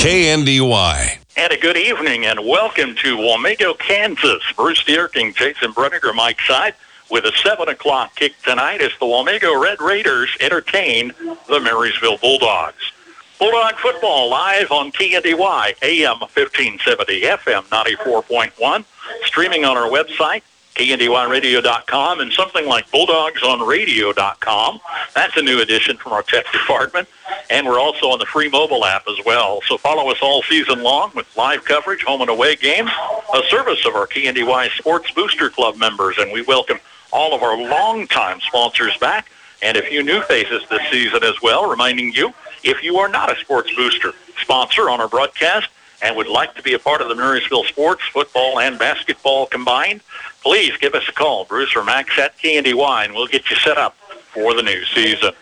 KNDY. 0.00 1.18
And 1.36 1.52
a 1.52 1.58
good 1.58 1.76
evening 1.76 2.24
and 2.24 2.40
welcome 2.46 2.94
to 2.94 3.18
Wamego, 3.18 3.78
Kansas. 3.78 4.42
Bruce 4.56 4.82
Dierking, 4.82 5.36
Jason 5.36 5.74
Bruniger, 5.74 6.14
Mike 6.14 6.40
Side 6.40 6.74
with 7.10 7.26
a 7.26 7.32
7 7.32 7.68
o'clock 7.68 8.16
kick 8.16 8.32
tonight 8.42 8.80
as 8.80 8.92
the 8.98 9.04
Wamego 9.04 9.62
Red 9.62 9.78
Raiders 9.82 10.34
entertain 10.40 11.12
the 11.50 11.60
Marysville 11.60 12.16
Bulldogs. 12.16 12.92
Bulldog 13.38 13.74
football 13.74 14.30
live 14.30 14.72
on 14.72 14.90
KNDY, 14.90 15.74
AM 15.82 16.20
1570, 16.20 17.20
FM 17.20 17.64
94.1, 17.64 18.84
streaming 19.26 19.66
on 19.66 19.76
our 19.76 19.90
website, 19.90 20.40
KNDYradio.com, 20.80 22.20
and 22.20 22.32
something 22.32 22.66
like 22.66 22.90
BulldogsOnRadio.com. 22.90 24.80
That's 25.14 25.36
a 25.36 25.42
new 25.42 25.60
addition 25.60 25.98
from 25.98 26.12
our 26.12 26.22
tech 26.22 26.50
department. 26.50 27.06
And 27.50 27.66
we're 27.66 27.78
also 27.78 28.06
on 28.06 28.18
the 28.18 28.24
free 28.24 28.48
mobile 28.48 28.86
app 28.86 29.06
as 29.06 29.22
well. 29.26 29.60
So 29.66 29.76
follow 29.76 30.10
us 30.10 30.16
all 30.22 30.42
season 30.44 30.82
long 30.82 31.12
with 31.14 31.26
live 31.36 31.66
coverage, 31.66 32.02
home 32.02 32.22
and 32.22 32.30
away 32.30 32.56
games, 32.56 32.90
a 33.34 33.42
service 33.50 33.84
of 33.84 33.94
our 33.94 34.06
KNDY 34.06 34.70
Sports 34.78 35.10
Booster 35.10 35.50
Club 35.50 35.76
members. 35.76 36.16
And 36.16 36.32
we 36.32 36.40
welcome 36.42 36.78
all 37.12 37.34
of 37.34 37.42
our 37.42 37.58
longtime 37.58 38.40
sponsors 38.40 38.96
back 38.96 39.30
and 39.60 39.76
a 39.76 39.82
few 39.82 40.02
new 40.02 40.22
faces 40.22 40.62
this 40.70 40.80
season 40.90 41.22
as 41.22 41.34
well, 41.42 41.68
reminding 41.68 42.14
you, 42.14 42.32
if 42.64 42.82
you 42.82 42.96
are 42.96 43.08
not 43.08 43.30
a 43.30 43.38
Sports 43.40 43.70
Booster 43.76 44.14
sponsor 44.40 44.88
on 44.88 44.98
our 44.98 45.08
broadcast 45.08 45.68
and 46.02 46.16
would 46.16 46.26
like 46.26 46.54
to 46.54 46.62
be 46.62 46.74
a 46.74 46.78
part 46.78 47.00
of 47.00 47.08
the 47.08 47.14
Marysville 47.14 47.64
Sports, 47.64 48.02
football, 48.12 48.58
and 48.60 48.78
basketball 48.78 49.46
combined, 49.46 50.00
please 50.42 50.76
give 50.78 50.94
us 50.94 51.08
a 51.08 51.12
call, 51.12 51.44
Bruce 51.44 51.74
or 51.76 51.84
Max 51.84 52.18
at 52.18 52.36
KNDY, 52.38 53.04
and 53.04 53.14
we'll 53.14 53.26
get 53.26 53.50
you 53.50 53.56
set 53.56 53.78
up 53.78 53.94
for 54.32 54.54
the 54.54 54.62
new 54.62 54.84
season. 54.86 55.32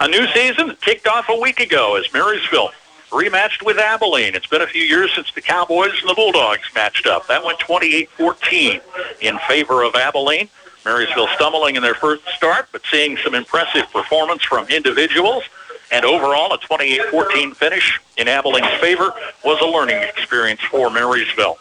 A 0.00 0.08
new 0.08 0.26
season 0.28 0.76
kicked 0.80 1.06
off 1.06 1.28
a 1.28 1.40
week 1.40 1.60
ago 1.60 1.96
as 1.96 2.12
Marysville 2.12 2.70
rematched 3.10 3.64
with 3.64 3.78
Abilene. 3.78 4.34
It's 4.34 4.46
been 4.46 4.62
a 4.62 4.66
few 4.66 4.82
years 4.82 5.12
since 5.14 5.32
the 5.32 5.40
Cowboys 5.40 5.92
and 6.00 6.10
the 6.10 6.14
Bulldogs 6.14 6.68
matched 6.74 7.06
up. 7.06 7.26
That 7.28 7.44
went 7.44 7.58
28-14 7.60 8.80
in 9.20 9.38
favor 9.48 9.82
of 9.82 9.94
Abilene. 9.94 10.48
Marysville 10.84 11.28
stumbling 11.34 11.76
in 11.76 11.82
their 11.82 11.94
first 11.94 12.22
start, 12.28 12.68
but 12.72 12.82
seeing 12.90 13.16
some 13.18 13.34
impressive 13.34 13.90
performance 13.92 14.42
from 14.44 14.68
individuals. 14.68 15.44
And 15.92 16.04
overall, 16.04 16.52
a 16.52 16.58
28-14 16.58 17.54
finish 17.54 18.00
in 18.16 18.26
Abilene's 18.26 18.80
favor 18.80 19.12
was 19.44 19.60
a 19.60 19.66
learning 19.66 20.02
experience 20.02 20.60
for 20.62 20.90
Marysville. 20.90 21.58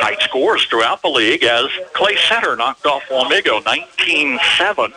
Tight 0.00 0.20
scores 0.20 0.64
throughout 0.66 1.00
the 1.02 1.08
league 1.08 1.44
as 1.44 1.66
Clay 1.94 2.16
Center 2.16 2.56
knocked 2.56 2.84
off 2.84 3.02
Wamego 3.04 3.62
19-7 3.62 4.92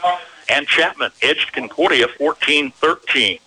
and 0.49 0.67
Chapman 0.67 1.11
edged 1.21 1.53
Concordia 1.53 2.07
14-13. 2.07 3.39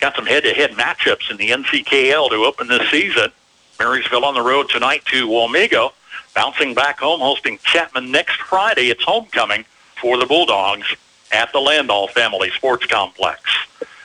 Got 0.00 0.16
some 0.16 0.26
head-to-head 0.26 0.72
matchups 0.72 1.30
in 1.30 1.36
the 1.36 1.50
NCKL 1.50 2.30
to 2.30 2.36
open 2.44 2.68
this 2.68 2.90
season. 2.90 3.30
Marysville 3.78 4.24
on 4.24 4.34
the 4.34 4.42
road 4.42 4.68
tonight 4.68 5.04
to 5.06 5.28
Wamego, 5.28 5.92
bouncing 6.34 6.74
back 6.74 7.00
home, 7.00 7.20
hosting 7.20 7.58
Chapman 7.64 8.10
next 8.10 8.36
Friday. 8.40 8.90
It's 8.90 9.04
homecoming 9.04 9.64
for 10.00 10.16
the 10.18 10.26
Bulldogs 10.26 10.94
at 11.32 11.52
the 11.52 11.60
Landall 11.60 12.08
Family 12.08 12.50
Sports 12.50 12.86
Complex. 12.86 13.40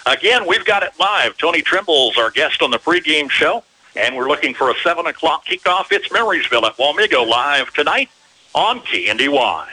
Again, 0.07 0.47
we've 0.47 0.63
got 0.63 0.83
it 0.83 0.93
live. 0.97 1.37
Tony 1.37 1.61
Trimble's 1.61 2.17
our 2.17 2.31
guest 2.31 2.61
on 2.61 2.71
the 2.71 2.79
pregame 2.79 3.29
show, 3.29 3.61
and 3.97 4.15
we're 4.15 4.29
looking 4.29 4.53
for 4.53 4.69
a 4.71 4.73
7 4.81 5.05
o'clock 5.05 5.45
kickoff. 5.45 5.91
It's 5.91 6.09
Marysville 6.13 6.65
at 6.65 6.77
Wamego 6.77 7.27
live 7.27 7.73
tonight 7.73 8.09
on 8.55 8.79
KNDY. 8.79 9.67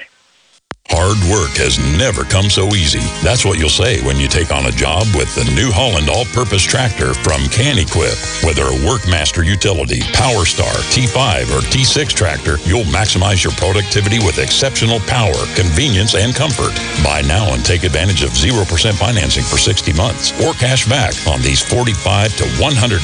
Hard 0.92 1.16
work 1.32 1.56
has 1.56 1.80
never 1.96 2.28
come 2.28 2.52
so 2.52 2.68
easy. 2.76 3.02
That's 3.24 3.44
what 3.44 3.58
you'll 3.58 3.72
say 3.72 4.04
when 4.04 4.20
you 4.20 4.28
take 4.28 4.52
on 4.52 4.68
a 4.68 4.78
job 4.78 5.08
with 5.16 5.32
the 5.34 5.48
New 5.56 5.72
Holland 5.72 6.12
all-purpose 6.12 6.62
tractor 6.62 7.16
from 7.16 7.40
Kan-Equip. 7.48 8.14
Whether 8.44 8.68
a 8.68 8.78
Workmaster 8.84 9.40
utility, 9.40 10.04
Power 10.12 10.44
Star, 10.44 10.70
T5, 10.92 11.50
or 11.56 11.64
T6 11.72 12.12
tractor, 12.12 12.60
you'll 12.68 12.86
maximize 12.92 13.42
your 13.42 13.56
productivity 13.56 14.20
with 14.20 14.38
exceptional 14.38 15.00
power, 15.08 15.34
convenience, 15.56 16.14
and 16.14 16.36
comfort. 16.36 16.76
Buy 17.02 17.26
now 17.26 17.56
and 17.56 17.64
take 17.64 17.82
advantage 17.82 18.22
of 18.22 18.36
0% 18.36 18.62
financing 18.94 19.44
for 19.44 19.58
60 19.58 19.92
months 19.98 20.36
or 20.44 20.52
cash 20.54 20.86
back 20.86 21.16
on 21.26 21.40
these 21.40 21.64
45 21.64 22.38
to 22.38 22.46
126 22.62 23.02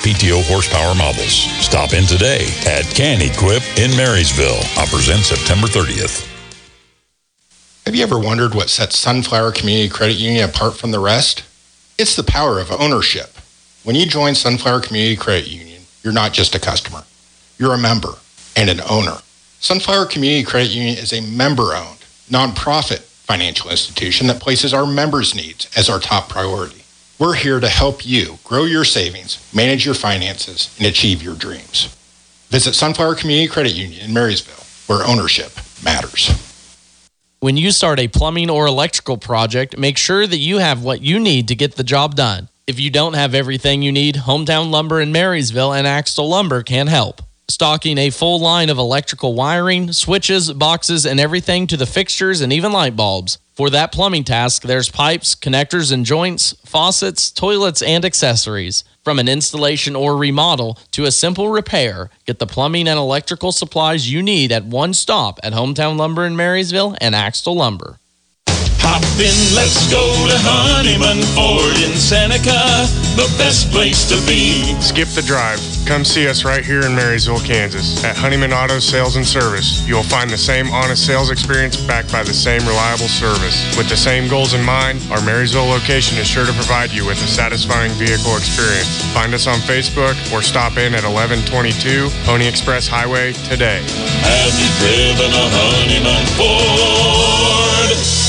PTO 0.00 0.40
horsepower 0.48 0.94
models. 0.94 1.44
Stop 1.60 1.92
in 1.92 2.06
today 2.06 2.46
at 2.64 2.88
Kan-Equip 2.94 3.62
in 3.76 3.90
Marysville. 3.98 4.64
Offers 4.80 5.10
end 5.10 5.26
September 5.26 5.66
30th. 5.66 6.31
Have 7.84 7.96
you 7.96 8.04
ever 8.04 8.18
wondered 8.18 8.54
what 8.54 8.70
sets 8.70 8.96
Sunflower 8.96 9.50
Community 9.50 9.88
Credit 9.88 10.14
Union 10.14 10.48
apart 10.48 10.76
from 10.76 10.92
the 10.92 11.00
rest? 11.00 11.42
It's 11.98 12.14
the 12.14 12.22
power 12.22 12.60
of 12.60 12.70
ownership. 12.70 13.36
When 13.82 13.96
you 13.96 14.06
join 14.06 14.36
Sunflower 14.36 14.82
Community 14.82 15.16
Credit 15.16 15.48
Union, 15.48 15.82
you're 16.04 16.12
not 16.12 16.32
just 16.32 16.54
a 16.54 16.60
customer. 16.60 17.02
You're 17.58 17.74
a 17.74 17.78
member 17.78 18.12
and 18.54 18.70
an 18.70 18.80
owner. 18.88 19.16
Sunflower 19.58 20.06
Community 20.06 20.44
Credit 20.44 20.70
Union 20.70 20.96
is 20.96 21.12
a 21.12 21.22
member-owned, 21.22 21.98
nonprofit 22.30 23.00
financial 23.00 23.68
institution 23.68 24.28
that 24.28 24.40
places 24.40 24.72
our 24.72 24.86
members' 24.86 25.34
needs 25.34 25.68
as 25.76 25.90
our 25.90 25.98
top 25.98 26.28
priority. 26.28 26.84
We're 27.18 27.34
here 27.34 27.58
to 27.58 27.68
help 27.68 28.06
you 28.06 28.38
grow 28.44 28.62
your 28.62 28.84
savings, 28.84 29.44
manage 29.52 29.84
your 29.84 29.96
finances, 29.96 30.72
and 30.78 30.86
achieve 30.86 31.20
your 31.20 31.34
dreams. 31.34 31.92
Visit 32.48 32.74
Sunflower 32.74 33.16
Community 33.16 33.48
Credit 33.48 33.74
Union 33.74 34.02
in 34.02 34.14
Marysville, 34.14 34.64
where 34.86 35.04
ownership 35.04 35.50
matters. 35.82 36.41
When 37.42 37.56
you 37.56 37.72
start 37.72 37.98
a 37.98 38.06
plumbing 38.06 38.50
or 38.50 38.68
electrical 38.68 39.18
project, 39.18 39.76
make 39.76 39.98
sure 39.98 40.28
that 40.28 40.36
you 40.36 40.58
have 40.58 40.84
what 40.84 41.02
you 41.02 41.18
need 41.18 41.48
to 41.48 41.56
get 41.56 41.74
the 41.74 41.82
job 41.82 42.14
done. 42.14 42.48
If 42.68 42.78
you 42.78 42.88
don't 42.88 43.14
have 43.14 43.34
everything 43.34 43.82
you 43.82 43.90
need, 43.90 44.14
Hometown 44.14 44.70
Lumber 44.70 45.00
in 45.00 45.10
Marysville 45.10 45.72
and 45.72 45.84
Axtell 45.84 46.28
Lumber 46.28 46.62
can 46.62 46.86
help. 46.86 47.20
Stocking 47.48 47.98
a 47.98 48.10
full 48.10 48.38
line 48.38 48.70
of 48.70 48.78
electrical 48.78 49.34
wiring, 49.34 49.90
switches, 49.90 50.52
boxes, 50.52 51.04
and 51.04 51.18
everything 51.18 51.66
to 51.66 51.76
the 51.76 51.84
fixtures 51.84 52.42
and 52.42 52.52
even 52.52 52.70
light 52.70 52.94
bulbs. 52.94 53.38
For 53.54 53.68
that 53.68 53.92
plumbing 53.92 54.24
task, 54.24 54.62
there's 54.62 54.88
pipes, 54.88 55.34
connectors 55.34 55.92
and 55.92 56.06
joints, 56.06 56.54
faucets, 56.64 57.30
toilets, 57.30 57.82
and 57.82 58.02
accessories. 58.02 58.82
From 59.04 59.18
an 59.18 59.28
installation 59.28 59.94
or 59.94 60.16
remodel 60.16 60.78
to 60.92 61.04
a 61.04 61.10
simple 61.10 61.50
repair, 61.50 62.08
get 62.24 62.38
the 62.38 62.46
plumbing 62.46 62.88
and 62.88 62.98
electrical 62.98 63.52
supplies 63.52 64.10
you 64.10 64.22
need 64.22 64.52
at 64.52 64.64
one 64.64 64.94
stop 64.94 65.38
at 65.42 65.52
Hometown 65.52 65.98
Lumber 65.98 66.24
in 66.24 66.34
Marysville 66.34 66.96
and 66.98 67.14
Axtell 67.14 67.56
Lumber. 67.56 67.98
Hop 68.92 69.00
in, 69.16 69.32
let's 69.56 69.88
go 69.88 70.04
to 70.04 70.36
Honeyman 70.44 71.24
Ford 71.32 71.80
in 71.80 71.96
Seneca, 71.96 72.84
the 73.16 73.24
best 73.40 73.72
place 73.72 74.04
to 74.12 74.20
be. 74.28 74.76
Skip 74.84 75.08
the 75.16 75.24
drive. 75.24 75.56
Come 75.88 76.04
see 76.04 76.28
us 76.28 76.44
right 76.44 76.60
here 76.60 76.84
in 76.84 76.92
Marysville, 76.92 77.40
Kansas. 77.40 78.04
At 78.04 78.20
Honeyman 78.20 78.52
Auto 78.52 78.84
Sales 78.84 79.16
and 79.16 79.24
Service, 79.24 79.80
you'll 79.88 80.04
find 80.04 80.28
the 80.28 80.36
same 80.36 80.68
honest 80.68 81.08
sales 81.08 81.32
experience 81.32 81.80
backed 81.80 82.12
by 82.12 82.20
the 82.20 82.36
same 82.36 82.60
reliable 82.68 83.08
service. 83.08 83.64
With 83.80 83.88
the 83.88 83.96
same 83.96 84.28
goals 84.28 84.52
in 84.52 84.60
mind, 84.60 85.00
our 85.08 85.24
Marysville 85.24 85.72
location 85.72 86.20
is 86.20 86.28
sure 86.28 86.44
to 86.44 86.52
provide 86.52 86.92
you 86.92 87.08
with 87.08 87.16
a 87.24 87.28
satisfying 87.32 87.96
vehicle 87.96 88.36
experience. 88.36 89.00
Find 89.16 89.32
us 89.32 89.48
on 89.48 89.56
Facebook 89.64 90.20
or 90.36 90.44
stop 90.44 90.76
in 90.76 90.92
at 90.92 91.08
1122 91.08 92.12
Pony 92.28 92.44
Express 92.44 92.92
Highway 92.92 93.32
today. 93.48 93.80
Have 94.20 94.52
you 94.60 94.68
driven 94.84 95.32
a 95.32 95.48
Honeyman 95.48 96.28
Ford 96.36 98.21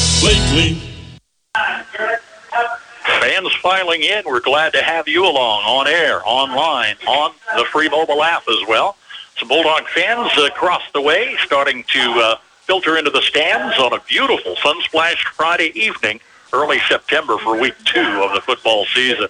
Fans 3.19 3.53
filing 3.55 4.03
in, 4.03 4.23
we're 4.25 4.39
glad 4.39 4.71
to 4.71 4.81
have 4.81 5.05
you 5.05 5.25
along 5.25 5.63
on 5.65 5.85
air, 5.87 6.21
online, 6.23 6.95
on 7.05 7.33
the 7.57 7.65
free 7.65 7.89
mobile 7.89 8.23
app 8.23 8.43
as 8.47 8.65
well. 8.65 8.95
Some 9.37 9.49
Bulldog 9.49 9.85
fans 9.89 10.31
across 10.37 10.83
the 10.93 11.01
way 11.01 11.35
starting 11.43 11.83
to 11.89 11.99
uh, 11.99 12.35
filter 12.61 12.97
into 12.97 13.09
the 13.09 13.21
stands 13.21 13.77
on 13.79 13.91
a 13.91 13.99
beautiful 14.07 14.55
sun-splashed 14.55 15.27
Friday 15.29 15.77
evening, 15.77 16.21
early 16.53 16.79
September 16.87 17.37
for 17.37 17.59
week 17.59 17.75
two 17.83 18.23
of 18.23 18.33
the 18.33 18.39
football 18.39 18.85
season. 18.93 19.27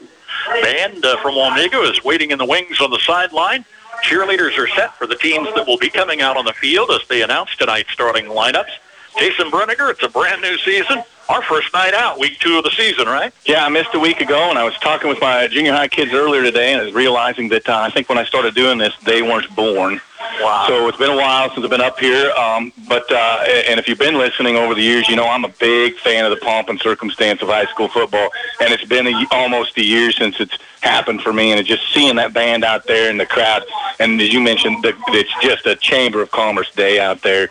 Band 0.62 1.04
uh, 1.06 1.18
from 1.24 1.34
Wamego 1.34 1.90
is 1.92 2.04
waiting 2.04 2.30
in 2.30 2.38
the 2.38 2.46
wings 2.46 2.80
on 2.82 2.92
the 2.92 3.00
sideline. 3.00 3.66
Cheerleaders 4.04 4.60
are 4.60 4.68
set 4.68 4.96
for 4.96 5.08
the 5.08 5.16
teams 5.16 5.48
that 5.56 5.66
will 5.66 5.80
be 5.80 5.90
coming 5.90 6.22
out 6.22 6.38
on 6.38 6.46
the 6.46 6.54
field 6.54 6.92
as 6.92 7.02
they 7.08 7.24
announce 7.24 7.56
tonight's 7.56 7.92
starting 7.92 8.26
lineups. 8.26 8.70
Jason 9.18 9.52
Bruniger, 9.52 9.90
it's 9.92 10.04
a 10.04 10.10
brand 10.10 10.42
new 10.42 10.58
season. 10.60 11.04
Our 11.30 11.42
first 11.42 11.74
night 11.74 11.94
out, 11.94 12.20
week 12.20 12.40
two 12.40 12.58
of 12.58 12.66
the 12.66 12.72
season, 12.72 13.08
right? 13.08 13.32
Yeah, 13.46 13.66
I 13.66 13.70
missed 13.70 13.94
a 13.94 14.00
week 14.00 14.20
ago, 14.20 14.50
and 14.50 14.60
I 14.60 14.66
was 14.66 14.78
talking 14.80 15.08
with 15.08 15.22
my 15.22 15.48
junior 15.48 15.72
high 15.72 15.88
kids 15.88 16.14
earlier 16.14 16.44
today, 16.44 16.74
and 16.74 16.82
I 16.82 16.84
was 16.84 16.94
realizing 16.94 17.48
that 17.50 17.68
uh, 17.70 17.78
I 17.78 17.90
think 17.90 18.10
when 18.10 18.18
I 18.18 18.26
started 18.26 18.54
doing 18.56 18.78
this, 18.78 18.94
they 19.06 19.22
weren't 19.22 19.54
born. 19.56 20.02
Wow. 20.42 20.66
So 20.68 20.88
it's 20.90 20.98
been 20.98 21.12
a 21.12 21.16
while 21.16 21.50
since 21.50 21.64
I've 21.64 21.70
been 21.70 21.82
up 21.82 21.98
here. 21.98 22.32
Um, 22.32 22.74
but 22.90 23.10
uh, 23.12 23.44
and 23.70 23.80
if 23.80 23.88
you've 23.88 24.00
been 24.00 24.18
listening 24.18 24.58
over 24.58 24.76
the 24.76 24.82
years, 24.82 25.08
you 25.08 25.16
know 25.16 25.28
I'm 25.28 25.46
a 25.46 25.50
big 25.60 25.96
fan 25.98 26.26
of 26.26 26.32
the 26.32 26.38
pomp 26.38 26.70
and 26.70 26.80
circumstance 26.80 27.42
of 27.42 27.48
high 27.48 27.66
school 27.66 27.88
football, 27.88 28.30
and 28.60 28.74
it's 28.74 28.86
been 28.86 29.08
a, 29.08 29.26
almost 29.32 29.78
a 29.78 29.84
year 29.84 30.12
since 30.12 30.40
it's 30.40 30.58
happened 30.82 31.22
for 31.22 31.32
me. 31.32 31.52
And 31.52 31.60
it's 31.60 31.70
just 31.70 31.92
seeing 31.94 32.16
that 32.18 32.34
band 32.34 32.66
out 32.66 32.86
there 32.86 33.10
in 33.10 33.18
the 33.18 33.26
crowd, 33.26 33.64
and 34.00 34.20
as 34.20 34.34
you 34.34 34.42
mentioned, 34.42 34.84
the, 34.84 34.94
it's 35.10 35.34
just 35.42 35.66
a 35.66 35.76
chamber 35.76 36.22
of 36.22 36.32
commerce 36.32 36.72
day 36.72 37.00
out 37.00 37.22
there. 37.22 37.50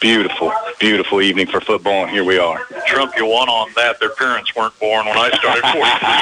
Beautiful, 0.00 0.52
beautiful 0.78 1.20
evening 1.20 1.46
for 1.46 1.60
football, 1.60 2.02
and 2.02 2.10
here 2.10 2.24
we 2.24 2.38
are. 2.38 2.60
Trump, 2.86 3.16
you 3.16 3.26
won 3.26 3.48
on 3.48 3.70
that. 3.76 3.98
Their 4.00 4.10
parents 4.10 4.54
weren't 4.54 4.78
born 4.78 5.06
when 5.06 5.16
I 5.16 5.30
started 5.30 5.62
43 5.62 5.78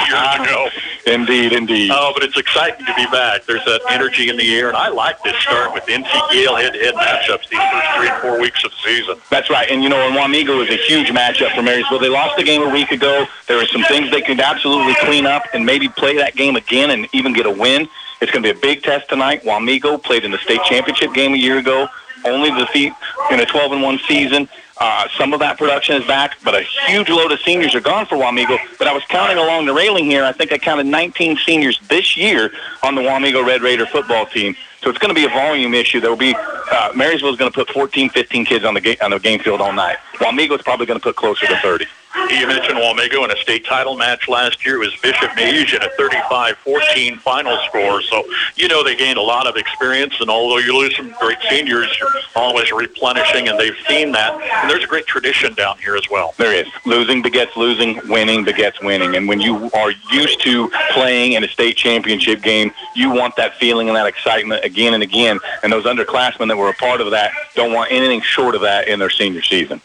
years 0.07 0.49
ago. 0.49 0.69
Indeed, 1.05 1.53
indeed. 1.53 1.91
Oh, 1.93 2.11
but 2.13 2.23
it's 2.23 2.37
exciting 2.37 2.85
to 2.85 2.93
be 2.95 3.05
back. 3.05 3.45
There's 3.45 3.63
that 3.65 3.81
energy 3.89 4.29
in 4.29 4.37
the 4.37 4.55
air, 4.57 4.67
and 4.67 4.77
I 4.77 4.89
like 4.89 5.21
this 5.23 5.35
start 5.37 5.73
with 5.73 5.83
NC 5.85 6.09
Yale 6.33 6.55
head-to-head 6.55 6.95
matchups 6.95 7.49
these 7.49 7.59
first 7.59 7.87
three 7.97 8.09
and 8.09 8.21
four 8.21 8.39
weeks 8.39 8.63
of 8.63 8.71
the 8.71 8.77
season. 8.83 9.17
That's 9.29 9.49
right. 9.49 9.69
And, 9.69 9.83
you 9.83 9.89
know, 9.89 10.07
and 10.07 10.15
Wamego 10.15 10.63
is 10.63 10.69
a 10.69 10.77
huge 10.87 11.09
matchup 11.09 11.55
for 11.55 11.61
Marysville. 11.61 11.99
They 11.99 12.09
lost 12.09 12.37
the 12.37 12.43
game 12.43 12.61
a 12.61 12.69
week 12.69 12.91
ago. 12.91 13.25
There 13.47 13.61
are 13.61 13.67
some 13.67 13.83
things 13.83 14.11
they 14.11 14.21
could 14.21 14.39
absolutely 14.39 14.95
clean 14.95 15.25
up 15.25 15.43
and 15.53 15.65
maybe 15.65 15.87
play 15.89 16.17
that 16.17 16.35
game 16.35 16.55
again 16.55 16.91
and 16.91 17.07
even 17.13 17.33
get 17.33 17.45
a 17.45 17.51
win. 17.51 17.87
It's 18.19 18.31
going 18.31 18.43
to 18.43 18.51
be 18.53 18.57
a 18.57 18.61
big 18.61 18.81
test 18.81 19.09
tonight. 19.09 19.43
Wamego 19.43 20.01
played 20.01 20.25
in 20.25 20.31
the 20.31 20.39
state 20.39 20.61
championship 20.65 21.13
game 21.13 21.33
a 21.33 21.37
year 21.37 21.59
ago, 21.59 21.87
only 22.25 22.51
defeat 22.51 22.93
in 23.31 23.39
a 23.39 23.45
12 23.45 23.73
and 23.73 23.81
1 23.81 23.99
season. 24.07 24.49
Uh, 24.79 25.07
some 25.17 25.33
of 25.33 25.39
that 25.39 25.57
production 25.57 25.99
is 25.99 26.07
back, 26.07 26.37
but 26.43 26.53
a 26.53 26.61
huge 26.61 27.09
load 27.09 27.31
of 27.31 27.39
seniors 27.41 27.73
are 27.73 27.81
gone 27.81 28.05
for 28.05 28.15
Wamego. 28.15 28.59
But 28.77 28.87
I 28.87 28.93
was 28.93 29.03
counting 29.05 29.37
along 29.37 29.65
the 29.65 29.73
railing 29.73 30.05
here. 30.05 30.23
I 30.23 30.31
think 30.31 30.51
I 30.51 30.57
counted 30.59 30.85
19 30.85 31.37
seniors 31.37 31.79
this 31.87 32.15
year 32.15 32.51
on 32.83 32.93
the 32.93 33.01
Wamego 33.01 33.45
Red 33.45 33.61
Raider 33.63 33.87
football 33.87 34.27
team. 34.27 34.55
So 34.83 34.91
it's 34.91 34.99
going 34.99 35.09
to 35.09 35.15
be 35.19 35.25
a 35.25 35.29
volume 35.29 35.73
issue. 35.73 35.99
There 35.99 36.11
will 36.11 36.17
be 36.17 36.35
uh, 36.37 36.91
Marysville 36.95 37.31
is 37.31 37.37
going 37.37 37.51
to 37.51 37.55
put 37.55 37.69
14, 37.71 38.09
15 38.09 38.45
kids 38.45 38.63
on 38.63 38.75
the 38.75 38.81
ga- 38.81 38.97
on 39.01 39.11
the 39.11 39.19
game 39.19 39.39
field 39.39 39.61
all 39.61 39.73
night. 39.73 39.97
Wamego 40.15 40.55
is 40.55 40.61
probably 40.61 40.85
going 40.85 40.99
to 40.99 41.03
put 41.03 41.15
closer 41.15 41.47
to 41.47 41.57
30. 41.57 41.85
You 42.29 42.47
mentioned 42.47 42.77
Wamego 42.77 43.23
in 43.23 43.31
a 43.31 43.37
state 43.37 43.65
title 43.65 43.95
match 43.95 44.27
last 44.27 44.65
year. 44.65 44.75
It 44.75 44.79
was 44.79 44.95
Bishop 45.01 45.29
Miege 45.31 45.73
in 45.73 45.81
a 45.81 45.89
35-14 45.97 47.19
final 47.19 47.57
score. 47.67 48.01
So, 48.01 48.25
you 48.55 48.67
know, 48.67 48.83
they 48.83 48.95
gained 48.95 49.17
a 49.17 49.21
lot 49.21 49.47
of 49.47 49.55
experience, 49.55 50.19
and 50.19 50.29
although 50.29 50.57
you 50.57 50.77
lose 50.77 50.95
some 50.97 51.13
great 51.19 51.37
seniors, 51.49 51.95
you're 51.99 52.09
always 52.35 52.71
replenishing, 52.71 53.47
and 53.47 53.59
they've 53.59 53.77
seen 53.87 54.11
that. 54.13 54.33
And 54.33 54.69
there's 54.69 54.83
a 54.83 54.87
great 54.87 55.05
tradition 55.05 55.53
down 55.53 55.77
here 55.77 55.95
as 55.95 56.09
well. 56.09 56.33
There 56.37 56.53
is. 56.53 56.67
Losing 56.85 57.21
begets 57.21 57.55
losing, 57.55 58.01
winning 58.09 58.43
begets 58.43 58.81
winning. 58.81 59.15
And 59.15 59.27
when 59.27 59.39
you 59.39 59.69
are 59.73 59.91
used 60.11 60.41
to 60.41 60.69
playing 60.91 61.33
in 61.33 61.43
a 61.43 61.47
state 61.47 61.77
championship 61.77 62.41
game, 62.41 62.71
you 62.95 63.11
want 63.11 63.35
that 63.37 63.55
feeling 63.55 63.87
and 63.87 63.95
that 63.95 64.07
excitement 64.07 64.65
again 64.65 64.93
and 64.93 65.03
again. 65.03 65.39
And 65.63 65.71
those 65.71 65.85
underclassmen 65.85 66.47
that 66.47 66.57
were 66.57 66.69
a 66.69 66.73
part 66.73 66.99
of 66.99 67.11
that 67.11 67.31
don't 67.55 67.73
want 67.73 67.91
anything 67.91 68.21
short 68.21 68.55
of 68.55 68.61
that 68.61 68.87
in 68.87 68.99
their 68.99 69.11
senior 69.11 69.43
season. 69.43 69.81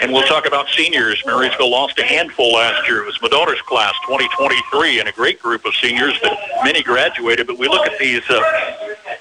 And 0.00 0.12
we'll 0.12 0.26
talk 0.26 0.46
about 0.46 0.68
seniors. 0.70 1.22
Marysville 1.26 1.71
lost 1.72 1.98
a 1.98 2.04
handful 2.04 2.52
last 2.52 2.86
year. 2.86 3.02
It 3.02 3.06
was 3.06 3.20
my 3.22 3.28
daughter's 3.28 3.62
class, 3.62 3.94
2023, 4.06 5.00
and 5.00 5.08
a 5.08 5.12
great 5.12 5.40
group 5.40 5.64
of 5.64 5.74
seniors 5.74 6.12
that 6.20 6.36
many 6.62 6.82
graduated. 6.82 7.46
But 7.46 7.58
we 7.58 7.66
look 7.66 7.86
at 7.86 7.98
these 7.98 8.22
uh, 8.28 8.42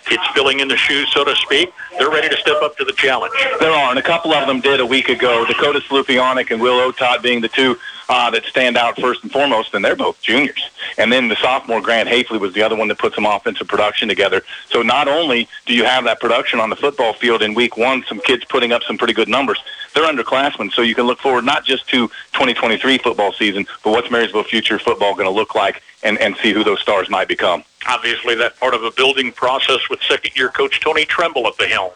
kids 0.03 0.21
filling 0.33 0.59
in 0.59 0.67
the 0.67 0.75
shoes, 0.75 1.09
so 1.13 1.23
to 1.23 1.33
speak. 1.37 1.71
They're 1.97 2.09
ready 2.09 2.27
to 2.27 2.35
step 2.35 2.61
up 2.61 2.75
to 2.75 2.83
the 2.83 2.91
challenge. 2.91 3.33
There 3.61 3.71
are, 3.71 3.89
and 3.89 3.97
a 3.97 4.01
couple 4.01 4.33
of 4.33 4.47
them 4.47 4.59
did 4.59 4.81
a 4.81 4.85
week 4.85 5.07
ago. 5.07 5.45
Dakota 5.45 5.79
Slupionic 5.79 6.51
and 6.51 6.61
Will 6.61 6.91
Otot 6.91 7.21
being 7.21 7.39
the 7.39 7.47
two 7.47 7.77
uh, 8.09 8.29
that 8.31 8.43
stand 8.43 8.75
out 8.75 8.99
first 8.99 9.23
and 9.23 9.31
foremost, 9.31 9.73
and 9.73 9.85
they're 9.85 9.95
both 9.95 10.21
juniors. 10.21 10.69
And 10.97 11.09
then 11.09 11.29
the 11.29 11.37
sophomore 11.37 11.79
Grant 11.79 12.09
Hafley 12.09 12.41
was 12.41 12.53
the 12.53 12.61
other 12.61 12.75
one 12.75 12.89
that 12.89 12.99
put 12.99 13.15
some 13.15 13.25
offensive 13.25 13.69
production 13.69 14.09
together. 14.09 14.41
So 14.69 14.81
not 14.81 15.07
only 15.07 15.47
do 15.65 15.73
you 15.73 15.85
have 15.85 16.03
that 16.03 16.19
production 16.19 16.59
on 16.59 16.69
the 16.69 16.75
football 16.75 17.13
field 17.13 17.41
in 17.41 17.53
week 17.53 17.77
one, 17.77 18.03
some 18.09 18.19
kids 18.19 18.43
putting 18.43 18.73
up 18.73 18.83
some 18.83 18.97
pretty 18.97 19.13
good 19.13 19.29
numbers, 19.29 19.63
they're 19.93 20.07
underclassmen. 20.11 20.71
So 20.71 20.81
you 20.81 20.95
can 20.95 21.05
look 21.05 21.19
forward 21.19 21.45
not 21.45 21.65
just 21.65 21.87
to 21.89 22.07
2023 22.33 22.97
football 22.99 23.33
season, 23.33 23.65
but 23.83 23.91
what's 23.91 24.09
Marysville 24.09 24.43
future 24.43 24.79
football 24.79 25.13
going 25.13 25.25
to 25.27 25.31
look 25.31 25.55
like 25.55 25.81
and, 26.03 26.17
and 26.19 26.35
see 26.37 26.53
who 26.53 26.63
those 26.63 26.79
stars 26.79 27.09
might 27.09 27.27
become. 27.27 27.63
Obviously, 27.87 28.35
that 28.35 28.59
part 28.59 28.73
of 28.73 28.83
a 28.83 28.91
building 28.91 29.31
process 29.31 29.79
with 29.89 30.01
second-year 30.03 30.49
coach 30.49 30.79
Tony 30.79 31.05
Trimble 31.05 31.47
at 31.47 31.57
the 31.57 31.67
helm. 31.67 31.91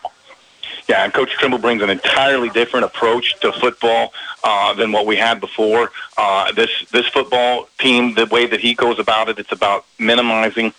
Yeah, 0.87 1.03
and 1.03 1.13
Coach 1.13 1.31
Trimble 1.31 1.57
brings 1.57 1.81
an 1.81 1.89
entirely 1.89 2.49
different 2.49 2.85
approach 2.85 3.39
to 3.39 3.51
football 3.53 4.13
uh, 4.43 4.73
than 4.75 4.91
what 4.91 5.07
we 5.07 5.15
had 5.15 5.39
before. 5.39 5.91
Uh, 6.15 6.51
this 6.51 6.69
this 6.91 7.07
football 7.07 7.67
team, 7.79 8.13
the 8.13 8.27
way 8.27 8.45
that 8.45 8.59
he 8.59 8.75
goes 8.75 8.99
about 8.99 9.27
it, 9.29 9.39
it's 9.39 9.51
about 9.51 9.85
minimizing 9.97 10.73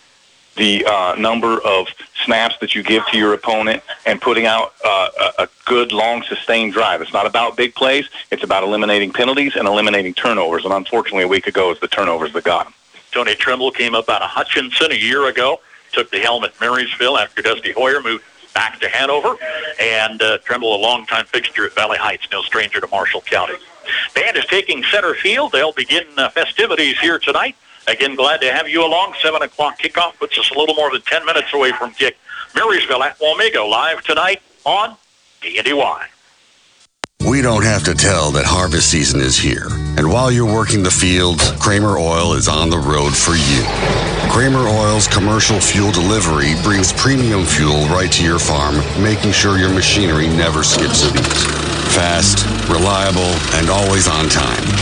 the 0.57 0.85
uh, 0.85 1.15
number 1.17 1.59
of 1.61 1.87
snaps 2.25 2.57
that 2.59 2.75
you 2.75 2.83
give 2.83 3.05
to 3.07 3.17
your 3.17 3.33
opponent 3.33 3.83
and 4.05 4.19
putting 4.19 4.45
out 4.45 4.73
uh, 4.83 5.31
a, 5.39 5.47
good, 5.65 5.91
long, 5.91 6.23
sustained 6.23 6.73
drive. 6.73 7.01
It's 7.01 7.13
not 7.13 7.25
about 7.25 7.57
big 7.57 7.75
plays. 7.75 8.09
It's 8.31 8.43
about 8.43 8.63
eliminating 8.63 9.11
penalties 9.11 9.55
and 9.55 9.67
eliminating 9.67 10.13
turnovers. 10.13 10.63
And 10.63 10.73
unfortunately, 10.73 11.23
a 11.23 11.27
week 11.27 11.45
ago, 11.45 11.71
it's 11.71 11.81
the 11.81 11.89
turnovers 11.89 12.31
that 12.33 12.43
got 12.45 12.67
him. 12.67 12.73
Tony 13.11 13.35
Trimble 13.35 13.71
came 13.71 13.93
up 13.93 14.09
out 14.09 14.21
of 14.21 14.29
Hutchinson 14.29 14.91
a 14.91 14.95
year 14.95 15.27
ago, 15.27 15.59
took 15.91 16.09
the 16.09 16.19
helm 16.19 16.43
at 16.43 16.59
Marysville 16.61 17.17
after 17.17 17.41
Dusty 17.41 17.73
Hoyer 17.73 18.01
moved 18.01 18.23
back 18.53 18.79
to 18.79 18.89
Hanover, 18.89 19.35
and 19.79 20.21
uh, 20.21 20.37
Trimble, 20.39 20.75
a 20.75 20.79
longtime 20.79 21.25
fixture 21.25 21.65
at 21.65 21.75
Valley 21.75 21.97
Heights, 21.97 22.27
no 22.31 22.41
stranger 22.41 22.79
to 22.79 22.87
Marshall 22.87 23.21
County. 23.21 23.55
Band 24.15 24.37
is 24.37 24.45
taking 24.45 24.83
center 24.85 25.13
field. 25.13 25.51
They'll 25.51 25.73
begin 25.73 26.05
uh, 26.17 26.29
festivities 26.29 26.99
here 26.99 27.19
tonight. 27.19 27.55
Again, 27.87 28.15
glad 28.15 28.41
to 28.41 28.51
have 28.51 28.67
you 28.67 28.85
along. 28.85 29.13
7 29.21 29.41
o'clock 29.41 29.79
kickoff 29.79 30.17
puts 30.17 30.37
us 30.37 30.51
a 30.51 30.59
little 30.59 30.75
more 30.75 30.91
than 30.91 31.01
10 31.01 31.25
minutes 31.25 31.53
away 31.53 31.71
from 31.71 31.93
kick. 31.93 32.17
Marysville 32.53 33.03
at 33.03 33.17
Wamego 33.19 33.69
live 33.69 34.03
tonight 34.03 34.41
on 34.65 34.97
KNDY. 35.41 36.07
We 37.27 37.41
don't 37.41 37.63
have 37.63 37.83
to 37.85 37.93
tell 37.93 38.31
that 38.31 38.45
harvest 38.45 38.91
season 38.91 39.21
is 39.21 39.37
here. 39.37 39.67
And 39.97 40.11
while 40.11 40.31
you're 40.31 40.51
working 40.51 40.83
the 40.83 40.91
fields, 40.91 41.51
Kramer 41.59 41.97
Oil 41.97 42.33
is 42.33 42.47
on 42.47 42.69
the 42.69 42.77
road 42.77 43.15
for 43.15 43.35
you. 43.35 43.63
Kramer 44.31 44.67
Oil's 44.67 45.07
commercial 45.07 45.59
fuel 45.59 45.91
delivery 45.91 46.53
brings 46.63 46.93
premium 46.93 47.45
fuel 47.45 47.87
right 47.87 48.11
to 48.11 48.23
your 48.23 48.39
farm, 48.39 48.75
making 49.01 49.31
sure 49.31 49.57
your 49.57 49.73
machinery 49.73 50.27
never 50.27 50.63
skips 50.63 51.09
a 51.09 51.13
beat. 51.13 51.23
Fast, 51.95 52.45
reliable, 52.69 53.33
and 53.57 53.69
always 53.69 54.07
on 54.07 54.29
time. 54.29 54.76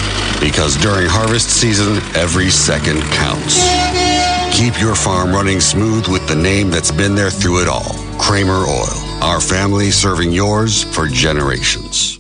Because 0.45 0.77
during 0.77 1.07
harvest 1.07 1.49
season, 1.49 1.95
every 2.15 2.51
second 2.51 3.01
counts. 3.11 3.65
Keep 4.55 4.79
your 4.79 4.93
farm 4.93 5.31
running 5.31 5.59
smooth 5.59 6.07
with 6.07 6.27
the 6.27 6.35
name 6.35 6.69
that's 6.69 6.91
been 6.91 7.15
there 7.15 7.31
through 7.31 7.63
it 7.63 7.67
all. 7.67 7.95
Kramer 8.19 8.63
Oil. 8.63 9.23
Our 9.23 9.41
family 9.41 9.89
serving 9.89 10.31
yours 10.31 10.83
for 10.83 11.07
generations. 11.07 12.19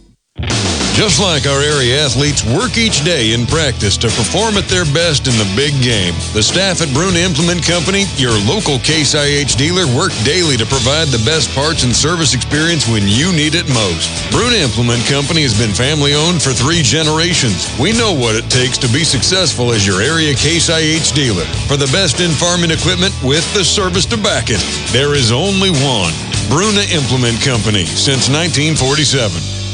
Just 0.95 1.19
like 1.19 1.43
our 1.43 1.59
area 1.59 1.99
athletes 1.99 2.39
work 2.55 2.79
each 2.79 3.03
day 3.03 3.35
in 3.35 3.43
practice 3.47 3.99
to 3.99 4.07
perform 4.07 4.55
at 4.55 4.71
their 4.71 4.87
best 4.95 5.27
in 5.27 5.35
the 5.35 5.47
big 5.51 5.75
game, 5.83 6.15
the 6.31 6.39
staff 6.39 6.79
at 6.79 6.87
Bruna 6.95 7.19
Implement 7.19 7.67
Company, 7.67 8.07
your 8.15 8.31
local 8.47 8.79
Case 8.79 9.11
IH 9.11 9.59
dealer, 9.59 9.83
work 9.91 10.15
daily 10.23 10.55
to 10.55 10.63
provide 10.63 11.11
the 11.11 11.19
best 11.27 11.51
parts 11.51 11.83
and 11.83 11.91
service 11.91 12.31
experience 12.31 12.87
when 12.87 13.03
you 13.11 13.35
need 13.35 13.59
it 13.59 13.67
most. 13.75 14.07
Bruna 14.31 14.55
Implement 14.55 15.03
Company 15.03 15.43
has 15.43 15.51
been 15.51 15.75
family 15.75 16.15
owned 16.15 16.39
for 16.39 16.55
three 16.55 16.79
generations. 16.79 17.67
We 17.75 17.91
know 17.91 18.15
what 18.15 18.39
it 18.39 18.47
takes 18.47 18.79
to 18.79 18.87
be 18.87 19.03
successful 19.03 19.75
as 19.75 19.83
your 19.83 19.99
area 19.99 20.31
Case 20.31 20.71
IH 20.71 21.11
dealer. 21.11 21.43
For 21.67 21.75
the 21.75 21.91
best 21.91 22.23
in 22.23 22.31
farming 22.31 22.71
equipment 22.71 23.11
with 23.19 23.43
the 23.51 23.67
service 23.67 24.07
to 24.15 24.17
back 24.23 24.47
it, 24.47 24.63
there 24.95 25.11
is 25.11 25.35
only 25.35 25.75
one. 25.83 26.15
Bruna 26.47 26.87
Implement 26.87 27.43
Company 27.43 27.83
since 27.83 28.31
1947. 28.31 29.64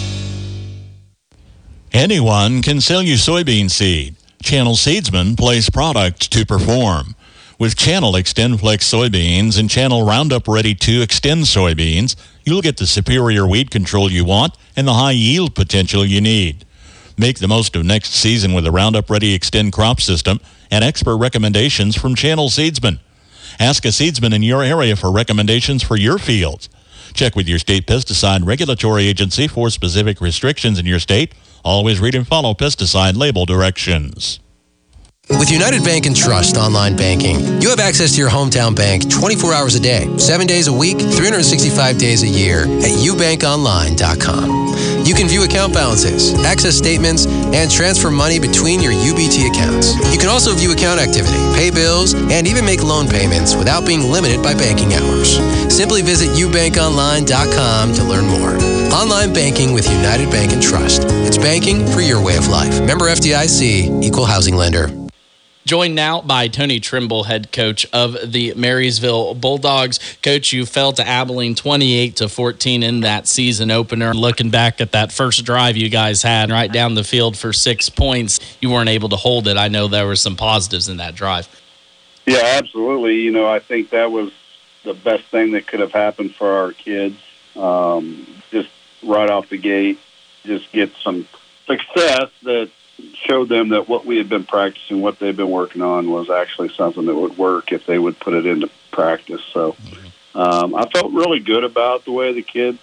Anyone 1.94 2.62
can 2.62 2.80
sell 2.80 3.04
you 3.04 3.16
soybean 3.16 3.70
seed. 3.70 4.16
Channel 4.42 4.76
Seedsman 4.76 5.38
place 5.38 5.70
product 5.70 6.32
to 6.32 6.46
perform. 6.46 7.16
With 7.60 7.76
Channel 7.76 8.14
XtendFlex 8.14 8.80
soybeans 8.80 9.60
and 9.60 9.70
Channel 9.70 10.06
Roundup 10.06 10.48
Ready 10.48 10.74
2 10.74 11.02
Xtend 11.02 11.44
soybeans, 11.44 12.16
you'll 12.46 12.62
get 12.62 12.78
the 12.78 12.88
superior 12.88 13.46
weed 13.46 13.72
control 13.72 14.10
you 14.10 14.24
want 14.24 14.56
and 14.78 14.88
the 14.88 14.94
high 14.94 15.12
yield 15.12 15.54
potential 15.54 16.06
you 16.06 16.22
need. 16.22 16.64
Make 17.18 17.40
the 17.40 17.50
most 17.50 17.76
of 17.76 17.84
next 17.84 18.14
season 18.14 18.54
with 18.54 18.64
the 18.64 18.72
Roundup 18.72 19.10
Ready 19.10 19.38
Xtend 19.38 19.74
crop 19.74 20.00
system 20.00 20.40
and 20.72 20.86
expert 20.86 21.18
recommendations 21.18 21.98
from 21.98 22.16
Channel 22.16 22.48
Seedsman. 22.48 23.00
Ask 23.60 23.84
a 23.84 23.90
seedsman 23.90 24.34
in 24.34 24.44
your 24.44 24.64
area 24.64 24.96
for 24.96 25.12
recommendations 25.12 25.84
for 25.84 25.98
your 25.98 26.18
fields. 26.18 26.70
Check 27.14 27.36
with 27.36 27.50
your 27.50 27.60
state 27.60 27.86
pesticide 27.86 28.46
regulatory 28.46 29.08
agency 29.08 29.50
for 29.50 29.70
specific 29.70 30.22
restrictions 30.22 30.80
in 30.80 30.86
your 30.86 31.00
state. 31.00 31.34
Always 31.64 32.00
read 32.00 32.16
and 32.16 32.28
follow 32.28 32.54
pesticide 32.54 33.16
label 33.16 33.46
directions. 33.46 34.40
With 35.30 35.52
United 35.52 35.86
Bank 35.86 36.08
and 36.08 36.16
Trust 36.16 36.58
online 36.58 36.98
banking, 36.98 37.62
you 37.62 37.70
have 37.70 37.80
access 37.80 38.16
to 38.16 38.20
your 38.20 38.30
hometown 38.30 38.76
bank 38.76 39.10
24 39.10 39.54
hours 39.54 39.76
a 39.76 39.80
day, 39.80 40.18
7 40.18 40.46
days 40.46 40.68
a 40.68 40.74
week, 40.74 41.00
365 41.00 41.98
days 41.98 42.24
a 42.24 42.28
year 42.28 42.64
at 42.64 42.92
ubankonline.com. 43.00 45.06
You 45.06 45.14
can 45.14 45.28
view 45.28 45.44
account 45.44 45.74
balances, 45.74 46.34
access 46.44 46.76
statements, 46.76 47.28
and 47.28 47.72
transfer 47.72 48.12
money 48.12 48.40
between 48.40 48.82
your 48.82 48.92
UBT 48.92 49.50
accounts. 49.50 49.96
You 50.12 50.20
can 50.20 50.28
also 50.28 50.54
view 50.54 50.74
account 50.74 51.00
activity, 51.00 51.38
pay 51.56 51.72
bills, 51.72 52.14
and 52.14 52.46
even 52.46 52.66
make 52.66 52.84
loan 52.84 53.08
payments 53.08 53.56
without 53.56 53.86
being 53.86 54.12
limited 54.12 54.44
by 54.44 54.54
banking 54.54 54.94
hours. 54.94 55.38
Simply 55.74 56.02
visit 56.02 56.30
ubankonline.com 56.32 57.94
to 57.94 58.04
learn 58.04 58.26
more. 58.26 58.71
Online 58.94 59.34
banking 59.34 59.72
with 59.72 59.90
United 59.90 60.30
Bank 60.30 60.52
and 60.52 60.62
Trust. 60.62 61.04
It's 61.06 61.38
banking 61.38 61.88
for 61.88 62.02
your 62.02 62.22
way 62.22 62.36
of 62.36 62.50
life. 62.50 62.82
Member 62.86 63.06
FDIC, 63.06 64.04
equal 64.04 64.26
housing 64.26 64.56
lender. 64.56 64.90
Joined 65.66 65.96
now 65.96 66.22
by 66.22 66.50
Tony 66.50 66.82
Trimble, 66.82 67.24
head 67.24 67.54
coach 67.54 67.86
of 67.94 68.18
the 68.34 68.54
Marysville 68.56 69.34
Bulldogs. 69.36 70.18
Coach, 70.22 70.52
you 70.52 70.66
fell 70.66 70.92
to 70.94 71.08
Abilene 71.08 71.56
28 71.56 72.18
to 72.18 72.28
14 72.28 72.84
in 72.84 73.00
that 73.00 73.28
season 73.28 73.72
opener. 73.72 74.14
Looking 74.14 74.50
back 74.50 74.82
at 74.82 74.92
that 74.92 75.14
first 75.14 75.46
drive 75.46 75.78
you 75.78 75.88
guys 75.88 76.22
had 76.22 76.52
right 76.52 76.72
down 76.72 76.96
the 76.96 77.06
field 77.06 77.38
for 77.38 77.54
six 77.54 77.90
points, 77.90 78.42
you 78.60 78.70
weren't 78.70 78.90
able 78.90 79.08
to 79.10 79.16
hold 79.16 79.48
it. 79.48 79.56
I 79.56 79.70
know 79.70 79.88
there 79.88 80.06
were 80.06 80.18
some 80.18 80.36
positives 80.36 80.90
in 80.90 80.98
that 80.98 81.16
drive. 81.16 81.48
Yeah, 82.26 82.42
absolutely. 82.44 83.22
You 83.22 83.32
know, 83.32 83.48
I 83.48 83.60
think 83.60 83.92
that 83.92 84.12
was 84.12 84.32
the 84.84 84.94
best 84.94 85.24
thing 85.26 85.52
that 85.52 85.66
could 85.66 85.80
have 85.80 85.94
happened 85.94 86.36
for 86.36 86.52
our 86.52 86.74
kids. 86.74 87.16
Um, 87.56 88.26
just 88.26 88.31
right 89.04 89.30
off 89.30 89.50
the 89.50 89.58
gate, 89.58 90.00
just 90.44 90.72
get 90.72 90.92
some 91.04 91.28
success 91.66 92.30
that 92.44 92.70
showed 93.14 93.50
them 93.50 93.70
that 93.70 93.88
what 93.88 94.06
we 94.06 94.18
had 94.18 94.30
been 94.30 94.44
practicing, 94.44 95.02
what 95.02 95.20
they've 95.20 95.36
been 95.36 95.50
working 95.50 95.82
on, 95.82 96.10
was 96.10 96.30
actually 96.30 96.70
something 96.70 97.06
that 97.06 97.16
would 97.16 97.38
work 97.38 97.72
if 97.72 97.86
they 97.86 97.98
would 97.98 98.20
put 98.20 98.34
it 98.34 98.46
into 98.46 98.70
practice. 98.92 99.42
So 99.54 99.76
um, 100.36 100.76
I 100.76 100.88
felt 100.90 101.12
really 101.14 101.40
good 101.40 101.64
about 101.64 102.06
the 102.06 102.12
way 102.12 102.34
the 102.34 102.42
kids 102.42 102.80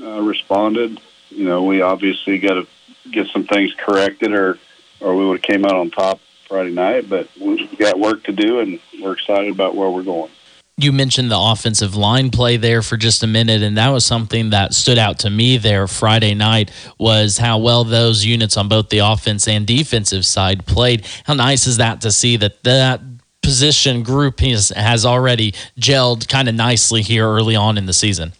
uh, 0.00 0.20
responded. 0.20 1.00
You 1.30 1.44
know, 1.44 1.64
we 1.64 1.80
obviously 1.80 2.38
got 2.38 2.54
to 2.54 2.66
get 3.10 3.28
some 3.28 3.44
things 3.44 3.72
corrected, 3.74 4.32
or 4.32 4.58
or 5.00 5.16
we 5.16 5.26
would 5.26 5.38
have 5.38 5.42
came 5.42 5.64
out 5.64 5.74
on 5.74 5.90
top 5.90 6.20
Friday 6.48 6.72
night. 6.72 7.08
But 7.08 7.28
we 7.38 7.66
got 7.76 7.98
work 7.98 8.24
to 8.24 8.32
do, 8.32 8.60
and 8.60 8.80
we're 9.00 9.12
excited 9.12 9.50
about 9.50 9.74
where 9.74 9.90
we're 9.90 10.02
going 10.02 10.30
you 10.78 10.90
mentioned 10.90 11.30
the 11.30 11.38
offensive 11.38 11.94
line 11.94 12.30
play 12.30 12.56
there 12.56 12.82
for 12.82 12.96
just 12.96 13.22
a 13.22 13.26
minute 13.26 13.62
and 13.62 13.76
that 13.76 13.90
was 13.90 14.04
something 14.04 14.50
that 14.50 14.72
stood 14.72 14.98
out 14.98 15.18
to 15.18 15.28
me 15.28 15.58
there 15.58 15.86
friday 15.86 16.34
night 16.34 16.70
was 16.98 17.36
how 17.38 17.58
well 17.58 17.84
those 17.84 18.24
units 18.24 18.56
on 18.56 18.68
both 18.68 18.88
the 18.88 18.98
offense 18.98 19.46
and 19.46 19.66
defensive 19.66 20.24
side 20.24 20.66
played. 20.66 21.06
How 21.24 21.34
nice 21.34 21.66
is 21.66 21.76
that 21.76 22.00
to 22.02 22.12
see 22.12 22.36
that 22.38 22.62
that 22.64 23.00
position 23.42 24.02
group 24.02 24.40
has, 24.40 25.04
already 25.04 25.52
gelled 25.78 26.28
kind 26.28 26.48
of 26.48 26.54
nicely 26.54 27.02
here 27.02 27.26
early 27.26 27.56
on 27.56 27.76
in 27.76 27.86
the 27.86 27.92
season? 27.92 28.32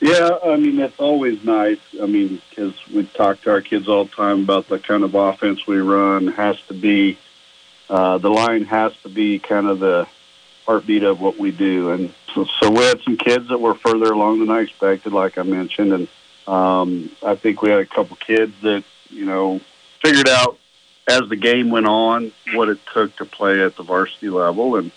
Yeah 0.00 0.36
i 0.44 0.56
mean 0.56 0.78
it's 0.80 0.98
always 0.98 1.42
nice. 1.44 1.78
I 2.02 2.06
mean 2.06 2.42
because 2.50 2.74
we 2.88 3.06
talk 3.06 3.40
to 3.42 3.50
our 3.50 3.62
kids 3.62 3.88
all 3.88 4.04
the 4.04 4.10
time 4.10 4.40
about 4.42 4.68
the 4.68 4.78
kind 4.78 5.02
of 5.02 5.14
offense 5.14 5.66
we 5.66 5.78
run 5.78 6.26
has 6.28 6.60
to 6.68 6.74
be 6.74 7.18
uh, 7.88 8.18
the 8.18 8.30
line 8.30 8.64
has 8.64 8.96
to 9.02 9.08
be 9.08 9.38
kind 9.38 9.66
of 9.66 9.78
the 9.78 10.06
heartbeat 10.66 11.02
of 11.02 11.20
what 11.20 11.38
we 11.38 11.50
do. 11.50 11.90
And 11.90 12.12
so, 12.34 12.46
so 12.60 12.70
we 12.70 12.84
had 12.84 13.00
some 13.02 13.16
kids 13.16 13.48
that 13.48 13.60
were 13.60 13.74
further 13.74 14.12
along 14.12 14.40
than 14.40 14.50
I 14.50 14.60
expected, 14.60 15.12
like 15.12 15.38
I 15.38 15.42
mentioned. 15.42 15.92
And 15.92 16.08
um, 16.46 17.10
I 17.22 17.34
think 17.34 17.62
we 17.62 17.70
had 17.70 17.80
a 17.80 17.86
couple 17.86 18.16
kids 18.16 18.54
that, 18.62 18.84
you 19.10 19.26
know, 19.26 19.60
figured 20.02 20.28
out 20.28 20.58
as 21.06 21.28
the 21.28 21.36
game 21.36 21.70
went 21.70 21.86
on 21.86 22.32
what 22.54 22.68
it 22.68 22.78
took 22.92 23.14
to 23.16 23.24
play 23.24 23.62
at 23.62 23.76
the 23.76 23.82
varsity 23.82 24.30
level. 24.30 24.76
And, 24.76 24.90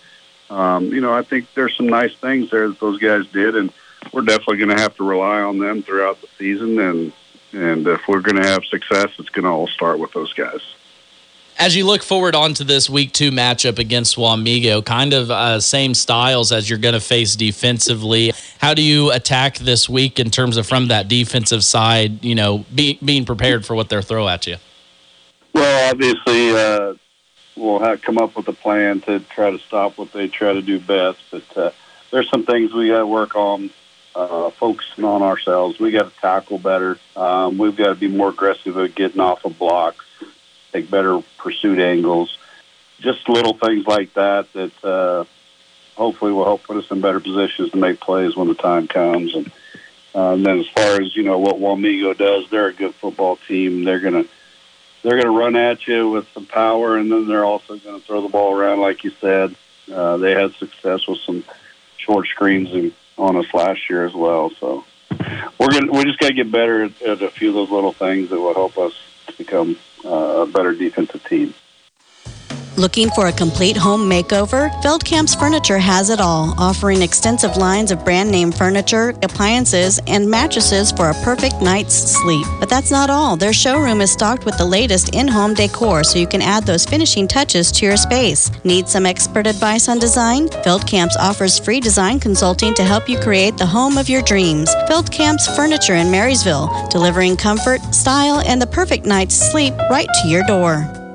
um, 0.50 0.86
you 0.86 1.00
know, 1.00 1.12
I 1.12 1.22
think 1.22 1.52
there's 1.54 1.76
some 1.76 1.88
nice 1.88 2.14
things 2.14 2.50
there 2.50 2.68
that 2.68 2.80
those 2.80 2.98
guys 2.98 3.26
did. 3.26 3.56
And 3.56 3.72
we're 4.12 4.22
definitely 4.22 4.58
going 4.58 4.74
to 4.74 4.82
have 4.82 4.96
to 4.96 5.04
rely 5.04 5.40
on 5.42 5.58
them 5.58 5.82
throughout 5.82 6.20
the 6.20 6.28
season. 6.38 6.78
And, 6.78 7.12
and 7.52 7.86
if 7.86 8.08
we're 8.08 8.20
going 8.20 8.42
to 8.42 8.48
have 8.48 8.64
success, 8.64 9.10
it's 9.18 9.28
going 9.28 9.44
to 9.44 9.50
all 9.50 9.66
start 9.68 9.98
with 9.98 10.12
those 10.12 10.32
guys 10.32 10.62
as 11.58 11.74
you 11.74 11.84
look 11.84 12.02
forward 12.02 12.34
onto 12.34 12.64
this 12.64 12.88
week 12.88 13.12
two 13.12 13.30
matchup 13.30 13.78
against 13.78 14.16
Wamego, 14.16 14.84
kind 14.84 15.12
of 15.12 15.30
uh, 15.30 15.60
same 15.60 15.92
styles 15.92 16.52
as 16.52 16.70
you're 16.70 16.78
going 16.78 16.94
to 16.94 17.00
face 17.00 17.34
defensively. 17.34 18.32
How 18.60 18.74
do 18.74 18.82
you 18.82 19.10
attack 19.10 19.58
this 19.58 19.88
week 19.88 20.20
in 20.20 20.30
terms 20.30 20.56
of 20.56 20.66
from 20.66 20.88
that 20.88 21.08
defensive 21.08 21.64
side? 21.64 22.24
You 22.24 22.36
know, 22.36 22.64
be, 22.74 22.98
being 23.04 23.24
prepared 23.24 23.66
for 23.66 23.74
what 23.74 23.88
they're 23.88 24.02
throw 24.02 24.28
at 24.28 24.46
you. 24.46 24.56
Well, 25.52 25.90
obviously, 25.90 26.50
uh, 26.52 26.94
we'll 27.56 27.80
have 27.80 28.02
come 28.02 28.18
up 28.18 28.36
with 28.36 28.46
a 28.48 28.52
plan 28.52 29.00
to 29.02 29.18
try 29.20 29.50
to 29.50 29.58
stop 29.58 29.98
what 29.98 30.12
they 30.12 30.28
try 30.28 30.52
to 30.52 30.62
do 30.62 30.78
best. 30.78 31.18
But 31.30 31.56
uh, 31.56 31.70
there's 32.12 32.30
some 32.30 32.46
things 32.46 32.72
we 32.72 32.88
got 32.88 33.00
to 33.00 33.06
work 33.06 33.34
on. 33.34 33.70
Uh, 34.14 34.50
focusing 34.50 35.04
on 35.04 35.22
ourselves, 35.22 35.78
we 35.78 35.92
got 35.92 36.12
to 36.12 36.20
tackle 36.20 36.58
better. 36.58 36.98
Um, 37.14 37.56
we've 37.56 37.76
got 37.76 37.88
to 37.88 37.94
be 37.94 38.08
more 38.08 38.30
aggressive 38.30 38.76
at 38.76 38.96
getting 38.96 39.20
off 39.20 39.44
of 39.44 39.56
blocks 39.56 40.04
take 40.72 40.90
better 40.90 41.20
pursuit 41.38 41.78
angles, 41.78 42.36
just 43.00 43.28
little 43.28 43.54
things 43.54 43.86
like 43.86 44.12
that 44.14 44.52
that 44.52 44.84
uh, 44.84 45.24
hopefully 45.96 46.32
will 46.32 46.44
help 46.44 46.62
put 46.64 46.76
us 46.76 46.90
in 46.90 47.00
better 47.00 47.20
positions 47.20 47.70
to 47.70 47.76
make 47.76 48.00
plays 48.00 48.36
when 48.36 48.48
the 48.48 48.54
time 48.54 48.88
comes. 48.88 49.34
And, 49.34 49.50
uh, 50.14 50.32
and 50.34 50.44
then 50.44 50.58
as 50.60 50.68
far 50.68 51.00
as 51.00 51.14
you 51.14 51.22
know 51.22 51.38
what 51.38 51.56
Wamego 51.56 52.16
does, 52.16 52.48
they're 52.50 52.68
a 52.68 52.72
good 52.72 52.94
football 52.94 53.36
team. 53.36 53.84
They're 53.84 54.00
gonna 54.00 54.24
they're 55.02 55.20
gonna 55.20 55.36
run 55.36 55.56
at 55.56 55.86
you 55.86 56.10
with 56.10 56.28
some 56.32 56.46
power, 56.46 56.96
and 56.96 57.10
then 57.10 57.28
they're 57.28 57.44
also 57.44 57.76
gonna 57.78 58.00
throw 58.00 58.22
the 58.22 58.28
ball 58.28 58.54
around, 58.54 58.80
like 58.80 59.04
you 59.04 59.10
said. 59.20 59.54
Uh, 59.92 60.16
they 60.16 60.32
had 60.32 60.52
success 60.54 61.06
with 61.06 61.18
some 61.20 61.44
short 61.96 62.26
screens 62.28 62.92
on 63.16 63.36
us 63.36 63.52
last 63.52 63.88
year 63.88 64.04
as 64.06 64.14
well. 64.14 64.50
So 64.50 64.84
we're 65.58 65.70
gonna 65.70 65.92
we 65.92 66.04
just 66.04 66.18
got 66.18 66.28
to 66.28 66.34
get 66.34 66.50
better 66.50 66.84
at, 66.84 67.02
at 67.02 67.22
a 67.22 67.30
few 67.30 67.48
of 67.48 67.54
those 67.54 67.70
little 67.70 67.92
things 67.92 68.30
that 68.30 68.40
will 68.40 68.54
help 68.54 68.78
us 68.78 68.92
become 69.36 69.76
Uh, 70.04 70.42
a 70.42 70.46
better 70.46 70.72
defensive 70.74 71.24
team. 71.24 71.54
Looking 72.78 73.10
for 73.10 73.26
a 73.26 73.32
complete 73.32 73.76
home 73.76 74.08
makeover? 74.08 74.70
Feldkamp's 74.82 75.34
Furniture 75.34 75.78
has 75.78 76.10
it 76.10 76.20
all, 76.20 76.54
offering 76.58 77.02
extensive 77.02 77.56
lines 77.56 77.90
of 77.90 78.04
brand 78.04 78.30
name 78.30 78.52
furniture, 78.52 79.14
appliances, 79.24 79.98
and 80.06 80.30
mattresses 80.30 80.92
for 80.92 81.10
a 81.10 81.24
perfect 81.24 81.60
night's 81.60 81.94
sleep. 81.94 82.46
But 82.60 82.68
that's 82.68 82.92
not 82.92 83.10
all. 83.10 83.36
Their 83.36 83.52
showroom 83.52 84.00
is 84.00 84.12
stocked 84.12 84.44
with 84.44 84.56
the 84.58 84.64
latest 84.64 85.12
in 85.12 85.26
home 85.26 85.54
decor 85.54 86.04
so 86.04 86.20
you 86.20 86.28
can 86.28 86.40
add 86.40 86.66
those 86.66 86.86
finishing 86.86 87.26
touches 87.26 87.72
to 87.72 87.84
your 87.84 87.96
space. 87.96 88.48
Need 88.62 88.88
some 88.88 89.06
expert 89.06 89.48
advice 89.48 89.88
on 89.88 89.98
design? 89.98 90.46
Feldkamp's 90.48 91.16
offers 91.16 91.58
free 91.58 91.80
design 91.80 92.20
consulting 92.20 92.74
to 92.74 92.84
help 92.84 93.08
you 93.08 93.18
create 93.18 93.56
the 93.56 93.66
home 93.66 93.98
of 93.98 94.08
your 94.08 94.22
dreams. 94.22 94.72
Feldkamp's 94.88 95.48
Furniture 95.56 95.96
in 95.96 96.12
Marysville, 96.12 96.70
delivering 96.90 97.36
comfort, 97.36 97.80
style, 97.92 98.40
and 98.46 98.62
the 98.62 98.68
perfect 98.68 99.04
night's 99.04 99.34
sleep 99.34 99.74
right 99.90 100.08
to 100.22 100.28
your 100.28 100.44
door. 100.44 101.07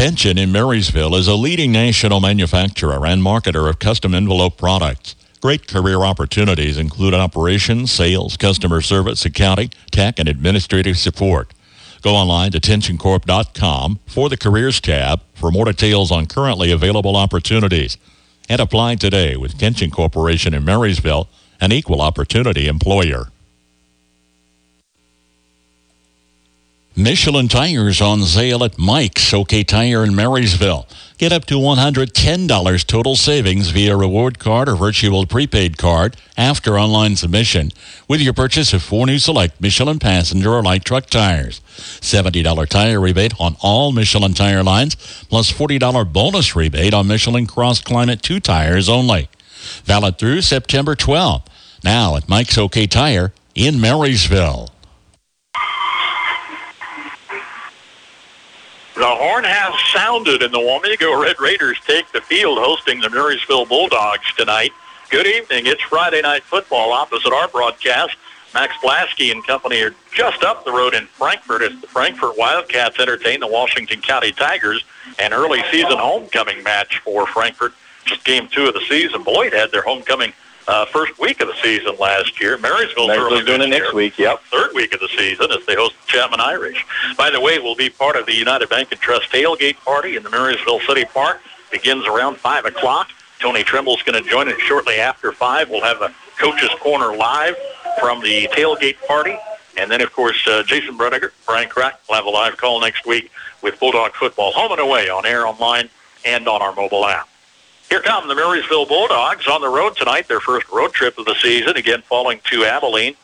Tension 0.00 0.38
in 0.38 0.50
Marysville 0.50 1.14
is 1.14 1.28
a 1.28 1.34
leading 1.34 1.72
national 1.72 2.20
manufacturer 2.20 3.04
and 3.04 3.20
marketer 3.20 3.68
of 3.68 3.78
custom 3.78 4.14
envelope 4.14 4.56
products. 4.56 5.14
Great 5.42 5.68
career 5.68 5.98
opportunities 5.98 6.78
include 6.78 7.12
operations, 7.12 7.92
sales, 7.92 8.38
customer 8.38 8.80
service, 8.80 9.26
accounting, 9.26 9.68
tech, 9.90 10.18
and 10.18 10.26
administrative 10.26 10.96
support. 10.96 11.52
Go 12.00 12.14
online 12.14 12.50
to 12.52 12.60
tensioncorp.com 12.60 13.98
for 14.06 14.30
the 14.30 14.38
careers 14.38 14.80
tab 14.80 15.20
for 15.34 15.50
more 15.50 15.66
details 15.66 16.10
on 16.10 16.24
currently 16.24 16.70
available 16.70 17.14
opportunities. 17.14 17.98
And 18.48 18.58
apply 18.58 18.94
today 18.94 19.36
with 19.36 19.58
Tension 19.58 19.90
Corporation 19.90 20.54
in 20.54 20.64
Marysville, 20.64 21.28
an 21.60 21.72
equal 21.72 22.00
opportunity 22.00 22.68
employer. 22.68 23.26
Michelin 26.96 27.46
tires 27.46 28.00
on 28.00 28.22
sale 28.24 28.64
at 28.64 28.76
Mike's 28.76 29.32
OK 29.32 29.62
Tire 29.62 30.02
in 30.02 30.12
Marysville. 30.12 30.88
Get 31.18 31.32
up 31.32 31.44
to 31.46 31.54
$110 31.54 32.86
total 32.86 33.14
savings 33.14 33.68
via 33.68 33.96
reward 33.96 34.40
card 34.40 34.68
or 34.68 34.74
virtual 34.74 35.24
prepaid 35.24 35.78
card 35.78 36.16
after 36.36 36.76
online 36.76 37.14
submission 37.14 37.70
with 38.08 38.20
your 38.20 38.32
purchase 38.32 38.72
of 38.72 38.82
four 38.82 39.06
new 39.06 39.20
select 39.20 39.60
Michelin 39.60 40.00
passenger 40.00 40.50
or 40.52 40.64
light 40.64 40.84
truck 40.84 41.06
tires. 41.06 41.60
$70 41.76 42.66
tire 42.66 43.00
rebate 43.00 43.34
on 43.38 43.56
all 43.60 43.92
Michelin 43.92 44.34
tire 44.34 44.64
lines 44.64 44.96
plus 45.28 45.52
$40 45.52 46.12
bonus 46.12 46.56
rebate 46.56 46.92
on 46.92 47.06
Michelin 47.06 47.46
Cross 47.46 47.82
Climate 47.82 48.20
2 48.20 48.40
tires 48.40 48.88
only. 48.88 49.28
Valid 49.84 50.18
through 50.18 50.42
September 50.42 50.96
12. 50.96 51.44
Now 51.84 52.16
at 52.16 52.28
Mike's 52.28 52.58
OK 52.58 52.88
Tire 52.88 53.32
in 53.54 53.80
Marysville. 53.80 54.70
The 58.96 59.06
horn 59.06 59.44
has 59.44 59.72
sounded, 59.92 60.42
and 60.42 60.52
the 60.52 60.58
Wamego 60.58 61.22
Red 61.22 61.40
Raiders 61.40 61.78
take 61.86 62.10
the 62.12 62.20
field 62.20 62.58
hosting 62.58 63.00
the 63.00 63.08
Marysville 63.08 63.64
Bulldogs 63.64 64.34
tonight. 64.36 64.72
Good 65.10 65.28
evening. 65.28 65.66
It's 65.66 65.80
Friday 65.82 66.20
Night 66.22 66.42
Football 66.42 66.92
opposite 66.92 67.32
our 67.32 67.46
broadcast. 67.48 68.16
Max 68.52 68.74
Blasky 68.82 69.30
and 69.30 69.46
company 69.46 69.80
are 69.80 69.94
just 70.12 70.42
up 70.42 70.64
the 70.64 70.72
road 70.72 70.94
in 70.94 71.06
Frankfort 71.06 71.62
as 71.62 71.80
the 71.80 71.86
Frankfort 71.86 72.36
Wildcats 72.36 72.98
entertain 72.98 73.38
the 73.38 73.46
Washington 73.46 74.00
County 74.00 74.32
Tigers. 74.32 74.84
An 75.20 75.32
early 75.32 75.62
season 75.70 75.96
homecoming 75.96 76.62
match 76.64 76.98
for 77.04 77.28
Frankfort. 77.28 77.72
Just 78.04 78.24
game 78.24 78.48
two 78.48 78.66
of 78.66 78.74
the 78.74 78.84
season. 78.88 79.22
Boyd 79.22 79.52
had 79.52 79.70
their 79.70 79.82
homecoming 79.82 80.32
uh, 80.68 80.86
first 80.86 81.18
week 81.18 81.40
of 81.40 81.48
the 81.48 81.56
season 81.62 81.96
last 81.98 82.40
year. 82.40 82.56
Marysville's, 82.58 83.08
Marysville's 83.08 83.44
doing 83.44 83.62
it 83.62 83.68
next 83.68 83.92
week. 83.92 84.18
Yep. 84.18 84.42
Third 84.44 84.70
week 84.74 84.94
of 84.94 85.00
the 85.00 85.08
season 85.08 85.50
as 85.50 85.64
they 85.66 85.74
host 85.74 85.94
the 86.00 86.06
Chapman 86.06 86.40
Irish. 86.40 86.84
By 87.16 87.30
the 87.30 87.40
way, 87.40 87.58
we'll 87.58 87.74
be 87.74 87.90
part 87.90 88.16
of 88.16 88.26
the 88.26 88.34
United 88.34 88.68
Bank 88.68 88.92
and 88.92 89.00
Trust 89.00 89.30
tailgate 89.30 89.76
party 89.84 90.16
in 90.16 90.22
the 90.22 90.30
Marysville 90.30 90.80
City 90.80 91.04
Park. 91.04 91.40
Begins 91.72 92.06
around 92.06 92.36
five 92.36 92.64
o'clock. 92.64 93.10
Tony 93.40 93.62
Trimble's 93.62 94.02
going 94.02 94.22
to 94.22 94.28
join 94.28 94.48
us 94.48 94.58
shortly 94.60 94.96
after 94.96 95.32
five. 95.32 95.70
We'll 95.70 95.82
have 95.82 96.02
a 96.02 96.14
coach's 96.38 96.70
corner 96.80 97.16
live 97.16 97.56
from 97.98 98.20
the 98.20 98.48
tailgate 98.48 98.96
party 99.06 99.36
And 99.78 99.90
then, 99.90 100.02
of 100.02 100.12
course, 100.12 100.46
uh, 100.46 100.62
Jason 100.62 100.98
Bruniger, 100.98 101.30
Brian 101.46 101.68
Crack 101.68 102.00
will 102.06 102.16
have 102.16 102.26
a 102.26 102.30
live 102.30 102.56
call 102.58 102.80
next 102.80 103.06
week 103.06 103.30
with 103.62 103.80
Bulldog 103.80 104.12
football 104.12 104.52
home 104.52 104.72
and 104.72 104.80
away 104.80 105.08
on 105.08 105.24
air, 105.24 105.46
online, 105.46 105.88
and 106.26 106.46
on 106.48 106.60
our 106.60 106.74
mobile 106.74 107.06
app. 107.06 107.29
Here 107.90 108.00
come 108.00 108.28
the 108.28 108.36
Marysville 108.36 108.86
Bulldogs 108.86 109.48
on 109.48 109.60
the 109.60 109.68
road 109.68 109.96
tonight, 109.96 110.28
their 110.28 110.38
first 110.38 110.70
road 110.70 110.92
trip 110.92 111.18
of 111.18 111.24
the 111.24 111.34
season, 111.34 111.76
again 111.76 112.02
falling 112.02 112.40
to 112.44 112.64
Abilene 112.64 113.16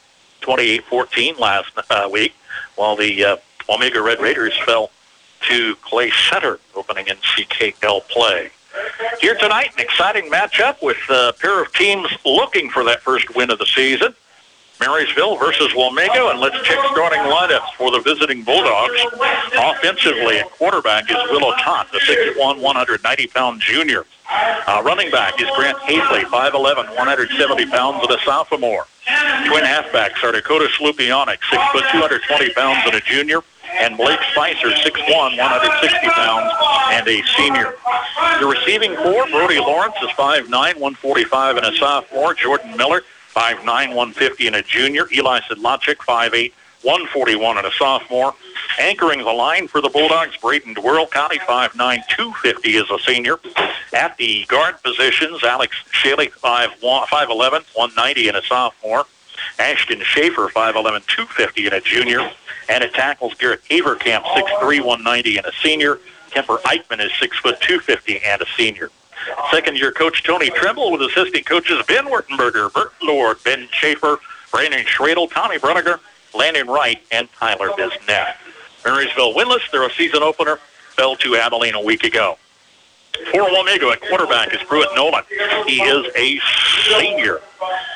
28-14 0.42 1.38
last 1.38 1.70
uh, 1.88 2.08
week, 2.10 2.34
while 2.74 2.96
the 2.96 3.24
uh, 3.24 3.36
Wamego 3.68 4.04
Red 4.04 4.20
Raiders 4.20 4.58
fell 4.64 4.90
to 5.42 5.76
Clay 5.76 6.10
Center 6.28 6.58
opening 6.74 7.06
NCKL 7.06 8.08
play. 8.08 8.50
Here 9.20 9.36
tonight, 9.36 9.70
an 9.76 9.84
exciting 9.84 10.28
matchup 10.32 10.82
with 10.82 10.98
a 11.10 11.32
pair 11.38 11.62
of 11.62 11.72
teams 11.72 12.08
looking 12.24 12.68
for 12.68 12.82
that 12.84 13.02
first 13.02 13.36
win 13.36 13.52
of 13.52 13.60
the 13.60 13.66
season. 13.66 14.16
Marysville 14.80 15.36
versus 15.36 15.72
Wamego, 15.72 16.30
and 16.30 16.40
let's 16.40 16.60
check 16.62 16.78
starting 16.92 17.20
lineups 17.20 17.72
for 17.76 17.90
the 17.90 18.00
visiting 18.00 18.42
Bulldogs. 18.42 19.00
Offensively, 19.56 20.38
at 20.38 20.50
quarterback 20.50 21.10
is 21.10 21.16
Will 21.30 21.52
Otot, 21.52 21.90
the 21.92 21.98
6'1", 21.98 22.60
190-pound 22.60 23.60
junior. 23.60 24.04
Uh, 24.28 24.82
running 24.84 25.10
back 25.10 25.40
is 25.40 25.48
Grant 25.56 25.78
Hafley, 25.78 26.22
5'11", 26.24 26.88
170 26.96 27.66
pounds, 27.66 27.98
and 28.02 28.10
a 28.10 28.22
sophomore. 28.24 28.86
Twin 29.46 29.64
halfbacks 29.64 30.22
are 30.24 30.32
Dakota 30.32 30.68
Slupionic, 30.78 31.38
6 31.50 31.62
foot 31.72 31.84
220 31.92 32.52
pounds, 32.54 32.82
and 32.86 32.94
a 32.94 33.00
junior 33.00 33.42
and 33.80 33.96
Blake 33.96 34.20
Spicer, 34.32 34.68
6'1", 34.70 35.36
160 35.38 36.08
pounds, 36.10 36.52
and 36.92 37.06
a 37.08 37.22
senior. 37.36 37.74
The 38.40 38.46
receiving 38.46 38.94
core, 38.96 39.26
Brody 39.26 39.58
Lawrence 39.58 39.96
is 40.02 40.10
5'9", 40.10 40.48
145, 40.50 41.56
and 41.56 41.66
a 41.66 41.76
sophomore. 41.76 42.34
Jordan 42.34 42.76
Miller, 42.76 43.02
5'9", 43.36 43.64
150, 43.66 44.46
and 44.46 44.56
a 44.56 44.62
junior. 44.62 45.06
Eli 45.12 45.40
Sidlachik, 45.40 45.96
5'8", 45.96 46.52
141, 46.82 47.58
and 47.58 47.66
a 47.66 47.72
sophomore. 47.72 48.34
Anchoring 48.80 49.18
the 49.18 49.32
line 49.32 49.68
for 49.68 49.82
the 49.82 49.90
Bulldogs, 49.90 50.36
Braden 50.38 50.74
DeWirl 50.74 51.10
County, 51.10 51.38
5'9", 51.40 51.74
250 52.08 52.76
is 52.76 52.90
a 52.90 52.98
senior. 53.00 53.38
At 53.92 54.16
the 54.16 54.46
guard 54.46 54.82
positions, 54.82 55.44
Alex 55.44 55.76
Shaley, 55.90 56.28
5'11", 56.28 56.80
190, 56.80 58.28
and 58.28 58.36
a 58.38 58.42
sophomore. 58.42 59.04
Ashton 59.58 60.00
Schaefer, 60.00 60.48
5'11", 60.48 61.06
250, 61.06 61.66
and 61.66 61.74
a 61.74 61.80
junior. 61.82 62.30
And 62.70 62.82
it 62.82 62.94
tackles 62.94 63.34
Garrett 63.34 63.62
Avercamp, 63.64 64.24
6'3", 64.24 64.80
190, 64.80 65.36
and 65.36 65.46
a 65.46 65.52
senior. 65.62 66.00
Kemper 66.30 66.56
Eichman 66.64 67.04
is 67.04 67.12
6 67.20 67.36
foot 67.38 67.60
250 67.60 68.24
and 68.24 68.40
a 68.40 68.46
senior. 68.56 68.90
Second 69.50 69.78
year 69.78 69.92
coach 69.92 70.22
Tony 70.22 70.50
Trimble 70.50 70.92
with 70.92 71.02
assistant 71.02 71.46
coaches 71.46 71.82
Ben 71.86 72.06
Wertenberger, 72.06 72.72
Bert 72.72 72.92
Lord, 73.02 73.42
Ben 73.44 73.68
Schaefer, 73.72 74.18
Brandon 74.50 74.84
Schradel, 74.84 75.30
Tommy 75.30 75.58
Bruniger, 75.58 75.98
Landon 76.34 76.66
Wright, 76.66 77.00
and 77.10 77.28
Tyler 77.32 77.70
Bisnet. 77.76 78.36
Marysville 78.84 79.34
winless. 79.34 79.70
They're 79.70 79.84
a 79.84 79.92
season 79.92 80.22
opener. 80.22 80.58
Fell 80.96 81.16
to 81.16 81.36
Abilene 81.36 81.74
a 81.74 81.80
week 81.80 82.04
ago. 82.04 82.38
For 83.30 83.42
Wamego 83.42 83.92
at 83.92 84.00
quarterback 84.02 84.52
is 84.54 84.62
Pruitt 84.62 84.88
Nolan. 84.94 85.24
He 85.66 85.80
is 85.80 86.06
a 86.16 86.38
senior. 86.88 87.40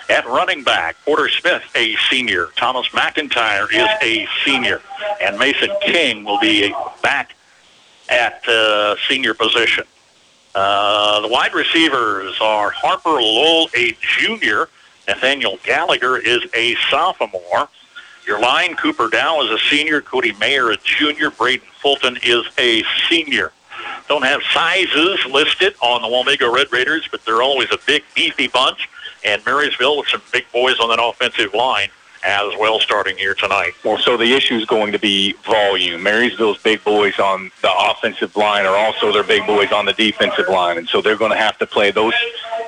At 0.08 0.26
running 0.26 0.64
back, 0.64 0.96
Porter 1.04 1.28
Smith, 1.28 1.62
a 1.76 1.94
senior. 2.08 2.49
Thomas 2.56 2.88
McIntyre 2.88 3.70
is 3.70 3.88
a 4.02 4.26
senior. 4.44 4.80
And 5.20 5.38
Mason 5.38 5.70
King 5.82 6.25
will 6.25 6.40
be 6.40 6.75
back 7.02 7.34
at 8.08 8.46
uh, 8.49 8.96
senior 9.08 9.34
position. 9.34 9.84
Uh, 10.54 11.21
the 11.21 11.28
wide 11.28 11.54
receivers 11.54 12.37
are 12.40 12.71
Harper 12.71 13.11
Lowell, 13.11 13.69
a 13.76 13.97
junior. 14.00 14.69
Nathaniel 15.07 15.59
Gallagher 15.64 16.19
is 16.19 16.40
a 16.54 16.75
sophomore. 16.90 17.69
Your 18.26 18.40
line, 18.40 18.76
Cooper 18.76 19.09
Dow 19.09 19.42
is 19.42 19.50
a 19.50 19.59
senior. 19.59 20.00
Cody 20.00 20.33
Mayer, 20.33 20.71
a 20.71 20.76
junior. 20.78 21.30
Braden 21.30 21.66
Fulton 21.80 22.19
is 22.23 22.45
a 22.59 22.83
senior. 23.09 23.52
Don't 24.09 24.25
have 24.25 24.42
sizes 24.52 25.25
listed 25.26 25.75
on 25.80 26.02
the 26.02 26.09
Wamego 26.09 26.52
Red 26.52 26.73
Raiders, 26.73 27.09
but 27.11 27.25
they're 27.25 27.42
always 27.42 27.69
a 27.73 27.78
big, 27.87 28.02
beefy 28.14 28.49
bunch. 28.49 28.88
And 29.25 29.45
Marysville 29.45 29.99
with 29.99 30.09
some 30.09 30.23
big 30.33 30.47
boys 30.52 30.78
on 30.80 30.88
that 30.88 31.02
offensive 31.02 31.54
line 31.54 31.90
as 32.23 32.53
well 32.59 32.79
starting 32.81 33.17
here 33.17 33.35
tonight. 33.35 33.73
Well, 33.85 33.99
so 33.99 34.17
the 34.17 34.35
issue 34.35 34.57
is 34.57 34.67
going 34.67 34.93
to 34.93 34.99
be 34.99 35.33
volume. 35.45 36.03
Marysville's 36.03 36.59
big 36.59 36.85
boys 36.85 37.19
on 37.19 37.50
the 37.62 37.73
offensive 37.73 38.37
line 38.37 38.67
are 38.67 38.77
also 38.77 39.12
their 39.12 39.25
big 39.25 39.47
boys 39.47 39.73
on 39.73 39.87
the 39.87 39.95
defensive 39.95 40.49
line, 40.49 40.79
and 40.79 40.89
so 40.89 41.00
they're 41.00 41.17
going 41.17 41.33
to 41.33 41.39
have 41.39 41.59
to 41.59 41.67
play 41.67 41.91
those 41.91 42.15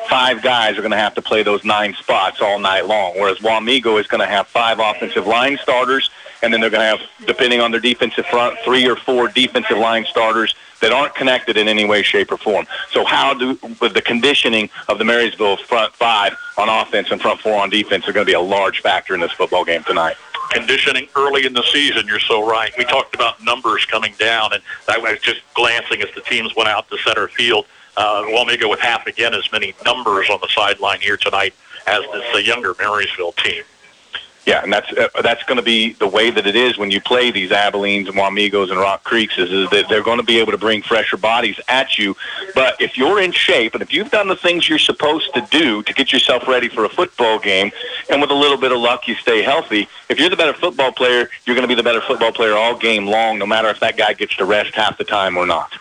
five 0.09 0.43
guys 0.43 0.77
are 0.77 0.83
going 0.83 0.91
to 0.91 0.97
have 0.97 1.15
to 1.15 1.23
play 1.23 1.43
those 1.43 1.65
nine 1.65 1.95
spots 1.95 2.43
all 2.43 2.59
night 2.59 2.87
long. 2.87 3.15
Whereas 3.15 3.39
Wamego 3.39 3.99
is 3.99 4.07
going 4.07 4.21
to 4.21 4.27
have 4.27 4.47
five 4.47 4.79
offensive 4.79 5.27
line 5.27 5.59
starters, 5.63 6.11
and 6.43 6.53
then 6.53 6.61
they're 6.61 6.69
going 6.69 6.83
to 6.83 6.99
have, 6.99 7.27
depending 7.27 7.61
on 7.61 7.71
their 7.71 7.81
defensive 7.81 8.27
front, 8.27 8.59
three 8.65 8.87
or 8.87 8.97
four 8.97 9.29
defensive 9.29 9.79
line 9.79 10.05
starters 10.05 10.55
that 10.83 10.93
aren't 10.93 11.15
connected 11.15 11.57
in 11.57 11.69
any 11.69 11.87
way, 11.87 12.03
shape, 12.03 12.31
or 12.31 12.37
form. 12.37 12.67
So 12.91 13.05
how 13.05 13.33
do 13.33 13.59
with 13.81 13.95
the 13.95 14.03
conditioning 14.03 14.69
of 14.89 14.99
the 14.99 15.05
Marysville 15.05 15.57
front 15.57 15.95
five 15.95 16.37
on 16.59 16.69
offense 16.69 17.11
and 17.11 17.21
front 17.21 17.41
four 17.41 17.55
on 17.55 17.71
defense 17.71 18.07
are 18.07 18.13
going 18.13 18.27
to 18.27 18.31
be 18.31 18.37
a 18.37 18.41
large 18.41 18.83
factor 18.83 19.15
in 19.15 19.21
this 19.21 19.33
football 19.33 19.65
game 19.65 19.83
tonight 19.85 20.17
conditioning 20.53 21.09
early 21.17 21.47
in 21.47 21.55
the 21.55 21.63
season. 21.73 22.07
You're 22.07 22.21
so 22.21 22.47
right. 22.47 22.73
We 22.77 22.85
talked 22.85 23.15
about 23.15 23.43
numbers 23.43 23.87
coming 23.87 24.15
down, 24.19 24.53
and 24.53 24.63
I 24.89 24.99
was 24.99 25.19
just 25.21 25.41
glancing 25.55 26.03
as 26.03 26.09
the 26.15 26.21
teams 26.21 26.55
went 26.55 26.69
out 26.69 26.89
to 26.91 26.99
center 26.99 27.29
field. 27.29 27.67
Uh, 27.97 28.23
Wamego 28.27 28.71
with 28.71 28.81
half 28.81 29.07
again 29.07 29.35
as 29.35 29.51
many 29.53 29.75
numbers 29.85 30.31
on 30.31 30.39
the 30.41 30.49
sideline 30.49 31.01
here 31.01 31.17
tonight 31.17 31.55
as 31.87 32.03
this 32.13 32.35
uh, 32.35 32.39
younger 32.39 32.75
Marysville 32.79 33.33
team. 33.33 33.63
Yeah, 34.45 34.65
and 34.65 34.73
that's 34.73 34.91
uh, 34.93 35.09
that's 35.23 35.45
going 35.45 35.59
to 35.59 35.63
be 35.63 35.93
the 35.93 36.09
way 36.09 36.31
that 36.31 36.49
it 36.49 36.57
is 36.57 36.77
when 36.77 36.91
you 36.91 37.01
play 37.01 37.31
these 37.31 37.53
Abilenes 37.53 38.09
and 38.09 38.17
Wamegos 38.17 38.71
and 38.71 38.79
Rock 38.79 39.05
Creeks 39.05 39.39
is, 39.39 39.53
is 39.53 39.71
that 39.71 39.89
they're 39.89 40.03
going 40.03 40.19
to 40.19 40.25
be 40.25 40.41
able 40.41 40.51
to 40.51 40.59
bring 40.59 40.83
fresher 40.83 41.17
bodies 41.17 41.61
at 41.69 41.97
you. 41.97 42.17
But 42.53 42.81
if 42.81 42.99
you're 42.99 43.21
in 43.21 43.31
shape 43.31 43.75
and 43.75 43.83
if 43.83 43.93
you've 43.93 44.11
done 44.11 44.27
the 44.27 44.35
things 44.35 44.69
you're 44.69 44.81
supposed 44.81 45.33
to 45.35 45.47
do 45.53 45.85
to 45.85 45.93
get 45.95 46.13
yourself 46.13 46.49
ready 46.49 46.69
for 46.69 46.85
a 46.85 46.89
football 46.89 47.39
game, 47.39 47.71
and 48.11 48.21
with 48.21 48.31
a 48.31 48.35
little 48.35 48.59
bit 48.59 48.73
of 48.73 48.79
luck 48.79 49.07
you 49.07 49.15
stay 49.15 49.43
healthy, 49.43 49.89
if 50.09 50.19
you're 50.19 50.31
the 50.31 50.37
better 50.37 50.55
football 50.55 50.91
player, 50.91 51.31
you're 51.45 51.55
going 51.55 51.67
to 51.67 51.73
be 51.73 51.77
the 51.77 51.83
better 51.83 52.01
football 52.01 52.33
player 52.33 52.55
all 52.55 52.77
game 52.77 53.07
long, 53.07 53.39
no 53.39 53.47
matter 53.47 53.69
if 53.69 53.79
that 53.79 53.97
guy 53.97 54.13
gets 54.13 54.37
to 54.39 54.45
rest 54.45 54.75
half 54.75 54.99
the 54.99 55.05
time 55.05 55.37
or 55.37 55.47
not 55.47 55.73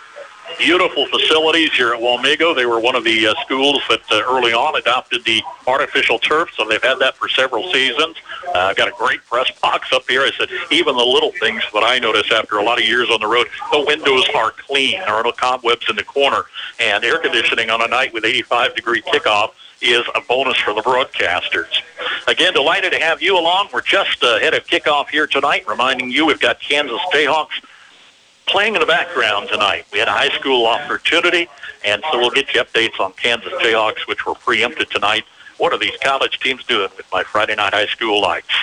beautiful 0.58 1.06
facilities 1.08 1.72
here 1.74 1.94
at 1.94 2.00
Wamego. 2.00 2.56
They 2.56 2.66
were 2.66 2.80
one 2.80 2.96
of 2.96 3.04
the 3.04 3.28
uh, 3.28 3.34
schools 3.44 3.82
that 3.90 4.02
uh, 4.12 4.24
early 4.28 4.54
on 4.54 4.76
adopted 4.76 5.24
the 5.24 5.42
artificial 5.68 6.20
turf, 6.20 6.50
so 6.56 6.66
they've 6.68 6.82
had 6.82 7.00
that 7.00 7.16
for 7.16 7.28
several 7.30 7.72
seasons. 7.72 8.16
Uh, 8.48 8.60
I've 8.60 8.76
got 8.76 8.88
a 8.88 8.94
great 8.98 9.24
press 9.26 9.52
box 9.62 9.92
up 9.94 10.08
here. 10.08 10.22
I 10.22 10.32
said 10.38 10.50
even 10.72 10.96
the 10.96 11.04
little 11.04 11.32
things 11.40 11.64
that 11.74 11.84
I 11.84 12.00
notice 12.00 12.32
after 12.32 12.58
a 12.58 12.64
lot 12.64 12.80
of 12.80 12.86
years 12.86 13.10
on 13.10 13.20
the 13.20 13.28
road, 13.28 13.48
the 13.72 13.84
windows 13.86 14.26
are 14.36 14.52
clean. 14.52 15.00
There 15.00 15.14
are 15.14 15.24
no 15.24 15.32
cobwebs 15.32 15.90
in 15.90 15.96
the 15.96 16.04
corner, 16.04 16.44
and 16.80 17.04
air 17.04 17.20
conditioning 17.20 17.70
on 17.70 17.82
a 17.82 17.88
night 17.88 18.14
with 18.14 18.26
85 18.26 18.76
degree 18.76 19.02
kickoff 19.02 19.52
is 19.82 20.06
a 20.14 20.22
bonus 20.22 20.58
for 20.58 20.74
the 20.74 20.82
broadcasters. 20.82 21.82
Again, 22.28 22.54
delighted 22.54 22.94
to 22.94 23.00
have 23.00 23.22
you 23.22 23.38
along. 23.38 23.70
We're 23.74 23.82
just 23.82 24.22
ahead 24.22 24.54
of 24.54 24.66
kickoff 24.68 25.10
here 25.10 25.26
tonight, 25.26 25.68
reminding 25.68 26.12
you 26.12 26.28
we've 26.28 26.40
got 26.40 26.60
Kansas 26.60 27.02
Jayhawks 27.14 27.62
playing 28.52 28.76
in 28.76 28.82
the 28.82 28.86
background 28.86 29.48
tonight. 29.50 29.86
We 29.94 30.00
had 30.00 30.10
a 30.10 30.14
high 30.14 30.30
school 30.30 30.68
opportunity, 30.68 31.48
and 31.86 32.04
so 32.12 32.20
we'll 32.20 32.32
get 32.32 32.54
you 32.54 32.62
updates 32.62 33.00
on 33.00 33.14
Kansas 33.14 33.54
Jayhawks, 33.54 34.08
which 34.08 34.26
were 34.26 34.36
preempted 34.36 34.90
tonight. 34.90 35.24
What 35.58 35.72
are 35.72 35.80
these 35.80 35.96
college 36.04 36.40
teams 36.40 36.64
doing 36.66 36.90
with 36.98 37.06
my 37.14 37.24
Friday 37.24 37.56
night 37.56 37.74
high 37.74 37.86
school 37.86 38.22
lights? 38.22 38.54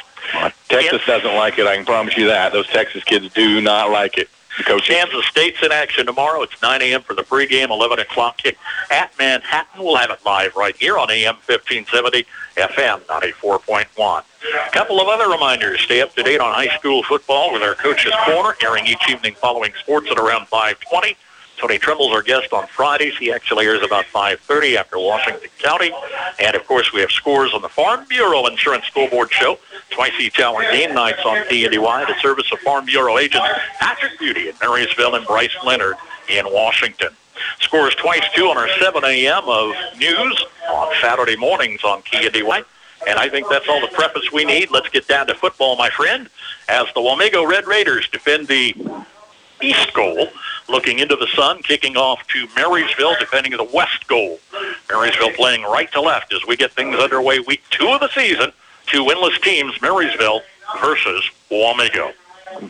Texas 0.68 1.00
doesn't 1.06 1.34
like 1.34 1.58
it. 1.58 1.66
I 1.66 1.76
can 1.76 1.86
promise 1.86 2.16
you 2.16 2.26
that. 2.26 2.52
Those 2.52 2.66
Texas 2.68 3.02
kids 3.02 3.32
do 3.32 3.62
not 3.62 3.90
like 3.90 4.18
it. 4.18 4.28
Kansas 4.64 5.26
State's 5.26 5.62
in 5.62 5.72
action 5.72 6.06
tomorrow. 6.06 6.42
It's 6.42 6.60
9 6.60 6.82
a.m. 6.82 7.02
for 7.02 7.14
the 7.14 7.22
pregame, 7.22 7.70
11 7.70 8.00
o'clock 8.00 8.38
kick 8.38 8.58
at 8.90 9.16
Manhattan. 9.18 9.82
We'll 9.82 9.96
have 9.96 10.10
it 10.10 10.18
live 10.24 10.56
right 10.56 10.76
here 10.76 10.98
on 10.98 11.10
AM 11.10 11.36
1570, 11.46 12.26
FM 12.56 13.00
94.1. 13.02 14.22
A 14.66 14.70
couple 14.70 15.00
of 15.00 15.08
other 15.08 15.28
reminders. 15.28 15.80
Stay 15.80 16.00
up 16.00 16.14
to 16.14 16.22
date 16.22 16.40
on 16.40 16.52
high 16.54 16.76
school 16.78 17.02
football 17.02 17.52
with 17.52 17.62
our 17.62 17.74
Coach's 17.74 18.14
Corner, 18.24 18.56
airing 18.62 18.86
each 18.86 19.08
evening 19.08 19.34
following 19.34 19.72
sports 19.80 20.10
at 20.10 20.18
around 20.18 20.46
520. 20.48 21.16
Tony 21.58 21.78
Trimble's 21.78 22.12
our 22.12 22.22
guest 22.22 22.52
on 22.52 22.66
Fridays. 22.68 23.16
He 23.18 23.32
actually 23.32 23.66
airs 23.66 23.82
about 23.82 24.04
5.30 24.06 24.76
after 24.76 24.98
Washington 24.98 25.50
County. 25.58 25.92
And, 26.38 26.54
of 26.54 26.66
course, 26.66 26.92
we 26.92 27.00
have 27.00 27.10
scores 27.10 27.52
on 27.52 27.62
the 27.62 27.68
Farm 27.68 28.04
Bureau 28.08 28.46
Insurance 28.46 28.86
Scoreboard 28.86 29.32
Show. 29.32 29.58
Twice 29.90 30.12
each 30.20 30.38
hour 30.38 30.62
game 30.70 30.94
nights 30.94 31.20
on 31.24 31.38
KNDY, 31.46 32.06
the 32.06 32.20
service 32.20 32.50
of 32.52 32.60
Farm 32.60 32.84
Bureau 32.84 33.18
agents 33.18 33.48
Patrick 33.80 34.18
Beauty 34.18 34.48
in 34.48 34.54
Marysville 34.60 35.16
and 35.16 35.26
Bryce 35.26 35.56
Leonard 35.64 35.96
in 36.28 36.44
Washington. 36.46 37.08
Scores 37.60 37.94
twice, 37.96 38.24
too, 38.34 38.46
on 38.46 38.56
our 38.56 38.68
7 38.80 39.04
a.m. 39.04 39.42
of 39.46 39.72
news 39.98 40.44
on 40.70 40.92
Saturday 41.00 41.36
mornings 41.36 41.82
on 41.82 42.02
KNDY. 42.02 42.24
And 42.26 42.32
DY. 42.32 42.62
And 43.06 43.18
I 43.18 43.28
think 43.28 43.48
that's 43.48 43.68
all 43.68 43.80
the 43.80 43.88
preface 43.88 44.32
we 44.32 44.44
need. 44.44 44.70
Let's 44.70 44.88
get 44.88 45.06
down 45.06 45.28
to 45.28 45.34
football, 45.34 45.76
my 45.76 45.88
friend, 45.90 46.28
as 46.68 46.86
the 46.94 47.00
Wamego 47.00 47.48
Red 47.48 47.66
Raiders 47.66 48.08
defend 48.08 48.48
the 48.48 48.74
east 49.62 49.92
goal, 49.94 50.28
looking 50.68 50.98
into 50.98 51.16
the 51.16 51.26
sun, 51.28 51.62
kicking 51.62 51.96
off 51.96 52.26
to 52.28 52.46
Marysville, 52.56 53.14
defending 53.18 53.56
the 53.56 53.64
west 53.64 54.06
goal. 54.06 54.38
Marysville 54.90 55.32
playing 55.32 55.62
right 55.62 55.90
to 55.92 56.00
left 56.00 56.32
as 56.32 56.40
we 56.46 56.56
get 56.56 56.72
things 56.72 56.96
underway 56.96 57.38
week 57.40 57.62
two 57.70 57.88
of 57.88 58.00
the 58.00 58.08
season. 58.08 58.52
Two 58.86 59.04
winless 59.04 59.40
teams, 59.42 59.80
Marysville 59.82 60.42
versus 60.80 61.30
Wamego. 61.50 62.12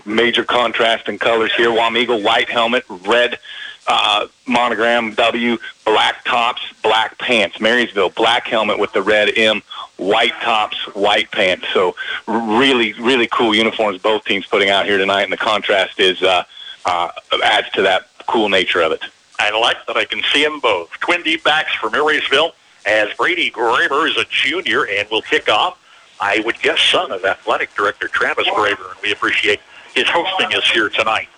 Major 0.05 0.45
contrast 0.45 1.09
in 1.09 1.19
colors 1.19 1.55
here. 1.55 1.71
Wamego 1.71 2.23
white 2.23 2.49
helmet, 2.49 2.85
red 2.89 3.39
uh, 3.87 4.27
monogram 4.47 5.15
W, 5.15 5.57
black 5.85 6.25
tops, 6.25 6.63
black 6.83 7.17
pants. 7.19 7.61
Marysville 7.61 8.11
black 8.11 8.47
helmet 8.47 8.79
with 8.79 8.93
the 8.93 9.03
red 9.03 9.31
M, 9.37 9.63
white 9.97 10.35
tops, 10.43 10.77
white 10.95 11.31
pants. 11.31 11.67
So 11.73 11.95
really, 12.27 12.93
really 12.95 13.29
cool 13.29 13.55
uniforms 13.55 14.01
both 14.03 14.25
teams 14.25 14.47
putting 14.47 14.69
out 14.69 14.85
here 14.85 14.99
tonight, 14.99 15.23
and 15.23 15.33
the 15.33 15.39
contrast 15.39 16.01
is 16.01 16.23
uh, 16.23 16.45
uh, 16.89 17.11
adds 17.45 17.69
to 17.71 17.83
that 17.83 18.09
cool 18.27 18.49
nature 18.49 18.81
of 18.81 18.93
it. 18.93 19.03
I 19.39 19.57
like 19.59 19.77
that 19.87 19.97
I 19.97 20.05
can 20.05 20.23
see 20.33 20.43
them 20.43 20.59
both. 20.59 20.91
Twin 21.01 21.23
deep 21.23 21.45
backs 21.45 21.73
for 21.75 21.91
Marysville 21.91 22.55
as 22.87 23.13
Brady 23.15 23.51
Graber 23.51 24.09
is 24.09 24.17
a 24.17 24.25
junior 24.25 24.87
and 24.87 25.09
will 25.11 25.23
kick 25.23 25.49
off. 25.49 25.79
I 26.21 26.41
would 26.41 26.59
guess 26.61 26.81
son 26.81 27.13
of 27.13 27.25
athletic 27.25 27.75
director 27.75 28.09
Travis 28.09 28.49
Graber, 28.49 28.91
and 28.91 29.01
we 29.03 29.13
appreciate 29.13 29.61
his 29.95 30.09
hosting 30.09 30.53
us 30.57 30.69
here 30.71 30.89
tonight. 30.89 31.29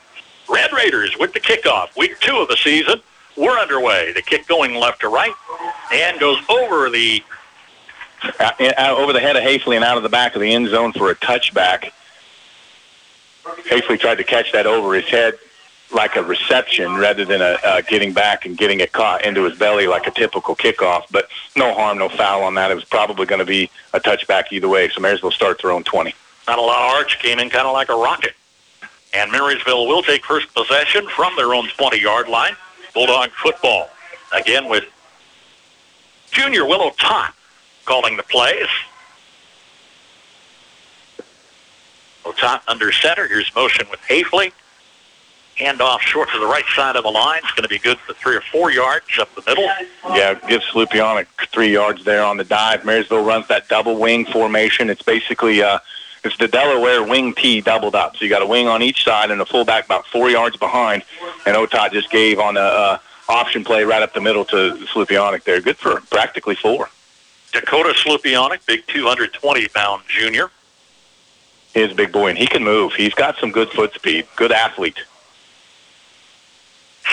Red 0.49 0.73
Raiders 0.73 1.17
with 1.19 1.33
the 1.33 1.41
kickoff, 1.41 1.97
week 1.97 2.19
two 2.21 2.37
of 2.39 2.49
the 2.49 2.57
season. 2.57 3.01
We're 3.37 3.59
underway. 3.59 4.13
The 4.13 4.23
kick 4.23 4.47
going 4.47 4.75
left 4.75 5.01
to 5.01 5.09
right 5.09 5.35
and 5.93 6.19
goes 6.19 6.39
over 6.49 6.91
the 6.91 7.23
uh, 8.39 8.95
over 8.97 9.13
the 9.13 9.21
head 9.21 9.37
of 9.37 9.43
Hafley 9.43 9.77
and 9.77 9.85
out 9.85 9.97
of 9.97 10.03
the 10.03 10.09
back 10.09 10.35
of 10.35 10.41
the 10.41 10.53
end 10.53 10.69
zone 10.69 10.93
for 10.93 11.11
a 11.11 11.15
touchback. 11.17 11.91
Hafley 13.45 13.99
tried 13.99 14.17
to 14.17 14.25
catch 14.25 14.53
that 14.53 14.67
over 14.67 14.95
his 14.95 15.07
head 15.07 15.35
like 15.93 16.17
a 16.17 16.23
reception 16.23 16.95
rather 16.97 17.25
than 17.25 17.41
a 17.41 17.59
uh, 17.65 17.81
getting 17.83 18.13
back 18.13 18.47
and 18.47 18.57
getting 18.57 18.81
it 18.81 18.93
caught 18.93 19.25
into 19.25 19.45
his 19.45 19.59
belly 19.59 19.87
like 19.87 20.07
a 20.07 20.11
typical 20.11 20.55
kickoff. 20.55 21.05
But 21.11 21.29
no 21.57 21.75
harm, 21.75 21.99
no 21.99 22.09
foul 22.09 22.43
on 22.43 22.55
that. 22.55 22.71
It 22.71 22.75
was 22.75 22.85
probably 22.85 23.27
going 23.27 23.41
to 23.41 23.45
be 23.45 23.71
a 23.93 24.01
touchback 24.01 24.53
either 24.53 24.69
way. 24.69 24.89
So 24.89 25.01
Marysville 25.01 25.33
starts 25.33 25.63
their 25.63 25.73
own 25.73 25.85
20. 25.85 26.15
Not 26.47 26.59
a 26.59 26.63
lot 26.63 26.79
of 26.79 26.97
arch 26.97 27.19
came 27.19 27.39
in 27.39 27.51
kind 27.51 27.67
of 27.67 27.73
like 27.73 27.89
a 27.89 27.95
rocket. 27.95 28.35
And 29.13 29.33
Marysville 29.33 29.87
will 29.89 30.03
take 30.03 30.25
first 30.25 30.53
possession 30.55 31.09
from 31.09 31.35
their 31.37 31.53
own 31.53 31.67
20-yard 31.67 32.29
line. 32.29 32.55
Bulldog 32.95 33.31
football. 33.31 33.91
Again 34.33 34.69
with 34.69 34.85
junior 36.31 36.65
Will 36.65 36.91
Otot 36.91 37.33
calling 37.85 38.17
the 38.17 38.23
plays. 38.23 38.69
Tot 42.37 42.63
under 42.69 42.93
center. 42.93 43.27
Here's 43.27 43.55
motion 43.55 43.87
with 43.91 44.01
Hafley. 44.01 44.53
Hand 45.57 45.83
off 45.83 46.01
short 46.01 46.31
to 46.33 46.39
the 46.39 46.47
right 46.47 46.65
side 46.75 46.97
of 46.97 47.03
the 47.03 47.11
line. 47.11 47.41
It's 47.43 47.53
going 47.53 47.65
to 47.65 47.69
be 47.69 47.79
good 47.79 47.99
for 47.99 48.15
three 48.15 48.37
or 48.37 48.41
four 48.41 48.71
yards 48.71 49.19
up 49.19 49.35
the 49.35 49.43
middle. 49.47 49.65
Yeah, 50.17 50.35
gives 50.49 50.65
Slupionic 50.67 51.27
three 51.53 51.73
yards 51.73 52.05
there 52.05 52.25
on 52.25 52.39
the 52.39 52.45
dive. 52.45 52.85
Marysville 52.85 53.25
runs 53.25 53.47
that 53.49 53.69
double 53.69 53.99
wing 53.99 54.25
formation. 54.25 54.89
It's 54.89 55.03
basically 55.03 55.63
uh, 55.63 55.81
it's 56.25 56.37
the 56.39 56.49
Delaware 56.49 57.03
wing 57.03 57.35
T 57.35 57.61
doubled 57.61 57.95
up. 57.95 58.17
So 58.17 58.25
you 58.25 58.31
got 58.31 58.43
a 58.43 58.47
wing 58.47 58.69
on 58.69 58.83
each 58.83 59.05
side 59.05 59.31
and 59.31 59.41
a 59.41 59.47
fullback 59.47 59.85
about 59.87 60.07
four 60.07 60.31
yards 60.31 60.57
behind. 60.57 61.03
And 61.47 61.57
Otot 61.57 61.93
just 61.93 62.11
gave 62.11 62.39
on 62.39 62.57
a 62.57 62.61
uh, 62.61 62.99
option 63.29 63.65
play 63.65 63.85
right 63.85 64.03
up 64.03 64.15
the 64.15 64.21
middle 64.21 64.45
to 64.47 64.77
Slupionic 64.93 65.45
there. 65.45 65.61
Good 65.61 65.77
for 65.77 66.01
practically 66.11 66.55
four. 66.55 66.89
Dakota 67.53 67.95
Slupionic, 67.95 68.65
big 68.67 68.87
220-pound 68.87 70.03
junior. 70.09 70.51
His 71.75 71.93
big 71.93 72.13
boy, 72.13 72.29
and 72.29 72.39
he 72.39 72.47
can 72.47 72.65
move. 72.65 72.95
He's 72.95 73.15
got 73.15 73.37
some 73.39 73.53
good 73.53 73.71
foot 73.71 73.95
speed. 73.95 74.27
Good 74.37 74.53
athlete. 74.53 74.99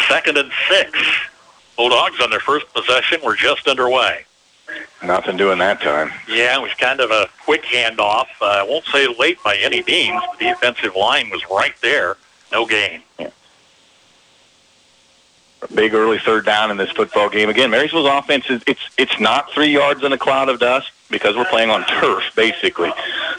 Second 0.08 0.38
and 0.38 0.52
six. 0.70 0.92
Bulldogs 1.76 2.20
on 2.20 2.32
their 2.32 2.40
first 2.40 2.66
possession 2.74 3.20
were 3.24 3.36
just 3.36 3.68
underway. 3.68 4.26
Nothing 5.04 5.38
doing 5.38 5.60
that 5.60 5.80
time. 5.80 6.12
Yeah, 6.28 6.58
it 6.58 6.62
was 6.62 6.74
kind 6.74 7.00
of 7.00 7.12
a 7.12 7.30
quick 7.46 7.64
handoff. 7.64 8.26
Uh, 8.42 8.46
I 8.46 8.64
won't 8.64 8.86
say 8.86 9.08
late 9.08 9.38
by 9.44 9.56
any 9.58 9.84
means. 9.84 10.22
But 10.28 10.40
the 10.40 10.46
defensive 10.46 10.96
line 10.96 11.30
was 11.30 11.42
right 11.50 11.76
there. 11.82 12.18
No 12.52 12.66
gain. 12.66 13.04
Yeah. 13.20 13.30
A 15.62 15.74
big 15.74 15.94
early 15.94 16.20
third 16.20 16.46
down 16.46 16.72
in 16.72 16.78
this 16.78 16.92
football 16.92 17.30
game. 17.30 17.50
Again, 17.50 17.70
Marysville's 17.70 18.08
offense 18.08 18.50
is 18.50 18.62
it's 18.68 18.82
it's 18.98 19.20
not 19.20 19.52
three 19.52 19.70
yards 19.70 20.04
in 20.04 20.14
a 20.14 20.18
cloud 20.18 20.50
of 20.50 20.60
dust 20.60 20.92
because 21.10 21.36
we're 21.36 21.46
playing 21.46 21.70
on 21.70 21.86
turf 21.86 22.24
basically. 22.36 22.92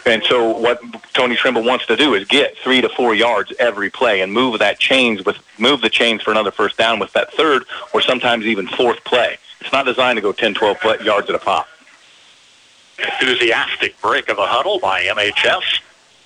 And 0.06 0.22
so 0.24 0.56
what 0.56 0.80
Tony 1.12 1.36
Trimble 1.36 1.62
wants 1.62 1.86
to 1.86 1.96
do 1.96 2.14
is 2.14 2.26
get 2.26 2.56
three 2.58 2.80
to 2.80 2.88
four 2.88 3.14
yards 3.14 3.52
every 3.58 3.90
play 3.90 4.20
and 4.22 4.32
move 4.32 4.58
that 4.60 4.78
chains 4.78 5.24
with 5.24 5.38
move 5.58 5.80
the 5.80 5.90
chains 5.90 6.22
for 6.22 6.30
another 6.30 6.50
first 6.50 6.76
down 6.78 6.98
with 6.98 7.12
that 7.12 7.32
third 7.34 7.64
or 7.92 8.00
sometimes 8.00 8.46
even 8.46 8.66
fourth 8.66 9.02
play. 9.04 9.38
It's 9.60 9.72
not 9.72 9.86
designed 9.86 10.16
to 10.16 10.22
go 10.22 10.32
10, 10.32 10.54
12 10.54 11.02
yards 11.02 11.28
at 11.28 11.34
a 11.34 11.38
pop. 11.38 11.68
Enthusiastic 12.98 14.00
break 14.00 14.28
of 14.28 14.38
a 14.38 14.46
huddle 14.46 14.78
by 14.78 15.02
MHS. 15.02 15.80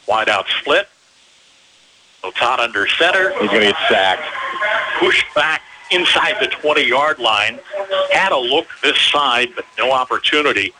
Wide 0.06 0.28
out 0.28 0.46
split. 0.60 0.88
Otot 2.22 2.58
under 2.60 2.86
center. 2.86 3.30
He's 3.40 3.50
going 3.50 3.62
to 3.62 3.72
get 3.72 3.76
sacked. 3.88 4.22
Pushed 4.98 5.26
back 5.34 5.62
inside 5.90 6.36
the 6.40 6.46
20-yard 6.46 7.18
line. 7.18 7.58
Had 8.12 8.32
a 8.32 8.38
look 8.38 8.66
this 8.82 8.98
side, 8.98 9.50
but 9.54 9.64
no 9.76 9.92
opportunity. 9.92 10.72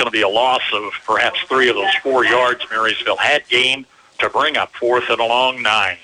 Going 0.00 0.06
to 0.06 0.12
be 0.12 0.22
a 0.22 0.28
loss 0.28 0.62
of 0.72 0.92
perhaps 1.04 1.40
three 1.42 1.68
of 1.68 1.76
those 1.76 1.94
four 1.96 2.24
yards 2.24 2.64
Marysville 2.70 3.18
had 3.18 3.46
gained 3.48 3.84
to 4.18 4.30
bring 4.30 4.56
up 4.56 4.72
fourth 4.72 5.10
and 5.10 5.20
a 5.20 5.24
long 5.26 5.60
nine. 5.60 5.98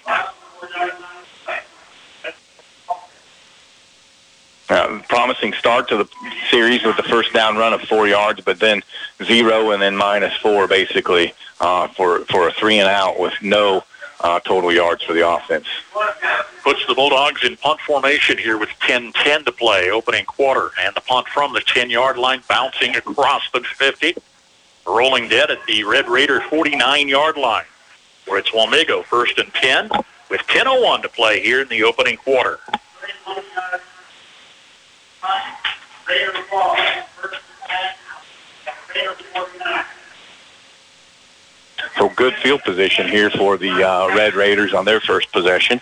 Uh, 4.68 5.00
promising 5.08 5.54
start 5.54 5.88
to 5.88 5.96
the 5.96 6.06
series 6.50 6.84
with 6.84 6.98
the 6.98 7.04
first 7.04 7.32
down 7.32 7.56
run 7.56 7.72
of 7.72 7.80
four 7.80 8.06
yards, 8.06 8.42
but 8.42 8.60
then 8.60 8.82
zero 9.24 9.70
and 9.70 9.80
then 9.80 9.96
minus 9.96 10.36
four 10.42 10.68
basically 10.68 11.32
uh, 11.62 11.88
for 11.88 12.18
for 12.26 12.48
a 12.48 12.52
three 12.52 12.78
and 12.78 12.90
out 12.90 13.18
with 13.18 13.32
no 13.40 13.82
uh, 14.20 14.40
total 14.40 14.72
yards 14.72 15.02
for 15.02 15.12
the 15.12 15.28
offense. 15.28 15.66
Puts 16.62 16.86
the 16.86 16.94
Bulldogs 16.94 17.44
in 17.44 17.56
punt 17.56 17.80
formation 17.80 18.38
here 18.38 18.58
with 18.58 18.70
10-10 18.80 19.44
to 19.44 19.52
play, 19.52 19.90
opening 19.90 20.24
quarter, 20.24 20.70
and 20.80 20.94
the 20.94 21.00
punt 21.00 21.28
from 21.28 21.52
the 21.52 21.60
10-yard 21.60 22.18
line 22.18 22.42
bouncing 22.48 22.96
across 22.96 23.50
the 23.52 23.60
50, 23.60 24.14
rolling 24.86 25.28
dead 25.28 25.50
at 25.50 25.64
the 25.66 25.84
Red 25.84 26.08
Raider 26.08 26.40
49-yard 26.40 27.36
line, 27.36 27.66
where 28.26 28.38
it's 28.38 28.50
Wamego 28.50 29.04
first 29.04 29.38
and 29.38 29.52
10 29.54 29.90
with 30.30 30.40
10:01 30.42 31.02
to 31.02 31.08
play 31.08 31.40
here 31.40 31.60
in 31.60 31.68
the 31.68 31.84
opening 31.84 32.16
quarter. 32.16 32.58
So 41.96 42.08
good 42.10 42.34
field 42.34 42.62
position 42.62 43.08
here 43.08 43.30
for 43.30 43.56
the 43.56 43.70
uh, 43.70 44.08
Red 44.14 44.34
Raiders 44.34 44.74
on 44.74 44.84
their 44.84 45.00
first 45.00 45.32
possession. 45.32 45.80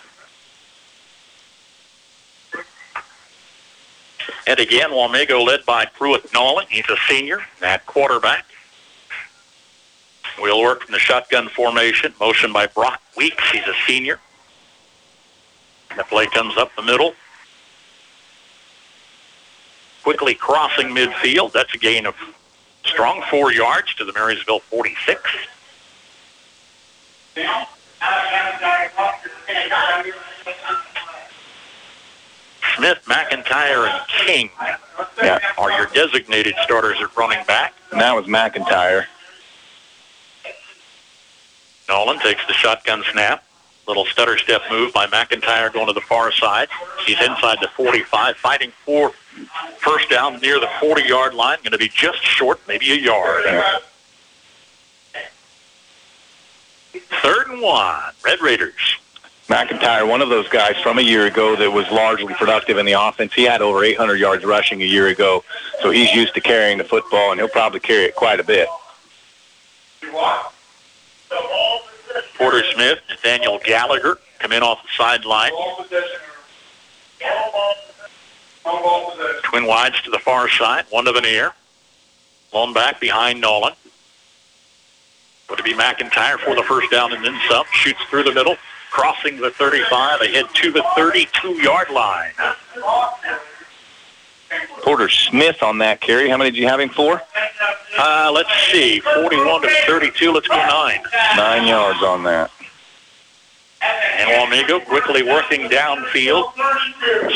And 4.46 4.60
again, 4.60 4.90
Wamego 4.90 5.44
led 5.44 5.64
by 5.64 5.86
Pruitt 5.86 6.32
Nolan. 6.32 6.66
He's 6.68 6.88
a 6.88 6.96
senior 7.08 7.40
at 7.62 7.84
quarterback. 7.86 8.44
We'll 10.40 10.60
work 10.60 10.84
from 10.84 10.92
the 10.92 10.98
shotgun 10.98 11.48
formation. 11.48 12.12
Motion 12.20 12.52
by 12.52 12.66
Brock 12.66 13.00
Weeks. 13.16 13.42
He's 13.50 13.66
a 13.66 13.74
senior. 13.86 14.20
The 15.96 16.04
play 16.04 16.26
comes 16.26 16.56
up 16.56 16.74
the 16.76 16.82
middle 16.82 17.14
quickly 20.04 20.34
crossing 20.34 20.88
midfield. 20.88 21.52
That's 21.52 21.74
a 21.74 21.78
gain 21.78 22.06
of 22.06 22.14
strong 22.84 23.24
four 23.30 23.52
yards 23.52 23.94
to 23.94 24.04
the 24.04 24.12
Marysville 24.12 24.60
46. 24.60 25.20
Smith, 32.76 32.98
McIntyre, 33.06 33.88
and 33.88 34.08
King 34.08 34.50
yeah. 35.22 35.38
are 35.58 35.70
your 35.72 35.86
designated 35.86 36.54
starters 36.62 36.98
at 37.00 37.16
running 37.16 37.44
back. 37.46 37.74
And 37.92 38.00
that 38.00 38.14
was 38.14 38.26
McIntyre. 38.26 39.06
Nolan 41.88 42.18
takes 42.20 42.46
the 42.46 42.52
shotgun 42.52 43.04
snap. 43.12 43.44
Little 43.86 44.06
stutter 44.06 44.38
step 44.38 44.62
move 44.70 44.94
by 44.94 45.06
McIntyre 45.06 45.72
going 45.72 45.86
to 45.86 45.92
the 45.92 46.00
far 46.00 46.32
side. 46.32 46.68
He's 47.06 47.20
inside 47.20 47.58
the 47.60 47.68
45, 47.76 48.36
fighting 48.36 48.72
for 48.84 49.12
first 49.78 50.08
down 50.08 50.40
near 50.40 50.58
the 50.58 50.66
40-yard 50.80 51.34
line. 51.34 51.58
Going 51.58 51.72
to 51.72 51.78
be 51.78 51.88
just 51.88 52.22
short, 52.22 52.60
maybe 52.66 52.92
a 52.92 52.96
yard. 52.96 53.44
Third 57.00 57.48
and 57.48 57.60
one, 57.60 58.12
Red 58.24 58.40
Raiders. 58.40 58.98
McIntyre, 59.48 60.08
one 60.08 60.22
of 60.22 60.30
those 60.30 60.48
guys 60.48 60.76
from 60.82 60.98
a 60.98 61.02
year 61.02 61.26
ago 61.26 61.54
that 61.56 61.70
was 61.70 61.90
largely 61.90 62.32
productive 62.34 62.78
in 62.78 62.86
the 62.86 62.92
offense. 62.92 63.34
He 63.34 63.42
had 63.42 63.60
over 63.60 63.84
800 63.84 64.16
yards 64.16 64.44
rushing 64.44 64.80
a 64.80 64.86
year 64.86 65.08
ago, 65.08 65.44
so 65.82 65.90
he's 65.90 66.12
used 66.14 66.34
to 66.34 66.40
carrying 66.40 66.78
the 66.78 66.84
football, 66.84 67.30
and 67.30 67.38
he'll 67.38 67.48
probably 67.48 67.80
carry 67.80 68.04
it 68.04 68.14
quite 68.14 68.40
a 68.40 68.44
bit. 68.44 68.68
Porter 72.38 72.62
Smith, 72.72 73.00
Nathaniel 73.10 73.60
Gallagher 73.64 74.18
come 74.38 74.52
in 74.52 74.62
off 74.62 74.82
the 74.82 74.88
sideline. 74.96 75.52
Twin 79.44 79.66
wides 79.66 80.00
to 80.02 80.10
the 80.10 80.18
far 80.18 80.48
side, 80.48 80.86
one 80.90 81.04
to 81.04 81.12
Veneer. 81.12 81.52
Lone 82.52 82.72
back 82.72 82.98
behind 82.98 83.40
Nolan. 83.40 83.74
Going 85.48 85.58
it 85.58 85.64
be 85.64 85.74
McIntyre 85.74 86.38
for 86.38 86.54
the 86.54 86.62
first 86.62 86.90
down 86.90 87.12
and 87.12 87.24
then 87.24 87.38
some. 87.48 87.64
Shoots 87.72 88.00
through 88.08 88.24
the 88.24 88.32
middle, 88.32 88.56
crossing 88.90 89.36
the 89.40 89.50
35, 89.50 90.22
ahead 90.22 90.46
to 90.54 90.72
the 90.72 90.80
32-yard 90.80 91.90
line. 91.90 92.32
Porter 94.82 95.08
Smith 95.08 95.62
on 95.62 95.78
that 95.78 96.00
carry. 96.00 96.28
How 96.28 96.36
many 96.36 96.50
did 96.50 96.58
you 96.58 96.68
have 96.68 96.80
him 96.80 96.88
for? 96.88 97.22
Uh, 97.98 98.30
let's 98.34 98.50
see, 98.72 99.00
41 99.00 99.62
to 99.62 99.68
32. 99.86 100.32
Let's 100.32 100.48
go 100.48 100.56
nine. 100.56 101.00
Nine 101.36 101.66
yards 101.66 102.02
on 102.02 102.22
that. 102.24 102.50
And 103.82 104.30
Wamego 104.30 104.84
quickly 104.84 105.22
working 105.22 105.68
downfield. 105.68 106.52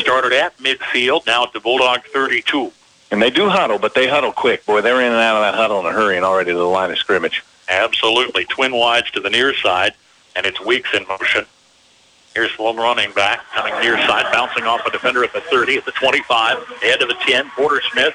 Started 0.01 0.33
at 0.33 0.57
midfield, 0.59 1.27
now 1.27 1.44
at 1.44 1.53
the 1.53 1.61
Bulldog 1.61 2.05
32. 2.05 2.73
And 3.11 3.23
they 3.23 3.31
do 3.31 3.49
huddle, 3.49 3.79
but 3.79 3.94
they 3.94 4.07
huddle 4.07 4.33
quick. 4.33 4.64
Boy, 4.66 4.81
they're 4.81 5.01
in 5.01 5.12
and 5.12 5.21
out 5.21 5.37
of 5.37 5.42
that 5.42 5.55
huddle 5.55 5.81
in 5.81 5.87
a 5.87 5.92
hurry 5.92 6.16
and 6.16 6.25
already 6.25 6.53
to 6.53 6.59
the 6.59 6.64
line 6.64 6.90
of 6.90 6.99
scrimmage. 6.99 7.42
Absolutely. 7.68 8.44
Twin 8.44 8.74
wides 8.74 9.11
to 9.12 9.20
the 9.20 9.31
near 9.31 9.54
side, 9.54 9.94
and 10.37 10.46
it's 10.46 10.61
Weeks 10.61 10.90
in 10.94 11.07
motion. 11.07 11.44
Here's 12.35 12.57
the 12.57 12.62
running 12.62 13.12
back 13.12 13.40
coming 13.52 13.74
near 13.81 13.98
side, 14.07 14.26
bouncing 14.33 14.64
off 14.64 14.87
a 14.87 14.90
defender 14.90 15.24
at 15.24 15.33
the 15.33 15.40
30, 15.40 15.78
at 15.78 15.85
the 15.85 15.92
25, 15.92 16.59
ahead 16.83 17.02
of 17.02 17.09
the 17.09 17.16
10. 17.26 17.50
Porter 17.50 17.83
Smith 17.92 18.14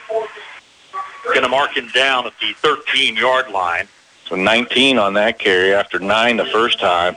going 1.26 1.42
to 1.42 1.50
mark 1.50 1.76
him 1.76 1.90
down 1.90 2.26
at 2.26 2.34
the 2.40 2.54
13-yard 2.68 3.52
line. 3.52 3.88
So 4.26 4.36
19 4.36 4.98
on 4.98 5.14
that 5.14 5.40
carry 5.40 5.74
after 5.74 6.00
nine 6.00 6.38
the 6.38 6.46
first 6.46 6.80
time. 6.80 7.16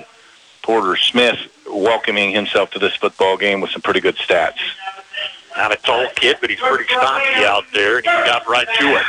Porter 0.62 0.96
Smith 0.96 1.38
welcoming 1.70 2.32
himself 2.32 2.70
to 2.72 2.78
this 2.78 2.96
football 2.96 3.36
game 3.36 3.60
with 3.60 3.70
some 3.70 3.82
pretty 3.82 4.00
good 4.00 4.16
stats. 4.16 4.58
Not 5.56 5.72
a 5.72 5.76
tall 5.76 6.08
kid, 6.16 6.38
but 6.40 6.50
he's 6.50 6.58
pretty 6.58 6.84
stocky 6.84 7.44
out 7.44 7.64
there, 7.72 7.98
and 7.98 8.04
he 8.04 8.10
got 8.10 8.46
right 8.48 8.66
to 8.80 8.96
it. 8.96 9.04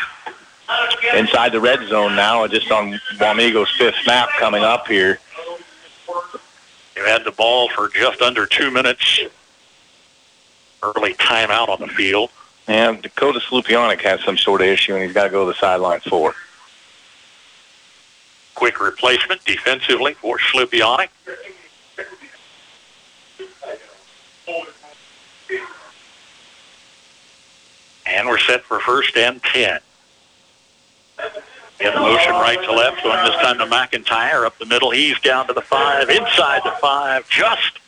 Inside 1.15 1.51
the 1.51 1.61
red 1.61 1.87
zone 1.87 2.15
now, 2.15 2.45
just 2.47 2.71
on 2.71 2.99
Wamego's 3.19 3.69
fifth 3.77 3.95
snap 4.03 4.29
coming 4.37 4.63
up 4.63 4.87
here. 4.87 5.19
You 6.95 7.05
had 7.05 7.23
the 7.23 7.31
ball 7.31 7.69
for 7.69 7.89
just 7.89 8.21
under 8.21 8.45
two 8.45 8.71
minutes. 8.71 9.21
Early 10.83 11.13
timeout 11.13 11.69
on 11.69 11.79
the 11.79 11.87
field. 11.87 12.29
And 12.67 13.01
Dakota 13.01 13.39
Slupionic 13.39 14.01
has 14.01 14.21
some 14.23 14.37
sort 14.37 14.61
of 14.61 14.67
issue, 14.67 14.93
and 14.93 15.03
he's 15.03 15.13
got 15.13 15.23
to 15.23 15.29
go 15.29 15.45
to 15.45 15.53
the 15.53 15.57
sideline 15.57 16.01
for. 16.01 16.33
Quick 18.55 18.81
replacement 18.81 19.43
defensively 19.45 20.15
for 20.15 20.37
Slupionic. 20.37 21.07
And 28.05 28.27
we're 28.27 28.39
set 28.39 28.63
for 28.63 28.79
first 28.79 29.15
and 29.15 29.41
10. 29.43 29.79
In 31.79 31.93
motion 31.93 32.31
right 32.31 32.59
to 32.63 32.71
left, 32.71 33.03
going 33.03 33.23
this 33.23 33.35
time 33.41 33.59
to 33.59 33.65
McIntyre 33.65 34.45
up 34.45 34.57
the 34.57 34.65
middle. 34.65 34.89
He's 34.89 35.19
down 35.19 35.47
to 35.47 35.53
the 35.53 35.61
five, 35.61 36.09
inside 36.09 36.61
the 36.63 36.73
five, 36.81 37.29
just 37.29 37.79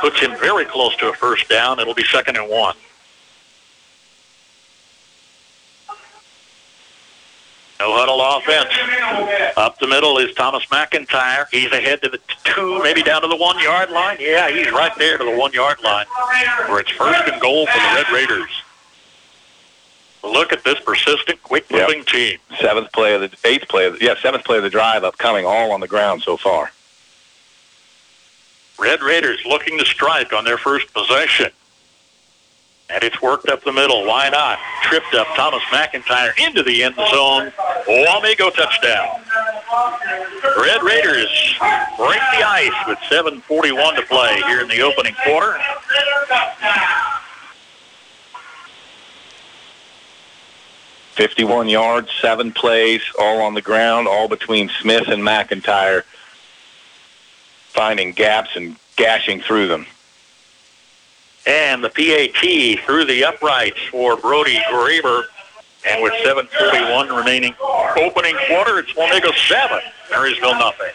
puts 0.00 0.20
him 0.20 0.36
very 0.38 0.64
close 0.64 0.96
to 0.96 1.08
a 1.08 1.12
first 1.12 1.48
down. 1.48 1.80
It'll 1.80 1.94
be 1.94 2.04
second 2.04 2.36
and 2.36 2.48
one. 2.48 2.76
No 7.78 7.94
huddle 7.94 8.20
offense. 8.22 9.56
Up 9.56 9.78
the 9.78 9.86
middle 9.86 10.18
is 10.18 10.34
Thomas 10.34 10.64
McIntyre. 10.66 11.46
He's 11.50 11.70
ahead 11.72 12.02
to 12.02 12.08
the 12.08 12.18
two, 12.44 12.82
maybe 12.82 13.02
down 13.02 13.22
to 13.22 13.28
the 13.28 13.36
one 13.36 13.58
yard 13.62 13.90
line. 13.90 14.16
Yeah, 14.20 14.50
he's 14.50 14.70
right 14.70 14.92
there 14.96 15.18
to 15.18 15.24
the 15.24 15.36
one 15.36 15.52
yard 15.52 15.82
line 15.82 16.06
where 16.68 16.80
it's 16.80 16.90
first 16.92 17.28
and 17.28 17.40
goal 17.40 17.66
for 17.66 17.78
the 17.78 17.94
Red 17.94 18.10
Raiders. 18.10 18.50
Look 20.32 20.52
at 20.52 20.64
this 20.64 20.78
persistent, 20.80 21.42
quick-moving 21.42 21.98
Yep. 21.98 22.06
team. 22.06 22.38
Seventh 22.60 22.92
play 22.92 23.14
of 23.14 23.20
the 23.22 23.30
eighth 23.44 23.68
play 23.68 23.86
of 23.86 23.98
the, 23.98 24.04
yeah 24.04 24.14
seventh 24.20 24.44
play 24.44 24.56
of 24.58 24.62
the 24.62 24.70
drive 24.70 25.04
upcoming, 25.04 25.46
all 25.46 25.72
on 25.72 25.80
the 25.80 25.88
ground 25.88 26.22
so 26.22 26.36
far. 26.36 26.72
Red 28.78 29.02
Raiders 29.02 29.40
looking 29.46 29.78
to 29.78 29.86
strike 29.86 30.32
on 30.32 30.44
their 30.44 30.58
first 30.58 30.92
possession. 30.92 31.50
And 32.88 33.02
it's 33.02 33.20
worked 33.20 33.48
up 33.48 33.64
the 33.64 33.72
middle. 33.72 34.06
Why 34.06 34.28
not? 34.28 34.58
Tripped 34.82 35.12
up 35.14 35.26
Thomas 35.34 35.62
McIntyre 35.72 36.32
into 36.46 36.62
the 36.62 36.84
end 36.84 36.94
zone. 36.94 37.52
Wamego 37.88 38.54
touchdown. 38.54 39.08
Red 40.60 40.82
Raiders 40.82 41.54
break 41.96 42.20
the 42.38 42.42
ice 42.46 42.86
with 42.86 42.98
7.41 43.10 43.96
to 43.96 44.02
play 44.02 44.36
here 44.46 44.60
in 44.60 44.68
the 44.68 44.82
opening 44.82 45.14
quarter. 45.24 45.58
Fifty-one 51.16 51.68
yards, 51.68 52.10
seven 52.20 52.52
plays, 52.52 53.00
all 53.18 53.40
on 53.40 53.54
the 53.54 53.62
ground, 53.62 54.06
all 54.06 54.28
between 54.28 54.68
Smith 54.68 55.08
and 55.08 55.22
McIntyre, 55.22 56.02
finding 57.70 58.12
gaps 58.12 58.50
and 58.54 58.76
gashing 58.96 59.40
through 59.40 59.68
them. 59.68 59.86
And 61.46 61.82
the 61.82 61.88
PAT 61.88 62.84
through 62.84 63.06
the 63.06 63.24
uprights 63.24 63.80
for 63.90 64.16
Brody 64.16 64.58
Graber. 64.70 65.24
And 65.88 66.02
with 66.02 66.12
7.41 66.24 67.16
remaining 67.16 67.54
opening 67.96 68.36
quarter, 68.48 68.80
it's 68.80 68.92
Wamego 68.92 69.32
7, 69.48 69.80
Marysville 70.10 70.58
nothing. 70.58 70.90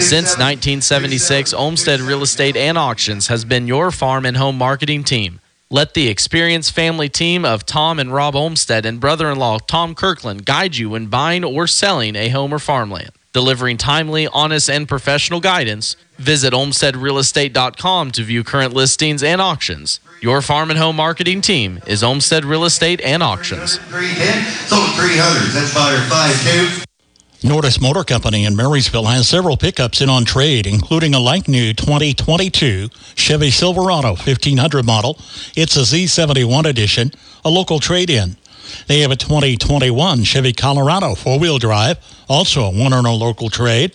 Since 0.00 0.38
1976, 0.38 1.52
Olmsted 1.52 2.00
Real 2.00 2.22
Estate 2.22 2.56
and 2.56 2.78
Auctions 2.78 3.26
has 3.28 3.44
been 3.44 3.66
your 3.66 3.90
farm 3.90 4.24
and 4.24 4.36
home 4.36 4.56
marketing 4.56 5.04
team. 5.04 5.40
Let 5.70 5.94
the 5.94 6.08
experienced 6.08 6.72
family 6.72 7.08
team 7.08 7.44
of 7.44 7.64
Tom 7.64 7.98
and 7.98 8.12
Rob 8.12 8.36
Olmsted 8.36 8.84
and 8.84 9.00
brother 9.00 9.30
in 9.30 9.38
law 9.38 9.58
Tom 9.58 9.94
Kirkland 9.94 10.44
guide 10.44 10.76
you 10.76 10.90
when 10.90 11.06
buying 11.06 11.42
or 11.42 11.66
selling 11.66 12.16
a 12.16 12.28
home 12.28 12.52
or 12.52 12.58
farmland. 12.58 13.10
Delivering 13.32 13.78
timely, 13.78 14.28
honest, 14.28 14.70
and 14.70 14.86
professional 14.86 15.40
guidance, 15.40 15.96
visit 16.18 16.52
olmstedrealestate.com 16.52 18.10
to 18.12 18.22
view 18.22 18.44
current 18.44 18.74
listings 18.74 19.22
and 19.22 19.40
auctions. 19.40 20.00
Your 20.20 20.42
farm 20.42 20.70
and 20.70 20.78
home 20.78 20.96
marketing 20.96 21.40
team 21.40 21.80
is 21.86 22.04
Olmsted 22.04 22.44
Real 22.44 22.64
Estate 22.64 23.00
and 23.00 23.22
Auctions. 23.22 23.78
310, 23.78 24.44
sold 24.68 24.94
300. 24.94 25.50
That's 25.50 25.74
buyer 25.74 25.98
5 25.98 26.78
2. 26.78 26.93
Nordhus 27.44 27.78
Motor 27.78 28.04
Company 28.04 28.46
in 28.46 28.56
Marysville 28.56 29.04
has 29.04 29.28
several 29.28 29.58
pickups 29.58 30.00
in 30.00 30.08
on 30.08 30.24
trade, 30.24 30.66
including 30.66 31.12
a 31.12 31.20
like 31.20 31.46
new 31.46 31.74
2022 31.74 32.88
Chevy 33.16 33.50
Silverado 33.50 34.14
1500 34.14 34.82
model. 34.82 35.18
It's 35.54 35.76
a 35.76 35.80
Z71 35.80 36.64
edition, 36.64 37.12
a 37.44 37.50
local 37.50 37.80
trade-in. 37.80 38.38
They 38.86 39.00
have 39.00 39.10
a 39.10 39.16
2021 39.16 40.24
Chevy 40.24 40.54
Colorado 40.54 41.14
four-wheel 41.14 41.58
drive, 41.58 41.98
also 42.30 42.64
a 42.64 42.70
one-owner 42.70 43.10
local 43.10 43.50
trade, 43.50 43.94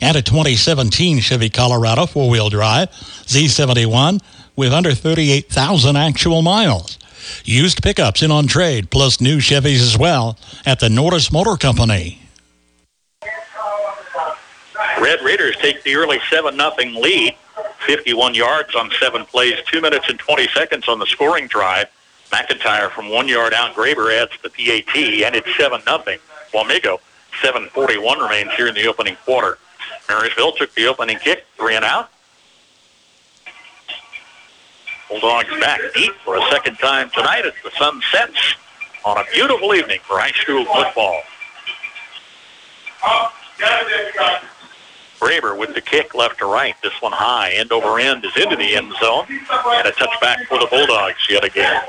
and 0.00 0.16
a 0.16 0.22
2017 0.22 1.20
Chevy 1.20 1.50
Colorado 1.50 2.04
four-wheel 2.04 2.50
drive, 2.50 2.90
Z71, 2.90 4.20
with 4.56 4.72
under 4.72 4.92
38,000 4.92 5.94
actual 5.94 6.42
miles. 6.42 6.98
Used 7.44 7.80
pickups 7.80 8.24
in 8.24 8.32
on 8.32 8.48
trade, 8.48 8.90
plus 8.90 9.20
new 9.20 9.38
Chevys 9.38 9.82
as 9.82 9.96
well, 9.96 10.36
at 10.66 10.80
the 10.80 10.88
Nordhus 10.88 11.30
Motor 11.30 11.56
Company. 11.56 12.22
Red 15.08 15.22
Raiders 15.22 15.56
take 15.56 15.82
the 15.84 15.94
early 15.94 16.20
7 16.28 16.54
nothing 16.54 16.94
lead. 16.94 17.34
51 17.86 18.34
yards 18.34 18.74
on 18.74 18.90
seven 19.00 19.24
plays, 19.24 19.54
2 19.64 19.80
minutes 19.80 20.04
and 20.10 20.18
20 20.18 20.46
seconds 20.48 20.86
on 20.86 20.98
the 20.98 21.06
scoring 21.06 21.46
drive. 21.46 21.88
McIntyre 22.30 22.90
from 22.90 23.08
one 23.08 23.26
yard 23.26 23.54
out. 23.54 23.74
Graber 23.74 24.12
adds 24.12 24.32
the 24.42 24.50
PAT, 24.50 24.94
and 24.94 25.34
it's 25.34 25.48
7 25.56 25.80
nothing. 25.86 26.18
Wamego, 26.52 26.98
7.41 27.40 28.22
remains 28.22 28.52
here 28.52 28.66
in 28.68 28.74
the 28.74 28.86
opening 28.86 29.16
quarter. 29.24 29.56
Marysville 30.10 30.52
took 30.52 30.74
the 30.74 30.86
opening 30.86 31.16
kick, 31.16 31.46
three 31.56 31.74
and 31.74 31.86
out. 31.86 32.10
Bulldogs 35.08 35.48
back 35.58 35.80
deep 35.94 36.12
for 36.22 36.36
a 36.36 36.42
second 36.50 36.76
time 36.80 37.08
tonight 37.14 37.46
as 37.46 37.54
the 37.64 37.70
sun 37.78 38.02
sets 38.12 38.56
on 39.06 39.16
a 39.16 39.24
beautiful 39.32 39.72
evening 39.72 40.00
for 40.02 40.18
high 40.18 40.32
school 40.32 40.66
football. 40.66 41.22
Graber 45.20 45.58
with 45.58 45.74
the 45.74 45.80
kick 45.80 46.14
left 46.14 46.38
to 46.38 46.46
right. 46.46 46.74
This 46.82 46.92
one 47.00 47.12
high, 47.12 47.50
end 47.52 47.72
over 47.72 47.98
end, 47.98 48.24
is 48.24 48.36
into 48.36 48.56
the 48.56 48.76
end 48.76 48.92
zone. 49.00 49.26
And 49.28 49.86
a 49.86 49.92
touchback 49.92 50.46
for 50.46 50.58
the 50.58 50.66
Bulldogs 50.70 51.26
yet 51.28 51.44
again. 51.44 51.82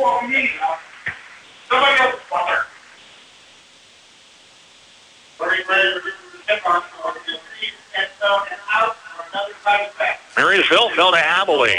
Marysville 10.38 10.89
fell 10.92 11.12
to 11.12 11.20
Abilene. 11.20 11.78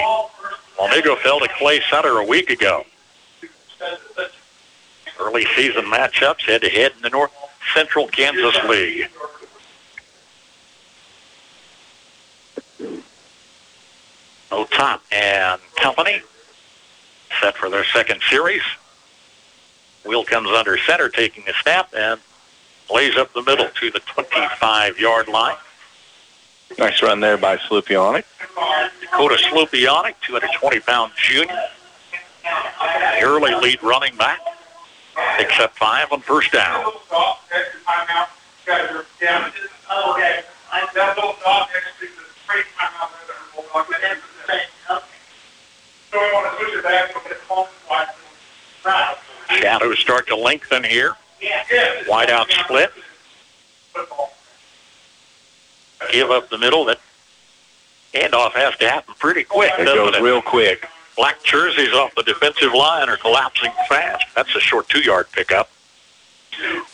Wamego 0.79 1.17
fell 1.19 1.41
to 1.41 1.49
Clay 1.59 1.81
Center 1.91 2.19
a 2.19 2.25
week 2.25 2.51
ago. 2.51 2.85
Early 5.19 5.47
season 5.57 5.85
matchups 5.85 6.43
head 6.43 6.63
to 6.63 6.69
head 6.69 6.93
in 6.97 7.03
the 7.03 7.11
North 7.11 7.33
Central 7.75 8.07
Kansas 8.09 8.57
League. 8.65 9.09
Otot 14.51 15.01
and 15.13 15.61
company 15.77 16.23
set 17.41 17.57
for 17.57 17.71
their 17.71 17.85
second 17.85 18.21
series. 18.29 18.63
Wheel 20.05 20.25
comes 20.25 20.49
under 20.49 20.77
center, 20.79 21.09
taking 21.09 21.49
a 21.49 21.53
snap, 21.63 21.93
and 21.97 22.21
lays 22.93 23.17
up 23.17 23.33
the 23.33 23.43
middle 23.43 23.69
to 23.69 23.91
the 23.91 24.01
25-yard 24.01 25.29
line. 25.29 25.57
Nice 26.79 27.03
run 27.03 27.21
there 27.21 27.37
by 27.37 27.57
Slupionic. 27.59 28.25
Dakota 29.01 29.37
Slupionic, 29.37 30.15
220-pound 30.27 31.13
junior. 31.17 31.67
Early 33.23 33.55
lead 33.55 33.83
running 33.83 34.17
back. 34.17 34.41
Picks 35.37 35.59
up 35.61 35.77
five 35.77 36.11
on 36.13 36.21
first 36.21 36.53
down. 36.53 36.85
Shadows 49.49 49.99
start 49.99 50.27
to 50.29 50.37
lengthen 50.37 50.85
here. 50.85 51.15
Wide 52.09 52.31
out 52.31 52.51
split. 52.51 52.93
Give 56.13 56.31
up 56.31 56.49
the 56.51 56.59
middle. 56.59 56.85
That 56.85 56.99
handoff 58.15 58.53
has 58.53 58.77
to 58.79 58.89
happen 58.89 59.15
pretty 59.19 59.45
quick, 59.45 59.73
It 59.79 59.85
goes 59.85 60.17
it? 60.17 60.23
real 60.23 60.43
quick. 60.43 60.89
Black 61.17 61.43
jerseys 61.43 61.93
off 61.93 62.15
the 62.15 62.23
defensive 62.23 62.73
line 62.73 63.09
are 63.09 63.17
collapsing 63.17 63.73
fast. 63.89 64.25
That's 64.35 64.55
a 64.55 64.61
short 64.61 64.89
two-yard 64.89 65.27
pickup. 65.33 65.69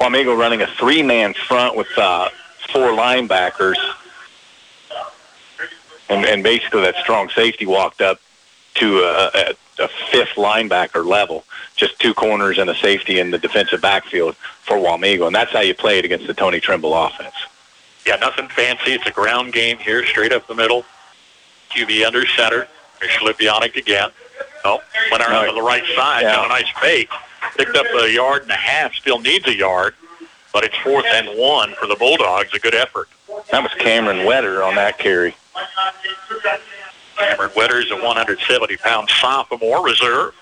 Wamego 0.00 0.36
running 0.36 0.62
a 0.62 0.66
three-man 0.66 1.34
front 1.34 1.76
with 1.76 1.86
uh, 1.96 2.28
four 2.72 2.90
linebackers, 2.90 3.76
and, 6.08 6.24
and 6.24 6.42
basically 6.42 6.82
that 6.82 6.96
strong 6.96 7.28
safety 7.30 7.66
walked 7.66 8.00
up 8.00 8.20
to 8.76 8.98
a, 8.98 9.30
a, 9.34 9.84
a 9.84 9.88
fifth 10.10 10.34
linebacker 10.36 11.04
level, 11.04 11.44
just 11.76 11.98
two 11.98 12.14
corners 12.14 12.58
and 12.58 12.70
a 12.70 12.74
safety 12.74 13.18
in 13.18 13.30
the 13.30 13.38
defensive 13.38 13.80
backfield 13.80 14.36
for 14.36 14.76
Wamego, 14.76 15.26
and 15.26 15.34
that's 15.34 15.52
how 15.52 15.60
you 15.60 15.74
play 15.74 15.98
it 15.98 16.04
against 16.04 16.26
the 16.26 16.34
Tony 16.34 16.60
Trimble 16.60 16.94
offense. 16.94 17.34
Yeah, 18.06 18.16
nothing 18.16 18.48
fancy. 18.48 18.92
It's 18.92 19.06
a 19.06 19.10
ground 19.10 19.52
game 19.52 19.78
here, 19.78 20.04
straight 20.06 20.32
up 20.32 20.46
the 20.46 20.54
middle. 20.54 20.84
QB 21.70 22.06
under 22.06 22.26
center. 22.26 22.68
Here's 23.00 23.12
Schlipionic 23.12 23.76
again. 23.76 24.10
Oh, 24.64 24.80
went 25.10 25.22
around 25.22 25.48
to 25.48 25.54
the 25.54 25.62
right 25.62 25.84
side. 25.94 26.22
Yeah. 26.22 26.36
Got 26.36 26.46
a 26.46 26.48
nice 26.48 26.70
fake. 26.80 27.10
Picked 27.56 27.76
up 27.76 27.86
a 28.00 28.10
yard 28.10 28.42
and 28.42 28.50
a 28.50 28.54
half. 28.54 28.94
Still 28.94 29.20
needs 29.20 29.46
a 29.46 29.54
yard, 29.54 29.94
but 30.52 30.64
it's 30.64 30.76
fourth 30.78 31.06
and 31.06 31.28
one 31.38 31.74
for 31.74 31.86
the 31.86 31.96
Bulldogs. 31.96 32.54
A 32.54 32.58
good 32.58 32.74
effort. 32.74 33.08
That 33.50 33.62
was 33.62 33.72
Cameron 33.78 34.24
Wetter 34.24 34.62
on 34.62 34.74
that 34.76 34.98
carry. 34.98 35.34
Cameron 37.16 37.50
Wetters, 37.56 37.90
a 37.90 37.94
170-pound 37.94 39.08
sophomore 39.10 39.84
reserve. 39.84 40.34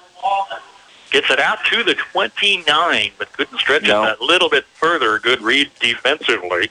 Gets 1.10 1.30
it 1.30 1.38
out 1.38 1.58
to 1.70 1.84
the 1.84 1.94
29, 1.94 3.12
but 3.18 3.32
couldn't 3.32 3.58
stretch 3.58 3.84
No. 3.84 4.04
it 4.04 4.18
a 4.20 4.24
little 4.24 4.48
bit 4.48 4.64
further. 4.74 5.18
Good 5.18 5.40
read 5.40 5.70
defensively. 5.80 6.70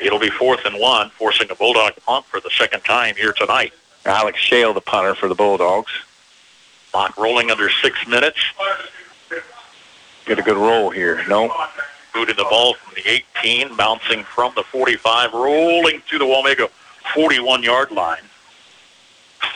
It'll 0.00 0.18
be 0.18 0.30
fourth 0.30 0.64
and 0.64 0.78
one, 0.80 1.10
forcing 1.10 1.50
a 1.50 1.54
Bulldog 1.54 1.92
punt 2.06 2.24
for 2.26 2.40
the 2.40 2.50
second 2.50 2.80
time 2.84 3.14
here 3.14 3.32
tonight. 3.32 3.72
Alex 4.06 4.38
Shale, 4.40 4.72
the 4.72 4.80
punter 4.80 5.14
for 5.14 5.28
the 5.28 5.34
Bulldogs. 5.34 5.92
Clock 6.90 7.16
rolling 7.18 7.50
under 7.50 7.70
six 7.70 8.06
minutes. 8.06 8.38
Get 10.24 10.38
a 10.38 10.42
good 10.42 10.56
roll 10.56 10.90
here. 10.90 11.22
No. 11.28 11.54
Booted 12.14 12.36
the 12.36 12.44
ball 12.44 12.74
from 12.74 12.94
the 12.94 13.22
18, 13.42 13.76
bouncing 13.76 14.22
from 14.24 14.52
the 14.54 14.62
45, 14.62 15.32
rolling 15.32 16.02
to 16.10 16.18
the 16.18 16.24
Wamego 16.24 16.68
41-yard 17.14 17.90
line. 17.90 18.22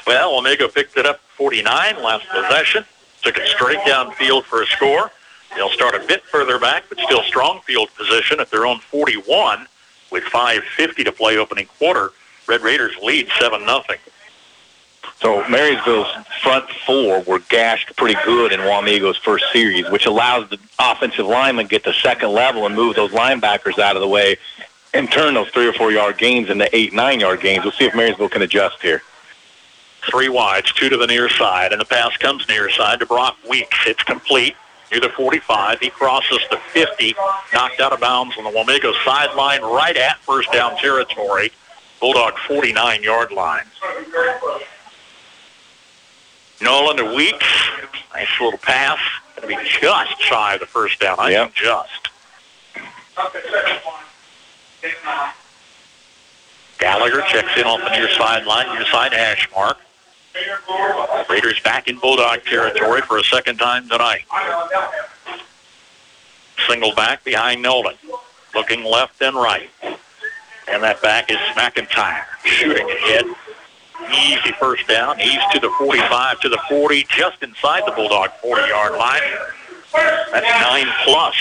Well, 0.06 0.32
Wamego 0.32 0.72
picked 0.72 0.96
it 0.96 1.06
up 1.06 1.20
49 1.36 2.02
last 2.02 2.28
possession. 2.28 2.84
Took 3.22 3.38
it 3.38 3.48
straight 3.48 3.78
downfield 3.80 4.44
for 4.44 4.62
a 4.62 4.66
score. 4.66 5.10
They'll 5.54 5.70
start 5.70 5.94
a 5.94 6.06
bit 6.06 6.22
further 6.24 6.58
back, 6.58 6.84
but 6.88 6.98
still 7.00 7.22
strong 7.22 7.60
field 7.60 7.88
position 7.96 8.40
at 8.40 8.50
their 8.50 8.66
own 8.66 8.78
41 8.78 9.66
with 10.10 10.24
5.50 10.24 11.04
to 11.04 11.12
play 11.12 11.38
opening 11.38 11.66
quarter. 11.78 12.12
Red 12.46 12.62
Raiders 12.62 12.94
lead 13.02 13.28
7 13.38 13.64
nothing. 13.64 13.98
So 15.20 15.48
Marysville's 15.48 16.08
front 16.42 16.68
four 16.86 17.22
were 17.22 17.38
gashed 17.48 17.96
pretty 17.96 18.20
good 18.24 18.52
in 18.52 18.60
Wamego's 18.60 19.16
first 19.16 19.44
series, 19.52 19.88
which 19.90 20.04
allows 20.06 20.48
the 20.50 20.58
offensive 20.78 21.26
linemen 21.26 21.66
to 21.66 21.70
get 21.70 21.84
to 21.84 21.94
second 21.94 22.32
level 22.32 22.66
and 22.66 22.74
move 22.74 22.96
those 22.96 23.12
linebackers 23.12 23.78
out 23.78 23.96
of 23.96 24.02
the 24.02 24.08
way 24.08 24.36
and 24.92 25.10
turn 25.10 25.34
those 25.34 25.48
three 25.48 25.66
or 25.66 25.72
four 25.72 25.90
yard 25.90 26.18
gains 26.18 26.50
into 26.50 26.68
eight, 26.76 26.92
nine 26.92 27.20
yard 27.20 27.40
gains. 27.40 27.64
We'll 27.64 27.72
see 27.72 27.86
if 27.86 27.94
Marysville 27.94 28.28
can 28.28 28.42
adjust 28.42 28.82
here. 28.82 29.02
Three 30.10 30.28
wides, 30.28 30.72
two 30.72 30.88
to 30.88 30.96
the 30.96 31.06
near 31.06 31.28
side, 31.28 31.72
and 31.72 31.80
the 31.80 31.84
pass 31.84 32.16
comes 32.16 32.46
near 32.48 32.70
side 32.70 33.00
to 33.00 33.06
Brock 33.06 33.36
Weeks. 33.48 33.76
It's 33.86 34.02
complete 34.04 34.54
near 34.92 35.00
the 35.00 35.08
45. 35.10 35.80
He 35.80 35.90
crosses 35.90 36.38
the 36.50 36.58
50, 36.72 37.14
knocked 37.52 37.80
out 37.80 37.92
of 37.92 38.00
bounds 38.00 38.36
on 38.38 38.44
the 38.44 38.50
Wamego 38.50 38.92
sideline 39.04 39.62
right 39.62 39.96
at 39.96 40.18
first 40.20 40.50
down 40.52 40.76
territory. 40.76 41.50
Bulldog 42.00 42.34
49-yard 42.34 43.32
line. 43.32 43.64
Nolan 46.60 46.96
to 46.98 47.14
Weeks. 47.14 47.46
Nice 48.14 48.28
little 48.40 48.58
pass. 48.58 48.98
Going 49.40 49.54
to 49.56 49.62
be 49.62 49.68
just 49.80 50.20
shy 50.22 50.54
of 50.54 50.60
the 50.60 50.66
first 50.66 51.00
down. 51.00 51.16
I 51.18 51.30
Yep. 51.30 51.52
think 51.54 51.54
just. 51.56 52.08
Gallagher 56.78 57.22
checks 57.22 57.48
in 57.58 57.64
off 57.64 57.80
the 57.80 57.90
near 57.90 58.08
sideline, 58.10 58.72
near 58.74 58.84
side 58.86 59.12
hash 59.12 59.48
mark. 59.54 59.78
Raiders 61.28 61.60
back 61.60 61.88
in 61.88 61.98
Bulldog 61.98 62.44
territory 62.44 63.02
for 63.02 63.18
a 63.18 63.24
second 63.24 63.58
time 63.58 63.88
tonight. 63.88 64.24
Single 66.68 66.94
back 66.94 67.24
behind 67.24 67.62
Nolan. 67.62 67.96
Looking 68.54 68.84
left 68.84 69.20
and 69.20 69.36
right. 69.36 69.68
And 70.68 70.82
that 70.82 71.00
back 71.02 71.30
is 71.30 71.36
McIntyre. 71.54 72.24
Shooting 72.44 72.90
ahead. 72.90 73.26
Easy 74.12 74.52
first 74.58 74.86
down. 74.88 75.20
East 75.20 75.44
to 75.52 75.60
the 75.60 75.70
45, 75.78 76.40
to 76.40 76.48
the 76.48 76.60
40, 76.68 77.06
just 77.10 77.42
inside 77.42 77.82
the 77.86 77.92
Bulldog 77.92 78.30
40-yard 78.42 78.98
line. 78.98 79.20
That's 80.32 80.62
nine 80.62 80.86
plus. 81.04 81.36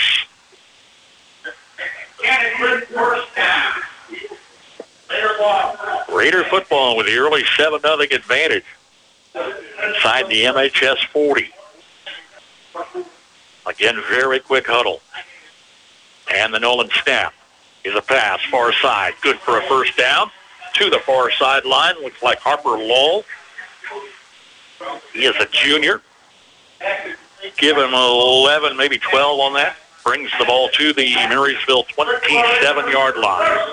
Raider 6.12 6.44
football 6.44 6.96
with 6.96 7.06
the 7.06 7.16
early 7.16 7.44
7 7.56 7.80
nothing 7.82 8.12
advantage 8.12 8.64
inside 9.36 10.28
the 10.28 10.44
MHS 10.44 11.06
40. 11.06 11.50
Again, 13.66 14.02
very 14.08 14.40
quick 14.40 14.66
huddle. 14.66 15.00
And 16.32 16.52
the 16.54 16.60
Nolan 16.60 16.88
snap 17.02 17.34
is 17.84 17.94
a 17.94 18.02
pass, 18.02 18.40
far 18.50 18.72
side. 18.72 19.14
Good 19.22 19.38
for 19.38 19.58
a 19.58 19.62
first 19.62 19.96
down. 19.96 20.30
To 20.74 20.90
the 20.90 20.98
far 20.98 21.30
sideline. 21.30 21.94
Looks 22.02 22.22
like 22.22 22.38
Harper 22.38 22.70
Lowell. 22.70 23.24
He 25.12 25.24
is 25.24 25.34
a 25.40 25.46
junior. 25.46 26.02
Give 27.56 27.76
him 27.76 27.94
11, 27.94 28.76
maybe 28.76 28.98
12 28.98 29.40
on 29.40 29.54
that. 29.54 29.76
Brings 30.04 30.30
the 30.38 30.44
ball 30.44 30.68
to 30.68 30.92
the 30.92 31.14
Marysville 31.28 31.84
27-yard 31.84 33.16
line. 33.16 33.68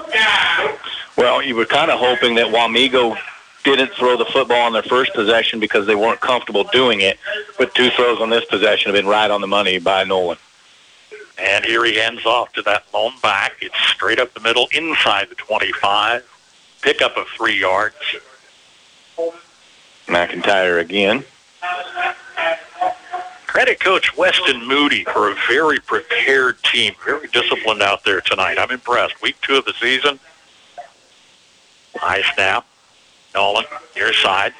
Well, 1.17 1.43
you 1.43 1.55
were 1.55 1.65
kind 1.65 1.91
of 1.91 1.99
hoping 1.99 2.35
that 2.35 2.47
Wamego 2.47 3.17
didn't 3.63 3.93
throw 3.93 4.17
the 4.17 4.25
football 4.25 4.61
on 4.61 4.73
their 4.73 4.83
first 4.83 5.13
possession 5.13 5.59
because 5.59 5.87
they 5.87 5.95
weren't 5.95 6.19
comfortable 6.19 6.65
doing 6.65 7.01
it. 7.01 7.17
But 7.57 7.73
two 7.75 7.89
throws 7.91 8.19
on 8.19 8.29
this 8.29 8.45
possession 8.45 8.93
have 8.93 9.01
been 9.01 9.09
right 9.09 9.31
on 9.31 9.41
the 9.41 9.47
money 9.47 9.79
by 9.79 10.03
Nolan. 10.03 10.37
And 11.37 11.65
here 11.65 11.83
he 11.83 11.95
hands 11.95 12.25
off 12.25 12.53
to 12.53 12.61
that 12.63 12.85
lone 12.93 13.13
back. 13.21 13.53
It's 13.61 13.77
straight 13.87 14.19
up 14.19 14.33
the 14.33 14.39
middle 14.39 14.67
inside 14.71 15.29
the 15.29 15.35
25. 15.35 16.29
Pickup 16.81 17.17
of 17.17 17.27
three 17.29 17.59
yards. 17.59 17.95
McIntyre 20.07 20.79
again. 20.79 21.23
Credit 23.47 23.79
Coach 23.79 24.17
Weston 24.17 24.67
Moody 24.67 25.03
for 25.05 25.31
a 25.31 25.35
very 25.47 25.79
prepared 25.79 26.61
team, 26.63 26.95
very 27.05 27.27
disciplined 27.27 27.83
out 27.83 28.03
there 28.03 28.19
tonight. 28.19 28.57
I'm 28.57 28.71
impressed. 28.71 29.21
Week 29.21 29.39
two 29.41 29.57
of 29.57 29.65
the 29.65 29.73
season. 29.73 30.19
High 31.95 32.23
snap. 32.33 32.65
Nolan, 33.33 33.65
near 33.95 34.13
side. 34.13 34.53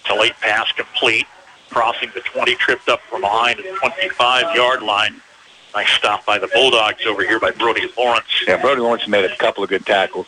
It's 0.00 0.10
a 0.10 0.14
late 0.14 0.34
pass 0.40 0.70
complete. 0.72 1.26
Crossing 1.70 2.10
the 2.14 2.20
20, 2.20 2.54
tripped 2.54 2.88
up 2.88 3.00
from 3.02 3.20
behind 3.20 3.58
at 3.58 3.64
the 3.64 3.78
25-yard 3.78 4.82
line. 4.82 5.20
Nice 5.74 5.90
stop 5.90 6.24
by 6.24 6.38
the 6.38 6.48
Bulldogs 6.48 7.04
over 7.06 7.22
here 7.22 7.38
by 7.38 7.50
Brody 7.50 7.88
Lawrence. 7.96 8.24
Yeah, 8.46 8.60
Brody 8.60 8.80
Lawrence 8.80 9.06
made 9.06 9.24
a 9.26 9.36
couple 9.36 9.62
of 9.62 9.68
good 9.68 9.84
tackles. 9.84 10.26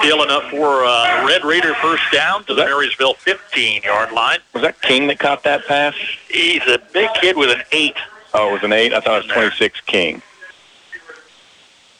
Still 0.00 0.22
enough 0.22 0.50
for 0.50 0.84
uh, 0.84 1.26
Red 1.26 1.44
Raider 1.44 1.74
first 1.74 2.02
down 2.12 2.44
to 2.44 2.54
the 2.54 2.64
Marysville 2.64 3.14
15-yard 3.14 4.12
line. 4.12 4.38
Was 4.54 4.62
that 4.62 4.80
King 4.82 5.06
that 5.08 5.18
caught 5.18 5.42
that 5.44 5.66
pass? 5.66 5.94
He's 6.28 6.62
a 6.66 6.78
big 6.92 7.10
kid 7.20 7.36
with 7.36 7.50
an 7.50 7.62
eight. 7.72 7.96
Oh, 8.34 8.50
it 8.50 8.52
was 8.52 8.62
an 8.62 8.72
eight. 8.72 8.92
I 8.92 9.00
thought 9.00 9.22
it 9.22 9.26
was 9.26 9.32
26 9.32 9.80
King. 9.82 10.22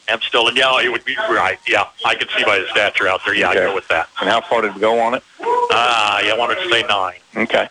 I'm 0.08 0.20
still, 0.22 0.46
and 0.48 0.56
yeah, 0.56 0.80
it 0.80 0.90
would 0.90 1.04
be 1.04 1.16
right. 1.16 1.58
Yeah, 1.66 1.84
I 2.04 2.14
can 2.14 2.28
see 2.36 2.44
by 2.44 2.58
the 2.58 2.66
stature 2.68 3.08
out 3.08 3.20
there. 3.24 3.34
Yeah, 3.34 3.48
I 3.48 3.52
Okay. 3.52 3.60
go 3.66 3.74
with 3.74 3.88
that. 3.88 4.08
And 4.20 4.28
how 4.30 4.40
far 4.40 4.62
did 4.62 4.74
we 4.74 4.80
go 4.80 4.98
on 5.00 5.14
it? 5.14 5.22
Ah, 5.72 6.20
yeah, 6.20 6.32
I 6.34 6.36
wanted 6.36 6.56
to 6.62 6.70
say 6.70 6.82
nine. 6.84 7.18
Okay. 7.36 7.68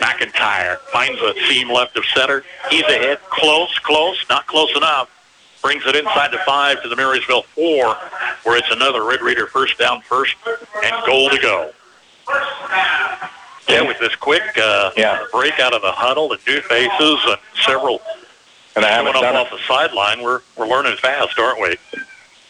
McIntyre 0.00 0.78
finds 0.92 1.20
a 1.22 1.32
seam 1.48 1.70
left 1.70 1.96
of 1.96 2.04
center. 2.14 2.44
He's 2.70 2.82
ahead. 2.82 3.18
Close, 3.30 3.78
close, 3.78 4.22
not 4.28 4.46
close 4.46 4.74
enough. 4.76 5.08
Brings 5.62 5.84
it 5.86 5.96
inside 5.96 6.30
the 6.30 6.38
five 6.46 6.82
to 6.82 6.88
the 6.88 6.96
Marysville 6.96 7.42
four, 7.54 7.96
where 8.44 8.56
it's 8.58 8.70
another 8.70 9.02
Red 9.04 9.22
Raider 9.22 9.46
first 9.46 9.78
down 9.78 10.02
first 10.02 10.34
and 10.84 10.94
goal 11.06 11.30
to 11.30 11.38
go. 11.38 11.70
Yeah, 13.68 13.82
with 13.82 13.98
this 13.98 14.14
quick 14.14 14.42
uh, 14.58 14.90
Yeah. 14.96 15.24
break 15.32 15.58
out 15.58 15.72
of 15.74 15.82
the 15.82 15.92
huddle 15.92 16.32
and 16.32 16.40
new 16.46 16.60
faces 16.60 17.18
and 17.26 17.38
several 17.64 18.00
And 18.78 18.86
I 18.86 18.90
haven't 18.90 19.14
done 19.14 19.34
off 19.34 19.50
the 19.50 19.58
sideline, 19.66 20.22
we're 20.22 20.40
we're 20.56 20.68
learning 20.68 20.96
fast, 20.98 21.36
aren't 21.36 21.60
we? 21.60 21.76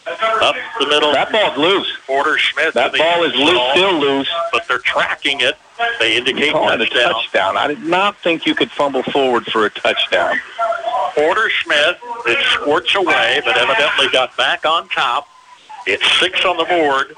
Up 0.05 0.55
the 0.79 0.87
middle. 0.87 1.11
That 1.11 1.31
ball's 1.31 1.57
loose. 1.57 1.91
Porter 2.05 2.37
Schmidt. 2.37 2.75
That 2.75 2.95
ball 2.95 3.23
is 3.23 3.33
loose, 3.35 3.57
ball, 3.57 3.71
still 3.71 3.99
loose. 3.99 4.29
but 4.51 4.67
they're 4.67 4.77
tracking 4.77 5.41
it. 5.41 5.55
They 5.99 6.17
indicate 6.17 6.49
it 6.49 6.55
a 6.55 6.77
touchdown. 6.77 7.13
touchdown. 7.13 7.57
I 7.57 7.67
did 7.67 7.81
not 7.81 8.15
think 8.17 8.45
you 8.45 8.53
could 8.53 8.69
fumble 8.69 9.01
forward 9.03 9.45
for 9.47 9.65
a 9.65 9.71
touchdown. 9.71 10.39
Porter 11.15 11.49
Schmidt, 11.49 11.97
it 12.27 12.43
squirts 12.51 12.93
away, 12.95 13.41
but 13.43 13.57
evidently 13.57 14.07
got 14.11 14.35
back 14.37 14.65
on 14.65 14.87
top. 14.89 15.27
It's 15.87 16.05
six 16.19 16.45
on 16.45 16.57
the 16.57 16.65
board 16.65 17.15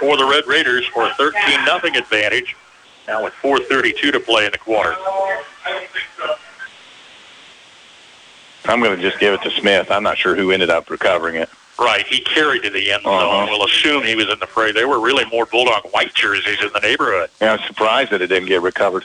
for 0.00 0.18
the 0.18 0.26
Red 0.26 0.46
Raiders 0.46 0.86
for 0.88 1.06
a 1.06 1.14
13 1.14 1.64
nothing 1.64 1.96
advantage. 1.96 2.56
Now 3.08 3.24
with 3.24 3.32
4:32 3.42 4.12
to 4.12 4.20
play 4.20 4.44
in 4.44 4.52
the 4.52 4.58
quarter. 4.58 4.94
I'm 8.70 8.80
going 8.80 8.96
to 8.96 9.02
just 9.02 9.18
give 9.18 9.34
it 9.34 9.42
to 9.42 9.50
Smith. 9.50 9.90
I'm 9.90 10.04
not 10.04 10.16
sure 10.16 10.36
who 10.36 10.52
ended 10.52 10.70
up 10.70 10.90
recovering 10.90 11.34
it. 11.34 11.48
Right, 11.78 12.06
he 12.06 12.20
carried 12.20 12.62
to 12.62 12.70
the 12.70 12.92
end 12.92 13.02
zone. 13.02 13.14
Uh-huh. 13.14 13.46
We'll 13.48 13.64
assume 13.64 14.04
he 14.04 14.14
was 14.14 14.28
in 14.28 14.38
the 14.38 14.46
fray. 14.46 14.70
They 14.70 14.84
were 14.84 15.00
really 15.00 15.24
more 15.24 15.46
Bulldog 15.46 15.84
white 15.92 16.14
jerseys 16.14 16.62
in 16.62 16.70
the 16.72 16.80
neighborhood. 16.80 17.30
Yeah, 17.40 17.54
I'm 17.54 17.66
surprised 17.66 18.10
that 18.12 18.22
it 18.22 18.28
didn't 18.28 18.48
get 18.48 18.62
recovered. 18.62 19.04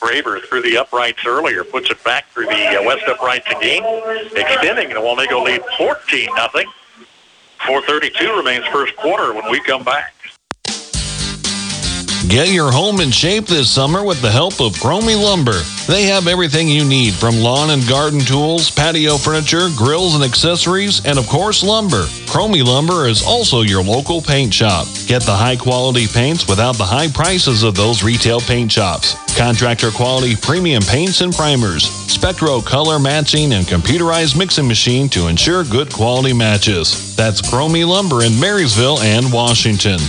Braver 0.00 0.40
through 0.40 0.62
the 0.62 0.76
uprights 0.76 1.24
earlier, 1.26 1.64
puts 1.64 1.90
it 1.90 2.02
back 2.04 2.28
through 2.30 2.46
the 2.46 2.80
uh, 2.80 2.84
west 2.84 3.04
uprights 3.06 3.46
again, 3.50 3.82
extending 4.36 4.88
the 4.90 4.96
Wamego 4.96 5.44
lead 5.44 5.62
14 5.78 6.28
nothing. 6.34 6.66
4:32 7.60 8.36
remains 8.36 8.66
first 8.66 8.96
quarter 8.96 9.32
when 9.32 9.48
we 9.50 9.60
come 9.60 9.84
back. 9.84 10.12
Get 12.32 12.48
your 12.48 12.72
home 12.72 13.00
in 13.00 13.10
shape 13.10 13.44
this 13.44 13.70
summer 13.70 14.02
with 14.02 14.22
the 14.22 14.30
help 14.30 14.54
of 14.58 14.72
Chromie 14.72 15.22
Lumber. 15.22 15.60
They 15.86 16.04
have 16.04 16.26
everything 16.26 16.66
you 16.66 16.82
need 16.82 17.12
from 17.12 17.36
lawn 17.36 17.68
and 17.68 17.86
garden 17.86 18.20
tools, 18.20 18.70
patio 18.70 19.18
furniture, 19.18 19.68
grills 19.76 20.14
and 20.14 20.24
accessories, 20.24 21.04
and 21.04 21.18
of 21.18 21.28
course, 21.28 21.62
lumber. 21.62 22.04
Chromie 22.24 22.64
Lumber 22.64 23.06
is 23.06 23.22
also 23.22 23.60
your 23.60 23.82
local 23.82 24.22
paint 24.22 24.54
shop. 24.54 24.86
Get 25.06 25.20
the 25.24 25.36
high 25.36 25.56
quality 25.56 26.06
paints 26.06 26.48
without 26.48 26.78
the 26.78 26.86
high 26.86 27.08
prices 27.08 27.64
of 27.64 27.74
those 27.74 28.02
retail 28.02 28.40
paint 28.40 28.72
shops. 28.72 29.14
Contractor 29.36 29.90
quality 29.90 30.34
premium 30.34 30.82
paints 30.84 31.20
and 31.20 31.34
primers. 31.34 31.84
Spectro 31.84 32.62
color 32.62 32.98
matching 32.98 33.52
and 33.52 33.66
computerized 33.66 34.38
mixing 34.38 34.66
machine 34.66 35.06
to 35.10 35.28
ensure 35.28 35.64
good 35.64 35.92
quality 35.92 36.32
matches. 36.32 37.14
That's 37.14 37.42
Chromie 37.42 37.86
Lumber 37.86 38.24
in 38.24 38.40
Marysville 38.40 39.00
and 39.00 39.30
Washington. 39.30 40.00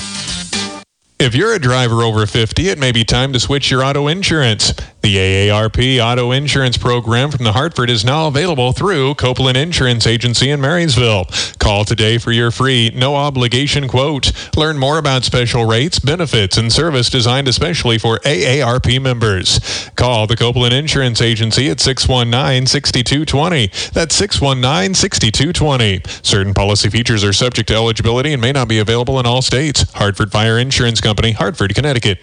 If 1.19 1.35
you're 1.35 1.53
a 1.53 1.59
driver 1.59 2.01
over 2.01 2.25
50, 2.25 2.69
it 2.69 2.79
may 2.79 2.91
be 2.91 3.03
time 3.03 3.33
to 3.33 3.39
switch 3.39 3.71
your 3.71 3.83
auto 3.83 4.07
insurance. 4.07 4.73
The 5.03 5.17
AARP 5.17 6.01
Auto 6.01 6.31
Insurance 6.31 6.77
Program 6.77 7.29
from 7.29 7.43
the 7.43 7.51
Hartford 7.51 7.89
is 7.89 8.05
now 8.05 8.27
available 8.27 8.71
through 8.71 9.15
Copeland 9.15 9.57
Insurance 9.57 10.07
Agency 10.07 10.49
in 10.49 10.61
Marysville. 10.61 11.25
Call 11.59 11.83
today 11.83 12.17
for 12.17 12.31
your 12.31 12.51
free, 12.51 12.89
no 12.95 13.17
obligation 13.17 13.89
quote. 13.89 14.31
Learn 14.55 14.77
more 14.77 14.97
about 14.97 15.25
special 15.25 15.65
rates, 15.65 15.99
benefits, 15.99 16.55
and 16.55 16.71
service 16.71 17.09
designed 17.09 17.49
especially 17.49 17.97
for 17.97 18.19
AARP 18.19 19.01
members. 19.01 19.59
Call 19.97 20.25
the 20.25 20.37
Copeland 20.37 20.73
Insurance 20.73 21.21
Agency 21.21 21.69
at 21.69 21.81
619 21.81 22.65
6220. 22.65 23.91
That's 23.91 24.15
619 24.15 24.93
6220. 24.93 26.01
Certain 26.23 26.53
policy 26.53 26.89
features 26.89 27.25
are 27.25 27.33
subject 27.33 27.67
to 27.67 27.75
eligibility 27.75 28.31
and 28.31 28.41
may 28.41 28.53
not 28.53 28.69
be 28.69 28.79
available 28.79 29.19
in 29.19 29.25
all 29.25 29.41
states. 29.41 29.91
Hartford 29.95 30.31
Fire 30.31 30.57
Insurance 30.57 31.01
Company, 31.01 31.33
Hartford, 31.33 31.75
Connecticut. 31.75 32.19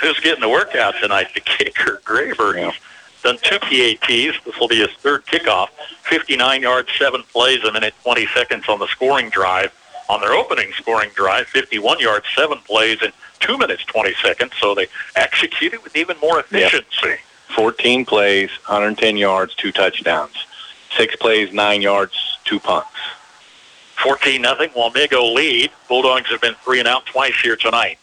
Who's 0.00 0.20
getting 0.20 0.40
the 0.40 0.48
workout 0.48 0.94
tonight? 1.00 1.28
The 1.34 1.40
kicker, 1.40 2.00
Graver. 2.04 2.54
He's 2.54 2.74
done 3.22 3.38
two 3.42 3.58
PATs. 3.58 4.44
This 4.44 4.58
will 4.60 4.68
be 4.68 4.76
his 4.76 4.90
third 4.98 5.24
kickoff. 5.26 5.68
59 6.02 6.62
yards, 6.62 6.88
seven 6.98 7.22
plays, 7.32 7.64
a 7.64 7.72
minute 7.72 7.94
20 8.02 8.26
seconds 8.28 8.64
on 8.68 8.78
the 8.78 8.88
scoring 8.88 9.30
drive. 9.30 9.72
On 10.08 10.20
their 10.20 10.34
opening 10.34 10.70
scoring 10.74 11.10
drive, 11.14 11.46
51 11.48 11.98
yards, 11.98 12.26
seven 12.36 12.58
plays, 12.58 12.98
and 13.02 13.12
two 13.40 13.58
minutes 13.58 13.84
20 13.86 14.14
seconds. 14.22 14.52
So 14.60 14.74
they 14.74 14.86
executed 15.16 15.82
with 15.82 15.96
even 15.96 16.16
more 16.20 16.38
efficiency. 16.38 17.16
14 17.54 18.04
plays, 18.04 18.50
110 18.66 19.16
yards, 19.16 19.54
two 19.54 19.72
touchdowns. 19.72 20.34
Six 20.96 21.16
plays, 21.16 21.52
nine 21.52 21.82
yards, 21.82 22.38
two 22.44 22.60
punts. 22.60 22.88
14 23.96 24.40
nothing. 24.42 24.70
Wamego 24.70 25.34
lead. 25.34 25.70
Bulldogs 25.88 26.28
have 26.30 26.40
been 26.40 26.54
three 26.64 26.78
and 26.78 26.86
out 26.86 27.06
twice 27.06 27.34
here 27.42 27.56
tonight. 27.56 27.98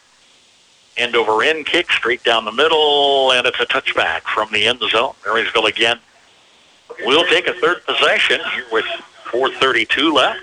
End 0.95 1.15
over 1.15 1.41
end 1.41 1.65
kick 1.65 1.91
straight 1.91 2.23
down 2.23 2.45
the 2.45 2.51
middle, 2.51 3.31
and 3.31 3.47
it's 3.47 3.59
a 3.59 3.65
touchback 3.65 4.21
from 4.21 4.51
the 4.51 4.67
end 4.67 4.79
zone. 4.91 5.13
Marysville 5.25 5.65
again. 5.65 5.99
We'll 7.03 7.25
take 7.25 7.47
a 7.47 7.53
third 7.53 7.83
possession 7.85 8.39
here 8.53 8.65
with 8.71 8.85
4:32 9.25 10.13
left. 10.13 10.39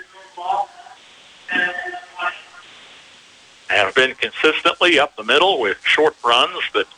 Have 3.69 3.95
been 3.95 4.17
consistently 4.17 4.99
up 4.99 5.15
the 5.15 5.23
middle 5.23 5.61
with 5.61 5.79
short 5.85 6.17
runs, 6.25 6.59
but 6.73 6.89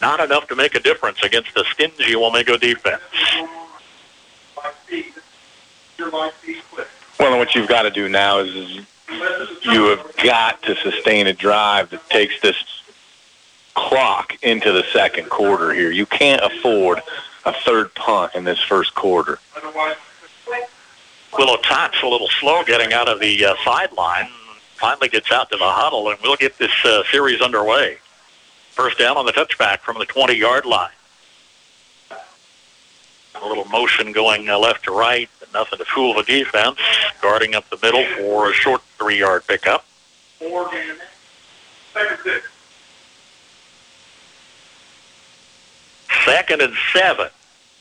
not 0.00 0.20
enough 0.20 0.46
to 0.48 0.56
make 0.56 0.76
a 0.76 0.80
difference 0.80 1.22
against 1.24 1.52
the 1.54 1.64
stingy 1.72 2.14
Wamego 2.14 2.60
defense. 2.60 3.02
Well, 7.18 7.38
what 7.38 7.54
you've 7.54 7.68
got 7.68 7.82
to 7.82 7.90
do 7.90 8.08
now 8.08 8.38
is, 8.38 8.54
is 8.54 8.86
you 9.62 9.84
have 9.86 10.16
got 10.22 10.62
to 10.62 10.76
sustain 10.76 11.26
a 11.26 11.32
drive 11.32 11.90
that 11.90 12.08
takes 12.08 12.40
this 12.40 12.56
clock 13.74 14.36
into 14.42 14.72
the 14.72 14.84
second 14.92 15.28
quarter 15.30 15.72
here. 15.72 15.90
You 15.90 16.06
can't 16.06 16.42
afford 16.42 17.00
a 17.44 17.52
third 17.52 17.94
punt 17.94 18.34
in 18.34 18.44
this 18.44 18.60
first 18.60 18.94
quarter. 18.94 19.38
Will 21.38 21.56
Otot's 21.56 22.02
a 22.02 22.06
little 22.06 22.28
slow 22.40 22.62
getting 22.64 22.92
out 22.92 23.08
of 23.08 23.20
the 23.20 23.44
uh, 23.44 23.54
sideline. 23.64 24.28
Finally 24.76 25.08
gets 25.08 25.30
out 25.32 25.50
to 25.50 25.56
the 25.56 25.64
huddle, 25.64 26.08
and 26.10 26.18
we'll 26.22 26.36
get 26.36 26.58
this 26.58 26.72
uh, 26.84 27.02
series 27.10 27.40
underway. 27.40 27.98
First 28.70 28.98
down 28.98 29.16
on 29.16 29.26
the 29.26 29.32
touchback 29.32 29.78
from 29.78 29.98
the 29.98 30.06
20-yard 30.06 30.66
line. 30.66 30.90
A 32.10 33.46
little 33.46 33.64
motion 33.66 34.12
going 34.12 34.48
uh, 34.48 34.58
left 34.58 34.84
to 34.84 34.92
right, 34.92 35.28
but 35.40 35.52
nothing 35.52 35.78
to 35.78 35.84
fool 35.84 36.14
the 36.14 36.22
defense. 36.22 36.78
Guarding 37.20 37.54
up 37.54 37.68
the 37.70 37.78
middle 37.82 38.04
for 38.16 38.50
a 38.50 38.52
short 38.52 38.82
three-yard 38.98 39.46
pickup. 39.46 39.84
Second 41.92 42.42
and 46.26 46.74
seven. 46.92 47.28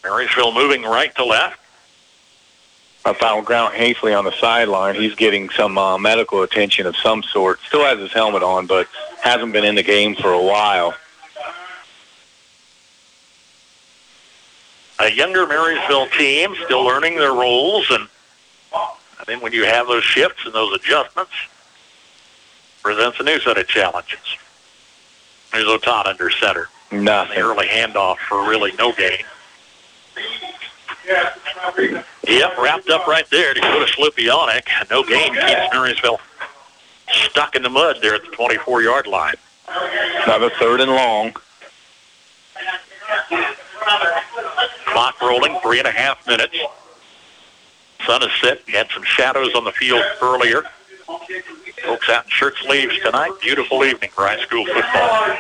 Marysville 0.04 0.54
moving 0.54 0.84
right 0.84 1.14
to 1.16 1.26
left. 1.26 1.60
I 3.04 3.14
found 3.14 3.46
Grant 3.46 3.74
Hafley 3.74 4.18
on 4.18 4.26
the 4.26 4.32
sideline. 4.40 4.96
He's 4.96 5.16
getting 5.16 5.50
some 5.50 5.78
uh, 5.78 5.98
medical 5.98 6.44
attention 6.44 6.86
of 6.86 6.96
some 6.96 7.24
sort. 7.24 7.60
Still 7.68 7.84
has 7.84 8.00
his 8.00 8.12
helmet 8.12 8.44
on, 8.44 8.68
but 8.68 8.88
hasn't 9.22 9.54
been 9.54 9.64
in 9.64 9.76
the 9.76 9.84
game 9.84 10.16
for 10.16 10.32
a 10.32 10.42
while. 10.42 10.94
a 15.02 15.12
younger 15.12 15.48
Marysville 15.48 16.08
team 16.18 16.56
still 16.64 16.84
learning 16.84 17.16
their 17.16 17.34
roles, 17.34 17.90
and 17.90 18.08
I 18.74 19.24
think 19.26 19.42
when 19.42 19.52
you 19.52 19.66
have 19.66 19.88
those 19.88 20.04
shifts 20.04 20.46
and 20.46 20.54
those 20.54 20.74
adjustments, 20.76 21.32
presents 22.84 23.20
a 23.20 23.24
new 23.24 23.40
set 23.40 23.58
of 23.58 23.68
challenges. 23.68 24.20
There's 25.52 25.66
Otot 25.66 26.08
under 26.08 26.30
center. 26.30 26.70
Nothing. 26.92 27.36
The 27.36 27.42
early 27.42 27.68
handoff 27.68 28.18
for 28.18 28.48
really 28.48 28.74
no 28.74 28.92
gain. 28.92 29.24
Yep, 32.28 32.58
wrapped 32.58 32.90
up 32.90 33.08
right 33.08 33.28
there 33.30 33.54
to 33.54 33.60
go 33.60 33.86
to 33.86 33.92
Slupionic. 33.92 34.64
No 34.90 35.04
gain 35.04 35.34
keeps 35.34 35.74
Marysville 35.74 36.20
stuck 37.12 37.56
in 37.56 37.64
the 37.64 37.70
mud 37.70 37.98
there 38.02 38.16
at 38.16 38.22
the 38.22 38.30
24-yard 38.30 39.08
line. 39.08 39.36
Another 40.24 40.50
third 40.60 40.82
and 40.82 40.92
long. 40.92 41.34
Clock 44.86 45.22
rolling, 45.22 45.58
three 45.62 45.80
and 45.80 45.88
a 45.88 45.92
half 45.92 46.26
minutes. 46.28 46.56
Sun 48.06 48.24
is 48.24 48.30
set. 48.42 48.66
We 48.68 48.74
had 48.74 48.90
some 48.94 49.04
shadows 49.04 49.54
on 49.56 49.64
the 49.64 49.72
field 49.72 50.04
earlier. 50.22 50.64
Folks 51.84 52.10
out 52.10 52.26
in 52.26 52.30
shirt 52.30 52.56
sleeves 52.58 53.00
tonight. 53.00 53.32
Beautiful 53.42 53.84
evening 53.84 54.10
for 54.12 54.28
high 54.28 54.42
school 54.42 54.66
football. 54.66 55.38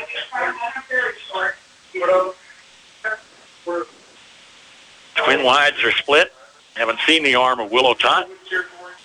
Twin 5.16 5.44
wides 5.44 5.84
are 5.84 5.92
split. 5.92 6.34
Haven't 6.76 7.00
seen 7.06 7.24
the 7.24 7.36
arm 7.36 7.60
of 7.60 7.72
Will 7.72 7.94
Otot. 7.94 8.28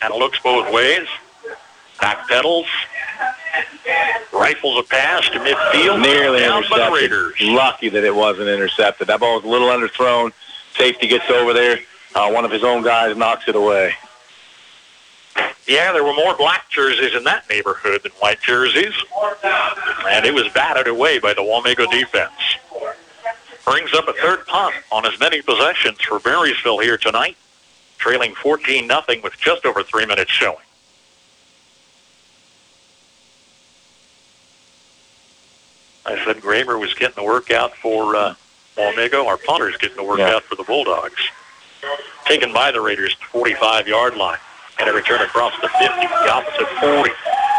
Kind 0.01 0.13
of 0.13 0.19
looks 0.19 0.39
both 0.41 0.73
ways. 0.73 1.07
Back 2.01 2.29
pedals. 2.29 2.67
Rifles 4.33 4.79
a 4.79 4.83
pass 4.83 5.29
to 5.31 5.39
midfield. 5.39 6.03
Nearly 6.03 6.41
down 6.41 6.65
intercepted. 6.65 7.49
Lucky 7.49 7.89
that 7.89 8.05
it 8.05 8.15
wasn't 8.15 8.49
intercepted. 8.49 9.09
That 9.09 9.21
ball 9.21 9.37
was 9.37 9.45
a 9.45 9.49
little 9.49 9.69
underthrown. 9.69 10.33
Safety 10.77 11.07
gets 11.07 11.29
over 11.31 11.53
there. 11.53 11.79
Uh, 12.15 12.31
one 12.31 12.45
of 12.45 12.51
his 12.51 12.63
own 12.63 12.83
guys 12.83 13.17
knocks 13.17 13.49
it 13.49 13.57
away. 13.57 13.95
Yeah, 15.67 15.93
there 15.93 16.05
were 16.05 16.15
more 16.15 16.37
black 16.37 16.69
jerseys 16.71 17.15
in 17.15 17.25
that 17.25 17.49
neighborhood 17.51 18.03
than 18.05 18.13
white 18.13 18.41
jerseys. 18.41 18.95
And 20.09 20.25
it 20.25 20.33
was 20.33 20.49
batted 20.53 20.87
away 20.87 21.19
by 21.19 21.35
the 21.35 21.43
Wamego 21.43 21.91
defense. 21.91 22.33
Brings 23.65 23.93
up 23.95 24.07
a 24.07 24.13
third 24.13 24.47
punt 24.47 24.77
on 24.93 25.05
as 25.07 25.19
many 25.19 25.43
possessions 25.43 26.01
for 26.01 26.21
Marysville 26.25 26.79
here 26.79 26.97
tonight, 26.97 27.37
trailing 27.99 28.35
14 28.37 28.87
nothing 28.87 29.23
with 29.23 29.37
just 29.39 29.67
over 29.67 29.83
three 29.83 30.07
minutes 30.07 30.31
showing. 30.31 30.59
I 36.07 36.25
said 36.25 36.37
Graber 36.37 36.79
was 36.79 36.95
getting 36.95 37.17
the 37.17 37.25
workout 37.25 37.75
for 37.77 38.15
uh, 38.15 38.35
Wamego. 38.77 39.27
Our 39.27 39.37
punter's 39.37 39.77
getting 39.77 39.97
the 39.97 40.05
workout 40.05 40.45
for 40.45 40.55
the 40.55 40.63
Bulldogs. 40.63 41.21
Taken 42.27 42.53
by 42.53 42.71
the 42.71 42.81
Raiders 42.81 43.17
to 43.17 43.27
45-yard 43.27 44.17
line. 44.17 44.39
And 44.79 44.89
a 44.91 44.93
return 44.93 45.23
across 45.23 45.55
the 45.63 45.69
50, 45.69 45.85
the 45.87 46.33
opposite 46.33 46.69
40, 46.81 47.11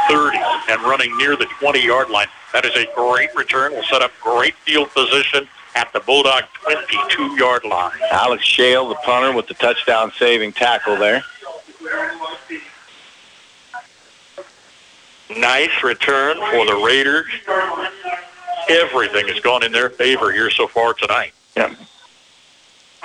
30, 0.09 0.37
and 0.69 0.81
running 0.83 1.17
near 1.17 1.35
the 1.35 1.45
20-yard 1.45 2.09
line. 2.09 2.27
That 2.53 2.63
is 2.65 2.75
a 2.75 2.85
great 2.95 3.33
return. 3.35 3.73
Will 3.73 3.83
set 3.83 4.01
up 4.01 4.11
great 4.21 4.53
field 4.55 4.89
position 4.91 5.47
at 5.75 5.91
the 5.93 5.99
Bulldog 5.99 6.43
22-yard 6.63 7.65
line. 7.65 7.97
Alex 8.11 8.43
Shale, 8.43 8.87
the 8.87 8.95
punter, 8.95 9.35
with 9.35 9.47
the 9.47 9.55
touchdown 9.55 10.11
saving 10.17 10.53
tackle 10.53 10.95
there. 10.95 11.23
Nice 15.35 15.83
return 15.83 16.37
for 16.37 16.65
the 16.65 16.81
Raiders. 16.85 17.25
Everything 18.69 19.27
has 19.27 19.39
gone 19.39 19.63
in 19.63 19.71
their 19.71 19.89
favor 19.89 20.31
here 20.31 20.49
so 20.49 20.67
far 20.67 20.93
tonight. 20.93 21.33
Yeah. 21.55 21.73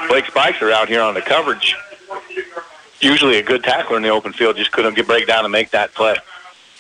Blake 0.09 0.27
Spicer 0.27 0.71
out 0.71 0.89
here 0.89 1.03
on 1.03 1.15
the 1.15 1.23
coverage. 1.23 1.75
Usually 3.03 3.39
a 3.39 3.43
good 3.43 3.65
tackler 3.65 3.97
in 3.97 4.03
the 4.05 4.11
open 4.11 4.33
field, 4.33 4.57
just 4.57 4.71
couldn't 4.71 4.95
get 4.95 5.09
break 5.09 5.27
down 5.27 5.45
and 5.45 5.51
make 5.51 5.71
that 5.71 5.93
play. 5.93 6.17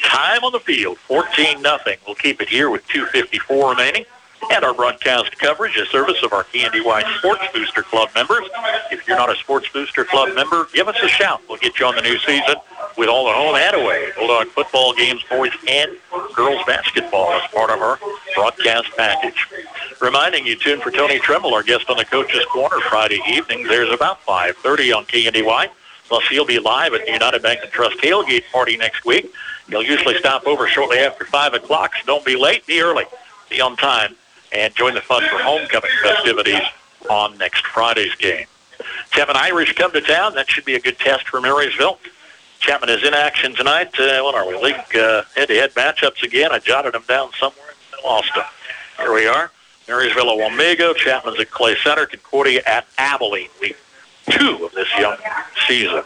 Time 0.01 0.45
on 0.45 0.53
the 0.53 0.61
field, 0.61 0.99
14 0.99 1.61
nothing. 1.61 1.99
We'll 2.07 2.15
keep 2.15 2.41
it 2.41 2.49
here 2.49 2.71
with 2.71 2.87
2.54 2.87 3.71
remaining. 3.71 4.05
And 4.51 4.65
our 4.65 4.75
broadcast 4.75 5.37
coverage 5.39 5.77
is 5.77 5.89
service 5.89 6.23
of 6.23 6.33
our 6.33 6.45
White 6.85 7.07
Sports 7.19 7.43
Booster 7.53 7.83
Club 7.83 8.09
members. 8.15 8.49
If 8.91 9.07
you're 9.07 9.17
not 9.17 9.31
a 9.31 9.37
Sports 9.37 9.69
Booster 9.73 10.05
Club 10.05 10.35
member, 10.35 10.67
give 10.73 10.89
us 10.89 10.97
a 11.03 11.09
shout. 11.09 11.43
We'll 11.49 11.59
get 11.59 11.79
you 11.79 11.87
on 11.87 11.95
the 11.95 12.03
new 12.03 12.19
season 12.19 12.57
with 12.97 13.09
all 13.09 13.27
the 13.27 13.33
home 13.33 13.55
and 13.55 13.77
away 13.77 14.11
Bulldog 14.17 14.49
football 14.49 14.95
games, 14.95 15.23
boys 15.31 15.53
and 15.69 15.93
girls 16.35 16.61
basketball 16.67 17.33
as 17.33 17.51
part 17.53 17.71
of 17.71 17.81
our 17.81 17.99
broadcast 18.35 18.89
package. 18.97 19.49
Reminding 20.01 20.47
you, 20.47 20.57
tune 20.57 20.81
for 20.81 20.91
Tony 20.91 21.19
Trimble, 21.19 21.55
our 21.55 21.63
guest 21.63 21.89
on 21.89 21.97
the 21.97 22.05
Coach's 22.05 22.45
Corner 22.47 22.81
Friday 22.89 23.21
evening. 23.29 23.65
There's 23.65 23.93
about 23.93 24.21
5.30 24.27 24.97
on 24.97 25.05
KNDY. 25.07 25.69
Plus, 26.09 26.27
he'll 26.29 26.45
be 26.45 26.59
live 26.59 26.95
at 26.95 27.07
the 27.07 27.13
United 27.13 27.43
Bank 27.43 27.61
and 27.63 27.71
Trust 27.71 27.99
tailgate 27.99 28.45
party 28.53 28.77
next 28.77 29.05
week. 29.05 29.33
He'll 29.69 29.83
usually 29.83 30.19
stop 30.19 30.47
over 30.47 30.67
shortly 30.69 30.99
after 30.99 31.25
5 31.25 31.55
o'clock, 31.55 31.93
so 31.97 32.07
don't 32.07 32.25
be 32.25 32.37
late, 32.37 32.67
be 32.67 32.81
early, 32.81 33.05
be 33.49 33.61
on 33.61 33.77
time, 33.77 34.17
and 34.53 34.75
join 34.75 34.95
the 34.95 35.01
fun 35.01 35.23
for 35.31 35.39
homecoming 35.39 35.91
festivities 36.03 36.61
on 37.09 37.39
next 37.39 37.67
Friday's 37.67 38.15
game. 38.17 38.47
Chapman 39.11 39.37
Irish 39.37 39.75
come 39.75 39.93
to 39.93 40.01
town. 40.01 40.35
That 40.35 40.51
should 40.51 40.65
be 40.65 40.75
a 40.75 40.81
good 40.81 40.99
test 40.99 41.29
for 41.29 41.41
Marysville. 41.41 41.99
Chapman 42.59 42.91
is 42.91 43.03
in 43.03 43.15
action 43.15 43.55
tonight. 43.55 43.99
Uh, 43.99 44.23
what 44.23 44.35
are 44.35 44.47
we? 44.47 44.57
League 44.57 44.97
uh, 44.97 45.23
head-to-head 45.35 45.75
matchups 45.75 46.23
again. 46.23 46.53
I 46.53 46.59
jotted 46.59 46.95
them 46.95 47.05
down 47.09 47.31
somewhere 47.39 47.75
and 47.93 48.05
lost 48.05 48.33
them. 48.35 48.45
Here 48.99 49.13
we 49.13 49.27
are. 49.27 49.51
Marysville 49.89 50.31
at 50.31 50.39
Wamego. 50.39 50.95
Chapman's 50.95 51.41
at 51.41 51.51
Clay 51.51 51.77
Center. 51.83 52.07
Concordia 52.07 52.63
at 52.67 52.87
Abilene. 52.99 53.49
Week 53.61 53.77
two 54.31 54.65
of 54.65 54.73
this 54.73 54.89
young 54.99 55.17
season. 55.67 56.03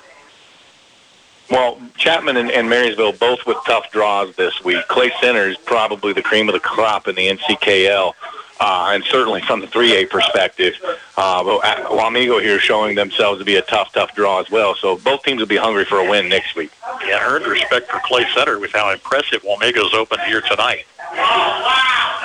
Well, 1.50 1.80
Chapman 1.96 2.36
and, 2.36 2.50
and 2.50 2.68
Marysville 2.68 3.12
both 3.12 3.46
with 3.46 3.58
tough 3.66 3.90
draws 3.92 4.34
this 4.34 4.64
week. 4.64 4.86
Clay 4.88 5.12
Center 5.20 5.48
is 5.48 5.56
probably 5.58 6.12
the 6.12 6.22
cream 6.22 6.48
of 6.48 6.54
the 6.54 6.60
crop 6.60 7.06
in 7.06 7.14
the 7.14 7.28
NCKL, 7.28 8.14
uh, 8.60 8.90
and 8.92 9.04
certainly 9.04 9.42
from 9.42 9.60
the 9.60 9.66
3A 9.66 10.08
perspective. 10.10 10.74
Uh, 11.16 11.44
but 11.44 11.60
Wamego 11.90 12.40
here 12.40 12.58
showing 12.58 12.94
themselves 12.94 13.38
to 13.38 13.44
be 13.44 13.56
a 13.56 13.62
tough, 13.62 13.92
tough 13.92 14.14
draw 14.14 14.40
as 14.40 14.50
well. 14.50 14.74
So 14.74 14.96
both 14.96 15.22
teams 15.22 15.40
will 15.40 15.46
be 15.46 15.56
hungry 15.56 15.84
for 15.84 15.98
a 15.98 16.08
win 16.08 16.28
next 16.28 16.56
week. 16.56 16.70
Yeah, 17.06 17.26
earned 17.26 17.46
respect 17.46 17.90
for 17.90 18.00
Clay 18.00 18.26
Center 18.34 18.58
with 18.58 18.72
how 18.72 18.90
impressive 18.90 19.42
Wamego's 19.42 19.94
opened 19.94 20.22
here 20.22 20.40
tonight. 20.40 20.84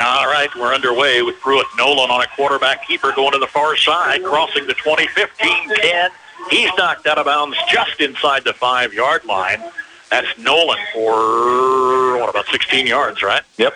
All 0.01 0.25
right, 0.25 0.49
we're 0.57 0.73
underway 0.73 1.21
with 1.21 1.39
Pruitt 1.39 1.67
Nolan 1.77 2.09
on 2.09 2.21
a 2.21 2.27
quarterback 2.35 2.87
keeper 2.87 3.11
going 3.15 3.33
to 3.33 3.37
the 3.37 3.47
far 3.47 3.77
side, 3.77 4.23
crossing 4.23 4.65
the 4.65 4.73
20, 4.73 5.07
15, 5.07 5.69
10. 5.75 6.09
He's 6.49 6.69
knocked 6.77 7.05
out 7.05 7.19
of 7.19 7.25
bounds 7.25 7.55
just 7.69 8.01
inside 8.01 8.43
the 8.43 8.53
five-yard 8.53 9.25
line. 9.25 9.61
That's 10.09 10.37
Nolan 10.39 10.79
for, 10.93 12.17
what, 12.19 12.29
about 12.29 12.47
16 12.47 12.87
yards, 12.87 13.21
right? 13.21 13.43
Yep. 13.57 13.75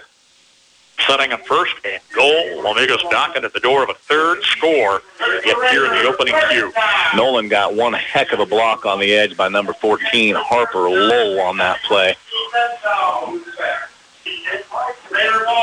Setting 1.00 1.34
up 1.34 1.46
first 1.46 1.76
and 1.84 2.02
goal. 2.16 2.64
Wamego's 2.64 3.04
knocking 3.12 3.44
at 3.44 3.54
the 3.54 3.60
door 3.60 3.84
of 3.84 3.90
a 3.90 3.94
third 3.94 4.42
score 4.44 5.02
yet 5.46 5.72
here 5.72 5.86
in 5.86 5.92
the 5.92 6.08
opening 6.08 6.34
cue. 6.50 6.72
Nolan 7.16 7.48
got 7.48 7.76
one 7.76 7.94
heck 7.94 8.32
of 8.32 8.40
a 8.40 8.46
block 8.46 8.86
on 8.86 9.00
the 9.00 9.14
edge 9.14 9.38
by 9.38 9.48
number 9.50 9.74
14, 9.74 10.36
Harper 10.36 10.90
Lowell 10.90 11.42
on 11.42 11.58
that 11.58 11.80
play. 11.84 12.16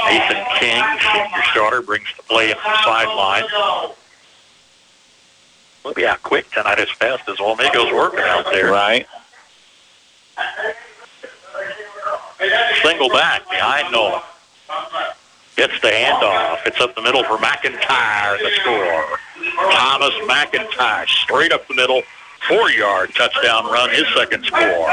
Nathan 0.07 0.45
King, 0.59 0.85
senior 1.13 1.43
starter, 1.51 1.83
brings 1.83 2.09
the 2.17 2.23
play 2.25 2.51
in 2.51 2.57
the 2.57 2.83
sideline. 2.85 3.45
We'll 5.85 5.95
be 5.95 6.07
out 6.07 6.23
quick 6.23 6.51
tonight 6.51 6.79
as 6.79 6.91
fast 6.91 7.29
as 7.29 7.39
Wamego's 7.39 7.93
working 7.93 8.21
out 8.21 8.45
there. 8.53 8.71
Right. 8.71 9.07
Single 12.83 13.09
back 13.09 13.49
behind 13.51 13.93
Nolan. 13.93 14.21
Gets 15.57 15.81
the 15.81 15.89
handoff. 15.89 16.67
It's 16.67 16.81
up 16.81 16.95
the 16.95 17.03
middle 17.03 17.23
for 17.25 17.37
McIntyre, 17.37 18.39
the 18.39 18.51
score. 18.61 19.19
Thomas 19.73 20.15
McIntyre, 20.27 21.07
straight 21.07 21.53
up 21.53 21.69
the 21.69 21.75
middle, 21.75 22.03
four-yard 22.49 23.15
touchdown 23.15 23.67
run, 23.67 23.91
his 23.91 24.07
second 24.17 24.45
score. 24.45 24.89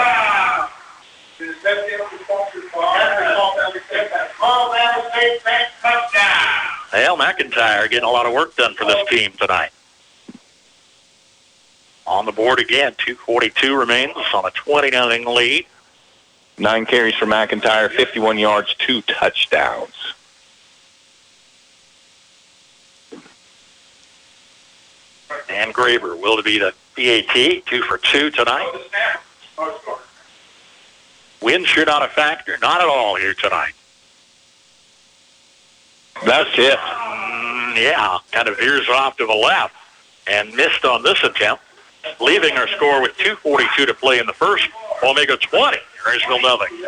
Well, 6.92 7.18
McIntyre 7.18 7.90
getting 7.90 8.08
a 8.08 8.12
lot 8.12 8.26
of 8.26 8.34
work 8.34 8.56
done 8.56 8.74
for 8.74 8.86
this 8.86 9.08
team 9.10 9.32
tonight. 9.40 9.72
On 12.06 12.26
the 12.26 12.32
board 12.32 12.60
again, 12.60 12.96
242 12.98 13.76
remains 13.76 14.18
on 14.34 14.46
a 14.46 14.52
20 14.52 14.90
nothing 14.90 15.26
lead. 15.26 15.66
Nine 16.58 16.86
carries 16.86 17.16
for 17.16 17.28
McIntyre, 17.28 17.90
51 17.90 18.38
yards, 18.38 18.76
two 18.76 19.02
touchdowns. 19.04 20.14
And 25.50 25.74
Graber 25.74 26.20
will 26.20 26.42
be 26.42 26.60
the 26.60 26.74
PAT, 26.96 27.66
two 27.66 27.82
for 27.84 27.98
two 27.98 28.30
tonight. 28.32 28.72
Wind 31.42 31.66
sure 31.66 31.86
not 31.86 32.04
a 32.04 32.08
factor, 32.08 32.58
not 32.62 32.82
at 32.82 32.88
all 32.88 33.16
here 33.16 33.34
tonight. 33.34 33.74
That's 36.26 36.50
it. 36.58 36.78
Mm, 36.78 37.78
yeah, 37.78 38.18
kind 38.32 38.48
of 38.48 38.58
veers 38.58 38.90
off 38.90 39.16
to 39.18 39.26
the 39.26 39.34
left 39.34 39.74
and 40.28 40.54
missed 40.54 40.84
on 40.84 41.02
this 41.04 41.24
attempt, 41.24 41.64
leaving 42.20 42.58
our 42.58 42.68
score 42.68 43.02
with 43.02 43.14
2.42 43.18 43.88
to 43.88 43.94
play 43.94 44.20
in 44.20 44.26
the 44.26 44.34
first. 44.34 44.68
Wamego 45.02 45.40
20, 45.40 45.78
Marysville 46.06 46.42
nothing. 46.42 46.86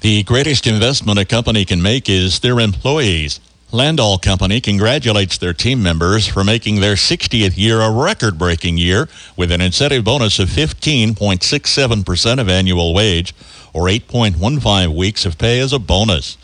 The 0.00 0.22
greatest 0.24 0.66
investment 0.66 1.18
a 1.18 1.24
company 1.24 1.64
can 1.64 1.80
make 1.80 2.08
is 2.08 2.40
their 2.40 2.60
employees. 2.60 3.40
Landoll 3.72 4.20
Company 4.20 4.60
congratulates 4.60 5.38
their 5.38 5.54
team 5.54 5.82
members 5.82 6.26
for 6.26 6.44
making 6.44 6.80
their 6.80 6.94
60th 6.94 7.56
year 7.56 7.80
a 7.80 7.90
record-breaking 7.90 8.76
year 8.76 9.08
with 9.34 9.50
an 9.50 9.62
incentive 9.62 10.04
bonus 10.04 10.38
of 10.38 10.50
15.67% 10.50 12.38
of 12.38 12.50
annual 12.50 12.92
wage 12.92 13.34
or 13.72 13.84
8.15 13.84 14.94
weeks 14.94 15.24
of 15.24 15.38
pay 15.38 15.58
as 15.58 15.72
a 15.72 15.78
bonus. 15.78 16.36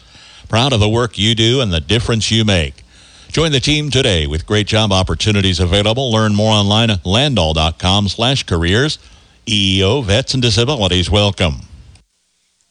Proud 0.48 0.72
of 0.72 0.80
the 0.80 0.88
work 0.88 1.18
you 1.18 1.34
do 1.34 1.60
and 1.60 1.70
the 1.70 1.80
difference 1.80 2.30
you 2.30 2.46
make. 2.46 2.82
Join 3.28 3.52
the 3.52 3.60
team 3.60 3.90
today 3.90 4.26
with 4.26 4.46
great 4.46 4.66
job 4.66 4.90
opportunities 4.90 5.60
available. 5.60 6.10
Learn 6.10 6.34
more 6.34 6.54
online 6.54 6.88
at 6.88 7.02
landoll.com 7.02 8.08
slash 8.08 8.44
careers. 8.44 8.98
EEO 9.44 10.02
Vets 10.02 10.32
and 10.32 10.42
Disabilities 10.42 11.10
welcome. 11.10 11.56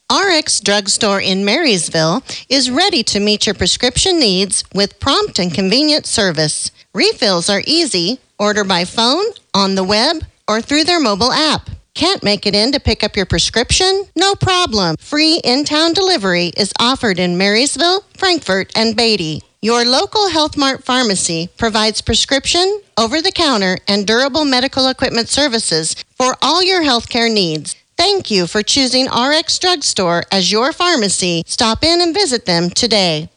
RX 0.10 0.62
Drugstore 0.62 1.20
in 1.20 1.44
Marysville 1.44 2.24
is 2.48 2.72
ready 2.72 3.04
to 3.04 3.20
meet 3.20 3.46
your 3.46 3.54
prescription 3.54 4.18
needs 4.18 4.64
with 4.74 5.02
prompt 5.02 5.38
and 5.38 5.54
convenient 5.54 6.06
service. 6.06 6.72
Refills 6.94 7.50
are 7.50 7.62
easy. 7.68 8.22
Order 8.40 8.64
by 8.64 8.86
phone, 8.86 9.26
on 9.54 9.76
the 9.76 9.84
web, 9.84 10.24
or 10.48 10.62
through 10.62 10.86
their 10.86 11.02
mobile 11.02 11.34
app. 11.34 11.70
Can't 11.94 12.24
make 12.24 12.46
it 12.46 12.56
in 12.56 12.72
to 12.72 12.80
pick 12.80 13.04
up 13.04 13.18
your 13.18 13.26
prescription? 13.26 14.06
No 14.16 14.34
problem. 14.34 14.96
Free 14.98 15.42
in-town 15.44 15.92
delivery 15.92 16.54
is 16.56 16.72
offered 16.80 17.20
in 17.20 17.38
Marysville, 17.38 18.06
Frankfort, 18.16 18.72
and 18.78 18.96
Beattie. 18.96 19.44
Your 19.62 19.84
local 19.84 20.30
Health 20.30 20.56
Mart 20.56 20.86
pharmacy 20.86 21.50
provides 21.58 22.02
prescription, 22.02 22.82
over 22.98 23.22
the 23.22 23.32
counter, 23.32 23.80
and 23.90 24.08
durable 24.08 24.46
medical 24.46 24.88
equipment 24.88 25.28
services 25.28 25.96
for 26.16 26.36
all 26.42 26.64
your 26.64 26.84
healthcare 26.84 27.34
needs. 27.34 27.76
Thank 27.98 28.30
you 28.30 28.46
for 28.46 28.62
choosing 28.62 29.08
RX 29.08 29.58
Drugstore 29.58 30.24
as 30.32 30.52
your 30.52 30.72
pharmacy. 30.72 31.44
Stop 31.48 31.84
in 31.84 32.00
and 32.00 32.14
visit 32.14 32.46
them 32.46 32.70
today. 32.70 33.30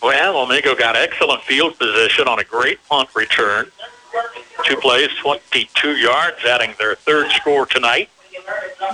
Well, 0.00 0.46
Wamego 0.46 0.78
got 0.78 0.96
excellent 0.96 1.42
field 1.42 1.78
position 1.78 2.28
on 2.28 2.38
a 2.38 2.44
great 2.44 2.78
punt 2.88 3.08
return. 3.14 3.70
Two 4.64 4.76
plays, 4.76 5.10
22 5.20 5.96
yards, 5.96 6.44
adding 6.44 6.74
their 6.78 6.94
third 6.94 7.30
score 7.32 7.66
tonight. 7.66 8.08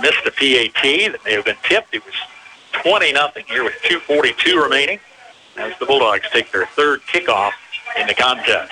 Missed 0.01 0.25
a 0.25 0.31
PAT 0.31 1.11
that 1.11 1.19
may 1.25 1.33
have 1.33 1.45
been 1.45 1.57
tipped. 1.63 1.93
It 1.93 2.03
was 2.05 2.15
20 2.73 3.11
nothing 3.13 3.45
here 3.47 3.63
with 3.63 3.73
2:42 3.83 4.61
remaining. 4.61 4.99
As 5.57 5.73
the 5.79 5.85
Bulldogs 5.85 6.27
take 6.31 6.51
their 6.51 6.65
third 6.67 7.01
kickoff 7.03 7.51
in 7.97 8.07
the 8.07 8.13
contest. 8.13 8.71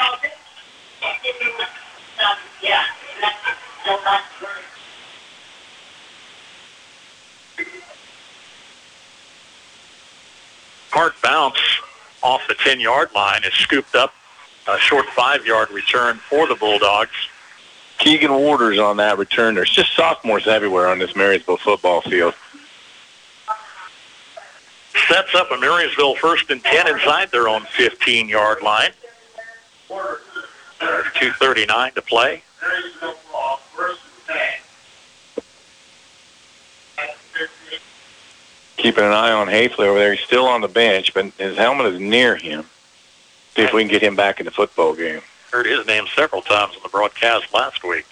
Hard 10.92 11.14
bounce 11.24 11.60
off 12.22 12.42
the 12.48 12.56
10-yard 12.56 13.10
line 13.14 13.44
is 13.44 13.54
scooped 13.54 13.96
up. 13.96 14.14
A 14.68 14.78
short 14.80 15.06
five-yard 15.08 15.72
return 15.72 16.18
for 16.30 16.48
the 16.48 16.56
Bulldogs. 16.56 17.12
Keegan 18.00 18.34
Warders 18.34 18.78
on 18.80 18.98
that 18.98 19.18
return. 19.18 19.56
There's 19.56 19.70
just 19.70 19.96
sophomores 19.96 20.48
everywhere 20.48 20.88
on 20.88 21.00
this 21.00 21.16
Marysville 21.16 21.58
football 21.58 22.02
field. 22.02 22.34
Sets 25.08 25.34
up 25.36 25.52
a 25.52 25.58
Marysville 25.58 26.16
first 26.16 26.50
and 26.50 26.62
10 26.64 26.88
inside 26.90 27.32
their 27.32 27.48
own 27.48 27.62
15-yard 27.62 28.62
line. 28.62 28.92
There's 29.90 31.06
2.39 31.14 31.94
to 31.94 32.02
play. 32.02 32.44
Keeping 38.88 39.04
an 39.04 39.12
eye 39.12 39.34
on 39.34 39.48
Hafley 39.48 39.86
over 39.86 40.00
there. 40.00 40.14
He's 40.14 40.24
still 40.24 40.46
on 40.46 40.62
the 40.62 40.70
bench, 40.70 41.14
but 41.14 41.26
his 41.38 41.58
helmet 41.58 41.88
is 41.88 42.00
near 42.00 42.38
him. 42.38 42.64
See 43.54 43.64
if 43.64 43.74
we 43.74 43.82
can 43.82 43.92
get 43.92 44.02
him 44.02 44.16
back 44.16 44.40
in 44.40 44.46
the 44.46 44.52
football 44.52 44.96
game. 44.96 45.20
Heard 45.52 45.66
his 45.66 45.86
name 45.86 46.06
several 46.16 46.42
times 46.42 46.74
on 46.78 46.84
the 46.84 46.88
broadcast 46.88 47.54
last 47.54 47.84
week. 47.84 48.06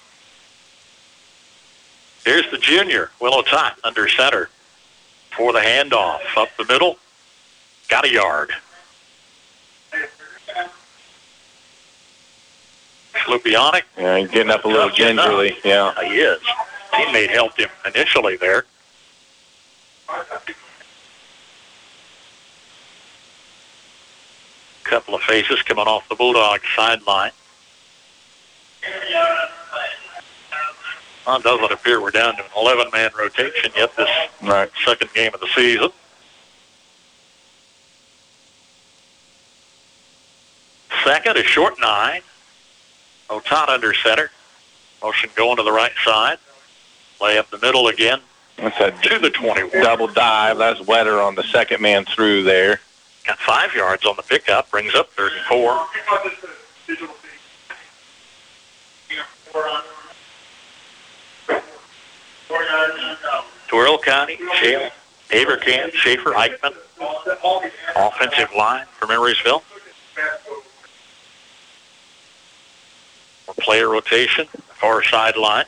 Here's 2.25 2.51
the 2.51 2.57
junior, 2.57 3.09
Will 3.21 3.41
Otot, 3.41 3.75
under 3.85 4.09
center 4.09 4.49
for 5.37 5.53
the 5.53 5.59
handoff. 5.59 6.19
Up 6.35 6.49
the 6.57 6.65
middle, 6.65 6.97
got 7.87 8.03
a 8.03 8.11
yard. 8.11 8.51
Lupionic. 13.27 13.83
Yeah, 13.97 14.17
he's 14.17 14.29
getting 14.29 14.51
up 14.51 14.65
a 14.65 14.67
little 14.67 14.89
gingerly. 14.89 15.55
Yeah. 15.63 15.93
He 16.03 16.15
is. 16.15 16.41
Teammate 16.91 17.29
helped 17.29 17.61
him 17.61 17.69
initially 17.85 18.35
there. 18.35 18.65
Couple 24.85 25.15
of 25.15 25.21
faces 25.23 25.61
coming 25.63 25.87
off 25.87 26.07
the 26.09 26.15
Bulldog 26.15 26.61
sideline. 26.75 27.31
Well, 31.25 31.37
it 31.37 31.43
doesn't 31.43 31.71
appear 31.71 31.99
we're 32.01 32.11
down 32.11 32.35
to 32.35 32.43
an 32.43 32.49
11-man 32.55 33.09
rotation 33.17 33.71
yet 33.75 33.95
this 33.97 34.07
right. 34.43 34.69
second 34.85 35.11
game 35.13 35.33
of 35.33 35.39
the 35.39 35.47
season. 35.55 35.89
Second, 41.03 41.37
a 41.37 41.43
short 41.43 41.79
nine. 41.79 42.21
Otot 43.29 43.69
under 43.69 43.93
center. 43.93 44.29
Motion 45.01 45.31
going 45.35 45.57
to 45.57 45.63
the 45.63 45.71
right 45.71 45.93
side. 46.03 46.37
Lay 47.19 47.39
up 47.39 47.49
the 47.49 47.57
middle 47.57 47.87
again. 47.87 48.19
That's 48.57 48.79
a 48.79 48.91
to 49.09 49.19
the 49.19 49.31
21. 49.31 49.83
double 49.83 50.07
dive. 50.07 50.59
That's 50.59 50.79
wetter 50.81 51.19
on 51.19 51.33
the 51.33 51.43
second 51.43 51.81
man 51.81 52.05
through 52.05 52.43
there. 52.43 52.79
Got 53.27 53.39
five 53.39 53.73
yards 53.73 54.05
on 54.05 54.15
the 54.15 54.21
pickup. 54.21 54.69
Brings 54.71 54.93
up 54.95 55.11
third 55.11 55.31
and 55.33 55.41
four. 55.45 55.79
Doyle 63.69 63.97
County, 63.97 64.37
Shale, 64.59 64.89
Abercant, 65.31 65.93
Schaefer, 65.93 66.31
Eichmann. 66.33 66.73
Offensive 67.95 68.49
line 68.55 68.85
for 68.99 69.07
Marysville. 69.07 69.63
Player 73.59 73.89
rotation, 73.89 74.45
far 74.79 75.03
sideline. 75.03 75.65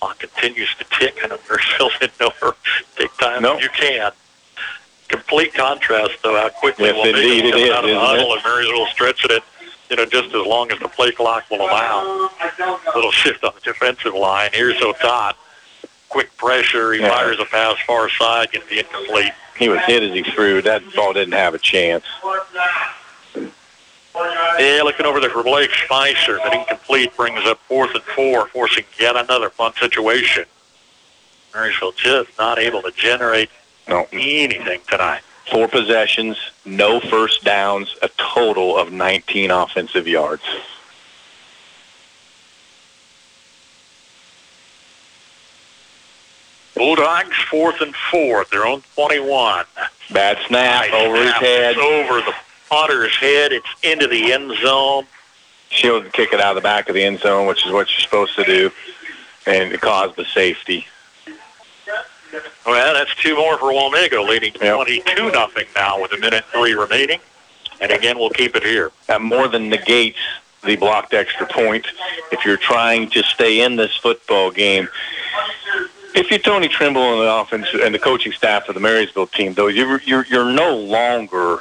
Clock 0.00 0.18
continues 0.18 0.68
to 0.78 0.84
tick, 0.98 1.18
and 1.22 1.32
Marysville 1.48 1.90
didn't 2.00 2.20
know 2.20 2.30
her 2.42 2.54
take 2.96 3.16
time 3.16 3.42
No. 3.42 3.58
you 3.58 3.68
can. 3.70 4.12
Complete 5.08 5.54
contrast, 5.54 6.14
though, 6.22 6.36
how 6.36 6.48
quickly 6.50 6.86
Yes, 6.86 6.96
it 7.06 7.12
comes 7.52 7.54
is, 7.64 7.70
out 7.70 7.84
of 7.84 7.90
the 7.90 7.98
huddle, 7.98 8.32
it? 8.32 8.36
and 8.36 8.44
Marysville 8.44 8.86
stretching 8.88 9.30
it, 9.30 9.42
you 9.88 9.96
know, 9.96 10.04
just 10.04 10.34
as 10.34 10.46
long 10.46 10.70
as 10.70 10.78
the 10.80 10.88
play 10.88 11.12
clock 11.12 11.44
will 11.50 11.62
allow. 11.62 12.28
Little 12.94 13.10
shift 13.10 13.42
on 13.42 13.52
the 13.54 13.60
defensive 13.60 14.14
line. 14.14 14.50
Here's 14.52 14.76
Otot. 14.76 15.34
Quick 16.10 16.34
pressure. 16.36 16.92
He 16.92 17.00
Yeah. 17.00 17.10
fires 17.10 17.38
a 17.40 17.44
pass 17.46 17.76
far 17.86 18.10
side, 18.10 18.52
gets 18.52 18.66
the 18.68 18.80
incomplete. 18.80 19.32
He 19.58 19.68
was 19.68 19.80
hit 19.80 20.02
as 20.02 20.12
he 20.12 20.22
threw. 20.22 20.60
That 20.62 20.82
ball 20.94 21.12
didn't 21.14 21.32
have 21.34 21.54
a 21.54 21.58
chance. 21.58 22.04
Yeah, 24.58 24.82
looking 24.82 25.06
over 25.06 25.20
there 25.20 25.30
for 25.30 25.42
Blake 25.42 25.70
Spicer. 25.84 26.38
That 26.38 26.52
incomplete 26.52 27.16
brings 27.16 27.46
up 27.46 27.60
fourth 27.68 27.94
and 27.94 28.02
four, 28.04 28.46
forcing 28.48 28.84
yet 28.98 29.16
another 29.16 29.48
punt 29.50 29.76
situation. 29.76 30.44
Marysville 31.54 31.92
just 31.92 32.30
not 32.38 32.58
able 32.58 32.82
to 32.82 32.90
generate 32.90 33.50
No. 33.88 34.06
anything 34.12 34.80
tonight. 34.88 35.22
Four 35.50 35.66
possessions, 35.68 36.36
no 36.66 37.00
first 37.00 37.42
downs, 37.42 37.96
a 38.02 38.10
total 38.18 38.76
of 38.76 38.92
19 38.92 39.50
offensive 39.50 40.06
yards. 40.06 40.42
Bulldogs 46.74 47.34
fourth 47.50 47.80
and 47.80 47.94
four 48.10 48.42
at 48.42 48.50
their 48.50 48.64
own 48.64 48.82
21. 48.94 49.64
Bad 50.12 50.38
snap 50.46 50.90
Nice 50.90 50.92
over 50.92 51.16
his 51.16 51.32
head. 51.32 51.76
It's 51.76 51.80
over 51.80 52.20
the 52.20 52.34
punter's 52.70 53.16
head. 53.16 53.52
It's 53.52 53.66
into 53.82 54.06
the 54.06 54.32
end 54.32 54.52
zone. 54.62 55.06
She'll 55.70 56.04
kick 56.04 56.32
it 56.32 56.40
out 56.40 56.50
of 56.50 56.54
the 56.56 56.66
back 56.66 56.88
of 56.88 56.94
the 56.94 57.02
end 57.02 57.18
zone, 57.18 57.46
which 57.46 57.66
is 57.66 57.72
what 57.72 57.88
you're 57.90 58.00
supposed 58.00 58.36
to 58.36 58.44
do, 58.44 58.70
and 59.46 59.72
it 59.72 59.80
caused 59.80 60.16
the 60.16 60.24
safety. 60.24 60.86
Well, 62.66 62.94
that's 62.94 63.14
two 63.16 63.36
more 63.36 63.58
for 63.58 63.72
Wamego, 63.72 64.26
leading 64.26 64.52
22 64.52 65.30
nothing 65.32 65.66
now 65.74 66.00
with 66.00 66.12
a 66.12 66.18
minute 66.18 66.44
three 66.52 66.74
remaining. 66.74 67.20
And 67.80 67.92
again, 67.92 68.18
we'll 68.18 68.30
keep 68.30 68.56
it 68.56 68.62
here. 68.62 68.90
That 69.06 69.20
more 69.20 69.48
than 69.48 69.68
negates 69.68 70.18
the 70.64 70.76
blocked 70.76 71.14
extra 71.14 71.46
point 71.46 71.86
if 72.32 72.44
you're 72.44 72.56
trying 72.56 73.10
to 73.10 73.22
stay 73.22 73.60
in 73.60 73.76
this 73.76 73.96
football 73.96 74.50
game. 74.50 74.88
If 76.14 76.30
you're 76.30 76.40
Tony 76.40 76.68
Trimble 76.68 77.12
and 77.12 77.20
the 77.22 77.32
offense 77.32 77.68
and 77.72 77.94
the 77.94 77.98
coaching 77.98 78.32
staff 78.32 78.68
of 78.68 78.74
the 78.74 78.80
Marysville 78.80 79.28
team, 79.28 79.54
though, 79.54 79.68
you're 79.68 80.00
you're, 80.02 80.26
you're 80.26 80.52
no 80.52 80.76
longer 80.76 81.60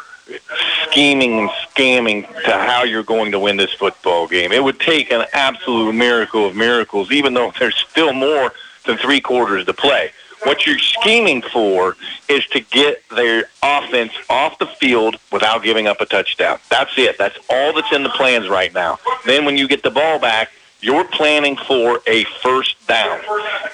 scheming 0.90 1.40
and 1.40 1.50
scamming 1.50 2.28
to 2.44 2.52
how 2.52 2.84
you're 2.84 3.04
going 3.04 3.32
to 3.32 3.40
win 3.40 3.58
this 3.58 3.72
football 3.74 4.28
game. 4.28 4.52
It 4.52 4.64
would 4.64 4.80
take 4.80 5.12
an 5.12 5.26
absolute 5.34 5.94
miracle 5.94 6.46
of 6.46 6.56
miracles, 6.56 7.12
even 7.12 7.34
though 7.34 7.52
there's 7.60 7.76
still 7.76 8.14
more 8.14 8.52
than 8.86 8.98
three 8.98 9.22
quarters 9.22 9.66
to 9.66 9.74
play. 9.74 10.12
What 10.48 10.66
you're 10.66 10.80
scheming 10.80 11.42
for 11.42 11.98
is 12.30 12.46
to 12.48 12.62
get 12.62 13.04
their 13.10 13.50
offense 13.62 14.14
off 14.30 14.58
the 14.60 14.66
field 14.66 15.18
without 15.30 15.62
giving 15.62 15.88
up 15.88 16.00
a 16.00 16.06
touchdown. 16.06 16.58
That's 16.70 16.98
it. 16.98 17.18
That's 17.18 17.38
all 17.50 17.74
that's 17.74 17.92
in 17.92 18.04
the 18.04 18.10
plans 18.12 18.48
right 18.48 18.74
now. 18.74 18.98
Then 19.26 19.44
when 19.44 19.58
you 19.58 19.68
get 19.68 19.84
the 19.84 19.92
ball 19.92 20.20
back, 20.20 20.52
you're 20.80 21.04
planning 21.04 21.58
for 21.58 22.00
a 22.08 22.24
first 22.42 22.78
down. 22.88 23.20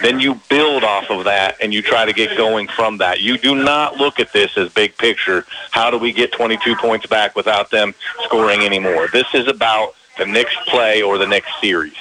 Then 0.02 0.20
you 0.20 0.42
build 0.50 0.84
off 0.84 1.12
of 1.12 1.26
that 1.26 1.58
and 1.62 1.72
you 1.72 1.84
try 1.84 2.06
to 2.06 2.14
get 2.14 2.36
going 2.36 2.68
from 2.68 2.98
that. 2.98 3.22
You 3.22 3.38
do 3.38 3.54
not 3.54 3.98
look 3.98 4.20
at 4.20 4.34
this 4.34 4.58
as 4.58 4.74
big 4.74 4.98
picture. 4.98 5.46
How 5.70 5.92
do 5.92 6.00
we 6.00 6.12
get 6.12 6.32
22 6.32 6.76
points 6.78 7.06
back 7.06 7.36
without 7.36 7.70
them 7.70 7.94
scoring 8.24 8.62
anymore? 8.62 9.10
This 9.14 9.28
is 9.36 9.48
about 9.48 9.94
the 10.18 10.26
next 10.26 10.58
play 10.66 11.04
or 11.04 11.20
the 11.20 11.28
next 11.28 11.52
series. 11.62 11.94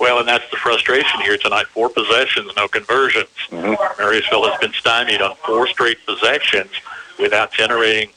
Well, 0.00 0.18
and 0.18 0.28
that's 0.28 0.48
the 0.50 0.56
frustration 0.56 1.20
here 1.20 1.36
tonight. 1.36 1.66
Four 1.66 1.88
possessions, 1.88 2.50
no 2.56 2.68
conversions. 2.68 3.28
Mm-hmm. 3.50 4.02
Marysville 4.02 4.48
has 4.50 4.58
been 4.60 4.72
stymied 4.72 5.22
on 5.22 5.36
four 5.36 5.66
straight 5.66 6.04
possessions 6.04 6.70
without 7.18 7.52
generating 7.52 8.10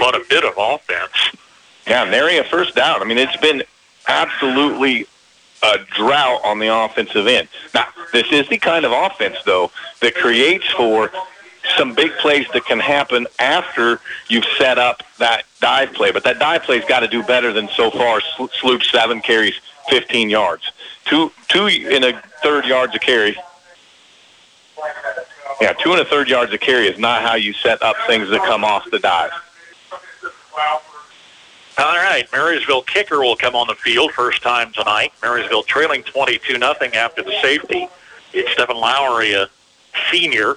but 0.00 0.14
a 0.14 0.24
bit 0.28 0.44
of 0.44 0.54
offense. 0.56 1.12
Yeah, 1.86 2.04
nary 2.04 2.38
a 2.38 2.44
first 2.44 2.74
down. 2.74 3.02
I 3.02 3.04
mean, 3.04 3.18
it's 3.18 3.36
been 3.38 3.62
absolutely 4.06 5.06
a 5.62 5.78
drought 5.96 6.40
on 6.44 6.58
the 6.58 6.68
offensive 6.68 7.26
end. 7.26 7.48
Now, 7.74 7.86
this 8.12 8.30
is 8.30 8.48
the 8.48 8.58
kind 8.58 8.84
of 8.84 8.92
offense, 8.92 9.36
though, 9.44 9.70
that 10.00 10.14
creates 10.14 10.66
for 10.70 11.10
some 11.76 11.94
big 11.94 12.12
plays 12.18 12.46
that 12.52 12.64
can 12.64 12.78
happen 12.78 13.26
after 13.38 14.00
you've 14.28 14.44
set 14.56 14.78
up 14.78 15.02
that 15.18 15.44
dive 15.60 15.92
play. 15.92 16.10
But 16.10 16.24
that 16.24 16.38
dive 16.38 16.62
play's 16.62 16.84
got 16.84 17.00
to 17.00 17.08
do 17.08 17.22
better 17.22 17.52
than 17.52 17.68
so 17.68 17.90
far. 17.90 18.20
Sloop 18.60 18.82
seven 18.82 19.20
carries, 19.20 19.54
15 19.88 20.30
yards. 20.30 20.70
Two, 21.04 21.32
two 21.48 21.66
in 21.66 22.04
a 22.04 22.20
third 22.42 22.66
yards 22.66 22.94
of 22.94 23.00
carry. 23.00 23.36
Yeah, 25.60 25.72
two 25.72 25.92
and 25.92 26.00
a 26.00 26.04
third 26.04 26.28
yards 26.28 26.52
of 26.52 26.60
carry 26.60 26.86
is 26.86 26.98
not 26.98 27.22
how 27.22 27.34
you 27.34 27.52
set 27.52 27.82
up 27.82 27.96
things 28.06 28.28
that 28.30 28.40
come 28.44 28.64
off 28.64 28.88
the 28.90 28.98
dive. 28.98 29.32
All 31.78 31.94
right, 31.94 32.26
Marysville 32.32 32.82
kicker 32.82 33.20
will 33.20 33.36
come 33.36 33.54
on 33.54 33.68
the 33.68 33.74
field 33.74 34.12
first 34.12 34.42
time 34.42 34.72
tonight. 34.72 35.12
Marysville 35.22 35.62
trailing 35.62 36.02
22 36.02 36.58
nothing 36.58 36.94
after 36.94 37.22
the 37.22 37.32
safety. 37.40 37.88
It's 38.32 38.50
Stephen 38.52 38.76
Lowry, 38.76 39.32
a 39.32 39.48
senior. 40.10 40.56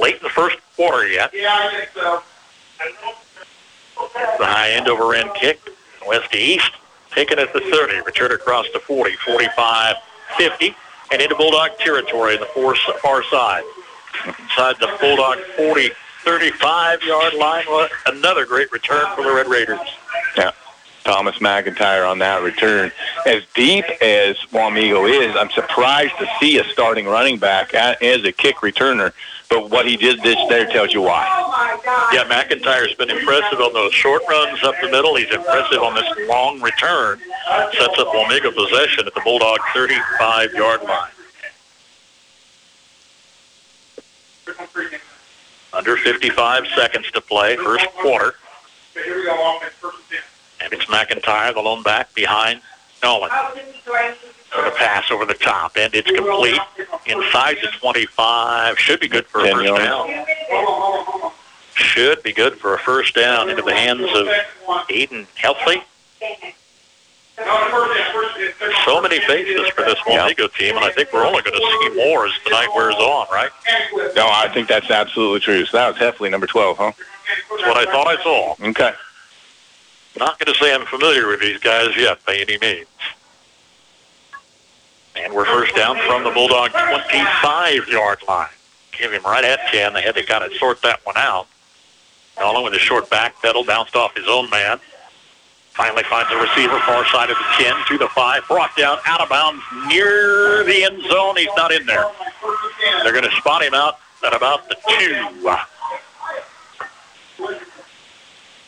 Late 0.00 0.16
in 0.16 0.22
the 0.22 0.30
first 0.30 0.56
quarter 0.76 1.06
yet. 1.08 1.32
Yeah, 1.34 1.48
I 1.50 1.70
think 1.70 1.90
so. 1.94 2.22
The 4.38 4.46
high 4.46 4.70
end 4.70 4.88
over 4.88 5.14
end 5.14 5.30
kick, 5.34 5.60
west 6.06 6.32
to 6.32 6.38
east, 6.38 6.70
taken 7.14 7.38
at 7.38 7.52
the 7.52 7.60
30, 7.60 8.00
return 8.02 8.32
across 8.32 8.66
the 8.72 8.80
40, 8.80 9.16
45, 9.16 9.96
50, 10.36 10.74
and 11.12 11.22
into 11.22 11.34
Bulldog 11.34 11.78
territory 11.78 12.34
in 12.34 12.40
the 12.40 12.46
far, 12.46 12.74
far 13.02 13.22
side. 13.24 13.64
Inside 14.26 14.76
the 14.80 14.94
Bulldog 15.00 15.38
40, 15.56 15.90
35-yard 16.24 17.34
line. 17.34 17.64
Another 18.06 18.46
great 18.46 18.70
return 18.72 19.04
for 19.14 19.24
the 19.24 19.32
Red 19.34 19.48
Raiders. 19.48 19.80
Yeah. 20.36 20.52
Thomas 21.04 21.36
McIntyre 21.38 22.08
on 22.08 22.20
that 22.20 22.42
return. 22.42 22.92
As 23.26 23.42
deep 23.54 23.84
as 24.00 24.36
Wamego 24.52 25.10
is, 25.10 25.34
I'm 25.34 25.50
surprised 25.50 26.16
to 26.18 26.28
see 26.38 26.58
a 26.58 26.64
starting 26.64 27.06
running 27.06 27.38
back 27.38 27.74
as 27.74 28.24
a 28.24 28.30
kick 28.30 28.56
returner. 28.58 29.12
But 29.52 29.70
what 29.70 29.86
he 29.86 29.98
did 29.98 30.22
this 30.22 30.38
there 30.48 30.64
tells 30.66 30.94
you 30.94 31.02
why. 31.02 31.26
Yeah, 32.14 32.24
McIntyre's 32.24 32.94
been 32.94 33.10
impressive 33.10 33.60
on 33.60 33.74
those 33.74 33.92
short 33.92 34.22
runs 34.26 34.62
up 34.62 34.74
the 34.80 34.90
middle. 34.90 35.14
He's 35.14 35.30
impressive 35.30 35.82
on 35.82 35.94
this 35.94 36.06
long 36.26 36.62
return. 36.62 37.20
Sets 37.72 37.98
up 37.98 38.08
Wamego 38.08 38.54
possession 38.54 39.06
at 39.06 39.14
the 39.14 39.20
Bulldog 39.20 39.58
35-yard 39.74 40.82
line. 40.84 41.10
Under 45.74 45.98
55 45.98 46.66
seconds 46.74 47.10
to 47.10 47.20
play, 47.20 47.56
first 47.56 47.86
quarter. 47.96 48.34
And 50.62 50.72
it's 50.72 50.86
McIntyre, 50.86 51.52
the 51.52 51.60
lone 51.60 51.82
back 51.82 52.14
behind 52.14 52.62
Nolan. 53.02 53.30
The 54.54 54.70
pass 54.76 55.10
over 55.10 55.24
the 55.24 55.34
top, 55.34 55.76
and 55.76 55.94
it's 55.94 56.10
complete 56.10 56.60
inside 57.06 57.56
the 57.62 57.68
25. 57.80 58.78
Should 58.78 59.00
be 59.00 59.08
good 59.08 59.26
for 59.26 59.44
a 59.46 59.50
first 59.50 59.74
down. 59.76 60.26
Should 61.74 62.22
be 62.22 62.32
good 62.32 62.58
for 62.58 62.74
a 62.74 62.78
first 62.78 63.14
down 63.14 63.48
into 63.48 63.62
the 63.62 63.72
hands 63.72 64.02
of 64.02 64.26
Aiden 64.90 65.26
Helfley. 65.36 65.82
So 68.84 69.00
many 69.00 69.20
faces 69.20 69.68
for 69.70 69.84
this 69.84 69.98
Wamego 70.00 70.52
team, 70.54 70.76
and 70.76 70.84
I 70.84 70.92
think 70.92 71.12
we're 71.14 71.24
only 71.24 71.40
going 71.42 71.58
to 71.58 71.78
see 71.80 71.96
more 71.96 72.26
as 72.26 72.32
the 72.44 72.50
night 72.50 72.68
wears 72.74 72.94
on, 72.96 73.26
right? 73.32 73.50
No, 74.14 74.28
I 74.28 74.50
think 74.52 74.68
that's 74.68 74.90
absolutely 74.90 75.40
true. 75.40 75.64
So 75.64 75.78
that 75.78 75.88
was 75.88 75.96
Heffley, 75.96 76.30
number 76.30 76.46
12, 76.46 76.76
huh? 76.76 76.92
That's 77.50 77.62
what 77.62 77.76
I 77.78 77.90
thought 77.90 78.06
I 78.06 78.22
saw. 78.22 78.54
Okay. 78.60 78.92
Not 80.18 80.38
going 80.38 80.52
to 80.52 80.62
say 80.62 80.74
I'm 80.74 80.84
familiar 80.84 81.26
with 81.26 81.40
these 81.40 81.58
guys 81.58 81.96
yet 81.96 82.22
by 82.26 82.36
any 82.36 82.58
means. 82.58 82.86
And 85.16 85.32
we're 85.32 85.44
first 85.44 85.74
down 85.76 85.98
from 86.06 86.24
the 86.24 86.30
Bulldog 86.30 86.70
25-yard 86.70 88.20
line. 88.26 88.48
Give 88.96 89.12
him 89.12 89.22
right 89.24 89.44
at 89.44 89.60
10. 89.70 89.92
They 89.92 90.02
had 90.02 90.14
to 90.14 90.24
kind 90.24 90.44
of 90.44 90.52
sort 90.54 90.80
that 90.82 91.04
one 91.04 91.16
out. 91.16 91.46
Nolan 92.38 92.64
with 92.64 92.74
a 92.74 92.78
short 92.78 93.10
back 93.10 93.40
pedal, 93.42 93.64
bounced 93.64 93.94
off 93.94 94.16
his 94.16 94.26
own 94.26 94.48
man. 94.50 94.80
Finally 95.72 96.02
finds 96.04 96.30
a 96.30 96.36
receiver 96.36 96.78
far 96.80 97.04
side 97.06 97.30
of 97.30 97.36
the 97.36 97.64
10 97.64 97.74
to 97.88 97.98
the 97.98 98.08
5. 98.08 98.48
Brought 98.48 98.76
down 98.76 98.98
out 99.06 99.20
of 99.20 99.28
bounds 99.28 99.62
near 99.88 100.64
the 100.64 100.84
end 100.84 101.02
zone. 101.04 101.36
He's 101.36 101.48
not 101.56 101.72
in 101.72 101.86
there. 101.86 102.04
They're 103.02 103.12
going 103.12 103.24
to 103.24 103.36
spot 103.36 103.62
him 103.62 103.74
out 103.74 103.98
at 104.24 104.34
about 104.34 104.68
the 104.68 104.76
2. 104.88 105.56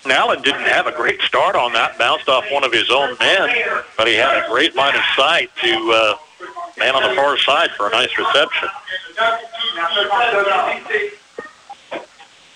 Nolan 0.07 0.42
didn't 0.42 0.66
have 0.66 0.86
a 0.86 0.92
great 0.92 1.20
start 1.22 1.57
on 1.57 1.72
that. 1.72 1.99
Bounced 1.99 2.28
off 2.28 2.45
one 2.51 2.64
of 2.64 2.72
his 2.72 2.90
own 2.90 3.16
men, 3.18 3.51
but 3.97 4.07
he 4.07 4.14
had 4.14 4.45
a 4.45 4.49
great 4.49 4.74
line 4.74 4.95
of 4.95 5.03
sight 5.16 5.51
to 5.62 5.92
uh, 5.92 6.16
man 6.78 6.95
on 6.95 7.03
the 7.09 7.14
far 7.14 7.36
side 7.38 7.70
for 7.72 7.88
a 7.88 7.90
nice 7.90 8.16
reception. 8.18 8.68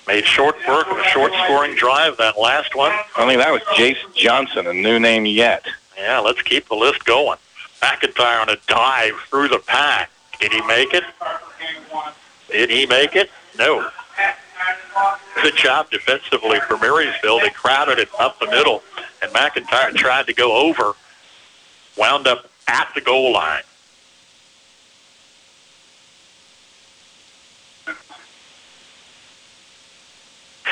Made 0.06 0.24
short 0.24 0.56
work 0.66 0.90
of 0.90 0.98
a 0.98 1.04
short 1.04 1.32
scoring 1.44 1.74
drive 1.74 2.16
that 2.16 2.38
last 2.38 2.74
one. 2.74 2.92
I 3.16 3.26
mean, 3.26 3.38
that 3.38 3.52
was 3.52 3.62
Jace 3.76 3.98
Johnson, 4.14 4.66
a 4.66 4.72
new 4.72 4.98
name 4.98 5.26
yet. 5.26 5.66
Yeah, 5.96 6.20
let's 6.20 6.40
keep 6.42 6.68
the 6.68 6.74
list 6.74 7.04
going. 7.04 7.38
McIntyre 7.82 8.40
on 8.40 8.48
a 8.48 8.56
dive 8.66 9.14
through 9.28 9.48
the 9.48 9.58
pack. 9.58 10.10
Did 10.40 10.52
he 10.52 10.62
make 10.62 10.94
it? 10.94 11.04
Did 12.50 12.70
he 12.70 12.86
make 12.86 13.16
it? 13.16 13.30
No. 13.58 13.88
Good 15.42 15.56
job 15.56 15.90
defensively 15.90 16.58
for 16.60 16.76
Marysville. 16.78 17.40
They 17.40 17.50
crowded 17.50 17.98
it 17.98 18.08
up 18.18 18.38
the 18.40 18.46
middle, 18.46 18.82
and 19.22 19.30
McIntyre 19.32 19.94
tried 19.94 20.26
to 20.26 20.32
go 20.32 20.56
over, 20.56 20.94
wound 21.96 22.26
up 22.26 22.50
at 22.66 22.88
the 22.94 23.00
goal 23.00 23.32
line. 23.32 23.62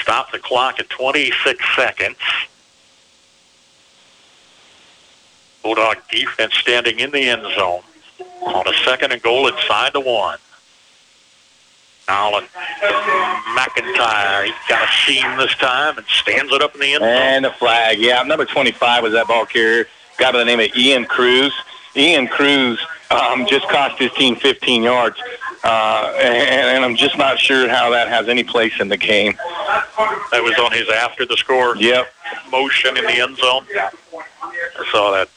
Stop 0.07 0.31
the 0.31 0.39
clock 0.39 0.79
at 0.79 0.89
26 0.89 1.65
seconds. 1.75 2.17
Bulldog 5.65 5.97
defense 6.09 6.55
standing 6.55 7.01
in 7.01 7.11
the 7.11 7.23
end 7.23 7.43
zone 7.57 7.83
on 8.41 8.69
a 8.69 8.73
second 8.85 9.11
and 9.11 9.21
goal 9.21 9.49
inside 9.49 9.93
the 9.95 10.01
one. 10.01 10.39
Allen 12.07 12.45
McIntyre, 13.57 14.45
he 14.45 14.53
got 14.69 14.89
a 14.89 14.93
seam 15.05 15.39
this 15.39 15.53
time 15.57 15.99
and 15.99 16.07
stands 16.07 16.53
it 16.53 16.63
up 16.63 16.75
in 16.75 16.83
the 16.83 16.93
end 16.95 17.03
zone. 17.03 17.09
And 17.09 17.45
the 17.45 17.51
flag, 17.51 17.99
yeah. 17.99 18.23
Number 18.23 18.45
25 18.45 19.03
was 19.03 19.13
that 19.13 19.27
ball 19.27 19.45
carrier, 19.45 19.87
guy 20.19 20.31
by 20.31 20.39
the 20.39 20.45
name 20.45 20.61
of 20.61 20.69
Ian 20.77 21.07
Cruz. 21.07 21.53
Ian 21.97 22.29
Cruz 22.29 22.79
um, 23.11 23.45
just 23.49 23.69
cost 23.69 23.99
his 23.99 24.13
team 24.13 24.37
15 24.37 24.85
yards, 24.85 25.17
uh, 25.67 26.14
and, 26.21 26.69
and 26.77 26.85
I'm 26.85 26.97
just 26.97 27.19
not 27.19 27.39
sure 27.39 27.69
how 27.69 27.91
that 27.91 28.09
has 28.09 28.29
any 28.29 28.45
place 28.45 28.73
in 28.81 28.89
the 28.89 28.97
game. 28.97 29.37
That 30.31 30.41
was 30.43 30.55
on 30.59 30.73
his 30.73 30.89
after 30.89 31.27
the 31.27 31.37
score 31.37 31.77
Yep. 31.77 32.12
motion 32.51 32.97
in 32.97 33.05
the 33.05 33.21
end 33.21 33.37
zone. 33.37 33.67
I 33.75 34.87
saw 34.93 35.11
that. 35.12 35.29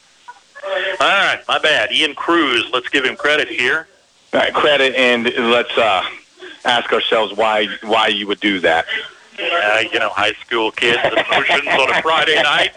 All 1.00 1.08
right, 1.08 1.40
my 1.48 1.58
bad. 1.58 1.92
Ian 1.92 2.14
Cruz, 2.14 2.70
let's 2.72 2.90
give 2.90 3.06
him 3.06 3.16
credit 3.16 3.48
here. 3.48 3.88
All 4.34 4.40
right, 4.42 4.54
credit, 4.54 4.94
and 4.96 5.24
let's 5.52 5.76
uh, 5.78 6.04
ask 6.66 6.92
ourselves 6.94 7.34
why 7.36 7.68
why 7.82 8.08
you 8.08 8.28
would 8.28 8.40
do 8.40 8.60
that. 8.60 8.86
Uh, 9.40 9.84
you 9.92 9.98
know, 10.00 10.10
high 10.10 10.34
school 10.34 10.70
kids 10.72 11.00
and 11.02 11.16
motions 11.32 11.68
on 11.68 11.90
a 11.96 12.02
Friday 12.02 12.36
night. 12.44 12.72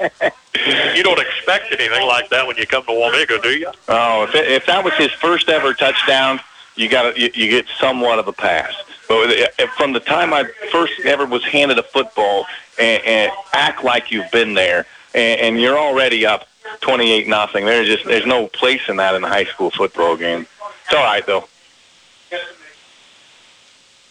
You 0.95 1.03
don't 1.03 1.19
expect 1.19 1.73
anything 1.73 2.07
like 2.07 2.29
that 2.31 2.47
when 2.47 2.57
you 2.57 2.67
come 2.67 2.85
to 2.85 2.93
Wamego, 2.93 3.43
do 3.43 3.51
you? 3.59 3.71
Oh, 3.89 4.23
if, 4.25 4.35
it, 4.37 4.47
if 4.49 4.67
that 4.67 4.85
was 4.85 4.95
his 4.95 5.11
first 5.13 5.49
ever 5.49 5.75
touchdown, 5.75 6.39
you 6.77 6.89
got 6.89 7.17
you, 7.17 7.31
you 7.35 7.51
get 7.51 7.67
somewhat 7.79 8.19
of 8.19 8.29
a 8.29 8.33
pass. 8.33 8.75
But 9.09 9.31
uh, 9.61 9.67
from 9.77 9.93
the 9.93 10.01
time 10.01 10.33
I 10.33 10.45
first 10.71 11.01
ever 11.05 11.27
was 11.27 11.45
handed 11.45 11.79
a 11.79 11.83
football 11.83 12.47
and, 12.79 13.05
and 13.05 13.33
act 13.53 13.85
like 13.85 14.11
you've 14.11 14.31
been 14.31 14.55
there, 14.55 14.87
and, 15.15 15.41
and 15.41 15.61
you're 15.61 15.79
already 15.79 16.25
up 16.25 16.49
28 16.81 17.29
nothing. 17.29 17.65
There's 17.65 17.87
just 17.87 18.05
there's 18.05 18.27
no 18.27 18.47
place 18.49 18.89
in 18.89 18.97
that 18.97 19.15
in 19.15 19.25
a 19.25 19.29
high 19.29 19.45
school 19.45 19.71
football 19.71 20.17
game. 20.17 20.47
It's 20.85 20.95
all 20.95 21.05
right 21.05 21.25
though. 21.27 21.49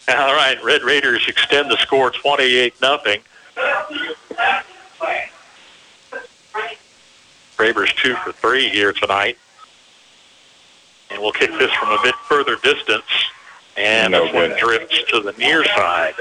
All 0.09 0.34
right, 0.34 0.62
Red 0.64 0.84
Raiders 0.84 1.28
extend 1.28 1.72
the 1.72 1.78
score 1.78 2.12
28 2.12 2.82
nothing. 2.82 3.22
Gravers 7.55 7.93
two 7.93 8.16
for 8.16 8.32
three 8.32 8.70
here 8.70 8.91
tonight. 8.91 9.38
And 11.12 11.22
we'll 11.22 11.34
kick 11.34 11.51
this 11.59 11.72
from 11.74 11.89
a 11.89 11.99
bit 12.01 12.16
further 12.28 12.55
distance. 12.64 13.03
And 13.78 14.12
No 14.12 14.26
this 14.26 14.34
one 14.34 14.53
drifts 14.57 15.03
to 15.12 15.20
the 15.20 15.34
near 15.34 15.64
side. 15.66 16.16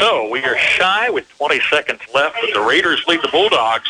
So 0.00 0.28
we 0.30 0.44
are 0.44 0.58
shy 0.58 1.08
with 1.10 1.28
20 1.30 1.60
seconds 1.70 2.00
left, 2.12 2.36
but 2.40 2.52
the 2.52 2.60
Raiders 2.60 3.04
lead 3.06 3.22
the 3.22 3.28
Bulldogs 3.28 3.88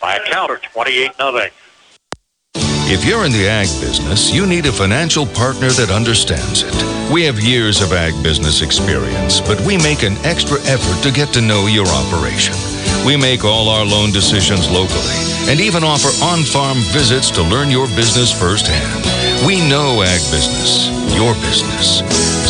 by 0.00 0.16
a 0.16 0.24
count 0.30 0.50
of 0.50 0.62
28 0.62 1.12
nothing. 1.18 1.50
If 2.86 3.04
you're 3.04 3.24
in 3.24 3.32
the 3.32 3.48
ag 3.48 3.66
business, 3.80 4.32
you 4.32 4.46
need 4.46 4.66
a 4.66 4.72
financial 4.72 5.24
partner 5.26 5.70
that 5.70 5.90
understands 5.90 6.62
it. 6.62 7.12
We 7.12 7.24
have 7.24 7.40
years 7.40 7.80
of 7.80 7.92
ag 7.92 8.12
business 8.22 8.60
experience, 8.60 9.40
but 9.40 9.60
we 9.62 9.76
make 9.78 10.02
an 10.02 10.16
extra 10.24 10.60
effort 10.64 11.02
to 11.02 11.14
get 11.14 11.32
to 11.34 11.40
know 11.40 11.66
your 11.66 11.86
operation. 11.86 12.54
We 13.06 13.16
make 13.16 13.44
all 13.44 13.68
our 13.68 13.84
loan 13.84 14.12
decisions 14.12 14.70
locally, 14.70 15.16
and 15.48 15.60
even 15.60 15.82
offer 15.82 16.12
on-farm 16.24 16.78
visits 16.92 17.30
to 17.32 17.42
learn 17.42 17.70
your 17.70 17.86
business 17.88 18.30
firsthand. 18.30 19.13
We 19.42 19.60
know 19.68 20.00
ag 20.02 20.20
business, 20.30 20.88
your 21.14 21.34
business. 21.34 22.00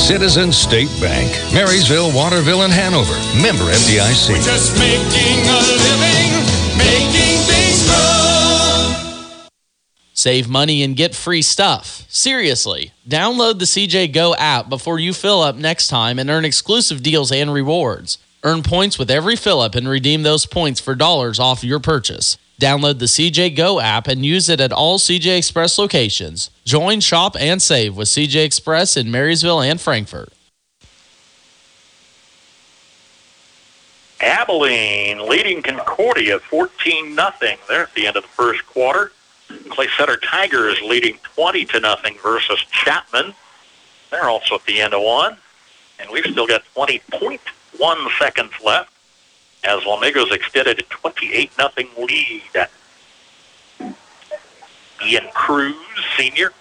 Citizen 0.06 0.52
State 0.52 0.90
Bank, 1.00 1.30
Marysville, 1.52 2.12
Waterville, 2.14 2.62
and 2.62 2.72
Hanover. 2.72 3.14
Member 3.40 3.64
FDIC. 3.64 4.44
Just 4.44 4.78
making 4.78 5.40
a 5.48 5.58
living, 5.80 6.30
making 6.76 7.38
things 7.48 7.88
grow. 7.88 9.48
Save 10.12 10.48
money 10.48 10.82
and 10.82 10.94
get 10.94 11.14
free 11.14 11.42
stuff. 11.42 12.04
Seriously, 12.08 12.92
download 13.08 13.58
the 13.58 13.64
CJ 13.64 14.12
Go 14.12 14.34
app 14.36 14.68
before 14.68 14.98
you 15.00 15.12
fill 15.12 15.42
up 15.42 15.56
next 15.56 15.88
time 15.88 16.18
and 16.18 16.30
earn 16.30 16.44
exclusive 16.44 17.02
deals 17.02 17.32
and 17.32 17.52
rewards. 17.52 18.18
Earn 18.44 18.62
points 18.62 18.98
with 18.98 19.10
every 19.10 19.36
fill 19.36 19.60
up 19.60 19.74
and 19.74 19.88
redeem 19.88 20.22
those 20.22 20.46
points 20.46 20.78
for 20.78 20.94
dollars 20.94 21.40
off 21.40 21.64
your 21.64 21.80
purchase. 21.80 22.36
Download 22.60 22.98
the 22.98 23.06
CJ 23.06 23.56
Go 23.56 23.80
app 23.80 24.06
and 24.06 24.24
use 24.24 24.48
it 24.48 24.60
at 24.60 24.72
all 24.72 24.98
CJ 24.98 25.38
Express 25.38 25.76
locations. 25.76 26.50
Join, 26.64 27.00
shop, 27.00 27.36
and 27.38 27.60
save 27.60 27.96
with 27.96 28.08
CJ 28.08 28.44
Express 28.44 28.96
in 28.96 29.10
Marysville 29.10 29.60
and 29.60 29.80
Frankfort. 29.80 30.32
Abilene 34.20 35.28
leading 35.28 35.62
Concordia 35.62 36.38
14 36.38 37.14
nothing. 37.14 37.58
There 37.68 37.82
at 37.82 37.94
the 37.94 38.06
end 38.06 38.16
of 38.16 38.22
the 38.22 38.28
first 38.28 38.64
quarter. 38.66 39.12
Clay 39.68 39.88
Center 39.98 40.16
Tigers 40.16 40.80
leading 40.82 41.18
20 41.34 41.64
to 41.66 41.80
nothing 41.80 42.16
versus 42.22 42.58
Chapman. 42.70 43.34
They're 44.10 44.28
also 44.28 44.54
at 44.54 44.64
the 44.64 44.80
end 44.80 44.94
of 44.94 45.02
one. 45.02 45.36
And 45.98 46.08
we've 46.10 46.24
still 46.24 46.46
got 46.46 46.62
20.1 46.74 48.18
seconds 48.18 48.52
left 48.64 48.93
as 49.64 49.80
Wamego's 49.80 50.32
extended 50.32 50.78
a 50.78 50.82
28 50.82 51.50
nothing 51.58 51.88
lead. 51.98 52.42
Ian 55.04 55.28
Cruz, 55.34 55.74
senior, 56.16 56.52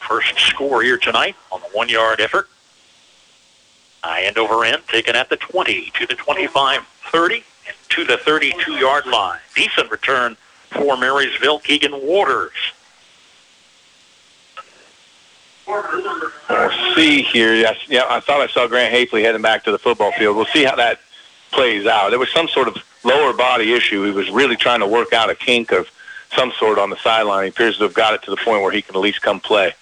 first 0.00 0.38
score 0.38 0.82
here 0.82 0.98
tonight 0.98 1.36
on 1.50 1.60
the 1.60 1.68
one-yard 1.68 2.20
effort. 2.20 2.48
High 4.02 4.22
end 4.22 4.38
over 4.38 4.64
end, 4.64 4.82
taken 4.88 5.14
at 5.14 5.28
the 5.28 5.36
20 5.36 5.90
to 5.98 6.06
the 6.06 6.14
25, 6.14 6.86
30, 7.12 7.44
and 7.66 7.76
to 7.90 8.04
the 8.04 8.16
32-yard 8.16 9.06
line. 9.06 9.40
Decent 9.54 9.90
return 9.90 10.36
for 10.70 10.96
Marysville. 10.96 11.58
Keegan 11.60 11.92
Waters. 12.06 12.52
We'll 15.66 16.94
see 16.94 17.22
here. 17.22 17.54
Yes, 17.54 17.76
yeah, 17.88 18.04
I 18.08 18.20
thought 18.20 18.40
I 18.40 18.48
saw 18.48 18.66
Grant 18.66 18.92
Hafley 18.92 19.22
heading 19.22 19.42
back 19.42 19.64
to 19.64 19.70
the 19.70 19.78
football 19.78 20.12
field. 20.12 20.36
We'll 20.36 20.46
see 20.46 20.64
how 20.64 20.74
that 20.76 21.00
plays 21.50 21.86
out. 21.86 22.10
There 22.10 22.18
was 22.18 22.30
some 22.30 22.48
sort 22.48 22.68
of 22.68 22.76
lower 23.04 23.32
body 23.32 23.72
issue. 23.72 24.04
He 24.04 24.10
was 24.10 24.30
really 24.30 24.56
trying 24.56 24.80
to 24.80 24.86
work 24.86 25.12
out 25.12 25.30
a 25.30 25.34
kink 25.34 25.72
of 25.72 25.90
some 26.34 26.52
sort 26.58 26.78
on 26.78 26.90
the 26.90 26.96
sideline. 26.96 27.44
He 27.44 27.48
appears 27.48 27.76
to 27.78 27.84
have 27.84 27.94
got 27.94 28.14
it 28.14 28.22
to 28.22 28.30
the 28.30 28.36
point 28.36 28.62
where 28.62 28.72
he 28.72 28.82
can 28.82 28.94
at 28.94 29.00
least 29.00 29.22
come 29.22 29.40
play. 29.40 29.74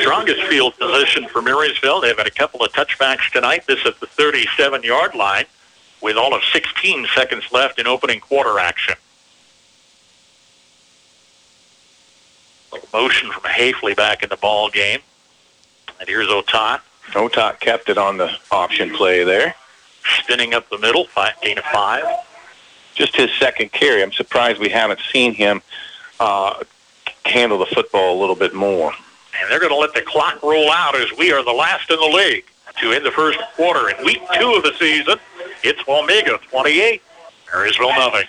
Strongest 0.00 0.42
field 0.44 0.78
position 0.78 1.26
for 1.28 1.40
Marysville. 1.40 2.02
They've 2.02 2.16
had 2.16 2.26
a 2.26 2.30
couple 2.30 2.62
of 2.62 2.72
touchbacks 2.72 3.30
tonight. 3.32 3.64
This 3.66 3.86
at 3.86 3.98
the 4.00 4.06
37-yard 4.06 5.14
line 5.14 5.46
with 6.02 6.16
all 6.16 6.34
of 6.34 6.42
16 6.52 7.06
seconds 7.14 7.44
left 7.52 7.78
in 7.78 7.86
opening 7.86 8.20
quarter 8.20 8.58
action. 8.58 8.96
Motion 12.92 13.30
from 13.30 13.42
Hafley 13.44 13.96
back 13.96 14.22
in 14.22 14.28
the 14.28 14.36
ball 14.36 14.68
game. 14.68 15.00
And 15.98 16.08
here's 16.08 16.28
Otot. 16.28 16.80
Otot 17.10 17.60
kept 17.60 17.88
it 17.88 17.98
on 17.98 18.16
the 18.16 18.30
option 18.50 18.90
play 18.94 19.24
there. 19.24 19.54
Spinning 20.20 20.54
up 20.54 20.68
the 20.70 20.78
middle, 20.78 21.06
five, 21.06 21.34
gain 21.42 21.58
of 21.58 21.64
five. 21.64 22.04
Just 22.94 23.16
his 23.16 23.30
second 23.38 23.72
carry. 23.72 24.02
I'm 24.02 24.12
surprised 24.12 24.58
we 24.60 24.68
haven't 24.68 25.00
seen 25.12 25.34
him 25.34 25.62
uh, 26.20 26.62
handle 27.24 27.58
the 27.58 27.66
football 27.66 28.18
a 28.18 28.18
little 28.20 28.34
bit 28.34 28.54
more. 28.54 28.92
And 29.40 29.50
they're 29.50 29.60
going 29.60 29.72
to 29.72 29.78
let 29.78 29.94
the 29.94 30.02
clock 30.02 30.42
roll 30.42 30.70
out 30.70 30.96
as 30.96 31.08
we 31.16 31.32
are 31.32 31.42
the 31.44 31.52
last 31.52 31.90
in 31.90 31.96
the 31.96 32.06
league 32.06 32.44
to 32.80 32.92
end 32.92 33.04
the 33.04 33.10
first 33.10 33.38
quarter. 33.56 33.90
In 33.90 34.04
week 34.04 34.20
two 34.34 34.54
of 34.54 34.62
the 34.62 34.72
season, 34.78 35.16
it's 35.62 35.80
Wamego 35.82 36.40
28, 36.50 37.02
Marysville 37.52 37.90
nothing. 37.90 38.26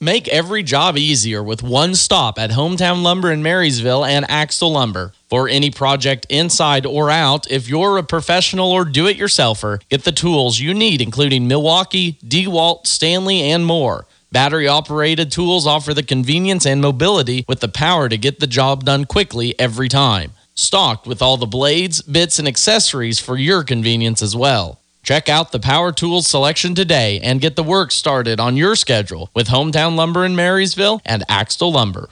Make 0.00 0.26
every 0.28 0.64
job 0.64 0.96
easier 0.98 1.42
with 1.42 1.62
one 1.62 1.94
stop 1.94 2.38
at 2.38 2.50
Hometown 2.50 3.02
Lumber 3.02 3.30
in 3.30 3.42
Marysville 3.42 4.04
and 4.04 4.28
Axtell 4.28 4.72
Lumber. 4.72 5.12
For 5.32 5.48
any 5.48 5.70
project 5.70 6.26
inside 6.28 6.84
or 6.84 7.08
out, 7.08 7.50
if 7.50 7.66
you're 7.66 7.96
a 7.96 8.02
professional 8.02 8.70
or 8.70 8.84
do 8.84 9.06
it 9.06 9.16
yourselfer, 9.16 9.80
get 9.88 10.04
the 10.04 10.12
tools 10.12 10.60
you 10.60 10.74
need, 10.74 11.00
including 11.00 11.48
Milwaukee, 11.48 12.18
DeWalt, 12.22 12.86
Stanley, 12.86 13.40
and 13.40 13.64
more. 13.64 14.06
Battery 14.30 14.68
operated 14.68 15.32
tools 15.32 15.66
offer 15.66 15.94
the 15.94 16.02
convenience 16.02 16.66
and 16.66 16.82
mobility 16.82 17.46
with 17.48 17.60
the 17.60 17.68
power 17.68 18.10
to 18.10 18.18
get 18.18 18.40
the 18.40 18.46
job 18.46 18.84
done 18.84 19.06
quickly 19.06 19.58
every 19.58 19.88
time. 19.88 20.32
Stocked 20.52 21.06
with 21.06 21.22
all 21.22 21.38
the 21.38 21.46
blades, 21.46 22.02
bits, 22.02 22.38
and 22.38 22.46
accessories 22.46 23.18
for 23.18 23.38
your 23.38 23.64
convenience 23.64 24.20
as 24.20 24.36
well. 24.36 24.80
Check 25.02 25.30
out 25.30 25.50
the 25.50 25.58
power 25.58 25.92
tools 25.92 26.26
selection 26.26 26.74
today 26.74 27.18
and 27.20 27.40
get 27.40 27.56
the 27.56 27.64
work 27.64 27.90
started 27.90 28.38
on 28.38 28.58
your 28.58 28.76
schedule 28.76 29.30
with 29.32 29.48
Hometown 29.48 29.96
Lumber 29.96 30.26
in 30.26 30.36
Marysville 30.36 31.00
and 31.06 31.24
Axtell 31.26 31.72
Lumber. 31.72 32.10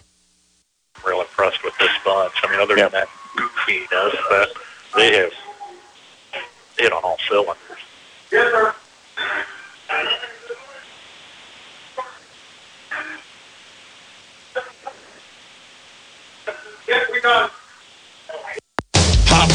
Real 1.05 1.21
impressed. 1.21 1.60
I 2.51 2.55
mean, 2.55 2.63
other 2.63 2.75
than 2.75 2.91
that 2.91 3.09
goofiness, 3.37 4.17
but 4.29 4.49
they 4.97 5.17
have 5.19 5.33
hit 6.77 6.93
on 6.93 7.01
all 7.05 7.17
cylinders. 7.29 7.57
Yes, 8.33 8.51
sir. 8.51 8.75
Yes, 16.89 17.09
we 17.13 17.21
got 17.21 17.51
it. 17.51 17.60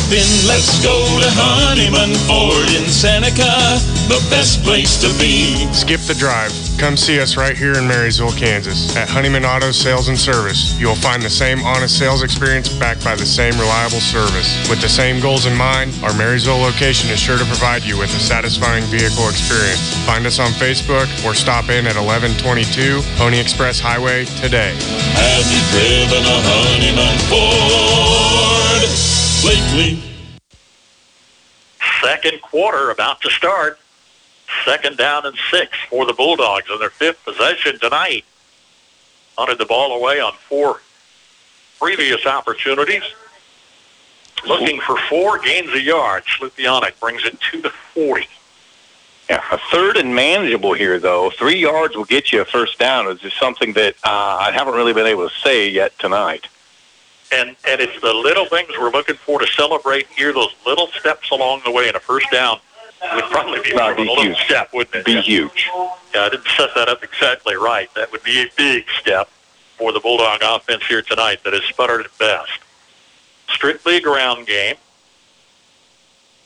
In, 0.06 0.22
let's 0.46 0.78
go 0.86 0.94
to 1.18 1.30
Honeyman 1.34 2.14
Ford 2.30 2.70
in 2.78 2.86
Seneca, 2.94 3.82
the 4.06 4.22
best 4.30 4.62
place 4.62 5.02
to 5.02 5.10
be. 5.18 5.66
Skip 5.74 6.00
the 6.02 6.14
drive. 6.14 6.54
Come 6.78 6.96
see 6.96 7.20
us 7.20 7.36
right 7.36 7.58
here 7.58 7.74
in 7.74 7.88
Marysville, 7.88 8.38
Kansas 8.38 8.96
at 8.96 9.10
Honeyman 9.10 9.44
Auto 9.44 9.72
Sales 9.72 10.08
and 10.08 10.18
Service. 10.18 10.78
You'll 10.80 10.94
find 11.02 11.24
the 11.24 11.30
same 11.30 11.66
honest 11.66 11.98
sales 11.98 12.22
experience 12.22 12.70
backed 12.70 13.04
by 13.04 13.16
the 13.16 13.26
same 13.26 13.58
reliable 13.58 14.00
service. 14.00 14.54
With 14.70 14.80
the 14.80 14.88
same 14.88 15.20
goals 15.20 15.48
in 15.48 15.58
mind, 15.58 15.92
our 16.04 16.14
Marysville 16.14 16.62
location 16.62 17.10
is 17.10 17.20
sure 17.20 17.40
to 17.40 17.46
provide 17.46 17.82
you 17.84 17.98
with 17.98 18.14
a 18.14 18.22
satisfying 18.22 18.84
vehicle 18.94 19.28
experience. 19.28 19.82
Find 20.06 20.28
us 20.28 20.38
on 20.38 20.54
Facebook 20.62 21.10
or 21.26 21.34
stop 21.34 21.74
in 21.74 21.90
at 21.90 21.98
1122 21.98 23.02
Pony 23.18 23.40
Express 23.40 23.80
Highway 23.80 24.26
today. 24.38 24.78
Have 25.18 25.50
you 25.50 25.62
driven 25.74 26.22
a 26.30 26.38
Honeyman 26.46 27.18
Ford 27.26 28.86
lately? 29.46 30.02
Second 32.02 32.42
quarter 32.42 32.90
about 32.90 33.22
to 33.22 33.30
start. 33.30 33.80
Second 34.64 34.98
down 34.98 35.26
and 35.26 35.38
six 35.52 35.72
for 35.90 36.06
the 36.06 36.14
Bulldogs 36.14 36.70
on 36.70 36.80
their 36.80 36.90
fifth 36.90 37.24
possession 37.24 37.80
tonight. 37.80 38.26
Hunted 39.38 39.58
the 39.58 39.66
ball 39.66 39.98
away 39.98 40.20
on 40.20 40.34
four 40.34 40.82
previous 41.80 42.26
opportunities. 42.26 43.04
Looking 44.48 44.80
for 44.80 44.98
four 45.10 45.40
gains 45.40 45.72
a 45.74 45.82
yard. 45.82 46.24
Slupionic 46.26 47.00
brings 47.00 47.26
it 47.26 47.40
to 47.52 47.62
the 47.62 47.70
40. 47.70 48.28
Yeah, 49.30 49.44
a 49.52 49.58
third 49.72 49.98
and 49.98 50.14
manageable 50.14 50.74
here, 50.74 51.00
though. 51.00 51.32
Three 51.32 51.58
yards 51.58 51.96
will 51.96 52.06
get 52.06 52.32
you 52.32 52.42
a 52.42 52.46
first 52.46 52.78
down. 52.78 53.08
It's 53.08 53.22
just 53.22 53.40
something 53.40 53.74
that 53.74 53.96
uh, 54.04 54.38
I 54.40 54.52
haven't 54.52 54.76
really 54.76 54.94
been 54.94 55.08
able 55.08 55.28
to 55.28 55.36
say 55.36 55.68
yet 55.68 55.98
tonight. 55.98 56.48
And 57.36 57.56
and 57.68 57.82
it's 57.82 58.00
the 58.02 58.14
little 58.14 58.46
things 58.46 58.70
we're 58.80 58.92
looking 58.92 59.16
for 59.16 59.40
to 59.40 59.48
celebrate 59.48 60.08
here. 60.08 60.32
Those 60.34 60.54
little 60.66 60.88
steps 60.88 61.32
along 61.32 61.62
the 61.66 61.72
way, 61.72 61.88
and 61.88 61.96
a 61.96 62.00
first 62.00 62.28
down 62.32 62.60
would 63.14 63.24
probably 63.26 63.60
be 63.62 63.72
of 63.74 63.80
a 63.80 63.96
be 63.96 64.02
little 64.04 64.24
huge. 64.24 64.38
step, 64.46 64.70
wouldn't 64.74 64.96
it? 64.96 65.06
Be 65.06 65.22
huge. 65.22 65.70
Yeah, 66.14 66.22
I 66.26 66.30
didn't 66.30 66.48
set 66.58 66.70
that 66.76 66.88
up 66.88 67.04
exactly 67.04 67.56
right. 67.56 67.94
That 67.96 68.12
would 68.12 68.24
be 68.24 68.42
a 68.44 68.48
big 68.58 68.86
step 69.00 69.30
for 69.78 69.92
the 69.92 70.00
Bulldog 70.00 70.42
offense 70.44 70.86
here 70.88 71.02
tonight 71.02 71.44
that 71.44 71.54
has 71.54 71.64
sputtered 71.64 72.06
at 72.06 72.18
best. 72.18 72.52
Strictly 73.50 73.98
a 73.98 74.02
ground 74.02 74.48
game. 74.48 74.76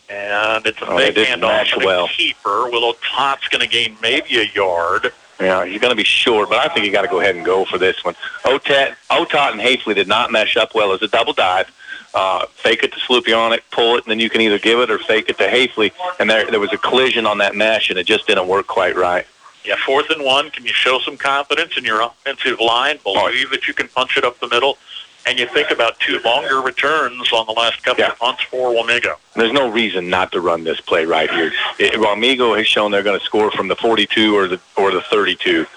And 0.09 0.65
it's 0.65 0.81
a 0.81 0.87
Oh, 0.89 0.97
big 0.97 1.15
handoff 1.15 1.71
to 1.73 1.79
the 1.79 1.85
well. 1.85 2.07
keeper. 2.07 2.67
Will 2.69 2.83
Otot's 2.93 3.47
going 3.49 3.61
to 3.61 3.67
gain 3.67 3.95
maybe 4.01 4.39
a 4.39 4.43
yard. 4.55 5.13
Yeah, 5.39 5.65
he's 5.65 5.79
going 5.79 5.91
to 5.91 5.95
be 5.95 6.03
short, 6.03 6.49
but 6.49 6.57
I 6.57 6.73
think 6.73 6.85
you 6.85 6.91
got 6.91 7.03
to 7.03 7.07
go 7.07 7.21
ahead 7.21 7.35
and 7.35 7.45
go 7.45 7.63
for 7.63 7.77
this 7.77 8.03
one. 8.03 8.15
Otat, 8.43 8.95
Otot 9.09 9.51
and 9.53 9.61
Hafley 9.61 9.95
did 9.95 10.07
not 10.07 10.31
mesh 10.31 10.57
up 10.57 10.75
well 10.75 10.91
as 10.91 11.01
a 11.01 11.07
double 11.07 11.33
dive. 11.33 11.71
Uh, 12.13 12.45
fake 12.47 12.83
it 12.83 12.91
to 12.91 12.99
Sloopy 12.99 13.37
on 13.37 13.53
it, 13.53 13.63
pull 13.71 13.95
it, 13.95 14.03
and 14.03 14.11
then 14.11 14.19
you 14.19 14.29
can 14.29 14.41
either 14.41 14.59
give 14.59 14.79
it 14.79 14.89
or 14.89 14.97
fake 14.97 15.29
it 15.29 15.37
to 15.37 15.47
Hafley. 15.47 15.91
And 16.19 16.29
there, 16.29 16.49
there 16.49 16.59
was 16.59 16.73
a 16.73 16.77
collision 16.77 17.25
on 17.25 17.37
that 17.37 17.55
mesh, 17.55 17.89
and 17.89 17.97
it 17.99 18.05
just 18.05 18.27
didn't 18.27 18.47
work 18.47 18.67
quite 18.67 18.95
right. 18.95 19.25
Yeah, 19.63 19.75
fourth 19.85 20.09
and 20.09 20.23
one. 20.23 20.49
Can 20.49 20.65
you 20.65 20.73
show 20.73 20.99
some 20.99 21.17
confidence 21.17 21.77
in 21.77 21.83
your 21.83 22.01
offensive 22.01 22.59
line? 22.59 22.97
Believe 23.03 23.51
that 23.51 23.67
you 23.67 23.73
can 23.73 23.87
punch 23.89 24.17
it 24.17 24.23
up 24.23 24.39
the 24.39 24.47
middle. 24.47 24.77
And 25.26 25.38
you 25.38 25.45
think 25.47 25.70
about 25.70 25.99
two 25.99 26.20
longer 26.26 26.59
returns 26.61 27.32
on 27.34 27.45
the 27.45 27.51
last 27.51 27.84
couple 27.84 28.03
Yeah. 28.03 28.11
of 28.11 28.22
months 28.22 28.41
for 28.43 28.72
Wamego. 28.74 29.15
There's 29.36 29.51
no 29.51 29.67
reason 29.70 30.09
not 30.09 30.32
to 30.32 30.41
run 30.41 30.63
this 30.63 30.80
play 30.82 31.05
right 31.05 31.30
here. 31.30 31.51
It, 31.78 31.93
Wamego 31.93 32.57
has 32.57 32.67
shown 32.67 32.91
they're 32.91 33.03
going 33.03 33.20
to 33.20 33.26
score 33.26 33.51
from 33.51 33.67
the 33.67 33.76
42 33.76 34.36
or 34.36 34.47
the 34.47 34.59
or 34.76 34.91
the 34.91 35.01
32. 35.01 35.67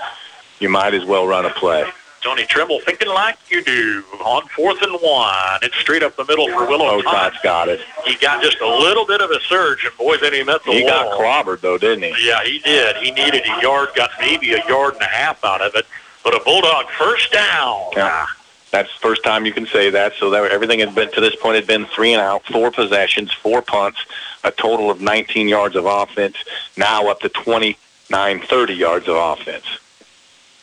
You 0.60 0.68
might 0.68 0.94
as 0.94 1.04
well 1.04 1.26
run 1.26 1.44
a 1.44 1.50
play. 1.50 1.84
Tony 2.22 2.46
Trimble 2.46 2.78
thinking 2.80 3.08
like 3.08 3.36
you 3.50 3.62
do 3.64 4.04
on 4.24 4.46
fourth 4.46 4.80
and 4.80 4.92
one. 5.02 5.58
It's 5.60 5.74
straight 5.76 6.04
up 6.04 6.14
the 6.14 6.24
middle 6.24 6.46
for 6.46 6.64
Willow 6.68 6.86
Oh, 6.86 7.02
Todd. 7.02 7.32
Todd's 7.32 7.36
got 7.42 7.68
it. 7.68 7.80
He 8.06 8.14
got 8.14 8.40
just 8.44 8.60
a 8.60 8.66
little 8.68 9.04
bit 9.04 9.20
of 9.20 9.30
a 9.32 9.40
surge, 9.40 9.84
and 9.84 9.94
boy, 9.98 10.16
then 10.18 10.32
he 10.32 10.44
met 10.44 10.62
the 10.62 10.70
wall. 10.70 10.78
He 10.78 10.84
wall. 10.84 11.18
got 11.18 11.18
clobbered 11.46 11.60
though, 11.62 11.78
didn't 11.78 12.04
he? 12.14 12.28
Yeah, 12.28 12.44
he 12.44 12.60
did. 12.60 12.96
He 12.98 13.10
needed 13.10 13.42
a 13.44 13.60
yard, 13.60 13.88
got 13.96 14.10
maybe 14.20 14.52
a 14.52 14.64
yard 14.68 14.94
and 14.94 15.02
a 15.02 15.06
half 15.06 15.44
out 15.44 15.60
of 15.62 15.74
it. 15.74 15.84
But 16.22 16.34
a 16.34 16.44
Bulldog 16.44 16.86
first 16.96 17.32
down. 17.32 17.82
Yeah. 17.96 18.24
That's 18.72 18.92
the 18.92 19.00
first 19.00 19.22
time 19.22 19.44
you 19.44 19.52
can 19.52 19.66
say 19.66 19.90
that. 19.90 20.14
So 20.18 20.30
that 20.30 20.50
everything 20.50 20.80
had 20.80 20.94
been 20.94 21.12
to 21.12 21.20
this 21.20 21.36
point 21.36 21.56
had 21.56 21.66
been 21.66 21.84
three 21.86 22.14
and 22.14 22.22
out, 22.22 22.44
four 22.46 22.70
possessions, 22.70 23.30
four 23.30 23.62
punts, 23.62 24.04
a 24.42 24.50
total 24.50 24.90
of 24.90 25.00
19 25.00 25.46
yards 25.46 25.76
of 25.76 25.84
offense. 25.84 26.36
Now 26.76 27.08
up 27.08 27.20
to 27.20 27.28
29, 27.28 28.40
30 28.40 28.74
yards 28.74 29.08
of 29.08 29.16
offense. 29.16 29.66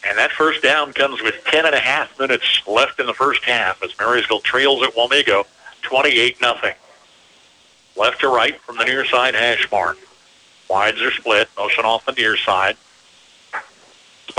And 0.07 0.17
that 0.17 0.31
first 0.31 0.63
down 0.63 0.91
comes 0.93 1.21
with 1.21 1.35
10 1.45 1.67
and 1.67 1.75
a 1.75 1.79
half 1.79 2.17
minutes 2.19 2.61
left 2.65 2.99
in 2.99 3.05
the 3.05 3.13
first 3.13 3.43
half 3.43 3.83
as 3.83 3.91
Marysville 3.99 4.39
trails 4.39 4.81
at 4.81 4.95
Wamego 4.95 5.45
28 5.83 6.41
nothing. 6.41 6.73
Left 7.95 8.19
to 8.21 8.29
right 8.29 8.59
from 8.61 8.77
the 8.77 8.85
near 8.85 9.05
side 9.05 9.35
hash 9.35 9.69
mark. 9.71 9.97
Wides 10.69 11.01
are 11.01 11.11
split. 11.11 11.49
Motion 11.57 11.85
off 11.85 12.05
the 12.05 12.13
near 12.13 12.37
side. 12.37 12.75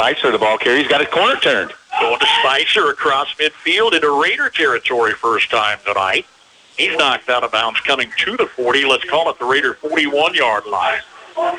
Spicer, 0.01 0.32
the 0.32 0.38
ball 0.38 0.57
carrier, 0.57 0.78
he's 0.78 0.88
got 0.88 1.03
his 1.03 1.11
corner 1.11 1.38
turned. 1.40 1.74
Going 2.01 2.18
to 2.18 2.26
Spicer 2.40 2.88
across 2.88 3.34
midfield 3.34 3.92
into 3.92 4.11
Raider 4.22 4.48
territory 4.48 5.12
first 5.12 5.51
time 5.51 5.78
tonight. 5.84 6.24
He's 6.78 6.96
knocked 6.96 7.28
out 7.28 7.44
of 7.44 7.53
bounds 7.53 7.80
coming 7.80 8.11
to 8.16 8.34
the 8.38 8.46
40. 8.46 8.86
Let's 8.86 9.05
call 9.05 9.28
it 9.28 9.38
the 9.38 9.44
Raider 9.44 9.74
41-yard 9.74 10.64
line. 10.64 11.01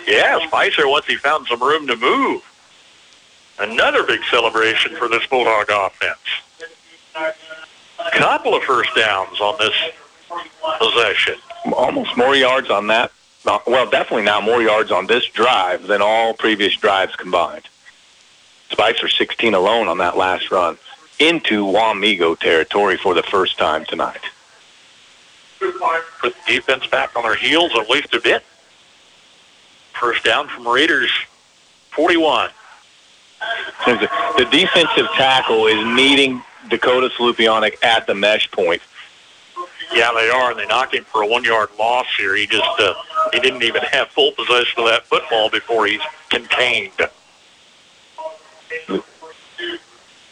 Yeah, 0.07 0.39
Spicer, 0.47 0.87
once 0.87 1.05
he 1.05 1.17
found 1.17 1.45
some 1.45 1.61
room 1.61 1.85
to 1.85 1.95
move. 1.95 2.41
Another 3.59 4.01
big 4.01 4.21
celebration 4.31 4.95
for 4.95 5.07
this 5.07 5.23
Bulldog 5.27 5.69
offense. 5.69 6.17
Couple 8.11 8.55
of 8.55 8.63
first 8.63 8.89
downs 8.95 9.39
on 9.39 9.55
this 9.59 9.75
possession. 10.79 11.35
Almost 11.77 12.17
more 12.17 12.35
yards 12.35 12.71
on 12.71 12.87
that. 12.87 13.11
Well, 13.45 13.87
definitely 13.87 14.23
now 14.23 14.41
more 14.41 14.63
yards 14.63 14.89
on 14.89 15.05
this 15.05 15.27
drive 15.27 15.85
than 15.85 16.01
all 16.01 16.33
previous 16.33 16.75
drives 16.75 17.15
combined. 17.15 17.67
Spicer 18.71 19.07
16 19.07 19.53
alone 19.53 19.87
on 19.87 19.97
that 19.99 20.17
last 20.17 20.49
run 20.51 20.77
into 21.19 21.65
Wamego 21.65 22.37
territory 22.39 22.97
for 22.97 23.13
the 23.13 23.23
first 23.23 23.57
time 23.57 23.85
tonight. 23.85 24.21
Put 25.59 26.33
the 26.33 26.53
defense 26.53 26.87
back 26.87 27.15
on 27.15 27.23
their 27.23 27.35
heels 27.35 27.71
at 27.75 27.89
least 27.89 28.13
a 28.13 28.19
bit. 28.19 28.43
First 29.93 30.23
down 30.23 30.47
from 30.47 30.67
Raiders 30.67 31.11
41. 31.91 32.49
The 33.85 34.09
the 34.37 34.45
defensive 34.45 35.07
tackle 35.15 35.67
is 35.67 35.83
meeting 35.85 36.41
Dakota 36.69 37.09
Slupionic 37.17 37.75
at 37.83 38.07
the 38.07 38.15
mesh 38.15 38.49
point. 38.51 38.81
Yeah, 39.93 40.11
they 40.15 40.29
are, 40.29 40.51
and 40.51 40.59
they 40.59 40.65
knocked 40.67 40.95
him 40.95 41.03
for 41.03 41.23
a 41.23 41.27
one-yard 41.27 41.69
loss 41.77 42.07
here. 42.17 42.35
He 42.35 42.47
just 42.47 42.63
uh, 42.79 42.93
he 43.33 43.39
didn't 43.39 43.63
even 43.63 43.81
have 43.83 44.07
full 44.09 44.31
possession 44.31 44.79
of 44.79 44.85
that 44.85 45.05
football 45.05 45.49
before 45.49 45.85
he's 45.85 46.01
contained. 46.29 46.93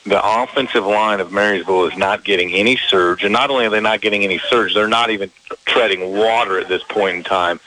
The 0.05 0.21
offensive 0.25 0.85
line 0.85 1.19
of 1.19 1.31
Marysville 1.31 1.85
is 1.85 1.97
not 1.97 2.23
getting 2.23 2.53
any 2.53 2.77
surge, 2.77 3.23
and 3.23 3.31
not 3.31 3.51
only 3.51 3.65
are 3.65 3.69
they 3.69 3.81
not 3.81 4.01
getting 4.01 4.23
any 4.23 4.39
surge, 4.49 4.73
they're 4.73 4.87
not 4.87 5.11
even 5.11 5.29
treading 5.65 6.17
water 6.17 6.59
at 6.59 6.67
this 6.67 6.81
point 6.83 7.17
in 7.17 7.23
time. 7.23 7.59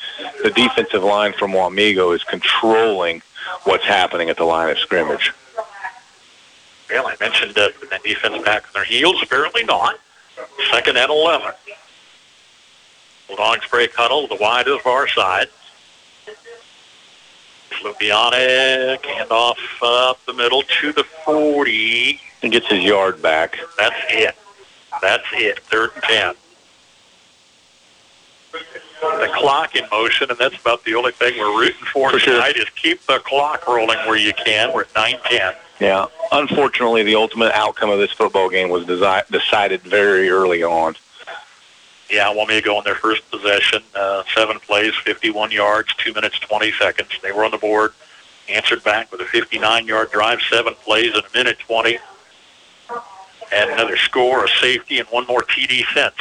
The 0.42 0.50
defensive 0.50 1.04
line 1.04 1.34
from 1.34 1.52
Wamego 1.52 2.14
is 2.16 2.24
controlling 2.24 3.22
what's 3.64 3.84
happening 3.84 4.28
at 4.28 4.38
the 4.38 4.44
line 4.44 4.70
of 4.70 4.78
scrimmage. 4.78 5.32
Well, 6.90 7.06
I 7.06 7.16
mentioned 7.20 7.56
uh, 7.56 7.68
the 7.80 8.00
defense 8.02 8.42
back 8.44 8.64
on 8.64 8.70
their 8.74 8.84
heels. 8.84 9.22
Apparently 9.22 9.64
not. 9.64 9.98
Second 10.70 10.96
and 10.96 11.10
11. 11.10 11.52
Bulldogs 13.28 13.66
break 13.68 13.94
huddle. 13.94 14.26
The 14.26 14.36
wide 14.36 14.68
is 14.68 14.80
far 14.80 15.06
side. 15.08 15.48
Lupianic, 17.82 18.98
handoff 19.02 19.56
uh, 19.82 20.10
up 20.10 20.24
the 20.26 20.32
middle 20.32 20.62
to 20.80 20.92
the 20.92 21.04
40. 21.04 22.20
And 22.42 22.50
gets 22.52 22.66
his 22.68 22.82
yard 22.82 23.22
back. 23.22 23.58
That's 23.78 23.94
it. 24.10 24.34
That's 25.00 25.24
it. 25.34 25.60
Third 25.60 25.90
and 25.94 26.02
10. 26.04 26.34
The 29.00 29.30
clock 29.34 29.74
in 29.76 29.84
motion, 29.90 30.28
and 30.30 30.38
that's 30.38 30.56
about 30.60 30.84
the 30.84 30.94
only 30.94 31.12
thing 31.12 31.38
we're 31.38 31.58
rooting 31.58 31.86
for, 31.92 32.10
For 32.10 32.18
sure. 32.18 32.34
tonight 32.34 32.56
is 32.56 32.68
keep 32.70 33.04
the 33.06 33.18
clock 33.20 33.66
rolling 33.66 33.98
where 34.00 34.16
you 34.16 34.32
can. 34.32 34.72
We're 34.72 34.82
at 34.82 34.92
9-10. 34.94 35.56
Yeah. 35.80 36.06
Unfortunately, 36.30 37.02
the 37.02 37.14
ultimate 37.16 37.52
outcome 37.52 37.90
of 37.90 37.98
this 37.98 38.12
football 38.12 38.48
game 38.48 38.68
was 38.68 38.84
desi- 38.84 39.26
decided 39.28 39.80
very 39.82 40.28
early 40.30 40.62
on. 40.62 40.94
Yeah, 42.12 42.26
Wamego 42.26 42.76
on 42.76 42.84
their 42.84 42.94
first 42.94 43.28
possession, 43.30 43.82
uh, 43.94 44.22
seven 44.34 44.60
plays, 44.60 44.94
51 44.96 45.50
yards, 45.50 45.94
two 45.94 46.12
minutes, 46.12 46.38
20 46.40 46.70
seconds. 46.72 47.08
They 47.22 47.32
were 47.32 47.42
on 47.42 47.50
the 47.50 47.56
board, 47.56 47.94
answered 48.50 48.84
back 48.84 49.10
with 49.10 49.22
a 49.22 49.24
59-yard 49.24 50.10
drive, 50.12 50.40
seven 50.42 50.74
plays 50.74 51.14
in 51.14 51.20
a 51.20 51.34
minute 51.34 51.58
20, 51.60 51.98
and 53.50 53.70
another 53.70 53.96
score, 53.96 54.44
a 54.44 54.48
safety, 54.60 54.98
and 54.98 55.08
one 55.08 55.26
more 55.26 55.40
TD 55.40 55.84
since. 55.94 56.14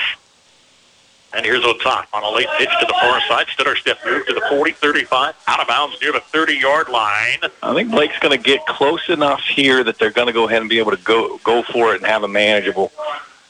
And 1.33 1.45
here's 1.45 1.63
Otot 1.63 2.05
on 2.13 2.23
a 2.23 2.29
late 2.29 2.47
pitch 2.57 2.69
to 2.79 2.85
the 2.85 2.93
far 2.93 3.19
side. 3.27 3.47
Stutter 3.47 3.75
step 3.75 3.99
move 4.05 4.25
to 4.27 4.33
the 4.33 4.45
40, 4.49 4.71
35, 4.71 5.35
out 5.47 5.59
of 5.59 5.67
bounds 5.67 5.97
near 6.01 6.13
the 6.13 6.19
30-yard 6.19 6.87
line. 6.87 7.39
I 7.61 7.73
think 7.73 7.91
Blake's 7.91 8.19
going 8.19 8.37
to 8.37 8.41
get 8.41 8.65
close 8.65 9.09
enough 9.09 9.41
here 9.41 9.83
that 9.83 9.99
they're 9.99 10.11
going 10.11 10.27
to 10.27 10.33
go 10.33 10.47
ahead 10.47 10.61
and 10.61 10.69
be 10.69 10.79
able 10.79 10.91
to 10.91 11.03
go 11.03 11.37
go 11.43 11.63
for 11.63 11.93
it 11.93 11.97
and 11.97 12.05
have 12.05 12.23
a 12.23 12.29
manageable. 12.29 12.93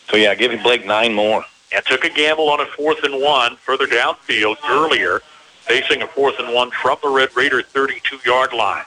So 0.09 0.17
yeah, 0.17 0.33
give 0.33 0.51
Blake 0.63 0.87
nine 0.87 1.13
more. 1.13 1.45
And 1.73 1.85
took 1.85 2.03
a 2.03 2.09
gamble 2.09 2.49
on 2.49 2.59
a 2.59 2.65
fourth 2.65 3.03
and 3.03 3.21
one 3.21 3.55
further 3.57 3.87
downfield 3.87 4.57
earlier, 4.67 5.21
facing 5.61 6.01
a 6.01 6.07
fourth 6.07 6.39
and 6.39 6.53
one 6.53 6.71
from 6.71 6.97
the 7.01 7.09
Red 7.09 7.35
Raider 7.35 7.61
32-yard 7.61 8.53
line. 8.53 8.83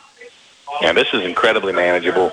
Yeah, 0.83 0.93
this 0.93 1.09
is 1.13 1.23
incredibly 1.23 1.73
manageable. 1.73 2.33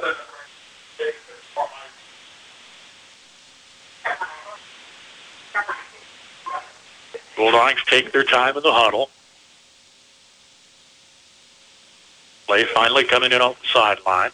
Bulldogs 7.35 7.83
take 7.85 8.11
their 8.11 8.23
time 8.23 8.55
in 8.57 8.63
the 8.63 8.71
huddle. 8.71 9.09
Play 12.45 12.65
finally 12.65 13.03
coming 13.03 13.31
in 13.31 13.41
off 13.41 13.59
the 13.61 13.67
sideline. 13.67 14.31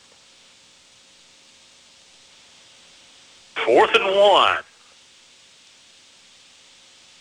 Fourth 3.63 3.93
and 3.93 4.03
one. 4.03 4.63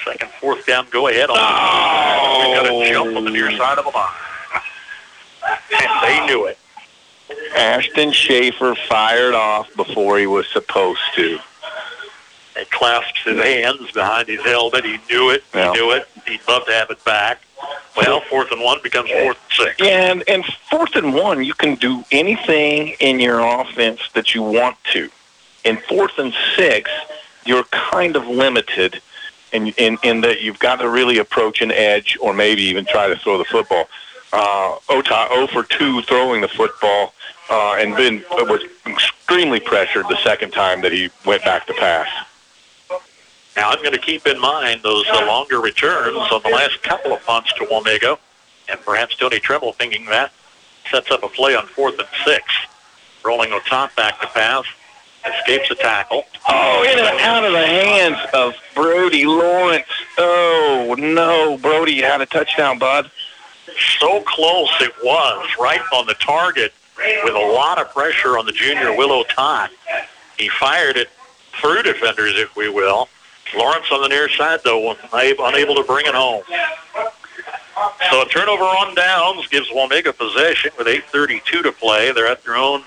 Second, 0.07 0.31
fourth 0.41 0.65
down, 0.67 0.87
go 0.91 1.09
ahead. 1.09 1.31
On 1.31 1.37
oh. 1.39 2.49
We 2.49 2.55
got 2.55 2.67
a 2.67 2.93
jump 2.93 3.17
on 3.17 3.25
the 3.25 3.31
near 3.31 3.51
oh. 3.51 3.57
side 3.57 3.79
of 3.79 3.85
the 3.85 3.91
line. 3.91 4.13
And 5.73 6.03
they 6.03 6.27
knew 6.27 6.47
it. 6.47 6.59
Ashton 7.57 8.13
Schaefer 8.13 8.77
fired 8.89 9.35
off 9.35 9.75
before 9.75 10.19
he 10.19 10.27
was 10.27 10.47
supposed 10.49 11.01
to. 11.17 11.39
He 12.57 12.65
clasps 12.67 13.21
his 13.25 13.43
hands 13.43 13.91
behind 13.91 14.29
his 14.29 14.41
helmet. 14.43 14.85
He 14.85 14.99
knew 15.11 15.31
it. 15.31 15.43
Yeah. 15.53 15.73
He 15.73 15.81
knew 15.81 15.91
it. 15.91 16.09
He'd 16.27 16.41
love 16.49 16.65
to 16.67 16.73
have 16.73 16.91
it 16.91 17.05
back. 17.05 17.43
Well, 17.97 18.21
fourth 18.21 18.53
and 18.53 18.63
one 18.63 18.79
becomes 18.83 19.11
fourth 19.11 19.39
and 19.39 19.67
six. 19.67 19.77
Yeah, 19.81 20.13
and, 20.13 20.23
and 20.29 20.45
fourth 20.71 20.95
and 20.95 21.15
one, 21.15 21.43
you 21.43 21.55
can 21.55 21.75
do 21.75 22.05
anything 22.13 22.95
in 23.01 23.19
your 23.19 23.41
offense 23.41 24.01
that 24.15 24.35
you 24.35 24.43
want 24.43 24.77
to. 24.93 25.11
In 25.65 25.79
fourth 25.79 26.19
and 26.19 26.33
six, 26.55 26.91
you're 27.45 27.65
kind 27.65 28.15
of 28.17 28.27
limited 28.27 29.01
in, 29.53 29.69
in, 29.79 29.99
in 30.03 30.21
that 30.23 30.41
you've 30.41 30.59
got 30.59 30.77
to 30.77 30.89
really 30.89 31.19
approach 31.19 31.63
an 31.63 31.73
edge 31.73 32.17
or 32.21 32.35
maybe 32.35 32.63
even 32.63 32.85
try 32.85 33.09
to 33.09 33.17
throw 33.17 33.39
the 33.39 33.45
football. 33.45 33.89
Uh, 34.33 34.77
Otot 34.89 35.29
0 35.29 35.47
for 35.47 35.63
2 35.63 36.03
throwing 36.03 36.41
the 36.41 36.49
football 36.49 37.15
uh, 37.49 37.77
and 37.79 37.97
been 37.97 38.25
was 38.31 38.63
extremely 38.87 39.61
pressured 39.61 40.07
the 40.09 40.17
second 40.23 40.53
time 40.53 40.81
that 40.83 40.93
he 40.93 41.11
went 41.25 41.45
back 41.45 41.67
to 41.67 41.75
pass. 41.75 42.09
Now, 43.57 43.71
I'm 43.71 43.79
going 43.79 43.93
to 43.93 43.99
keep 43.99 44.27
in 44.27 44.39
mind 44.39 44.83
those 44.83 45.07
uh, 45.09 45.27
longer 45.27 45.61
returns 45.61 46.17
on 46.17 46.43
the 46.43 46.51
last 46.51 46.83
couple 46.83 47.13
of 47.13 47.25
punts 47.25 47.53
to 47.55 47.65
Wamego, 47.65 48.19
and 48.69 48.79
perhaps 48.81 49.17
Tony 49.17 49.41
Trimble 49.41 49.73
thinking 49.73 50.05
that 50.07 50.31
sets 50.91 51.11
up 51.11 51.23
a 51.23 51.29
play 51.29 51.57
on 51.57 51.67
fourth 51.67 51.99
and 51.99 52.09
six. 52.25 52.45
Rolling 53.25 53.51
the 53.51 53.61
top 53.61 53.95
back 53.97 54.21
to 54.21 54.27
pass, 54.29 54.65
escapes 55.35 55.71
a 55.71 55.75
tackle. 55.75 56.25
Oh, 56.49 56.83
in 56.85 56.99
and 56.99 57.21
out 57.21 57.45
of 57.45 57.53
the 57.53 57.67
hands 57.67 58.19
of 58.33 58.55
Brody 58.75 59.27
Lawrence. 59.27 59.87
Oh, 60.19 60.95
no. 60.99 61.59
Brody, 61.59 61.95
you 61.95 62.05
had 62.05 62.21
a 62.21 62.27
touchdown, 62.27 62.79
bud. 62.79 63.11
So 63.99 64.23
close 64.23 64.71
it 64.81 64.93
was, 65.03 65.49
right 65.61 65.83
on 65.93 66.07
the 66.07 66.15
target, 66.15 66.73
with 66.97 67.35
a 67.35 67.53
lot 67.53 67.79
of 67.79 67.93
pressure 67.93 68.39
on 68.39 68.47
the 68.47 68.53
junior 68.53 68.97
Will 68.97 69.25
Otot. 69.25 69.69
He 70.39 70.49
fired 70.49 70.97
it 70.97 71.09
through 71.61 71.83
defenders, 71.83 72.39
if 72.39 72.55
we 72.57 72.69
will. 72.69 73.09
Lawrence 73.57 73.87
on 73.93 74.03
the 74.03 74.09
near 74.09 74.29
side, 74.29 74.61
though, 74.65 74.97
unable 75.13 75.75
to 75.75 75.85
bring 75.85 76.07
it 76.07 76.15
home. 76.15 76.43
So 78.11 78.23
a 78.23 78.27
turnover 78.27 78.65
on 78.65 78.95
downs 78.95 79.47
gives 79.49 79.69
Wamego 79.69 80.17
possession 80.17 80.71
with 80.79 80.87
8.32 80.87 81.63
to 81.63 81.73
play. 81.73 82.11
They're 82.13 82.27
at 82.27 82.43
their 82.43 82.57
own, 82.57 82.83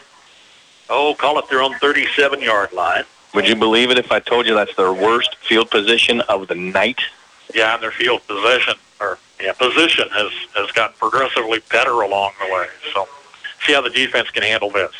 oh, 0.89 1.15
call 1.17 1.39
it 1.39 1.49
their 1.49 1.61
own 1.61 1.73
37-yard 1.75 2.73
line. 2.73 3.03
Would 3.33 3.47
you 3.47 3.55
believe 3.55 3.91
it 3.91 3.97
if 3.97 4.11
I 4.11 4.19
told 4.19 4.47
you 4.47 4.55
that's 4.55 4.75
their 4.75 4.91
worst 4.91 5.35
field 5.37 5.69
position 5.69 6.21
of 6.21 6.47
the 6.47 6.55
night? 6.55 6.99
Yeah, 7.53 7.75
and 7.75 7.83
their 7.83 7.91
field 7.91 8.25
possession, 8.27 8.73
or 8.99 9.19
yeah, 9.39 9.53
position 9.53 10.09
has, 10.09 10.31
has 10.55 10.71
gotten 10.71 10.95
progressively 10.97 11.61
better 11.71 12.01
along 12.01 12.33
the 12.45 12.53
way. 12.53 12.67
So 12.93 13.07
see 13.65 13.73
how 13.73 13.81
the 13.81 13.89
defense 13.89 14.29
can 14.31 14.43
handle 14.43 14.71
this. 14.71 14.91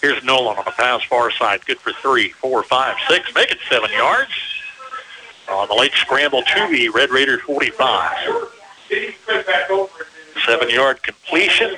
Here's 0.00 0.22
Nolan 0.24 0.56
on 0.56 0.64
the 0.64 0.70
pass 0.72 1.02
far 1.04 1.30
side. 1.30 1.64
Good 1.66 1.78
for 1.78 1.92
three, 1.92 2.30
four, 2.30 2.62
five, 2.62 2.96
six. 3.08 3.32
Make 3.34 3.50
it 3.52 3.58
seven 3.68 3.90
yards. 3.92 4.30
On 5.50 5.68
the 5.68 5.74
late 5.74 5.92
scramble, 5.94 6.42
to 6.42 6.68
the 6.70 6.88
Red 6.90 7.10
Raiders 7.10 7.40
45. 7.42 8.48
Seven-yard 10.46 11.02
completion. 11.02 11.76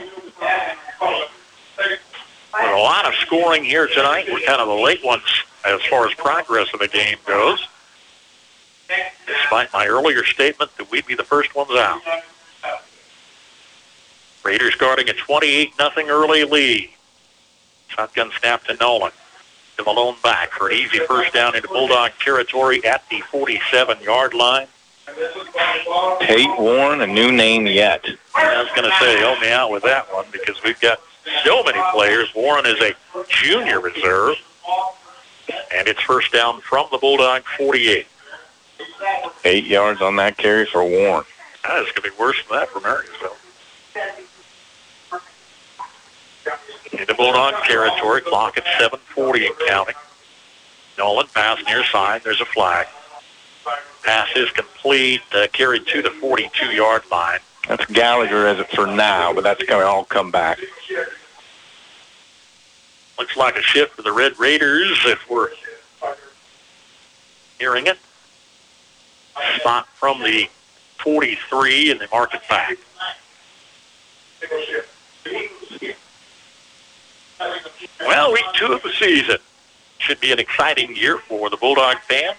With 2.55 2.71
a 2.71 2.79
lot 2.79 3.07
of 3.07 3.15
scoring 3.15 3.65
here 3.65 3.87
tonight. 3.89 4.27
We're 4.31 4.41
kind 4.41 4.61
of 4.61 4.69
the 4.69 4.75
late 4.75 5.05
ones 5.05 5.23
as 5.65 5.81
far 5.89 6.07
as 6.07 6.15
progress 6.15 6.69
of 6.75 6.81
the 6.81 6.89
game 6.89 7.17
goes. 7.27 7.67
Despite 9.27 9.73
my 9.73 9.87
earlier 9.87 10.23
statement 10.25 10.77
that 10.77 10.91
we'd 10.91 11.07
be 11.07 11.15
the 11.15 11.25
first 11.25 11.55
ones 11.55 11.71
out. 11.73 12.03
Raiders 14.45 14.75
guarding 14.75 15.09
a 15.09 15.13
28-0 15.13 16.09
early 16.09 16.45
lead. 16.45 16.91
Shotgun 17.89 18.31
snap 18.39 18.65
to 18.65 18.75
Nolan. 18.75 19.13
To 19.79 19.85
Malone 19.85 20.17
back 20.23 20.51
for 20.51 20.69
an 20.69 20.77
easy 20.77 20.99
first 21.07 21.33
down 21.33 21.57
into 21.57 21.69
Bulldog 21.69 22.11
territory 22.23 22.85
at 22.85 23.09
the 23.09 23.21
47-yard 23.21 24.35
line. 24.35 24.67
Tate 26.21 26.59
Warren, 26.59 27.01
a 27.01 27.07
new 27.07 27.33
name 27.33 27.67
yet. 27.67 28.05
I 28.35 28.63
was 28.63 28.71
going 28.77 28.91
to 28.91 28.97
say, 28.99 29.19
help 29.19 29.41
me 29.41 29.51
out 29.51 29.71
with 29.71 29.83
that 29.85 30.13
one 30.13 30.27
because 30.31 30.63
we've 30.63 30.81
got 30.81 31.01
so 31.45 31.63
many 31.63 31.81
players. 31.93 32.29
Warren 32.35 32.67
is 32.67 32.81
a 32.81 32.95
junior 33.29 33.81
reserve. 33.81 34.37
And 35.75 35.89
it's 35.89 36.01
first 36.03 36.33
down 36.33 36.61
from 36.61 36.87
the 36.91 36.99
Bulldog 36.99 37.43
48. 37.59 38.07
Eight 39.45 39.67
yards 39.67 40.01
on 40.01 40.17
that 40.17 40.37
carry 40.37 40.67
for 40.67 40.85
Warren. 40.85 41.25
That 41.65 41.83
is 41.83 41.93
going 41.93 41.95
to 41.95 42.03
be 42.03 42.11
worse 42.19 42.37
than 42.49 42.59
that 42.59 42.69
for 42.69 42.81
Marysville. 42.81 43.37
Into 46.93 47.15
Bulldog 47.15 47.55
territory, 47.65 48.21
clock 48.21 48.59
at 48.59 48.65
7.40 48.65 49.47
and 49.47 49.55
counting. 49.67 49.95
Nolan 50.99 51.27
pass 51.35 51.59
near 51.67 51.85
side. 51.85 52.23
There's 52.23 52.41
a 52.41 52.45
flag. 52.45 52.87
Pass 54.03 54.29
is 54.37 54.51
complete, 54.51 55.23
uh, 55.33 55.47
carried 55.53 55.87
to 55.89 56.03
the 56.03 56.11
42-yard 56.11 57.03
line. 57.11 57.39
That's 57.69 57.85
Gallagher 57.87 58.47
as 58.47 58.59
it 58.59 58.69
for 58.71 58.87
now, 58.87 59.33
but 59.33 59.45
that's 59.45 59.63
going 59.65 59.83
to 59.83 59.87
all 59.87 60.05
come 60.05 60.31
back. 60.31 60.59
Looks 63.19 63.37
like 63.37 63.57
a 63.57 63.63
shift 63.63 63.95
for 63.95 64.03
the 64.03 64.13
Red 64.13 64.39
Raiders 64.39 64.99
if 65.07 65.29
we're 65.31 65.51
hearing 67.59 67.87
it. 67.87 67.99
Spot 69.61 69.87
from 69.95 70.21
the 70.23 70.49
43 70.99 71.93
and 71.93 72.01
they 72.01 72.07
mark 72.11 72.35
it 72.35 72.43
back. 72.49 72.77
Well, 78.01 78.33
week 78.33 78.45
two 78.55 78.73
of 78.73 78.83
the 78.83 78.91
season. 78.99 79.39
Should 79.99 80.21
be 80.21 80.33
an 80.33 80.41
exciting 80.41 80.97
year 80.97 81.19
for 81.19 81.49
the 81.49 81.57
Bulldog 81.57 81.99
fans. 82.01 82.37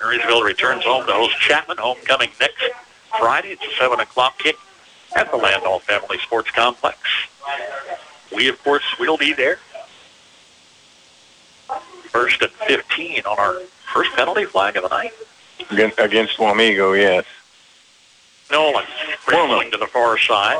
Marysville 0.00 0.42
returns 0.42 0.82
home 0.84 1.06
to 1.06 1.12
host 1.12 1.38
Chapman. 1.40 1.76
Homecoming 1.76 2.30
next 2.40 2.64
Friday. 3.18 3.50
It's 3.50 3.64
a 3.64 3.70
7 3.78 4.00
o'clock 4.00 4.38
kick 4.38 4.56
at 5.16 5.30
the 5.30 5.38
Landoll 5.38 5.80
Family 5.80 6.18
Sports 6.18 6.50
Complex. 6.50 6.98
We, 8.34 8.48
of 8.48 8.62
course, 8.62 8.84
will 8.98 9.16
be 9.16 9.32
there. 9.32 9.58
First 12.08 12.42
and 12.42 12.50
15 12.50 13.22
on 13.26 13.38
our 13.38 13.60
first 13.92 14.12
penalty 14.12 14.44
flag 14.44 14.76
of 14.76 14.84
the 14.84 14.88
night. 14.88 15.12
Against, 15.70 15.98
against 15.98 16.36
Wamego, 16.38 16.98
yes. 16.98 17.24
Nolan 18.50 18.84
scrambling 19.22 19.70
to 19.72 19.76
the 19.76 19.86
far 19.86 20.18
side. 20.18 20.58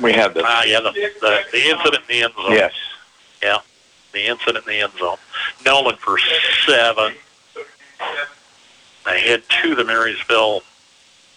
We 0.00 0.12
have 0.12 0.34
the... 0.34 0.42
Ah, 0.44 0.64
yeah, 0.64 0.80
the, 0.80 0.92
the, 0.92 1.40
the 1.52 1.68
incident 1.68 2.02
in 2.08 2.16
the 2.18 2.22
end 2.24 2.32
zone. 2.34 2.52
Yes. 2.52 2.72
Yeah, 3.42 3.58
the 4.12 4.26
incident 4.26 4.66
in 4.66 4.72
the 4.72 4.80
end 4.80 4.92
zone. 4.98 5.16
Nolan 5.64 5.96
for 5.96 6.18
seven. 6.66 7.14
They 9.04 9.20
head 9.20 9.42
to 9.62 9.74
the 9.74 9.84
Marysville 9.84 10.62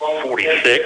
46. 0.03 0.85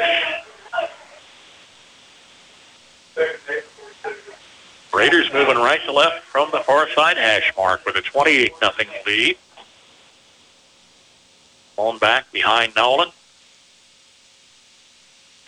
Raiders 4.93 5.31
moving 5.33 5.57
right 5.57 5.81
to 5.85 5.91
left 5.91 6.23
from 6.23 6.49
the 6.51 6.59
far 6.59 6.89
side 6.89 7.17
hash 7.17 7.51
mark 7.57 7.85
with 7.85 7.95
a 7.95 8.01
28 8.01 8.53
nothing 8.61 8.87
lead. 9.05 9.37
On 11.77 11.97
back 11.99 12.31
behind 12.31 12.75
Nolan. 12.75 13.09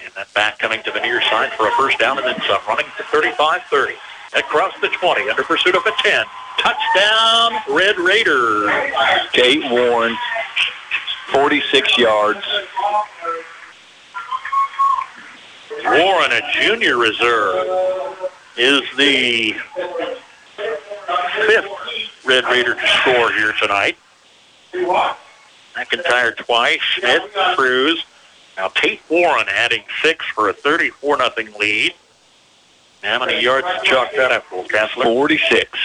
And 0.04 0.14
that 0.16 0.34
back 0.34 0.60
coming 0.60 0.82
to 0.84 0.92
the 0.92 1.00
near 1.00 1.22
side 1.22 1.52
for 1.54 1.68
a 1.68 1.72
first 1.72 2.00
down 2.00 2.18
and 2.18 2.28
then 2.28 2.40
some. 2.48 2.62
Running 2.68 2.86
to 2.98 3.04
35-30. 3.04 3.94
Across 4.36 4.80
the 4.82 4.90
20, 4.90 5.30
under 5.30 5.44
pursuit 5.44 5.76
of 5.76 5.84
a 5.86 5.92
10. 6.04 6.26
Touchdown, 6.60 7.62
Red 7.70 7.98
Raiders. 7.98 8.70
Tate 9.34 9.70
Warren, 9.72 10.16
46 11.32 11.98
yards. 11.98 12.46
Warren, 15.86 16.32
a 16.32 16.42
junior 16.54 16.98
reserve, 16.98 17.68
is 18.58 18.82
the 18.98 19.56
fifth 21.48 22.26
Red 22.26 22.44
Raider 22.46 22.76
to 22.76 22.88
score 23.02 23.32
here 23.32 23.54
tonight. 23.60 23.98
McIntyre 25.76 26.36
twice, 26.36 26.82
Smith, 26.98 27.32
Cruz. 27.56 28.04
Now 28.58 28.68
Tate 28.70 29.02
Warren 29.10 29.48
adding 29.50 29.84
six 30.02 30.26
for 30.26 30.50
a 30.50 30.54
34-0 30.54 31.58
lead. 31.58 31.94
How 33.02 33.20
many 33.20 33.42
yards 33.42 33.66
to 33.66 33.80
chalk 33.84 34.12
that 34.16 34.32
up 34.32 34.44
for, 34.44 34.66
Kessler? 34.66 35.06
46. 35.06 35.80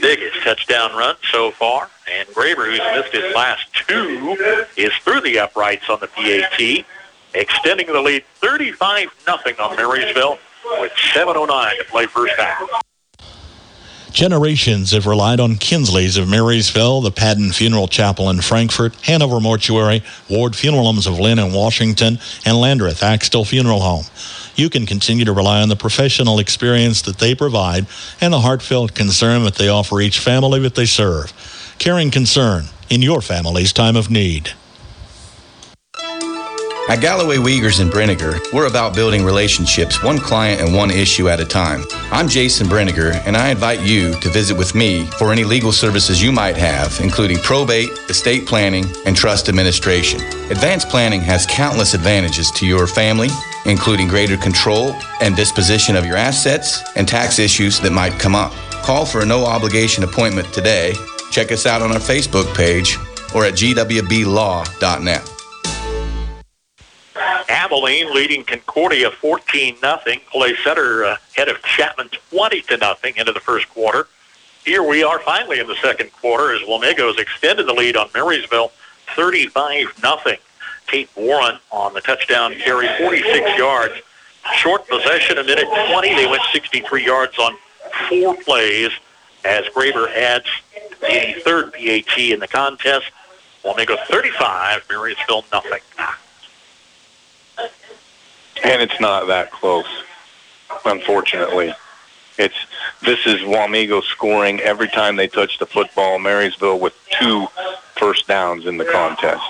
Biggest 0.00 0.42
touchdown 0.44 0.92
run 0.96 1.16
so 1.32 1.50
far. 1.50 1.90
And 2.12 2.28
Graber, 2.28 2.66
who's 2.66 2.78
missed 3.02 3.12
his 3.12 3.34
last 3.34 3.66
two, 3.74 4.36
is 4.76 4.92
through 5.04 5.20
the 5.22 5.40
uprights 5.40 5.90
on 5.90 5.98
the 6.00 6.06
PAT, 6.06 6.84
extending 7.34 7.86
the 7.86 8.00
lead 8.00 8.24
35-0 8.40 9.60
on 9.60 9.76
Marysville 9.76 10.38
with 10.80 10.92
7.09 10.92 11.78
to 11.78 11.84
play 11.84 12.06
first 12.06 12.34
half. 12.38 12.62
Generations 14.12 14.90
have 14.90 15.06
relied 15.06 15.38
on 15.38 15.54
Kinsley's 15.54 16.16
of 16.16 16.28
Marysville, 16.28 17.00
the 17.00 17.12
Padden 17.12 17.52
Funeral 17.52 17.86
Chapel 17.86 18.28
in 18.28 18.40
Frankfort, 18.40 18.94
Hanover 19.02 19.38
Mortuary, 19.38 20.02
Ward 20.28 20.56
Funeral 20.56 20.84
Homes 20.84 21.06
of 21.06 21.20
Linn 21.20 21.38
and 21.38 21.54
Washington, 21.54 22.18
and 22.44 22.56
Landreth 22.56 23.04
Axtell 23.04 23.44
Funeral 23.44 23.80
Home. 23.80 24.04
You 24.56 24.68
can 24.68 24.84
continue 24.84 25.24
to 25.24 25.32
rely 25.32 25.62
on 25.62 25.68
the 25.68 25.76
professional 25.76 26.40
experience 26.40 27.02
that 27.02 27.18
they 27.18 27.36
provide 27.36 27.86
and 28.20 28.32
the 28.32 28.40
heartfelt 28.40 28.94
concern 28.94 29.44
that 29.44 29.54
they 29.54 29.68
offer 29.68 30.00
each 30.00 30.18
family 30.18 30.58
that 30.60 30.74
they 30.74 30.86
serve. 30.86 31.32
Caring 31.78 32.10
concern 32.10 32.64
in 32.90 33.02
your 33.02 33.20
family's 33.20 33.72
time 33.72 33.96
of 33.96 34.10
need. 34.10 34.50
At 36.90 37.00
Galloway 37.00 37.36
Wiegers 37.36 37.78
and 37.80 37.88
Brinegar, 37.88 38.40
we're 38.52 38.66
about 38.66 38.96
building 38.96 39.24
relationships 39.24 40.02
one 40.02 40.18
client 40.18 40.60
and 40.60 40.74
one 40.74 40.90
issue 40.90 41.28
at 41.28 41.38
a 41.38 41.44
time. 41.44 41.84
I'm 42.10 42.26
Jason 42.26 42.66
Brinegar, 42.66 43.12
and 43.24 43.36
I 43.36 43.50
invite 43.50 43.80
you 43.82 44.12
to 44.14 44.28
visit 44.28 44.58
with 44.58 44.74
me 44.74 45.06
for 45.06 45.30
any 45.30 45.44
legal 45.44 45.70
services 45.70 46.20
you 46.20 46.32
might 46.32 46.56
have, 46.56 46.98
including 47.00 47.38
probate, 47.38 47.90
estate 48.10 48.44
planning, 48.44 48.86
and 49.06 49.16
trust 49.16 49.48
administration. 49.48 50.20
Advanced 50.50 50.88
planning 50.88 51.20
has 51.20 51.46
countless 51.46 51.94
advantages 51.94 52.50
to 52.56 52.66
your 52.66 52.88
family, 52.88 53.28
including 53.66 54.08
greater 54.08 54.36
control 54.36 54.92
and 55.20 55.36
disposition 55.36 55.94
of 55.94 56.04
your 56.04 56.16
assets 56.16 56.82
and 56.96 57.06
tax 57.06 57.38
issues 57.38 57.78
that 57.78 57.92
might 57.92 58.18
come 58.18 58.34
up. 58.34 58.52
Call 58.82 59.06
for 59.06 59.20
a 59.20 59.24
no 59.24 59.44
obligation 59.44 60.02
appointment 60.02 60.52
today. 60.52 60.94
Check 61.30 61.52
us 61.52 61.66
out 61.66 61.82
on 61.82 61.92
our 61.92 62.00
Facebook 62.00 62.52
page 62.56 62.98
or 63.32 63.44
at 63.44 63.54
gwblaw.net. 63.54 65.29
Abilene 67.50 68.14
leading 68.14 68.44
Concordia 68.44 69.10
14-0. 69.10 70.24
Clay 70.26 70.54
Center 70.62 71.04
uh, 71.04 71.16
ahead 71.34 71.48
of 71.48 71.60
Chapman 71.62 72.08
20 72.30 72.62
to 72.62 72.76
nothing 72.76 73.16
into 73.16 73.32
the 73.32 73.40
first 73.40 73.68
quarter. 73.68 74.06
Here 74.64 74.84
we 74.84 75.02
are 75.02 75.18
finally 75.18 75.58
in 75.58 75.66
the 75.66 75.74
second 75.82 76.12
quarter 76.12 76.54
as 76.54 76.62
Wamego's 76.62 77.18
extended 77.18 77.66
the 77.66 77.72
lead 77.72 77.96
on 77.96 78.08
Marysville 78.14 78.70
35-0. 79.16 80.38
Tate 80.86 81.10
Warren 81.16 81.58
on 81.72 81.92
the 81.92 82.00
touchdown 82.00 82.54
carry, 82.54 82.86
46 82.98 83.58
yards. 83.58 83.94
Short 84.54 84.86
possession, 84.88 85.38
a 85.38 85.42
minute 85.42 85.66
20. 85.90 86.14
They 86.14 86.26
went 86.26 86.42
63 86.52 87.04
yards 87.04 87.36
on 87.38 87.56
four 88.08 88.36
plays. 88.36 88.92
as 89.44 89.64
Graber 89.74 90.08
adds 90.14 90.46
the 91.00 91.34
third 91.44 91.72
PAT 91.72 92.16
in 92.16 92.38
the 92.38 92.48
contest. 92.48 93.06
Wamego 93.64 93.98
35, 94.06 94.86
Marysville 94.88 95.44
nothing. 95.52 95.80
And 98.64 98.82
it's 98.82 99.00
not 99.00 99.26
that 99.28 99.50
close, 99.50 99.86
unfortunately. 100.84 101.74
It's 102.38 102.54
this 103.02 103.26
is 103.26 103.40
Wamego 103.40 104.02
scoring 104.02 104.60
every 104.60 104.88
time 104.88 105.16
they 105.16 105.28
touch 105.28 105.58
the 105.58 105.66
football. 105.66 106.18
Marysville 106.18 106.78
with 106.78 106.94
two 107.18 107.46
first 107.96 108.26
downs 108.26 108.66
in 108.66 108.76
the 108.76 108.84
contest. 108.84 109.44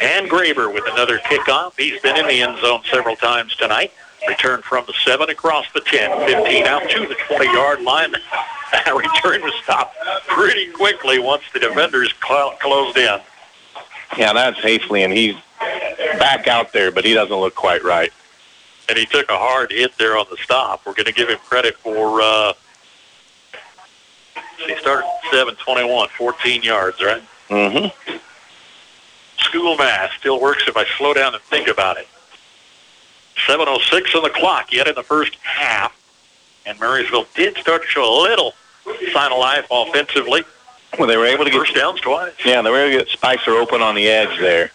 And 0.00 0.28
Graber 0.28 0.72
with 0.72 0.84
another 0.86 1.18
kickoff. 1.18 1.72
He's 1.78 2.00
been 2.02 2.16
in 2.16 2.26
the 2.26 2.42
end 2.42 2.58
zone 2.58 2.82
several 2.90 3.16
times 3.16 3.56
tonight. 3.56 3.92
Return 4.28 4.60
from 4.60 4.84
the 4.86 4.92
7 4.92 5.30
across 5.30 5.66
the 5.72 5.80
10, 5.80 6.10
15 6.26 6.66
out 6.66 6.82
to 6.90 7.06
the 7.06 7.14
20-yard 7.14 7.82
line. 7.82 8.14
That 8.72 8.96
return 8.96 9.42
was 9.42 9.54
stopped 9.62 9.96
pretty 10.26 10.66
quickly 10.72 11.20
once 11.20 11.44
the 11.54 11.60
defenders 11.60 12.12
cl- 12.26 12.50
closed 12.60 12.96
in. 12.96 13.20
Yeah, 14.16 14.32
that's 14.32 14.58
Hafley, 14.60 15.04
and 15.04 15.12
he's 15.12 15.34
back 16.18 16.48
out 16.48 16.72
there, 16.72 16.90
but 16.90 17.04
he 17.04 17.14
doesn't 17.14 17.34
look 17.34 17.54
quite 17.54 17.82
right. 17.82 18.12
And 18.88 18.96
he 18.96 19.06
took 19.06 19.28
a 19.30 19.36
hard 19.36 19.72
hit 19.72 19.96
there 19.98 20.16
on 20.16 20.26
the 20.30 20.36
stop. 20.36 20.86
We're 20.86 20.94
going 20.94 21.06
to 21.06 21.12
give 21.12 21.28
him 21.28 21.38
credit 21.38 21.76
for, 21.76 22.20
uh, 22.22 22.52
he 24.64 24.76
started 24.76 25.06
7-21, 25.32 26.08
14 26.10 26.62
yards, 26.62 27.02
right? 27.02 27.22
Mm-hmm. 27.48 28.16
School 29.38 29.76
math 29.76 30.12
still 30.18 30.40
works 30.40 30.64
if 30.66 30.76
I 30.76 30.84
slow 30.98 31.14
down 31.14 31.34
and 31.34 31.42
think 31.44 31.68
about 31.68 31.98
it. 31.98 32.08
7.06 33.46 34.14
on 34.16 34.22
the 34.22 34.30
clock 34.30 34.72
yet 34.72 34.88
in 34.88 34.94
the 34.94 35.02
first 35.02 35.34
half. 35.36 35.92
And 36.64 36.78
Marysville 36.80 37.26
did 37.34 37.56
start 37.58 37.82
to 37.82 37.88
show 37.88 38.02
a 38.02 38.16
little 38.22 38.54
sign 39.12 39.32
of 39.32 39.38
life 39.38 39.66
offensively. 39.70 40.42
Well, 40.98 41.08
they 41.08 41.16
were 41.16 41.26
able 41.26 41.44
to 41.44 41.50
get 41.50 41.58
First 41.58 41.74
downs 41.74 42.00
twice. 42.00 42.32
Yeah, 42.44 42.62
they 42.62 42.70
were 42.70 42.78
able 42.78 42.98
to 42.98 43.04
get 43.04 43.12
Spicer 43.12 43.52
open 43.52 43.82
on 43.82 43.94
the 43.94 44.08
edge 44.08 44.38
there. 44.38 44.70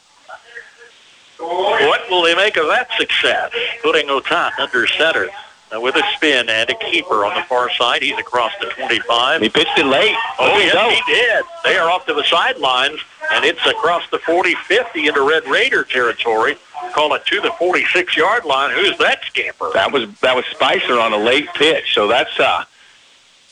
What 1.39 2.07
will 2.09 2.21
they 2.21 2.35
make 2.35 2.57
of 2.57 2.67
that 2.67 2.89
success? 2.97 3.51
Putting 3.81 4.07
Otot 4.07 4.51
under 4.59 4.85
center 4.85 5.29
uh, 5.73 5.79
with 5.79 5.95
a 5.95 6.03
spin 6.15 6.49
and 6.49 6.69
a 6.69 6.75
keeper 6.75 7.25
on 7.25 7.35
the 7.35 7.41
far 7.43 7.71
side. 7.71 8.03
He's 8.03 8.17
across 8.17 8.51
the 8.59 8.67
25. 8.67 9.41
He 9.41 9.49
pitched 9.49 9.77
it 9.77 9.85
late. 9.85 10.15
Oh, 10.39 10.57
yes, 10.59 11.03
he 11.05 11.13
did. 11.13 11.43
They 11.63 11.77
are 11.77 11.89
off 11.89 12.05
to 12.05 12.13
the 12.13 12.23
sidelines, 12.23 12.99
and 13.31 13.43
it's 13.43 13.65
across 13.65 14.07
the 14.11 14.19
40-50 14.19 15.07
into 15.07 15.27
Red 15.27 15.47
Raider 15.47 15.83
territory. 15.83 16.57
Call 16.93 17.13
it 17.15 17.25
to 17.25 17.41
the 17.41 17.49
46-yard 17.49 18.45
line. 18.45 18.71
Who's 18.75 18.97
that 18.97 19.23
scamper? 19.25 19.71
That 19.73 19.91
was 19.91 20.11
that 20.19 20.35
was 20.35 20.45
Spicer 20.47 20.99
on 20.99 21.13
a 21.13 21.17
late 21.17 21.47
pitch. 21.53 21.93
So 21.93 22.07
that's 22.07 22.37
uh 22.39 22.65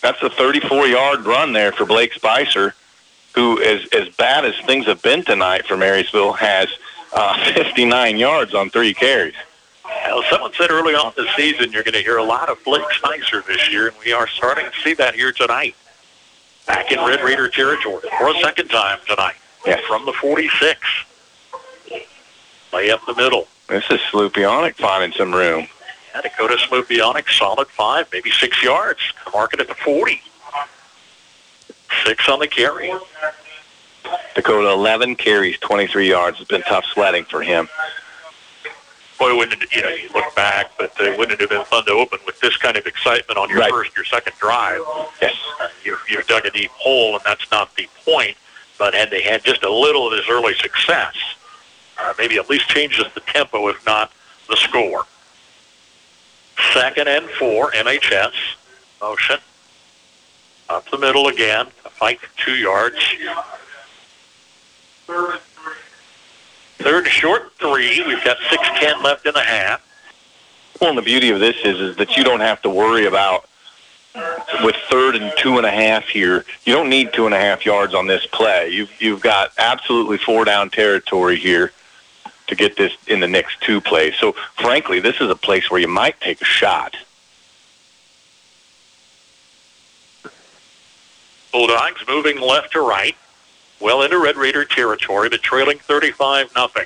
that's 0.02 0.22
a 0.24 0.30
34-yard 0.30 1.26
run 1.26 1.54
there 1.54 1.72
for 1.72 1.86
Blake 1.86 2.14
Spicer, 2.14 2.74
who 3.36 3.62
as 3.62 3.88
as 3.94 4.10
bad 4.16 4.46
as 4.46 4.56
things 4.66 4.86
have 4.86 5.02
been 5.02 5.24
tonight 5.24 5.66
for 5.66 5.78
Marysville 5.78 6.34
has 6.34 6.70
uh, 7.14 7.54
59 7.54 8.18
yards 8.18 8.54
on 8.54 8.70
three 8.70 8.94
carries. 8.94 9.36
Well, 9.86 10.24
someone 10.30 10.52
said 10.54 10.72
early 10.72 10.94
on 10.94 11.14
this 11.18 11.28
season 11.36 11.72
you're 11.72 11.84
going 11.84 11.94
to 11.94 12.02
hear 12.02 12.18
a 12.18 12.24
lot 12.24 12.50
of 12.50 12.64
Blake 12.64 12.90
Spicer 12.92 13.44
this 13.48 13.72
year, 13.72 13.88
and 13.88 13.98
we 14.06 14.14
are 14.14 14.28
starting 14.28 14.66
to 14.66 14.82
see 14.84 14.94
that 14.96 15.16
here 15.16 15.32
tonight. 15.32 15.76
Back 16.68 16.92
in 16.92 17.00
Red 17.00 17.22
Raider 17.24 17.50
territory 17.50 18.04
for 18.18 18.30
a 18.30 18.40
second 18.42 18.68
time 18.68 19.00
tonight. 19.08 19.36
From 19.88 20.06
the 20.06 20.14
46. 20.14 20.80
Lay 22.72 22.92
up 22.92 23.06
the 23.06 23.16
middle. 23.16 23.48
This 23.68 23.84
is 23.90 24.00
Slupionic 24.12 24.76
finding 24.76 25.12
some 25.12 25.34
room. 25.34 25.68
Yeah, 26.14 26.22
Dakota 26.22 26.56
Slupionic, 26.56 27.30
solid 27.30 27.68
five, 27.68 28.08
maybe 28.12 28.32
six 28.32 28.62
yards. 28.64 29.00
Mark 29.34 29.54
it 29.54 29.60
at 29.60 29.68
the 29.68 29.76
40. 29.76 30.22
Six 32.06 32.30
on 32.30 32.40
the 32.40 32.48
carry. 32.48 32.92
Dakota 34.36 34.70
11 34.70 35.16
carries, 35.16 35.58
23 35.60 36.10
yards. 36.10 36.40
It's 36.40 36.50
been 36.50 36.62
tough 36.64 36.86
sledding 36.94 37.26
for 37.26 37.42
him. 37.42 37.68
Boy, 39.20 39.36
wouldn't 39.36 39.62
it, 39.62 39.76
you 39.76 39.82
know, 39.82 39.90
you 39.90 40.08
look 40.14 40.34
back, 40.34 40.72
but 40.78 40.92
uh, 41.02 41.14
wouldn't 41.18 41.34
it 41.34 41.42
have 41.42 41.50
been 41.50 41.66
fun 41.66 41.86
to 41.86 41.92
open 41.92 42.20
with 42.26 42.40
this 42.40 42.56
kind 42.56 42.78
of 42.78 42.86
excitement 42.86 43.38
on 43.38 43.50
your 43.50 43.60
Right. 43.60 43.70
first, 43.72 43.94
your 43.96 44.06
second 44.06 44.34
drive? 44.40 44.80
Yes. 45.22 45.36
Uh, 45.60 45.68
you've, 45.84 46.02
you've 46.10 46.26
dug 46.26 46.46
a 46.46 46.52
deep 46.52 46.72
hole, 46.72 47.16
and 47.16 47.24
that's 47.26 47.50
not 47.52 47.76
the 47.76 47.88
point. 48.06 48.38
But 48.78 48.94
had 48.94 49.10
they 49.12 49.22
had 49.22 49.44
just 49.44 49.64
a 49.64 49.70
little 49.70 50.08
of 50.08 50.14
this 50.14 50.30
early 50.30 50.54
success, 50.56 51.14
uh, 52.02 52.14
maybe 52.18 52.38
at 52.38 52.50
least 52.50 52.70
changes 52.70 53.06
the 53.14 53.20
tempo, 53.20 53.68
if 53.68 53.86
not 53.86 54.14
the 54.48 54.56
score. 54.56 55.06
Second 56.74 57.08
and 57.08 57.28
four, 57.30 57.72
NHS. 57.72 58.34
Motion. 59.02 59.40
Up 60.68 60.90
the 60.92 60.98
middle 60.98 61.28
again. 61.28 61.68
A 61.86 61.90
fight 61.90 62.20
for 62.20 62.38
two 62.38 62.56
yards. 62.56 62.98
Third 66.78 67.08
short, 67.08 67.54
three. 67.58 68.04
We've 68.06 68.24
got 68.24 68.38
6.10 68.38 69.04
left 69.04 69.26
in 69.26 69.34
the 69.34 69.42
half. 69.42 69.86
Well, 70.80 70.92
and 70.92 70.98
the 70.98 71.04
beauty 71.04 71.30
of 71.30 71.40
this 71.40 71.58
is, 71.66 71.80
is 71.80 71.96
that 71.98 72.16
you 72.16 72.24
don't 72.24 72.40
have 72.40 72.62
to 72.62 72.70
worry 72.70 73.06
about 73.06 73.50
with 74.64 74.76
third 74.90 75.16
and 75.16 75.34
two 75.38 75.58
and 75.58 75.66
a 75.66 75.72
half 75.72 76.08
here. 76.08 76.46
You 76.66 76.74
don't 76.74 76.90
need 76.90 77.14
two 77.14 77.26
and 77.26 77.34
a 77.34 77.40
half 77.40 77.66
yards 77.66 77.94
on 77.94 78.08
this 78.08 78.26
play. 78.28 78.70
You've 78.70 78.92
you've 79.02 79.22
got 79.22 79.52
absolutely 79.58 80.18
four 80.18 80.46
down 80.46 80.70
territory 80.70 81.38
here 81.38 81.74
to 82.50 82.56
get 82.56 82.76
this 82.76 82.94
in 83.08 83.20
the 83.20 83.28
next 83.28 83.62
two 83.62 83.80
plays. 83.80 84.16
So, 84.20 84.34
frankly, 84.58 85.00
this 85.00 85.22
is 85.22 85.30
a 85.30 85.36
place 85.36 85.72
where 85.72 85.80
you 85.80 85.88
might 85.88 86.20
take 86.20 86.42
a 86.42 86.46
shot. 86.46 86.96
Bulldogs 91.52 92.02
moving 92.08 92.40
left 92.40 92.74
to 92.74 92.82
right, 92.82 93.16
well 93.80 94.04
into 94.04 94.20
Red 94.20 94.38
Raider 94.38 94.66
territory, 94.66 95.30
but 95.30 95.42
trailing 95.42 95.80
35 95.80 96.54
nothing. 96.56 96.86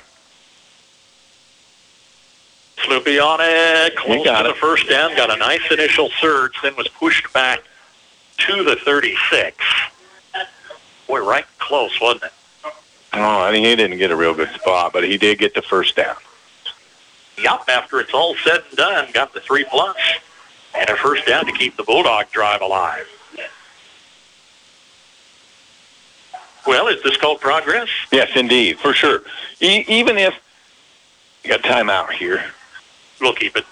Slupionic, 2.78 3.94
close 3.96 4.24
got 4.24 4.42
to 4.42 4.50
it. 4.50 4.54
the 4.54 4.58
first 4.58 4.88
down, 4.88 5.14
got 5.16 5.30
a 5.32 5.36
nice 5.36 5.62
initial 5.70 6.10
surge, 6.20 6.52
then 6.62 6.74
was 6.76 6.88
pushed 6.88 7.30
back 7.32 7.60
to 8.38 8.64
the 8.64 8.76
36. 8.76 9.56
Boy, 11.06 11.20
right 11.20 11.44
close, 11.58 12.00
wasn't 12.00 12.24
it? 12.24 12.32
Oh, 13.16 13.42
I 13.42 13.52
mean, 13.52 13.64
he 13.64 13.76
didn't 13.76 13.98
get 13.98 14.10
a 14.10 14.16
real 14.16 14.34
good 14.34 14.50
spot, 14.50 14.92
but 14.92 15.04
he 15.04 15.16
did 15.16 15.38
get 15.38 15.54
the 15.54 15.62
first 15.62 15.96
down. 15.96 16.16
Yup, 17.38 17.64
after 17.68 18.00
it's 18.00 18.12
all 18.12 18.34
said 18.44 18.62
and 18.68 18.76
done, 18.76 19.08
got 19.12 19.32
the 19.32 19.40
three 19.40 19.64
plus 19.64 19.96
and 20.76 20.88
a 20.88 20.96
first 20.96 21.26
down 21.26 21.46
to 21.46 21.52
keep 21.52 21.76
the 21.76 21.82
Bulldog 21.84 22.30
drive 22.30 22.60
alive. 22.60 23.06
Well, 26.66 26.88
is 26.88 27.02
this 27.02 27.16
called 27.16 27.40
progress? 27.40 27.88
Yes, 28.10 28.30
indeed, 28.34 28.78
for 28.78 28.94
sure. 28.94 29.22
E- 29.60 29.84
even 29.86 30.16
if 30.16 30.34
you 31.42 31.50
got 31.50 31.62
timeout 31.62 32.10
here, 32.12 32.42
we'll 33.20 33.34
keep 33.34 33.56
it. 33.56 33.66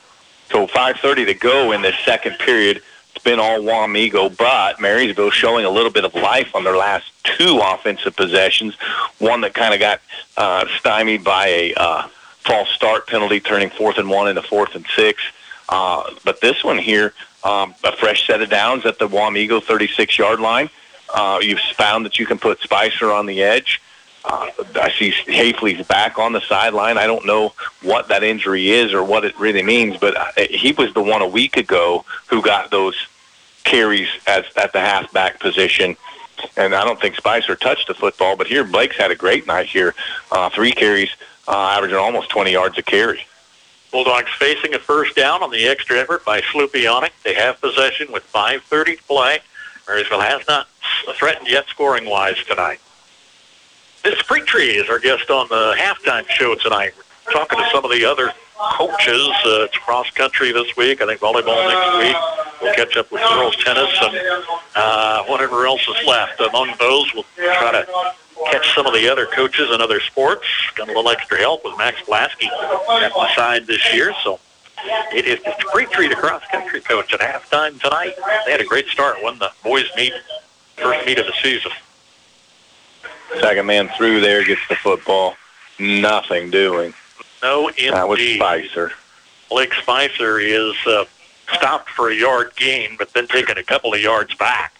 So 0.50 0.66
5:30 0.66 1.24
to 1.24 1.34
go 1.34 1.72
in 1.72 1.80
this 1.80 1.96
second 2.04 2.38
period. 2.38 2.82
It's 3.14 3.24
been 3.24 3.38
all 3.38 3.60
Wamego, 3.60 4.34
but 4.36 4.80
Marysville 4.80 5.30
showing 5.30 5.64
a 5.64 5.70
little 5.70 5.90
bit 5.90 6.04
of 6.04 6.14
life 6.14 6.54
on 6.54 6.64
their 6.64 6.76
last 6.76 7.06
two 7.24 7.60
offensive 7.62 8.16
possessions. 8.16 8.74
One 9.18 9.42
that 9.42 9.54
kind 9.54 9.74
of 9.74 9.80
got 9.80 10.00
uh, 10.36 10.66
stymied 10.78 11.22
by 11.22 11.46
a 11.46 11.74
uh, 11.74 12.08
false 12.40 12.70
start 12.70 13.06
penalty, 13.06 13.38
turning 13.38 13.70
fourth 13.70 13.98
and 13.98 14.08
one 14.08 14.28
into 14.28 14.42
fourth 14.42 14.74
and 14.74 14.86
six. 14.96 15.22
Uh, 15.68 16.10
but 16.24 16.40
this 16.40 16.64
one 16.64 16.78
here, 16.78 17.12
um, 17.44 17.74
a 17.84 17.94
fresh 17.96 18.26
set 18.26 18.42
of 18.42 18.50
downs 18.50 18.86
at 18.86 18.98
the 18.98 19.08
Wamego 19.08 19.60
36-yard 19.60 20.40
line. 20.40 20.70
Uh, 21.12 21.38
you've 21.42 21.60
found 21.60 22.04
that 22.06 22.18
you 22.18 22.26
can 22.26 22.38
put 22.38 22.60
Spicer 22.60 23.12
on 23.12 23.26
the 23.26 23.42
edge. 23.42 23.80
Uh, 24.24 24.50
I 24.76 24.92
see 24.92 25.10
Hafley's 25.10 25.86
back 25.86 26.18
on 26.18 26.32
the 26.32 26.40
sideline. 26.42 26.96
I 26.96 27.06
don't 27.06 27.26
know 27.26 27.54
what 27.82 28.08
that 28.08 28.22
injury 28.22 28.70
is 28.70 28.92
or 28.92 29.02
what 29.02 29.24
it 29.24 29.38
really 29.38 29.62
means, 29.62 29.96
but 29.96 30.16
uh, 30.16 30.46
he 30.48 30.72
was 30.72 30.94
the 30.94 31.02
one 31.02 31.22
a 31.22 31.26
week 31.26 31.56
ago 31.56 32.04
who 32.28 32.40
got 32.40 32.70
those 32.70 32.94
carries 33.64 34.08
as 34.26 34.44
at 34.56 34.72
the 34.72 34.80
halfback 34.80 35.40
position. 35.40 35.96
And 36.56 36.74
I 36.74 36.84
don't 36.84 37.00
think 37.00 37.16
Spicer 37.16 37.56
touched 37.56 37.88
the 37.88 37.94
football, 37.94 38.36
but 38.36 38.46
here 38.46 38.64
Blake's 38.64 38.96
had 38.96 39.10
a 39.10 39.16
great 39.16 39.46
night 39.46 39.66
here. 39.66 39.94
Uh, 40.30 40.48
three 40.50 40.72
carries, 40.72 41.10
uh, 41.48 41.74
averaging 41.76 41.98
almost 41.98 42.30
20 42.30 42.52
yards 42.52 42.78
a 42.78 42.82
carry. 42.82 43.26
Bulldogs 43.90 44.30
facing 44.38 44.74
a 44.74 44.78
first 44.78 45.14
down 45.14 45.42
on 45.42 45.50
the 45.50 45.66
extra 45.66 45.98
effort 45.98 46.24
by 46.24 46.40
Slupionic. 46.40 47.10
They 47.24 47.34
have 47.34 47.60
possession 47.60 48.10
with 48.10 48.24
5.30 48.32 48.96
to 48.96 49.02
play. 49.04 49.40
Marysville 49.86 50.20
has 50.20 50.42
not 50.48 50.68
threatened 51.14 51.48
yet 51.48 51.66
scoring-wise 51.68 52.42
tonight. 52.44 52.80
This 54.02 54.20
Tree 54.46 54.70
is 54.70 54.88
our 54.90 54.98
guest 54.98 55.30
on 55.30 55.48
the 55.48 55.74
halftime 55.78 56.28
show 56.28 56.56
tonight. 56.56 56.92
We're 57.26 57.32
talking 57.32 57.58
to 57.58 57.68
some 57.70 57.84
of 57.84 57.90
the 57.92 58.04
other 58.04 58.32
coaches. 58.74 59.28
Uh, 59.46 59.64
it's 59.64 59.78
cross 59.78 60.10
country 60.10 60.50
this 60.50 60.76
week. 60.76 61.00
I 61.00 61.06
think 61.06 61.20
volleyball 61.20 61.68
next 61.68 61.98
week. 61.98 62.16
We'll 62.60 62.74
catch 62.74 62.96
up 62.96 63.12
with 63.12 63.22
girls 63.22 63.56
tennis 63.64 63.90
and 64.02 64.16
uh, 64.74 65.22
whatever 65.24 65.66
else 65.66 65.86
is 65.88 66.06
left. 66.06 66.40
Among 66.40 66.74
those, 66.80 67.14
we'll 67.14 67.24
try 67.36 67.70
to 67.70 67.86
catch 68.50 68.74
some 68.74 68.86
of 68.86 68.92
the 68.92 69.08
other 69.08 69.26
coaches 69.26 69.70
in 69.72 69.80
other 69.80 70.00
sports. 70.00 70.46
Got 70.74 70.88
a 70.88 70.92
little 70.92 71.08
extra 71.10 71.38
help 71.38 71.64
with 71.64 71.78
Max 71.78 72.00
Blasky 72.02 72.48
at 73.02 73.12
my 73.16 73.32
side 73.36 73.66
this 73.68 73.94
year, 73.94 74.12
so 74.24 74.40
It 75.14 75.26
is 75.26 75.40
the 75.44 75.54
Spring 75.68 75.86
Tree 75.90 76.08
cross 76.14 76.42
country 76.50 76.80
coach 76.80 77.14
at 77.14 77.20
halftime 77.20 77.80
tonight. 77.80 78.14
They 78.46 78.50
had 78.52 78.60
a 78.60 78.66
great 78.66 78.88
start. 78.88 79.22
Won 79.22 79.38
the 79.38 79.52
boys 79.62 79.88
meet, 79.96 80.12
first 80.76 81.06
meet 81.06 81.18
of 81.20 81.26
the 81.26 81.34
season. 81.40 81.70
Second 83.40 83.66
man 83.66 83.88
through 83.96 84.20
there 84.20 84.44
gets 84.44 84.60
the 84.68 84.76
football. 84.76 85.36
Nothing 85.78 86.50
doing. 86.50 86.94
No, 87.42 87.68
indeed. 87.68 87.92
That 87.92 88.08
was 88.08 88.20
Spicer. 88.20 88.92
Blake 89.50 89.74
Spicer 89.74 90.38
is 90.38 90.74
uh, 90.86 91.04
stopped 91.52 91.90
for 91.90 92.10
a 92.10 92.14
yard 92.14 92.52
gain, 92.56 92.96
but 92.98 93.12
then 93.12 93.26
taken 93.26 93.58
a 93.58 93.62
couple 93.62 93.92
of 93.92 94.00
yards 94.00 94.34
back. 94.34 94.74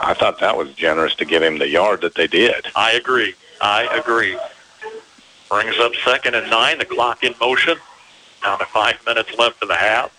I 0.00 0.14
thought 0.14 0.40
that 0.40 0.56
was 0.56 0.72
generous 0.74 1.14
to 1.16 1.24
give 1.24 1.42
him 1.42 1.58
the 1.58 1.68
yard 1.68 2.00
that 2.02 2.14
they 2.14 2.26
did. 2.26 2.66
I 2.74 2.92
agree. 2.92 3.34
I 3.60 3.84
agree. 3.96 4.36
Brings 5.50 5.78
up 5.78 5.92
second 6.04 6.34
and 6.34 6.50
nine. 6.50 6.78
The 6.78 6.84
clock 6.84 7.22
in 7.22 7.34
motion. 7.40 7.76
Down 8.42 8.58
to 8.58 8.66
five 8.66 8.98
minutes 9.06 9.36
left 9.38 9.62
of 9.62 9.68
the 9.68 9.76
half. 9.76 10.12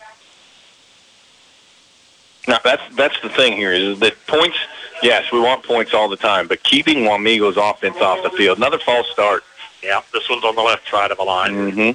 Now 2.48 2.60
that's 2.64 2.96
that's 2.96 3.20
the 3.22 3.30
thing 3.30 3.54
here 3.58 3.74
is 3.74 4.00
that 4.00 4.16
points. 4.28 4.58
Yes, 5.04 5.32
we 5.32 5.40
want 5.40 5.64
points 5.64 5.94
all 5.94 6.10
the 6.10 6.18
time, 6.18 6.48
but 6.48 6.64
keeping 6.64 7.00
Wamego's 7.00 7.58
offense 7.58 7.98
off 7.98 8.24
the 8.24 8.32
field. 8.32 8.58
Another 8.58 8.80
false 8.80 9.08
start. 9.12 9.44
Yeah, 9.84 10.02
this 10.12 10.28
one's 10.30 10.44
on 10.44 10.56
the 10.56 10.62
left 10.62 10.90
side 10.90 11.12
of 11.12 11.18
the 11.18 11.24
line. 11.24 11.54
Mm-hmm. 11.54 11.92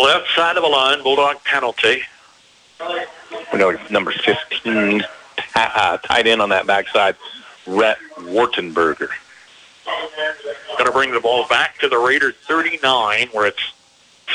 Left 0.00 0.28
side 0.34 0.56
of 0.56 0.62
the 0.62 0.68
line, 0.68 1.02
Bulldog 1.02 1.42
penalty. 1.44 2.02
We 3.52 3.58
know 3.58 3.76
number 3.90 4.12
15 4.12 5.04
uh, 5.54 5.98
tight 5.98 6.26
end 6.26 6.40
on 6.40 6.48
that 6.50 6.66
backside, 6.66 7.16
Rhett 7.66 7.98
Wartenberger. 8.16 9.08
Going 9.84 10.86
to 10.86 10.92
bring 10.92 11.12
the 11.12 11.20
ball 11.20 11.46
back 11.48 11.78
to 11.78 11.88
the 11.88 11.98
Raiders 11.98 12.34
39, 12.46 13.28
where 13.32 13.46
it's 13.46 13.72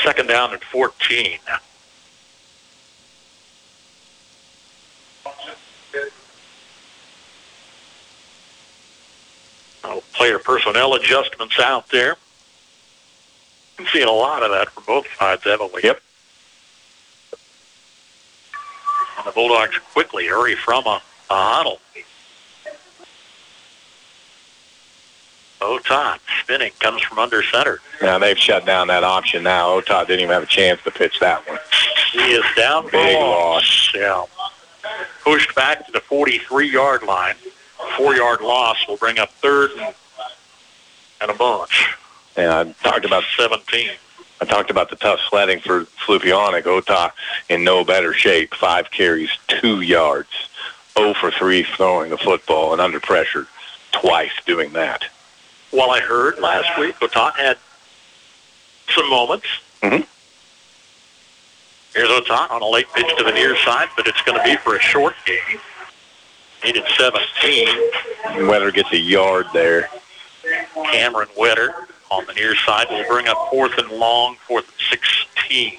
second 0.02 0.28
down 0.28 0.52
and 0.52 0.62
14. 0.62 1.38
Oh, 9.84 10.02
player 10.14 10.38
personnel 10.38 10.94
adjustments 10.94 11.60
out 11.60 11.88
there. 11.90 12.16
We've 13.78 13.88
seen 13.88 14.08
a 14.08 14.12
lot 14.12 14.42
of 14.42 14.50
that 14.50 14.70
from 14.70 14.84
both 14.86 15.06
sides, 15.18 15.44
haven't 15.44 15.74
we? 15.74 15.82
Yep. 15.82 16.00
And 19.18 19.26
the 19.26 19.32
Bulldogs 19.32 19.78
quickly 19.92 20.26
hurry 20.26 20.54
from 20.54 20.86
a, 20.86 21.02
a 21.30 21.34
huddle. 21.34 21.80
Otot 25.60 26.18
spinning 26.40 26.72
comes 26.78 27.02
from 27.02 27.18
under 27.18 27.42
center. 27.42 27.80
Now 28.02 28.18
they've 28.18 28.38
shut 28.38 28.66
down 28.66 28.88
that 28.88 29.02
option 29.04 29.42
now. 29.42 29.80
Otot 29.80 30.06
didn't 30.06 30.20
even 30.20 30.32
have 30.32 30.42
a 30.42 30.46
chance 30.46 30.82
to 30.84 30.90
pitch 30.90 31.20
that 31.20 31.46
one. 31.48 31.58
He 32.12 32.32
is 32.32 32.44
down 32.56 32.84
Big 32.90 33.16
a 33.16 33.18
loss. 33.18 33.92
Yeah. 33.94 34.24
Pushed 35.22 35.54
back 35.54 35.86
to 35.86 35.92
the 35.92 36.00
43-yard 36.00 37.02
line. 37.02 37.34
Four-yard 37.96 38.40
loss 38.40 38.86
will 38.88 38.96
bring 38.96 39.18
up 39.18 39.30
third 39.30 39.70
and, 39.72 39.94
and 41.20 41.30
a 41.30 41.34
bunch. 41.34 41.94
And 42.36 42.50
I 42.50 42.72
talked 42.88 43.04
about 43.04 43.24
17. 43.36 43.90
I 44.40 44.44
talked 44.44 44.70
about 44.70 44.90
the 44.90 44.96
tough 44.96 45.20
sledding 45.28 45.60
for 45.60 45.84
Slupionic. 46.06 46.62
Otot 46.62 47.12
in 47.48 47.64
no 47.64 47.84
better 47.84 48.12
shape. 48.12 48.54
Five 48.54 48.90
carries, 48.90 49.30
two 49.48 49.80
yards. 49.80 50.30
0 50.98 51.14
for 51.14 51.30
3 51.30 51.62
throwing 51.62 52.10
the 52.10 52.18
football 52.18 52.72
and 52.72 52.80
under 52.80 53.00
pressure 53.00 53.46
twice 53.92 54.32
doing 54.46 54.72
that. 54.72 55.04
Well, 55.72 55.90
I 55.90 56.00
heard 56.00 56.38
last 56.38 56.78
week 56.78 56.94
Otot 57.00 57.34
had 57.34 57.58
some 58.94 59.10
moments. 59.10 59.46
Mm-hmm. 59.82 60.02
Here's 61.94 62.08
Otot 62.08 62.50
on 62.50 62.62
a 62.62 62.66
late 62.66 62.86
pitch 62.94 63.10
to 63.18 63.24
the 63.24 63.32
near 63.32 63.56
side, 63.58 63.88
but 63.96 64.06
it's 64.06 64.20
going 64.22 64.38
to 64.38 64.44
be 64.44 64.56
for 64.56 64.76
a 64.76 64.80
short 64.80 65.14
game. 65.26 65.58
Needed 66.64 66.84
17. 66.96 68.48
Weather 68.48 68.70
gets 68.70 68.90
a 68.92 68.98
yard 68.98 69.46
there. 69.52 69.90
Cameron 70.92 71.28
Wetter 71.36 71.74
on 72.10 72.24
the 72.26 72.32
near 72.32 72.54
side 72.56 72.86
will 72.90 73.04
bring 73.06 73.28
up 73.28 73.36
fourth 73.50 73.76
and 73.76 73.90
long, 73.90 74.36
fourth 74.46 74.66
and 74.66 75.00
16. 75.46 75.78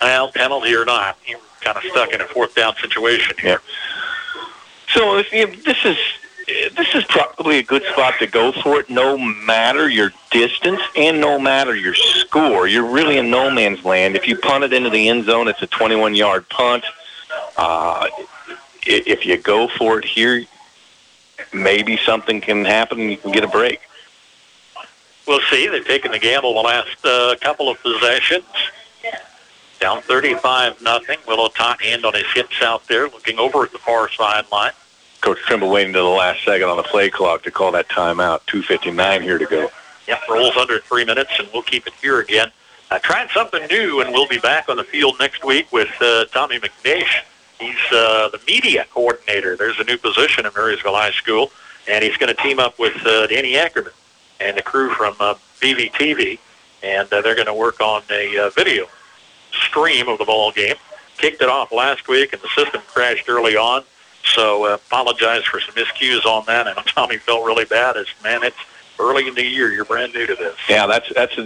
Well, 0.00 0.32
penalty 0.32 0.74
or 0.74 0.84
not, 0.84 1.18
you're 1.26 1.38
kind 1.60 1.76
of 1.76 1.84
stuck 1.84 2.12
in 2.12 2.20
a 2.20 2.26
fourth 2.26 2.54
down 2.54 2.74
situation 2.76 3.36
here. 3.40 3.60
So 4.88 5.18
if 5.18 5.32
you, 5.32 5.46
this 5.62 5.84
is 5.84 5.96
this 6.76 6.94
is 6.94 7.04
probably 7.04 7.58
a 7.58 7.62
good 7.62 7.84
spot 7.92 8.14
to 8.18 8.26
go 8.26 8.50
for 8.50 8.80
it, 8.80 8.90
no 8.90 9.16
matter 9.16 9.88
your 9.88 10.12
distance 10.32 10.80
and 10.96 11.20
no 11.20 11.38
matter 11.38 11.76
your 11.76 11.94
score. 11.94 12.66
You're 12.66 12.90
really 12.90 13.18
in 13.18 13.30
no 13.30 13.50
man's 13.50 13.84
land. 13.84 14.16
If 14.16 14.26
you 14.26 14.36
punt 14.36 14.64
it 14.64 14.72
into 14.72 14.90
the 14.90 15.08
end 15.08 15.26
zone, 15.26 15.46
it's 15.46 15.62
a 15.62 15.68
21-yard 15.68 16.48
punt. 16.48 16.84
Uh, 17.60 18.08
if 18.86 19.26
you 19.26 19.36
go 19.36 19.68
for 19.68 19.98
it 19.98 20.04
here, 20.06 20.44
maybe 21.52 21.98
something 21.98 22.40
can 22.40 22.64
happen 22.64 22.98
and 22.98 23.10
you 23.10 23.18
can 23.18 23.32
get 23.32 23.44
a 23.44 23.48
break. 23.48 23.80
We'll 25.28 25.42
see. 25.50 25.68
They've 25.68 25.86
taken 25.86 26.10
the 26.10 26.18
gamble 26.18 26.54
the 26.54 26.60
last 26.60 27.04
uh, 27.04 27.36
couple 27.42 27.68
of 27.68 27.80
possessions. 27.82 28.46
Down 29.78 30.00
35 30.00 30.80
nothing. 30.80 31.18
Will 31.28 31.48
Otot 31.48 31.82
hand 31.82 32.06
on 32.06 32.14
his 32.14 32.26
hips 32.34 32.62
out 32.62 32.86
there, 32.88 33.04
looking 33.04 33.38
over 33.38 33.64
at 33.64 33.72
the 33.72 33.78
far 33.78 34.10
sideline. 34.10 34.72
Coach 35.20 35.38
Trimble 35.40 35.68
waiting 35.70 35.92
to 35.92 35.98
the 35.98 36.04
last 36.04 36.42
second 36.44 36.70
on 36.70 36.78
the 36.78 36.82
play 36.82 37.10
clock 37.10 37.42
to 37.42 37.50
call 37.50 37.72
that 37.72 37.88
timeout. 37.88 38.40
2.59 38.46 39.20
here 39.20 39.36
to 39.36 39.44
go. 39.44 39.70
Yep, 40.08 40.20
rolls 40.30 40.56
under 40.56 40.78
three 40.80 41.04
minutes, 41.04 41.32
and 41.38 41.46
we'll 41.52 41.62
keep 41.62 41.86
it 41.86 41.92
here 42.00 42.20
again. 42.20 42.50
Uh, 42.90 42.98
trying 43.00 43.28
something 43.28 43.66
new, 43.66 44.00
and 44.00 44.12
we'll 44.14 44.26
be 44.26 44.38
back 44.38 44.70
on 44.70 44.78
the 44.78 44.84
field 44.84 45.16
next 45.20 45.44
week 45.44 45.70
with 45.70 45.90
uh, 46.00 46.24
Tommy 46.32 46.58
McNeish. 46.58 47.22
He's 47.60 47.76
uh, 47.92 48.30
the 48.30 48.40
media 48.46 48.86
coordinator. 48.90 49.54
There's 49.54 49.78
a 49.78 49.84
new 49.84 49.98
position 49.98 50.46
at 50.46 50.54
Marysville 50.56 50.94
High 50.94 51.10
School, 51.10 51.50
and 51.86 52.02
he's 52.02 52.16
going 52.16 52.34
to 52.34 52.42
team 52.42 52.58
up 52.58 52.78
with 52.78 52.96
uh, 53.06 53.26
Danny 53.26 53.56
Ackerman 53.56 53.92
and 54.40 54.56
the 54.56 54.62
crew 54.62 54.90
from 54.94 55.14
uh, 55.20 55.34
BVTV, 55.60 56.38
and 56.82 57.12
uh, 57.12 57.20
they're 57.20 57.34
going 57.34 57.46
to 57.46 57.54
work 57.54 57.80
on 57.80 58.02
a 58.10 58.38
uh, 58.38 58.50
video 58.50 58.86
stream 59.52 60.08
of 60.08 60.18
the 60.18 60.24
ball 60.24 60.52
game. 60.52 60.76
Kicked 61.18 61.42
it 61.42 61.50
off 61.50 61.70
last 61.70 62.08
week, 62.08 62.32
and 62.32 62.40
the 62.40 62.48
system 62.48 62.80
crashed 62.86 63.28
early 63.28 63.56
on. 63.56 63.84
So 64.24 64.64
uh, 64.64 64.74
apologize 64.74 65.44
for 65.44 65.60
some 65.60 65.74
miscues 65.74 66.24
on 66.24 66.44
that. 66.46 66.66
And 66.66 66.76
Tommy 66.86 67.18
felt 67.18 67.44
really 67.44 67.66
bad. 67.66 67.96
As 67.98 68.06
man, 68.24 68.42
it's 68.42 68.56
early 68.98 69.28
in 69.28 69.34
the 69.34 69.44
year. 69.44 69.70
You're 69.70 69.84
brand 69.84 70.14
new 70.14 70.26
to 70.26 70.34
this. 70.34 70.56
Yeah, 70.68 70.86
that's 70.86 71.12
that's. 71.14 71.36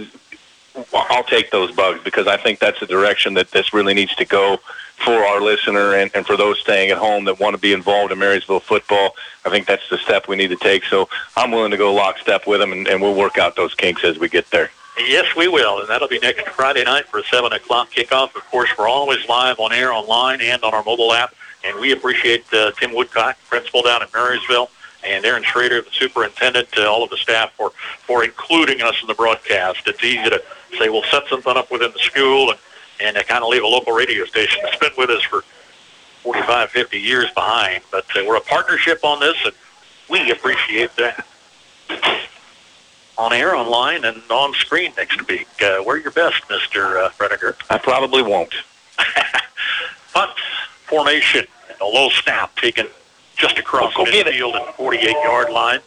I'll 0.93 1.23
take 1.23 1.51
those 1.51 1.71
bugs 1.71 2.03
because 2.03 2.27
I 2.27 2.37
think 2.37 2.59
that's 2.59 2.79
the 2.79 2.85
direction 2.85 3.33
that 3.35 3.51
this 3.51 3.73
really 3.73 3.93
needs 3.93 4.15
to 4.15 4.25
go 4.25 4.59
for 4.97 5.13
our 5.13 5.41
listener 5.41 5.95
and, 5.95 6.11
and 6.15 6.25
for 6.25 6.37
those 6.37 6.59
staying 6.59 6.89
at 6.89 6.97
home 6.97 7.25
that 7.25 7.39
want 7.39 7.55
to 7.55 7.61
be 7.61 7.73
involved 7.73 8.11
in 8.11 8.19
Marysville 8.19 8.59
football. 8.59 9.15
I 9.45 9.49
think 9.49 9.67
that's 9.67 9.87
the 9.89 9.97
step 9.97 10.27
we 10.27 10.35
need 10.35 10.49
to 10.49 10.55
take. 10.55 10.83
So 10.85 11.09
I'm 11.35 11.51
willing 11.51 11.71
to 11.71 11.77
go 11.77 11.93
lockstep 11.93 12.47
with 12.47 12.59
them, 12.59 12.71
and, 12.71 12.87
and 12.87 13.01
we'll 13.01 13.15
work 13.15 13.37
out 13.37 13.55
those 13.55 13.73
kinks 13.73 14.03
as 14.03 14.17
we 14.19 14.29
get 14.29 14.49
there. 14.51 14.71
Yes, 14.97 15.35
we 15.35 15.49
will, 15.49 15.81
and 15.81 15.89
that'll 15.89 16.07
be 16.07 16.19
next 16.19 16.47
Friday 16.49 16.83
night 16.83 17.05
for 17.07 17.19
a 17.19 17.23
7 17.23 17.51
o'clock 17.51 17.91
kickoff. 17.91 18.33
Of 18.35 18.45
course, 18.49 18.69
we're 18.77 18.87
always 18.87 19.27
live 19.27 19.59
on 19.59 19.73
air, 19.73 19.91
online, 19.91 20.39
and 20.39 20.63
on 20.63 20.73
our 20.73 20.83
mobile 20.83 21.11
app. 21.13 21.35
And 21.65 21.77
we 21.79 21.91
appreciate 21.91 22.45
uh, 22.53 22.71
Tim 22.79 22.93
Woodcock, 22.93 23.37
principal 23.49 23.81
down 23.81 24.03
at 24.03 24.13
Marysville, 24.13 24.69
and 25.05 25.25
Aaron 25.25 25.43
Schrader, 25.43 25.81
the 25.81 25.91
superintendent, 25.91 26.71
to 26.73 26.87
all 26.87 27.03
of 27.03 27.09
the 27.09 27.17
staff 27.17 27.53
for, 27.53 27.71
for 28.05 28.23
including 28.23 28.81
us 28.81 28.95
in 29.01 29.07
the 29.07 29.13
broadcast. 29.13 29.87
It's 29.87 30.03
easy 30.03 30.29
to 30.29 30.41
say 30.77 30.89
we'll 30.89 31.03
set 31.03 31.27
something 31.27 31.55
up 31.55 31.71
within 31.71 31.91
the 31.91 31.99
school 31.99 32.51
and, 32.51 32.59
and 32.99 33.17
uh, 33.17 33.23
kind 33.23 33.43
of 33.43 33.49
leave 33.49 33.63
a 33.63 33.67
local 33.67 33.93
radio 33.93 34.25
station 34.25 34.59
that's 34.63 34.77
been 34.79 34.91
with 34.97 35.09
us 35.09 35.21
for 35.23 35.43
45, 36.23 36.69
50 36.71 36.99
years 36.99 37.29
behind. 37.31 37.83
But 37.91 38.05
uh, 38.15 38.23
we're 38.27 38.37
a 38.37 38.41
partnership 38.41 39.03
on 39.03 39.19
this, 39.19 39.37
and 39.45 39.53
we 40.09 40.31
appreciate 40.31 40.95
that. 40.95 41.25
On 43.17 43.31
air, 43.31 43.55
online, 43.55 44.03
and 44.03 44.21
on 44.29 44.53
screen 44.55 44.91
next 44.97 45.25
week. 45.27 45.47
Uh, 45.61 45.81
we're 45.85 45.97
your 45.97 46.11
best, 46.11 46.43
Mr. 46.49 47.05
Uh, 47.05 47.09
Frediger. 47.11 47.55
I 47.69 47.77
probably 47.77 48.21
won't. 48.21 48.53
Punt 50.13 50.31
formation. 50.85 51.45
A 51.81 51.85
low 51.85 52.09
snap 52.09 52.55
taken 52.57 52.87
just 53.35 53.57
across 53.57 53.93
get 53.95 54.27
midfield 54.27 54.55
at 54.55 54.65
the 54.65 54.83
48-yard 54.83 55.51
line. 55.51 55.79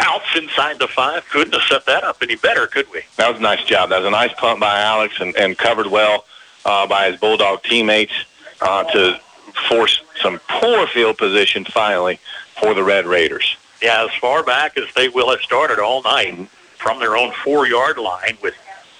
Outs 0.00 0.36
inside 0.36 0.78
the 0.78 0.86
five. 0.86 1.28
Couldn't 1.28 1.54
have 1.54 1.62
set 1.62 1.86
that 1.86 2.04
up 2.04 2.18
any 2.22 2.36
better, 2.36 2.66
could 2.66 2.90
we? 2.92 3.02
That 3.16 3.28
was 3.30 3.38
a 3.38 3.42
nice 3.42 3.64
job. 3.64 3.90
That 3.90 3.98
was 3.98 4.06
a 4.06 4.10
nice 4.10 4.32
punt 4.34 4.60
by 4.60 4.80
Alex 4.80 5.14
and, 5.20 5.36
and 5.36 5.58
covered 5.58 5.88
well 5.88 6.24
uh, 6.64 6.86
by 6.86 7.10
his 7.10 7.18
Bulldog 7.18 7.62
teammates 7.64 8.12
uh, 8.60 8.84
to 8.84 9.20
force 9.68 10.00
some 10.20 10.40
poor 10.48 10.86
field 10.86 11.18
position 11.18 11.64
finally 11.64 12.20
for 12.60 12.74
the 12.74 12.82
Red 12.82 13.06
Raiders. 13.06 13.56
Yeah, 13.82 14.04
as 14.04 14.14
far 14.20 14.42
back 14.42 14.76
as 14.76 14.92
they 14.94 15.08
will 15.08 15.30
have 15.30 15.40
started 15.40 15.78
all 15.78 16.02
night 16.02 16.48
from 16.76 16.98
their 17.00 17.16
own 17.16 17.32
four-yard 17.44 17.98
line 17.98 18.38
with 18.42 18.54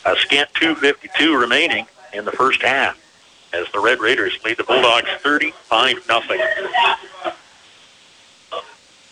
a 0.05 0.17
scant 0.17 0.53
2.52 0.55 1.41
remaining 1.41 1.87
in 2.13 2.25
the 2.25 2.33
first 2.33 2.63
half 2.63 2.99
as 3.53 3.71
the 3.73 3.81
Red 3.81 4.01
Raiders 4.01 4.39
lead 4.45 4.57
the 4.57 4.65
Bulldogs 4.65 5.09
35 5.21 6.07
nothing. 6.09 6.41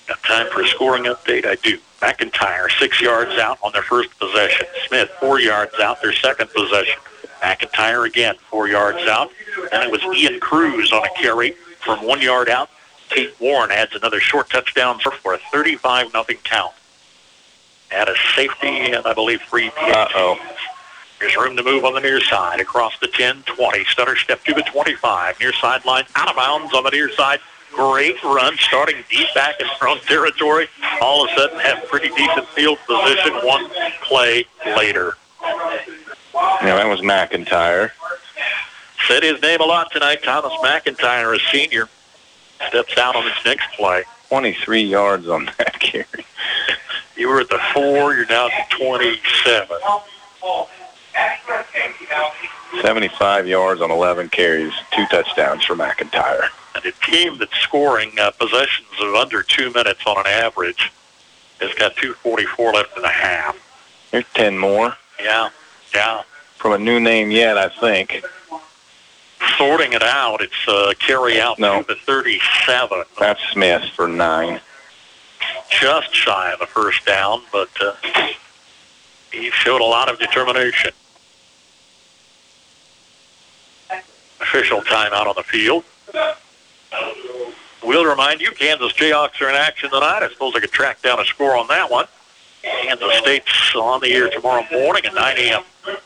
Time 0.06 0.46
for 0.52 0.62
a 0.62 0.68
scoring 0.68 1.04
update? 1.04 1.46
I 1.46 1.56
do. 1.56 1.78
McIntyre, 2.00 2.68
six 2.78 3.00
yards 3.00 3.32
out 3.38 3.58
on 3.62 3.72
their 3.72 3.82
first 3.82 4.16
possession. 4.18 4.66
Smith, 4.86 5.10
four 5.18 5.40
yards 5.40 5.78
out, 5.80 6.00
their 6.02 6.12
second 6.12 6.50
possession. 6.50 7.00
McIntyre 7.40 8.06
again, 8.06 8.36
four 8.50 8.68
yards 8.68 9.06
out. 9.08 9.30
And 9.72 9.82
it 9.82 9.90
was 9.90 10.02
Ian 10.16 10.38
Cruz 10.38 10.92
on 10.92 11.04
a 11.04 11.10
carry 11.20 11.52
from 11.80 12.04
one 12.06 12.20
yard 12.20 12.48
out. 12.48 12.68
Tate 13.08 13.34
Warren 13.40 13.70
adds 13.70 13.94
another 13.94 14.20
short 14.20 14.50
touchdown 14.50 14.98
for 14.98 15.34
a 15.34 15.38
35 15.52 16.12
nothing 16.12 16.38
count. 16.44 16.72
Add 17.90 18.08
a 18.08 18.14
safety 18.34 18.92
and 18.92 19.06
I 19.06 19.14
believe 19.14 19.40
free 19.42 19.70
PAT. 19.70 20.10
Uh-oh. 20.10 20.38
There's 21.20 21.36
room 21.36 21.56
to 21.56 21.62
move 21.62 21.84
on 21.84 21.94
the 21.94 22.00
near 22.00 22.20
side 22.20 22.60
across 22.60 22.98
the 22.98 23.06
10, 23.06 23.44
20. 23.44 23.84
Stutter 23.84 24.16
step 24.16 24.44
to 24.44 24.54
the 24.54 24.62
25. 24.62 25.40
Near 25.40 25.52
sideline, 25.54 26.04
out 26.14 26.28
of 26.28 26.36
bounds 26.36 26.74
on 26.74 26.84
the 26.84 26.90
near 26.90 27.10
side. 27.10 27.40
Great 27.76 28.22
run 28.24 28.56
starting 28.56 29.04
deep 29.10 29.28
back 29.34 29.60
in 29.60 29.66
their 29.78 29.88
own 29.88 29.98
territory. 30.00 30.66
All 31.02 31.24
of 31.24 31.30
a 31.30 31.34
sudden 31.36 31.60
have 31.60 31.86
pretty 31.88 32.08
decent 32.08 32.48
field 32.48 32.78
position 32.86 33.34
one 33.46 33.68
play 34.02 34.46
later. 34.64 35.14
Yeah, 36.34 36.76
that 36.76 36.88
was 36.88 37.00
McIntyre. 37.00 37.90
Said 39.06 39.22
his 39.22 39.40
name 39.42 39.60
a 39.60 39.64
lot 39.64 39.92
tonight. 39.92 40.22
Thomas 40.22 40.52
McIntyre, 40.64 41.36
a 41.36 41.38
senior, 41.52 41.88
steps 42.68 42.96
out 42.96 43.14
on 43.14 43.24
his 43.24 43.44
next 43.44 43.68
play. 43.76 44.04
23 44.28 44.82
yards 44.82 45.28
on 45.28 45.44
that 45.58 45.74
carry. 45.78 46.26
You 47.14 47.28
were 47.28 47.40
at 47.40 47.50
the 47.50 47.60
four. 47.74 48.14
You're 48.14 48.26
now 48.26 48.48
at 48.48 48.70
the 48.70 48.76
27. 48.76 49.78
75 52.82 53.46
yards 53.46 53.80
on 53.80 53.90
11 53.90 54.28
carries, 54.30 54.72
two 54.92 55.04
touchdowns 55.06 55.64
for 55.64 55.74
McIntyre. 55.74 56.48
And 56.74 56.84
a 56.84 56.92
team 56.92 57.38
that's 57.38 57.56
scoring 57.60 58.12
uh, 58.18 58.30
possessions 58.32 58.88
of 59.00 59.14
under 59.14 59.42
two 59.42 59.72
minutes 59.72 60.00
on 60.06 60.18
an 60.18 60.26
average 60.26 60.92
has 61.60 61.72
got 61.74 61.96
244 61.96 62.72
left 62.72 62.96
in 62.96 63.02
the 63.02 63.08
half. 63.08 63.56
Here's 64.10 64.24
10 64.34 64.58
more. 64.58 64.94
Yeah, 65.22 65.48
yeah. 65.94 66.22
From 66.56 66.72
a 66.72 66.78
new 66.78 67.00
name 67.00 67.30
yet, 67.30 67.56
I 67.56 67.68
think. 67.68 68.22
Sorting 69.58 69.92
it 69.92 70.02
out, 70.02 70.40
it's 70.42 70.68
uh, 70.68 70.92
carry 70.98 71.40
out 71.40 71.58
No. 71.58 71.80
to 71.82 71.86
the 71.88 71.94
37. 71.94 73.04
That's 73.18 73.40
Smith 73.52 73.84
for 73.94 74.08
nine. 74.08 74.60
Just 75.70 76.14
shy 76.14 76.52
of 76.52 76.60
a 76.60 76.66
first 76.66 77.04
down, 77.06 77.42
but 77.52 77.68
uh, 77.80 77.94
he 79.32 79.50
showed 79.50 79.80
a 79.80 79.84
lot 79.84 80.10
of 80.10 80.18
determination. 80.18 80.90
Official 84.40 84.80
timeout 84.82 85.26
on 85.26 85.34
the 85.36 85.42
field. 85.42 85.84
We'll 87.84 88.04
remind 88.04 88.40
you, 88.40 88.50
Kansas 88.50 88.92
Jayhawks 88.92 89.40
are 89.40 89.48
in 89.48 89.54
action 89.54 89.90
tonight. 89.90 90.22
I 90.22 90.28
suppose 90.30 90.54
I 90.56 90.60
could 90.60 90.72
track 90.72 91.02
down 91.02 91.20
a 91.20 91.24
score 91.24 91.56
on 91.56 91.68
that 91.68 91.90
one. 91.90 92.06
Kansas 92.62 93.14
State's 93.18 93.74
on 93.76 94.00
the 94.00 94.12
air 94.12 94.28
tomorrow 94.28 94.64
morning 94.72 95.04
at 95.06 95.14
9 95.14 95.36
a.m. 95.38 95.62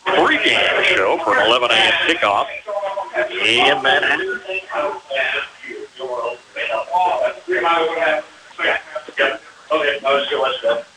pregame 0.07 0.83
show 0.85 1.19
for 1.25 1.39
an 1.39 1.47
11 1.47 1.71
a.m. 1.71 1.93
kickoff 2.07 2.47
in 3.47 3.83
Manhattan. 3.83 4.41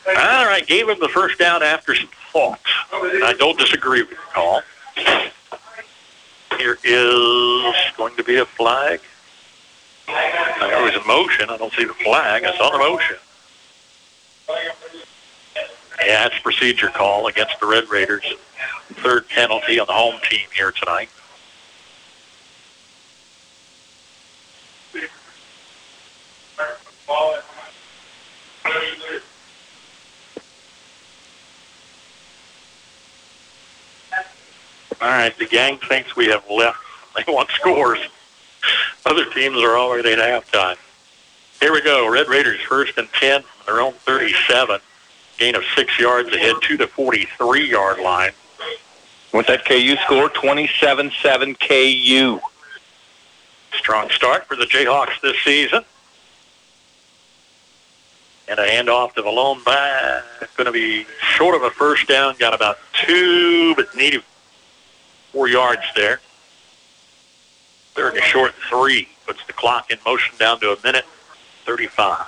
All 0.06 0.46
right, 0.46 0.66
gave 0.66 0.88
him 0.88 0.98
the 1.00 1.08
first 1.08 1.38
down 1.38 1.62
after 1.62 1.94
some 1.94 2.08
thought. 2.32 2.60
I 2.92 3.34
don't 3.38 3.58
disagree 3.58 4.02
with 4.02 4.10
your 4.10 4.20
call. 4.32 4.62
Here 6.58 6.78
is 6.84 7.74
going 7.96 8.16
to 8.16 8.24
be 8.24 8.36
a 8.36 8.44
flag. 8.44 9.00
There 10.06 10.82
was 10.82 10.94
a 10.94 11.06
motion. 11.06 11.50
I 11.50 11.56
don't 11.56 11.72
see 11.72 11.84
the 11.84 11.94
flag. 11.94 12.44
I 12.44 12.56
saw 12.56 12.70
the 12.70 12.78
motion. 12.78 13.16
Yeah, 16.04 16.26
it's 16.26 16.38
procedure 16.40 16.88
call 16.88 17.26
against 17.28 17.58
the 17.60 17.66
Red 17.66 17.88
Raiders. 17.88 18.24
Third 18.94 19.28
penalty 19.28 19.78
on 19.78 19.86
the 19.86 19.92
home 19.92 20.20
team 20.28 20.46
here 20.54 20.72
tonight. 20.72 21.08
All 35.00 35.08
right, 35.08 35.36
the 35.38 35.46
gang 35.46 35.78
thinks 35.78 36.16
we 36.16 36.26
have 36.26 36.48
left. 36.50 36.78
They 37.14 37.32
want 37.32 37.48
scores. 37.50 38.00
Other 39.06 39.24
teams 39.26 39.58
are 39.58 39.78
already 39.78 40.14
at 40.14 40.18
halftime. 40.18 40.76
Here 41.60 41.72
we 41.72 41.80
go. 41.80 42.10
Red 42.10 42.26
Raiders 42.26 42.60
first 42.62 42.98
and 42.98 43.08
10 43.12 43.42
from 43.42 43.72
their 43.72 43.80
own 43.80 43.92
37. 43.92 44.80
Gain 45.38 45.54
of 45.54 45.62
six 45.76 45.96
yards 45.96 46.34
ahead 46.34 46.56
to 46.62 46.76
the 46.76 46.86
43-yard 46.86 48.00
line. 48.00 48.32
What's 49.30 49.46
that 49.46 49.64
KU 49.64 49.96
score? 50.04 50.28
27-7 50.28 51.58
KU. 51.60 52.40
Strong 53.72 54.10
start 54.10 54.46
for 54.46 54.56
the 54.56 54.64
Jayhawks 54.64 55.20
this 55.22 55.36
season. 55.44 55.84
And 58.48 58.58
a 58.58 58.66
handoff 58.66 59.14
to 59.14 59.22
the 59.22 59.30
lone 59.30 59.62
back. 59.64 60.24
Going 60.56 60.66
to 60.66 60.72
be 60.72 61.06
short 61.20 61.54
of 61.54 61.62
a 61.62 61.70
first 61.70 62.08
down. 62.08 62.34
Got 62.38 62.54
about 62.54 62.78
two, 62.92 63.74
but 63.76 63.94
needed 63.96 64.22
four 65.34 65.48
yards 65.48 65.82
there. 65.96 66.20
Third 67.94 68.14
and 68.14 68.22
short 68.22 68.54
three. 68.70 69.08
Puts 69.26 69.44
the 69.46 69.52
clock 69.52 69.90
in 69.90 69.98
motion 70.06 70.36
down 70.38 70.60
to 70.60 70.72
a 70.72 70.76
minute 70.84 71.04
35. 71.64 72.26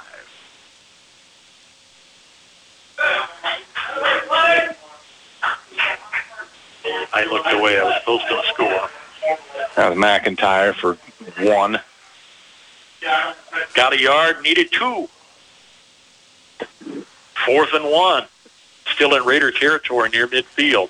I 7.12 7.24
looked 7.30 7.52
away. 7.52 7.78
I 7.78 7.84
was 7.84 7.94
supposed 8.00 8.28
to 8.28 8.42
score. 8.52 8.90
That 9.76 9.90
was 9.90 9.98
McIntyre 9.98 10.74
for 10.74 10.98
one. 11.44 11.80
Got 13.74 13.92
a 13.92 14.00
yard, 14.00 14.42
needed 14.42 14.72
two. 14.72 15.08
Fourth 17.44 17.72
and 17.72 17.84
one. 17.84 18.24
Still 18.94 19.14
in 19.14 19.24
Raider 19.24 19.50
territory 19.50 20.08
near 20.10 20.26
midfield. 20.26 20.88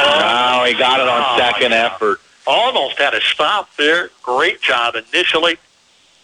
Oh, 0.00 0.64
he 0.66 0.74
got 0.74 1.00
it 1.00 1.08
on 1.08 1.24
oh, 1.26 1.38
second 1.38 1.72
effort. 1.72 2.20
Almost 2.46 2.98
had 2.98 3.14
a 3.14 3.20
stop 3.20 3.74
there. 3.76 4.10
Great 4.22 4.60
job 4.60 4.94
initially. 4.94 5.58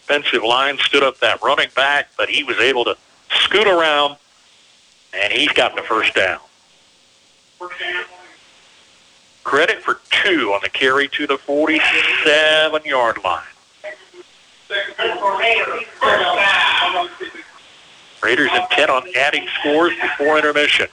Defensive 0.07 0.43
line 0.43 0.79
stood 0.79 1.03
up 1.03 1.19
that 1.21 1.43
running 1.43 1.69
back, 1.75 2.09
but 2.17 2.29
he 2.29 2.45
was 2.45 2.59
able 2.59 2.85
to 2.85 2.97
scoot 3.31 3.67
around, 3.67 4.17
and 5.13 5.33
he's 5.33 5.49
got 5.51 5.75
the 5.75 5.83
first 5.83 6.15
down. 6.15 6.41
Credit 9.45 9.83
for 9.83 10.01
two 10.11 10.53
on 10.53 10.61
the 10.63 10.69
carry 10.69 11.09
to 11.09 11.27
the 11.27 11.37
47-yard 11.37 13.19
line. 13.25 13.43
Raiders 18.23 18.51
intent 18.55 18.91
on 18.91 19.03
adding 19.17 19.47
scores 19.61 19.93
before 20.01 20.39
intermission. 20.39 20.89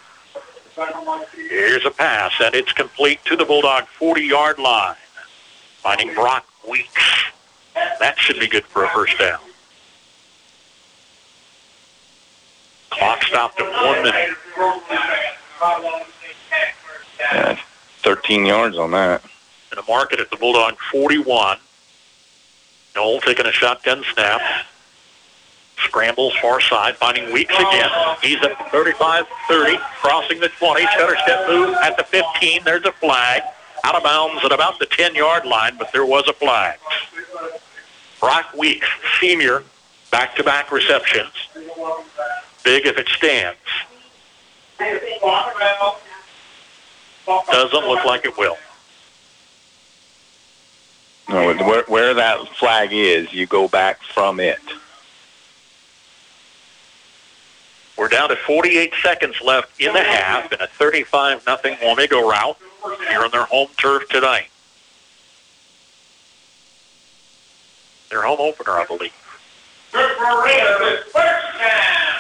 Here's 1.35 1.85
a 1.85 1.91
pass, 1.91 2.34
and 2.41 2.56
it's 2.56 2.72
complete 2.72 3.19
to 3.26 3.35
the 3.35 3.45
Bulldog 3.45 3.85
40-yard 3.99 4.57
line. 4.60 4.95
Finding 5.81 6.14
Brock 6.14 6.45
Weeks. 6.69 7.23
That 7.73 8.18
should 8.18 8.39
be 8.39 8.48
good 8.48 8.65
for 8.65 8.84
a 8.84 8.89
first 8.89 9.18
down. 9.19 9.39
Clock 12.89 13.23
stopped 13.23 13.60
at 13.60 13.85
one 13.85 14.03
minute. 14.03 14.38
Yeah, 17.19 17.60
13 18.03 18.45
yards 18.45 18.77
on 18.77 18.91
that. 18.91 19.23
In 19.72 19.77
a 19.77 19.84
market 19.88 20.19
at 20.19 20.30
the 20.30 20.38
Bulldog 20.38 20.77
41. 20.91 21.57
Noel 22.95 23.22
taking 23.22 23.45
a 23.45 23.52
shotgun 23.52 24.03
snap. 24.14 24.41
Scrambles 25.83 26.33
far 26.41 26.61
side, 26.61 26.95
finding 26.95 27.31
Weeks 27.33 27.53
again. 27.55 27.89
He's 28.21 28.37
at 28.37 28.57
the 28.57 28.77
35-30, 28.77 29.79
crossing 30.01 30.39
the 30.39 30.49
20. 30.49 30.81
Shutter 30.81 31.17
step 31.23 31.47
move 31.47 31.75
at 31.83 31.97
the 31.97 32.03
15. 32.03 32.63
There's 32.63 32.85
a 32.85 32.91
flag. 32.91 33.41
Out 33.83 33.95
of 33.95 34.03
bounds 34.03 34.45
at 34.45 34.51
about 34.51 34.77
the 34.77 34.85
10-yard 34.85 35.45
line, 35.45 35.75
but 35.77 35.91
there 35.91 36.05
was 36.05 36.27
a 36.27 36.33
flag. 36.33 36.77
Brock 38.19 38.53
Weeks, 38.55 38.87
senior, 39.19 39.63
back-to-back 40.11 40.71
receptions. 40.71 41.31
Big 42.63 42.85
if 42.85 42.97
it 42.97 43.07
stands. 43.09 43.57
Doesn't 47.51 47.87
look 47.87 48.05
like 48.05 48.25
it 48.25 48.37
will. 48.37 48.57
No, 51.29 51.53
where, 51.55 51.83
where 51.87 52.13
that 52.13 52.47
flag 52.57 52.89
is, 52.91 53.31
you 53.33 53.47
go 53.47 53.67
back 53.67 54.03
from 54.03 54.39
it. 54.39 54.59
We're 58.02 58.07
down 58.07 58.30
to 58.30 58.36
48 58.36 58.94
seconds 59.03 59.36
left 59.44 59.80
in 59.80 59.94
the 59.94 60.02
half 60.02 60.52
in 60.52 60.60
a 60.60 60.65
35 60.65 61.45
nothing 61.45 61.76
Wamego 61.76 62.28
rout 62.28 62.57
here 63.07 63.23
on 63.23 63.30
their 63.30 63.44
home 63.44 63.68
turf 63.78 64.10
tonight. 64.10 64.48
Their 68.10 68.23
home 68.23 68.40
opener, 68.40 68.72
I 68.72 68.88
believe. 68.88 69.14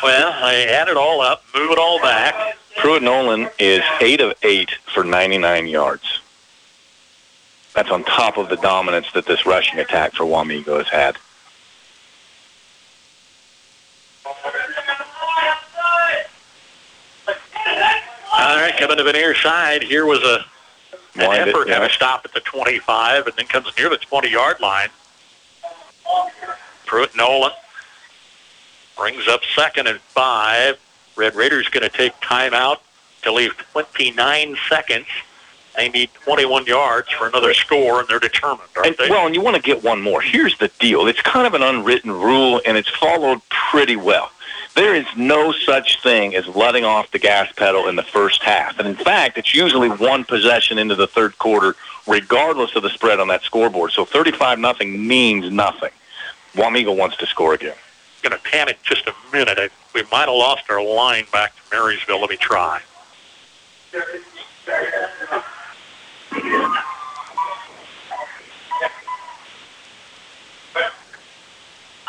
Well, 0.03 0.33
I 0.33 0.67
add 0.69 0.87
it 0.87 0.97
all 0.97 1.19
up, 1.19 1.43
move 1.55 1.71
it 1.71 1.79
all 1.79 1.99
back. 1.99 2.59
Pruitt 2.77 3.01
Nolan 3.01 3.49
is 3.57 3.81
8 3.99 4.21
of 4.21 4.35
8 4.43 4.69
for 4.93 5.03
99 5.03 5.65
yards. 5.65 6.19
That's 7.73 7.89
on 7.89 8.03
top 8.03 8.37
of 8.37 8.49
the 8.49 8.57
dominance 8.57 9.11
that 9.13 9.25
this 9.25 9.47
rushing 9.47 9.79
attack 9.79 10.13
for 10.13 10.25
Wamego 10.25 10.77
has 10.77 10.89
had. 10.89 11.17
All 18.41 18.57
right, 18.57 18.75
coming 18.77 18.97
to 18.97 19.03
the 19.03 19.13
near 19.13 19.35
side. 19.35 19.83
Here 19.83 20.05
was 20.05 20.19
a 20.23 20.43
an 21.15 21.27
Wind 21.27 21.49
it, 21.49 21.53
effort 21.53 21.67
yeah. 21.67 21.75
at 21.75 21.91
a 21.91 21.93
stop 21.93 22.23
at 22.25 22.33
the 22.33 22.39
25 22.39 23.27
and 23.27 23.35
then 23.35 23.45
comes 23.45 23.67
near 23.77 23.89
the 23.89 23.97
20-yard 23.97 24.61
line. 24.61 24.87
Pruitt 26.85 27.15
Nolan 27.15 27.51
brings 28.97 29.27
up 29.27 29.41
second 29.55 29.87
and 29.87 29.99
five. 29.99 30.79
Red 31.17 31.35
Raiders 31.35 31.67
going 31.67 31.83
to 31.83 31.95
take 31.95 32.13
timeout 32.21 32.77
to 33.23 33.31
leave 33.33 33.51
29 33.73 34.55
seconds. 34.69 35.05
They 35.75 35.89
need 35.89 36.09
21 36.13 36.65
yards 36.65 37.09
for 37.11 37.27
another 37.27 37.53
score, 37.53 37.99
and 37.99 38.07
they're 38.07 38.19
determined, 38.19 38.69
aren't 38.75 38.87
And, 38.87 38.95
they? 38.97 39.09
well, 39.09 39.25
and 39.25 39.35
you 39.35 39.41
want 39.41 39.57
to 39.57 39.61
get 39.61 39.83
one 39.83 40.01
more. 40.01 40.21
Here's 40.21 40.57
the 40.57 40.69
deal. 40.79 41.07
It's 41.07 41.21
kind 41.21 41.45
of 41.45 41.53
an 41.53 41.61
unwritten 41.63 42.11
rule, 42.11 42.61
and 42.65 42.77
it's 42.77 42.89
followed 42.89 43.41
pretty 43.49 43.95
well. 43.95 44.31
There 44.73 44.95
is 44.95 45.05
no 45.17 45.51
such 45.51 46.01
thing 46.01 46.33
as 46.35 46.47
letting 46.47 46.85
off 46.85 47.11
the 47.11 47.19
gas 47.19 47.51
pedal 47.51 47.89
in 47.89 47.97
the 47.97 48.03
first 48.03 48.41
half. 48.41 48.79
And 48.79 48.87
in 48.87 48.95
fact, 48.95 49.37
it's 49.37 49.53
usually 49.53 49.89
one 49.89 50.23
possession 50.23 50.77
into 50.77 50.95
the 50.95 51.07
third 51.07 51.37
quarter, 51.37 51.75
regardless 52.07 52.75
of 52.75 52.83
the 52.83 52.89
spread 52.89 53.19
on 53.19 53.27
that 53.27 53.43
scoreboard. 53.43 53.91
So 53.91 54.05
35 54.05 54.59
nothing 54.59 55.05
means 55.05 55.51
nothing. 55.51 55.91
Wamego 56.53 56.95
wants 56.95 57.17
to 57.17 57.25
score 57.25 57.53
again. 57.53 57.75
going 58.21 58.31
to 58.31 58.43
panic 58.49 58.81
just 58.83 59.07
a 59.07 59.13
minute. 59.33 59.57
I, 59.59 59.69
we 59.93 60.03
might 60.11 60.27
have 60.27 60.29
lost 60.29 60.69
our 60.69 60.83
line 60.83 61.25
back 61.33 61.53
to 61.55 61.61
Marysville. 61.75 62.21
Let 62.21 62.29
me 62.29 62.37
try. 62.37 62.81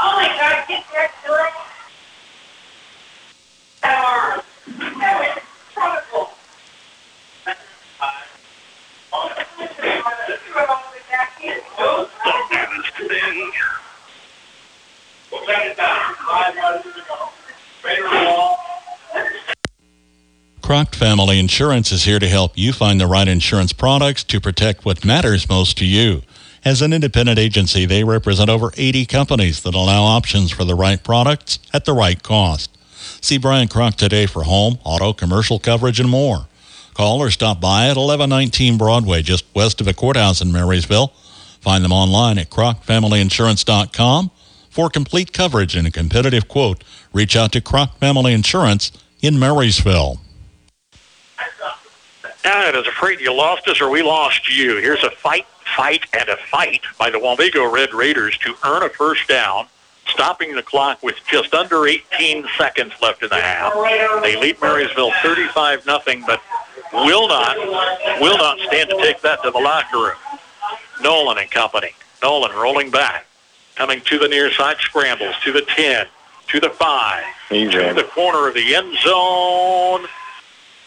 Oh 0.05 0.17
my 0.17 0.29
God, 0.39 0.69
get 0.69 0.85
there 0.93 1.11
to 1.25 1.72
it. 3.85 4.53
Croc 20.73 20.95
Family 20.95 21.39
Insurance 21.39 21.93
is 21.93 22.05
here 22.05 22.19
to 22.19 22.29
help 22.29 22.53
you 22.57 22.73
find 22.73 22.99
the 22.99 23.07
right 23.07 23.29
insurance 23.29 23.75
products 23.75 24.25
to 24.25 24.41
protect 24.41 24.87
what 24.87 25.05
matters 25.05 25.47
most 25.49 25.77
to 25.79 25.85
you. 25.85 26.23
As 26.65 26.81
an 26.81 26.93
independent 26.93 27.39
agency, 27.39 27.85
they 27.85 28.05
represent 28.05 28.49
over 28.49 28.73
80 28.77 29.05
companies 29.07 29.63
that 29.65 29.75
allow 29.75 30.05
options 30.05 30.51
for 30.51 30.65
the 30.65 30.75
right 30.75 31.03
products 31.03 31.59
at 31.75 31.85
the 31.85 31.93
right 31.93 32.23
cost. 32.23 32.71
See 33.23 33.39
Brian 33.39 33.69
Croc 33.69 33.95
today 33.95 34.27
for 34.27 34.43
home, 34.43 34.79
auto, 34.83 35.13
commercial 35.13 35.61
coverage, 35.61 36.01
and 36.01 36.11
more. 36.11 36.49
Call 36.93 37.23
or 37.23 37.31
stop 37.31 37.61
by 37.61 37.85
at 37.85 37.97
1119 37.97 38.77
Broadway, 38.77 39.23
just 39.23 39.45
west 39.55 39.81
of 39.81 39.87
the 39.87 39.95
courthouse 39.95 40.41
in 40.41 40.51
Marysville. 40.51 41.13
Find 41.61 41.85
them 41.85 41.93
online 41.93 42.37
at 42.39 42.51
crocfamilyinsurance.com. 42.51 44.33
For 44.71 44.91
complete 44.91 45.33
coverage 45.33 45.77
and 45.77 45.87
a 45.87 45.93
competitive 45.93 46.49
quote, 46.49 46.83
reach 47.13 47.37
out 47.37 47.53
to 47.53 47.61
Croc 47.61 47.97
Family 47.99 48.33
Insurance 48.33 48.91
in 49.21 49.39
Marysville. 49.39 50.21
I 52.45 52.73
was 52.75 52.89
afraid 52.89 53.21
you 53.21 53.33
lost 53.33 53.69
us 53.69 53.81
or 53.81 53.89
we 53.89 54.03
lost 54.03 54.49
you. 54.53 54.79
Here's 54.79 55.05
a 55.05 55.11
fight, 55.11 55.47
fight, 55.77 56.07
and 56.13 56.29
a 56.29 56.37
fight 56.37 56.81
by 56.99 57.11
the 57.11 57.19
Wamego 57.19 57.71
Red 57.71 57.95
Raiders 57.95 58.37
to 58.39 58.55
earn 58.65 58.83
a 58.83 58.89
first 58.89 59.29
down, 59.29 59.67
stopping 60.07 60.55
the 60.55 60.63
clock 60.63 61.03
with 61.03 61.17
just 61.31 61.55
under 61.55 61.87
18 61.87 62.47
seconds 62.59 62.93
left 63.01 63.23
in 63.23 63.29
the 63.29 63.41
half. 63.41 63.73
They 64.23 64.37
lead 64.41 64.61
Marysville 64.61 65.13
35 65.23 65.87
nothing, 65.87 66.25
but 66.27 66.41
will 66.93 67.29
not 67.29 67.57
will 68.21 68.37
not 68.39 68.59
stand 68.61 68.91
to 68.91 68.97
take 68.99 69.21
that 69.23 69.43
to 69.43 69.51
the 69.51 69.59
locker 69.59 69.97
room. 69.99 70.17
Nolan 71.03 71.39
and 71.39 71.51
company. 71.51 71.91
Nolan 72.23 72.53
rolling 72.53 72.91
back, 72.91 73.27
coming 73.75 74.01
to 74.03 74.19
the 74.19 74.29
near 74.29 74.51
side, 74.53 74.77
scrambles 74.79 75.35
to 75.43 75.51
the 75.53 75.63
10, 75.63 76.07
to 76.49 76.61
the 76.61 76.71
5, 76.71 77.25
He's 77.49 77.71
to 77.73 77.91
in. 77.91 77.97
the 77.97 78.05
corner 78.05 78.47
of 78.49 78.55
the 78.55 78.75
end 78.77 78.97
zone. 78.99 80.07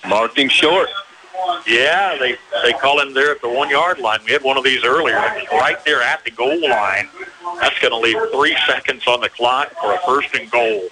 Marked 0.07 0.37
him 0.37 0.47
short. 0.49 0.87
Yeah, 1.67 2.17
they 2.19 2.37
they 2.63 2.73
call 2.73 2.99
him 2.99 3.13
there 3.13 3.31
at 3.31 3.41
the 3.41 3.49
one 3.49 3.69
yard 3.69 3.99
line. 3.99 4.19
We 4.25 4.31
had 4.31 4.43
one 4.43 4.57
of 4.57 4.63
these 4.63 4.83
earlier. 4.83 5.17
Right 5.51 5.77
there 5.85 6.01
at 6.01 6.23
the 6.23 6.31
goal 6.31 6.61
line. 6.61 7.09
That's 7.59 7.77
going 7.79 7.91
to 7.91 7.97
leave 7.97 8.17
three 8.31 8.55
seconds 8.67 9.07
on 9.07 9.21
the 9.21 9.29
clock 9.29 9.71
for 9.81 9.93
a 9.93 9.99
first 10.05 10.33
and 10.35 10.49
goal. 10.51 10.87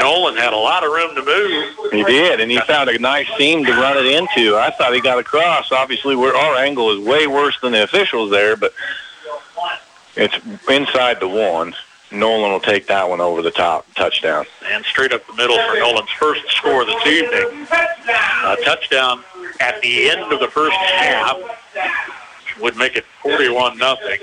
Nolan 0.00 0.36
had 0.36 0.52
a 0.52 0.56
lot 0.56 0.84
of 0.84 0.90
room 0.90 1.14
to 1.14 1.22
move. 1.22 1.92
He 1.92 2.04
did, 2.04 2.40
and 2.40 2.50
he 2.50 2.58
found 2.60 2.88
a 2.88 2.98
nice 2.98 3.28
seam 3.36 3.64
to 3.64 3.72
run 3.72 3.98
it 3.98 4.06
into. 4.06 4.56
I 4.56 4.70
thought 4.70 4.94
he 4.94 5.00
got 5.00 5.18
across. 5.18 5.70
Obviously, 5.70 6.14
our 6.14 6.56
angle 6.56 6.90
is 6.90 7.06
way 7.06 7.26
worse 7.26 7.58
than 7.60 7.72
the 7.72 7.82
officials 7.82 8.30
there, 8.30 8.56
but 8.56 8.72
it's 10.16 10.34
inside 10.68 11.20
the 11.20 11.28
one. 11.28 11.74
Nolan 12.12 12.52
will 12.52 12.60
take 12.60 12.86
that 12.86 13.08
one 13.08 13.20
over 13.20 13.42
the 13.42 13.50
top. 13.50 13.86
Touchdown. 13.94 14.46
And 14.70 14.84
straight 14.84 15.12
up 15.12 15.26
the 15.26 15.34
middle 15.34 15.56
for 15.56 15.78
Nolan's 15.78 16.10
first 16.10 16.48
score 16.50 16.84
this 16.84 17.06
evening. 17.06 17.66
A 18.44 18.56
touchdown 18.64 19.24
at 19.60 19.80
the 19.82 20.10
end 20.10 20.32
of 20.32 20.40
the 20.40 20.48
first 20.48 20.76
half 20.76 21.36
would 22.60 22.76
make 22.76 22.96
it 22.96 23.04
41 23.22 23.76
nothing 23.78 24.18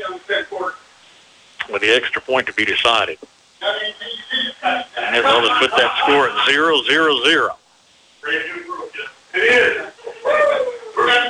with 1.72 1.82
the 1.82 1.90
extra 1.94 2.22
point 2.22 2.48
to 2.48 2.54
be 2.54 2.66
decided. 2.66 3.18
And 3.62 5.26
they'll 5.26 5.58
put 5.60 5.72
that 5.72 6.00
score 6.04 6.30
at 6.30 6.46
0 6.50 6.84
0 6.84 7.24
0. 7.24 7.50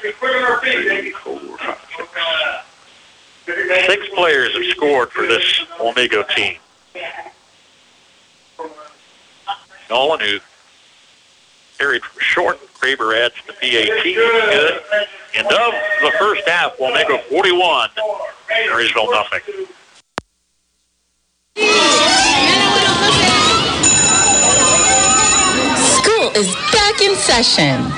Six 0.04 0.24
players 4.14 4.54
have 4.54 4.66
scored 4.66 5.12
for 5.12 5.26
this 5.26 5.44
Wamego 5.78 6.28
team. 6.36 6.58
Nolan, 9.90 10.20
who 10.22 10.40
carried 11.78 12.04
from 12.04 12.20
short, 12.22 12.60
Graber 12.76 13.16
adds 13.16 13.36
the 13.46 13.54
PAT. 13.54 14.04
Good. 14.04 14.82
End 15.36 15.48
of 15.48 15.74
the 16.02 16.12
first 16.20 16.48
half, 16.48 16.78
Wamego 16.78 17.22
41, 17.24 17.90
Marysville 18.68 19.12
nothing. 19.12 19.42
School 25.76 26.32
is 26.36 26.56
back 26.72 27.02
in 27.02 27.16
session. 27.16 27.92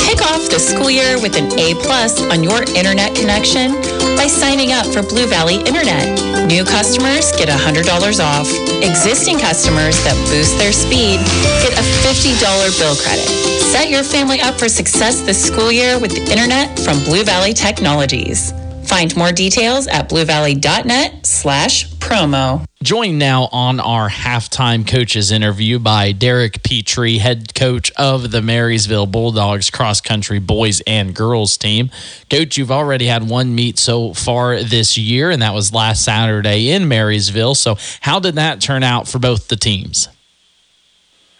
Kick 0.00 0.22
off 0.22 0.48
the 0.50 0.58
school 0.58 0.90
year 0.90 1.20
with 1.20 1.36
an 1.36 1.58
A 1.58 1.74
plus 1.74 2.20
on 2.30 2.42
your 2.42 2.62
internet 2.74 3.14
connection 3.14 4.01
by 4.16 4.26
signing 4.26 4.72
up 4.72 4.86
for 4.86 5.02
Blue 5.02 5.26
Valley 5.26 5.56
Internet. 5.56 6.46
New 6.46 6.64
customers 6.64 7.32
get 7.32 7.48
$100 7.48 7.84
off. 8.20 8.48
Existing 8.82 9.38
customers 9.38 9.96
that 10.04 10.16
boost 10.28 10.58
their 10.58 10.72
speed 10.72 11.20
get 11.62 11.72
a 11.78 11.84
$50 12.04 12.78
bill 12.78 12.96
credit. 12.96 13.28
Set 13.72 13.90
your 13.90 14.02
family 14.02 14.40
up 14.40 14.58
for 14.58 14.68
success 14.68 15.20
this 15.22 15.42
school 15.42 15.72
year 15.72 15.98
with 15.98 16.12
the 16.12 16.22
internet 16.30 16.78
from 16.80 17.02
Blue 17.04 17.24
Valley 17.24 17.52
Technologies. 17.52 18.52
Find 18.92 19.16
more 19.16 19.32
details 19.32 19.86
at 19.86 20.10
bluevalley.net 20.10 21.24
slash 21.24 21.88
promo. 21.94 22.66
Joined 22.82 23.18
now 23.18 23.48
on 23.50 23.80
our 23.80 24.10
halftime 24.10 24.86
coaches 24.86 25.32
interview 25.32 25.78
by 25.78 26.12
Derek 26.12 26.62
Petrie, 26.62 27.16
head 27.16 27.54
coach 27.54 27.90
of 27.92 28.30
the 28.30 28.42
Marysville 28.42 29.06
Bulldogs 29.06 29.70
cross 29.70 30.02
country 30.02 30.40
boys 30.40 30.82
and 30.86 31.14
girls 31.14 31.56
team. 31.56 31.90
Coach, 32.28 32.58
you've 32.58 32.70
already 32.70 33.06
had 33.06 33.26
one 33.26 33.54
meet 33.54 33.78
so 33.78 34.12
far 34.12 34.62
this 34.62 34.98
year, 34.98 35.30
and 35.30 35.40
that 35.40 35.54
was 35.54 35.72
last 35.72 36.04
Saturday 36.04 36.68
in 36.68 36.86
Marysville. 36.86 37.54
So, 37.54 37.78
how 38.02 38.20
did 38.20 38.34
that 38.34 38.60
turn 38.60 38.82
out 38.82 39.08
for 39.08 39.18
both 39.18 39.48
the 39.48 39.56
teams? 39.56 40.10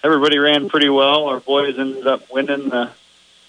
everybody 0.05 0.39
ran 0.39 0.69
pretty 0.69 0.89
well. 0.89 1.27
Our 1.27 1.41
boys 1.41 1.79
ended 1.79 2.07
up 2.07 2.31
winning 2.33 2.71
the 2.71 2.91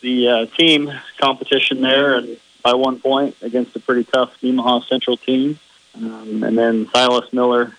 the 0.01 0.27
uh, 0.27 0.45
team 0.57 0.91
competition 1.17 1.81
there, 1.81 2.15
and 2.15 2.37
by 2.63 2.73
one 2.73 2.99
point 2.99 3.35
against 3.41 3.75
a 3.75 3.79
pretty 3.79 4.03
tough 4.05 4.33
Nemaha 4.41 4.87
Central 4.87 5.17
team. 5.17 5.59
Um, 5.95 6.43
and 6.43 6.57
then 6.57 6.89
Silas 6.91 7.31
Miller 7.31 7.75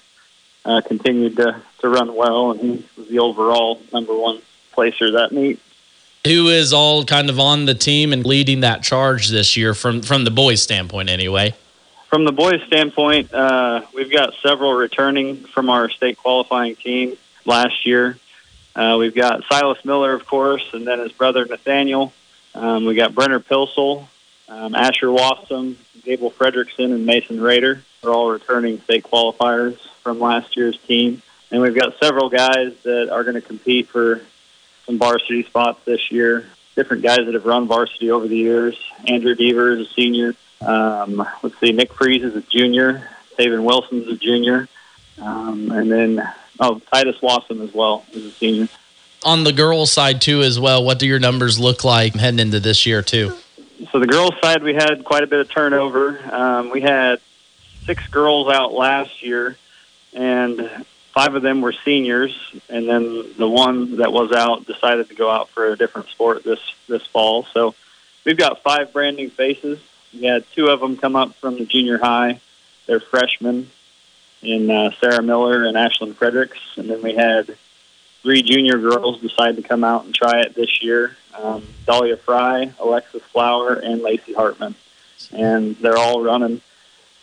uh, 0.65 0.81
continued 0.83 1.37
to, 1.37 1.61
to 1.81 1.89
run 1.89 2.15
well, 2.15 2.53
and 2.53 2.61
he 2.61 2.85
was 2.97 3.09
the 3.09 3.19
overall 3.19 3.81
number 3.93 4.17
one 4.17 4.41
placer 4.73 5.13
that 5.13 5.33
meet. 5.33 5.61
Who 6.27 6.49
is 6.49 6.73
all 6.73 7.05
kind 7.05 7.29
of 7.29 7.41
on 7.41 7.67
the 7.67 7.75
team 7.75 8.13
and 8.13 8.25
leading 8.25 8.61
that 8.61 8.83
charge 8.83 9.29
this 9.29 9.57
year 9.57 9.75
from 9.75 10.01
from 10.01 10.25
the 10.25 10.31
boys' 10.31 10.63
standpoint, 10.63 11.11
anyway? 11.11 11.55
from 12.15 12.25
the 12.25 12.31
boys' 12.31 12.63
standpoint, 12.69 13.35
uh, 13.35 13.83
we've 13.93 14.13
got 14.13 14.35
several 14.41 14.73
returning 14.73 15.35
from 15.35 15.69
our 15.69 15.91
state 15.91 16.17
qualifying 16.17 16.77
team 16.77 17.17
last 17.45 17.85
year. 17.85 18.17
Uh, 18.77 18.95
we've 19.01 19.17
got 19.17 19.43
Silas 19.51 19.85
Miller, 19.85 20.13
of 20.13 20.25
course, 20.25 20.63
and 20.75 20.87
then 20.87 21.01
his 21.01 21.11
brother 21.11 21.45
Nathaniel. 21.45 22.13
Um, 22.55 22.85
we 22.85 22.95
got 22.95 23.17
Brenner 23.17 23.41
Pilsel, 23.41 24.07
um, 24.49 24.75
Asher 24.75 25.09
Wassam, 25.09 25.77
Gable 26.05 26.31
Fredrickson, 26.31 26.93
and 26.93 27.07
Mason 27.07 27.41
Rader. 27.41 27.83
They're 28.03 28.13
all 28.13 28.31
returning 28.31 28.81
state 28.81 29.05
qualifiers 29.05 29.79
from 30.03 30.21
last 30.21 30.57
year's 30.57 30.79
team. 30.79 31.23
And 31.51 31.63
we've 31.63 31.75
got 31.75 31.99
several 31.99 32.29
guys 32.29 32.75
that 32.83 33.11
are 33.11 33.23
going 33.23 33.35
to 33.35 33.41
compete 33.41 33.89
for 33.89 34.21
some 34.87 34.99
varsity 34.99 35.45
spots 35.45 35.81
this 35.85 36.11
year. 36.11 36.47
Different 36.75 37.03
guys 37.03 37.19
that 37.25 37.35
have 37.35 37.47
run 37.47 37.67
varsity 37.67 38.11
over 38.11 38.27
the 38.27 38.37
years. 38.37 38.77
Andrew 39.07 39.35
Deaver 39.35 39.79
is 39.81 39.89
a 39.89 39.91
senior. 39.93 40.35
Um, 40.61 41.27
let's 41.43 41.59
see, 41.61 41.73
Nick 41.73 41.93
Freeze 41.93 42.25
is 42.25 42.37
a 42.37 42.41
junior. 42.43 43.09
Taven 43.39 43.93
is 43.93 44.09
a 44.09 44.17
junior. 44.17 44.69
Um, 45.21 45.71
and 45.71 45.91
then, 45.91 46.33
oh, 46.61 46.81
Titus 46.93 47.23
Lawson 47.23 47.61
as 47.61 47.73
well 47.73 48.05
is 48.13 48.25
a 48.25 48.31
senior. 48.31 48.69
On 49.25 49.45
the 49.45 49.53
girls' 49.53 49.91
side, 49.91 50.21
too, 50.21 50.43
as 50.43 50.61
well, 50.61 50.85
what 50.85 50.99
do 50.99 51.07
your 51.07 51.19
numbers 51.19 51.59
look 51.59 51.85
like 51.85 52.15
heading 52.15 52.41
into 52.41 52.61
this 52.61 52.85
year, 52.85 53.01
too? 53.01 53.33
So 53.91 53.99
the 53.99 54.07
girls' 54.07 54.35
side, 54.43 54.63
we 54.63 54.75
had 54.75 55.05
quite 55.05 55.25
a 55.25 55.27
bit 55.27 55.41
of 55.41 55.51
turnover. 55.51 56.21
Um, 56.33 56.71
we 56.71 56.81
had 56.81 57.21
six 57.85 58.07
girls 58.09 58.49
out 58.49 58.73
last 58.73 59.23
year, 59.23 59.57
and 60.13 60.71
five 61.13 61.35
of 61.35 61.43
them 61.43 61.61
were 61.61 61.75
seniors, 61.85 62.37
and 62.69 62.89
then 62.89 63.35
the 63.37 63.49
one 63.49 63.97
that 63.97 64.13
was 64.13 64.33
out 64.33 64.67
decided 64.67 65.09
to 65.09 65.15
go 65.15 65.31
out 65.31 65.49
for 65.51 65.67
a 65.67 65.77
different 65.77 66.09
sport 66.09 66.45
this 66.45 66.61
this 66.89 67.07
fall. 67.07 67.47
So 67.53 67.75
we've 68.25 68.39
got 68.39 68.63
five 68.63 68.93
brand 68.93 69.17
new 69.17 69.31
faces. 69.31 69.81
We 70.13 70.25
had 70.25 70.45
two 70.53 70.69
of 70.69 70.81
them 70.81 70.97
come 70.97 71.17
up 71.17 71.35
from 71.37 71.59
the 71.59 71.67
junior 71.67 71.99
high. 71.99 72.41
They're 72.87 73.01
freshmen 73.01 73.71
in 74.43 74.71
uh, 74.71 74.91
Sarah 75.01 75.23
Miller 75.23 75.65
and 75.65 75.77
Ashlyn 75.77 76.15
Fredericks, 76.15 76.59
and 76.77 76.89
then 76.89 77.03
we 77.03 77.15
had 77.15 77.57
three 78.23 78.43
junior 78.43 78.79
girls 78.79 79.21
decide 79.21 79.57
to 79.57 79.63
come 79.63 79.85
out 79.85 80.05
and 80.05 80.15
try 80.15 80.41
it 80.41 80.55
this 80.55 80.83
year. 80.83 81.17
Um, 81.37 81.67
Dahlia 81.87 82.17
Fry, 82.17 82.73
Alexis 82.79 83.23
Flower, 83.23 83.75
and 83.75 84.03
Lacey 84.03 84.33
Hartman, 84.35 84.75
and 85.33 85.77
they're 85.77 85.97
all 85.97 86.23
running 86.23 86.61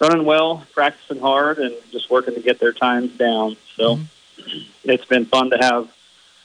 running 0.01 0.25
well, 0.25 0.65
practicing 0.73 1.19
hard, 1.19 1.59
and 1.59 1.75
just 1.91 2.09
working 2.09 2.33
to 2.33 2.41
get 2.41 2.59
their 2.59 2.73
times 2.73 3.15
down. 3.17 3.55
So 3.75 3.99
it's 4.83 5.05
been 5.05 5.25
fun 5.25 5.51
to 5.51 5.57
have 5.57 5.89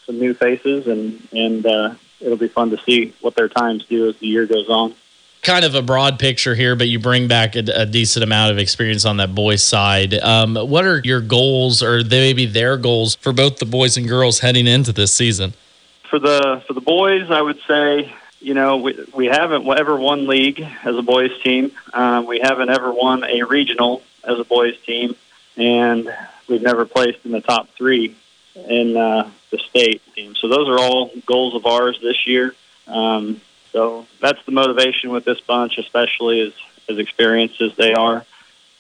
some 0.05 0.19
new 0.19 0.35
faces, 0.35 0.87
and 0.87 1.27
and 1.33 1.67
uh, 1.67 1.95
it'll 2.21 2.37
be 2.37 2.49
fun 2.49 2.71
to 2.71 2.79
see 2.79 3.15
what 3.21 3.35
their 3.35 3.49
times 3.49 3.85
do 3.87 4.09
as 4.09 4.17
the 4.19 4.27
year 4.27 4.47
goes 4.47 4.69
on. 4.69 4.95
Kind 5.43 5.65
of 5.65 5.75
a 5.75 5.83
broad 5.83 6.19
picture 6.19 6.55
here, 6.55 6.75
but 6.75 6.89
you 6.89 6.99
bring 6.99 7.29
back 7.29 7.57
a, 7.57 7.63
a 7.75 7.87
decent 7.87 8.25
amount 8.25 8.53
of 8.53 8.59
experience 8.59 9.05
on 9.05 9.17
that 9.19 9.35
boys' 9.35 9.63
side. 9.63 10.15
Um, 10.15 10.57
what 10.57 10.85
are 10.85 11.01
your 11.05 11.21
goals, 11.21 11.83
or 11.83 12.03
maybe 12.05 12.47
their 12.47 12.77
goals, 12.77 13.17
for 13.17 13.33
both 13.33 13.59
the 13.59 13.67
boys 13.67 13.97
and 13.97 14.09
girls 14.09 14.41
heading 14.41 14.67
into 14.67 14.93
this 14.93 15.15
season? 15.15 15.55
For 16.11 16.19
the 16.19 16.63
for 16.67 16.73
the 16.73 16.81
boys, 16.81 17.31
I 17.31 17.43
would 17.43 17.59
say 17.67 18.13
you 18.41 18.55
know, 18.55 18.77
we, 18.77 18.97
we 19.15 19.27
haven't 19.27 19.67
ever 19.67 19.97
won 19.97 20.27
league 20.27 20.61
as 20.61 20.97
a 20.97 21.03
boys 21.03 21.31
team. 21.43 21.73
Um, 21.93 22.27
we 22.27 22.41
haven't 22.41 22.71
ever 22.71 22.93
won 22.93 23.25
a 23.25 23.43
regional 23.43 24.03
as 24.23 24.39
a 24.39 24.45
boys 24.45 24.79
team, 24.83 25.17
and 25.57 26.13
we've 26.49 26.63
never 26.63 26.85
placed 26.85 27.25
in 27.25 27.33
the 27.33 27.41
top 27.41 27.69
three 27.71 28.15
in 28.55 28.97
uh, 28.97 29.31
the 29.51 29.59
state 29.59 30.03
team. 30.15 30.35
So 30.35 30.49
those 30.49 30.69
are 30.69 30.79
all 30.79 31.11
goals 31.25 31.55
of 31.55 31.67
ours 31.67 31.99
this 32.03 32.27
year. 32.27 32.55
Um, 32.87 33.41
so 33.73 34.07
that's 34.21 34.43
the 34.45 34.53
motivation 34.53 35.11
with 35.11 35.25
this 35.25 35.41
bunch, 35.41 35.79
especially 35.79 36.41
as 36.41 36.53
as 36.89 36.99
experienced 36.99 37.61
as 37.61 37.75
they 37.75 37.95
are. 37.95 38.25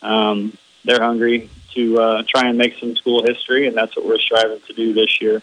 Um, 0.01 0.57
they're 0.85 1.03
hungry 1.03 1.51
to 1.75 1.99
uh, 1.99 2.23
try 2.23 2.49
and 2.49 2.57
make 2.57 2.79
some 2.79 2.95
school 2.95 3.25
history, 3.27 3.67
and 3.67 3.77
that's 3.77 3.97
what 3.97 4.07
we're 4.07 4.19
striving 4.19 4.61
to 4.69 4.73
do 4.73 4.93
this 4.93 5.21
year. 5.21 5.43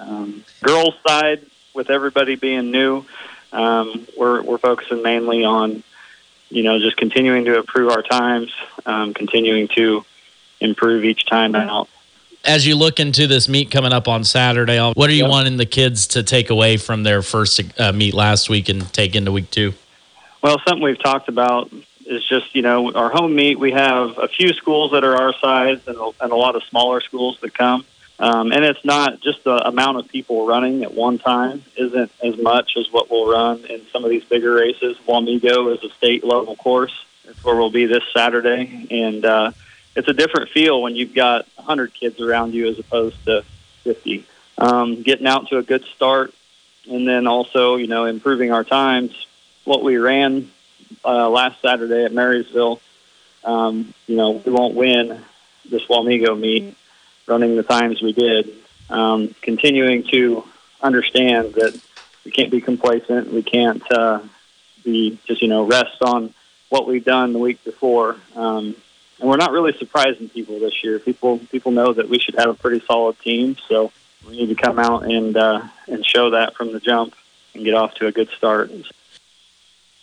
Um, 0.00 0.44
girls' 0.62 0.94
side, 1.06 1.44
with 1.74 1.90
everybody 1.90 2.36
being 2.36 2.70
new, 2.70 3.04
um, 3.52 4.06
we're 4.16 4.42
we're 4.42 4.58
focusing 4.58 5.02
mainly 5.02 5.44
on 5.44 5.82
you 6.50 6.62
know 6.62 6.78
just 6.78 6.96
continuing 6.96 7.44
to 7.46 7.56
improve 7.56 7.90
our 7.90 8.02
times, 8.02 8.52
um, 8.86 9.14
continuing 9.14 9.68
to 9.76 10.04
improve 10.60 11.04
each 11.04 11.26
time 11.26 11.54
out. 11.54 11.88
As 12.44 12.66
you 12.66 12.76
look 12.76 13.00
into 13.00 13.26
this 13.26 13.48
meet 13.48 13.70
coming 13.70 13.92
up 13.92 14.06
on 14.08 14.22
Saturday, 14.24 14.78
what 14.78 15.10
are 15.10 15.12
you 15.12 15.24
Yep. 15.24 15.30
wanting 15.30 15.56
the 15.56 15.66
kids 15.66 16.06
to 16.08 16.22
take 16.22 16.50
away 16.50 16.76
from 16.76 17.02
their 17.02 17.20
first 17.20 17.60
uh, 17.80 17.92
meet 17.92 18.14
last 18.14 18.48
week 18.48 18.68
and 18.68 18.90
take 18.92 19.16
into 19.16 19.32
week 19.32 19.50
two? 19.50 19.74
Well, 20.42 20.60
something 20.66 20.82
we've 20.82 21.02
talked 21.02 21.28
about 21.28 21.70
is 22.06 22.24
just 22.26 22.54
you 22.54 22.62
know 22.62 22.92
our 22.92 23.10
home 23.10 23.34
meet. 23.34 23.58
We 23.58 23.72
have 23.72 24.16
a 24.18 24.28
few 24.28 24.52
schools 24.52 24.92
that 24.92 25.04
are 25.04 25.16
our 25.16 25.32
size 25.34 25.80
and 25.86 25.96
a, 25.96 26.10
and 26.20 26.32
a 26.32 26.36
lot 26.36 26.54
of 26.56 26.62
smaller 26.64 27.00
schools 27.00 27.38
that 27.40 27.54
come. 27.54 27.84
Um, 28.20 28.52
and 28.52 28.64
it's 28.64 28.84
not 28.84 29.20
just 29.20 29.44
the 29.44 29.68
amount 29.68 29.98
of 29.98 30.08
people 30.08 30.46
running 30.46 30.82
at 30.82 30.92
one 30.92 31.18
time 31.18 31.62
isn't 31.76 32.10
as 32.22 32.36
much 32.36 32.76
as 32.76 32.90
what 32.90 33.10
we'll 33.10 33.30
run 33.30 33.64
in 33.66 33.86
some 33.92 34.04
of 34.04 34.10
these 34.10 34.24
bigger 34.24 34.52
races. 34.54 34.96
Wamego 35.06 35.72
is 35.72 35.84
a 35.84 35.94
state 35.94 36.24
level 36.24 36.56
course. 36.56 36.92
That's 37.24 37.42
where 37.44 37.54
we'll 37.54 37.70
be 37.70 37.86
this 37.86 38.02
Saturday, 38.12 38.88
and 38.90 39.24
uh, 39.24 39.52
it's 39.94 40.08
a 40.08 40.14
different 40.14 40.50
feel 40.50 40.82
when 40.82 40.96
you've 40.96 41.14
got 41.14 41.46
100 41.56 41.94
kids 41.94 42.20
around 42.20 42.54
you 42.54 42.68
as 42.68 42.78
opposed 42.78 43.22
to 43.26 43.44
50. 43.84 44.24
Um, 44.56 45.02
getting 45.02 45.26
out 45.26 45.48
to 45.48 45.58
a 45.58 45.62
good 45.62 45.84
start, 45.94 46.34
and 46.90 47.06
then 47.06 47.26
also 47.26 47.76
you 47.76 47.86
know 47.86 48.06
improving 48.06 48.50
our 48.50 48.64
times. 48.64 49.26
What 49.64 49.84
we 49.84 49.98
ran 49.98 50.50
uh, 51.04 51.28
last 51.28 51.60
Saturday 51.60 52.04
at 52.04 52.12
Marysville, 52.12 52.80
um, 53.44 53.92
you 54.06 54.16
know, 54.16 54.30
we 54.30 54.50
won't 54.50 54.74
win 54.74 55.22
this 55.68 55.84
Wamego 55.86 56.38
meet 56.38 56.74
running 57.28 57.56
the 57.56 57.62
times 57.62 58.02
we 58.02 58.12
did. 58.12 58.50
Um, 58.90 59.34
continuing 59.42 60.04
to 60.12 60.44
understand 60.80 61.54
that 61.54 61.78
we 62.24 62.30
can't 62.30 62.50
be 62.50 62.60
complacent. 62.60 63.32
We 63.32 63.42
can't 63.42 63.82
uh, 63.92 64.20
be 64.84 65.18
just 65.26 65.42
you 65.42 65.48
know 65.48 65.66
rest 65.66 66.02
on 66.02 66.34
what 66.68 66.86
we've 66.86 67.04
done 67.04 67.32
the 67.32 67.38
week 67.38 67.62
before. 67.64 68.16
Um, 68.34 68.74
and 69.20 69.28
we're 69.28 69.36
not 69.36 69.52
really 69.52 69.72
surprising 69.76 70.28
people 70.28 70.60
this 70.60 70.82
year. 70.82 70.98
People 70.98 71.38
people 71.38 71.72
know 71.72 71.92
that 71.92 72.08
we 72.08 72.18
should 72.18 72.36
have 72.36 72.48
a 72.48 72.54
pretty 72.54 72.84
solid 72.86 73.18
team, 73.20 73.56
so 73.68 73.92
we 74.26 74.36
need 74.36 74.48
to 74.48 74.54
come 74.54 74.78
out 74.78 75.04
and 75.04 75.36
uh, 75.36 75.62
and 75.86 76.04
show 76.06 76.30
that 76.30 76.54
from 76.54 76.72
the 76.72 76.80
jump 76.80 77.14
and 77.54 77.64
get 77.64 77.74
off 77.74 77.94
to 77.94 78.06
a 78.06 78.12
good 78.12 78.30
start. 78.30 78.70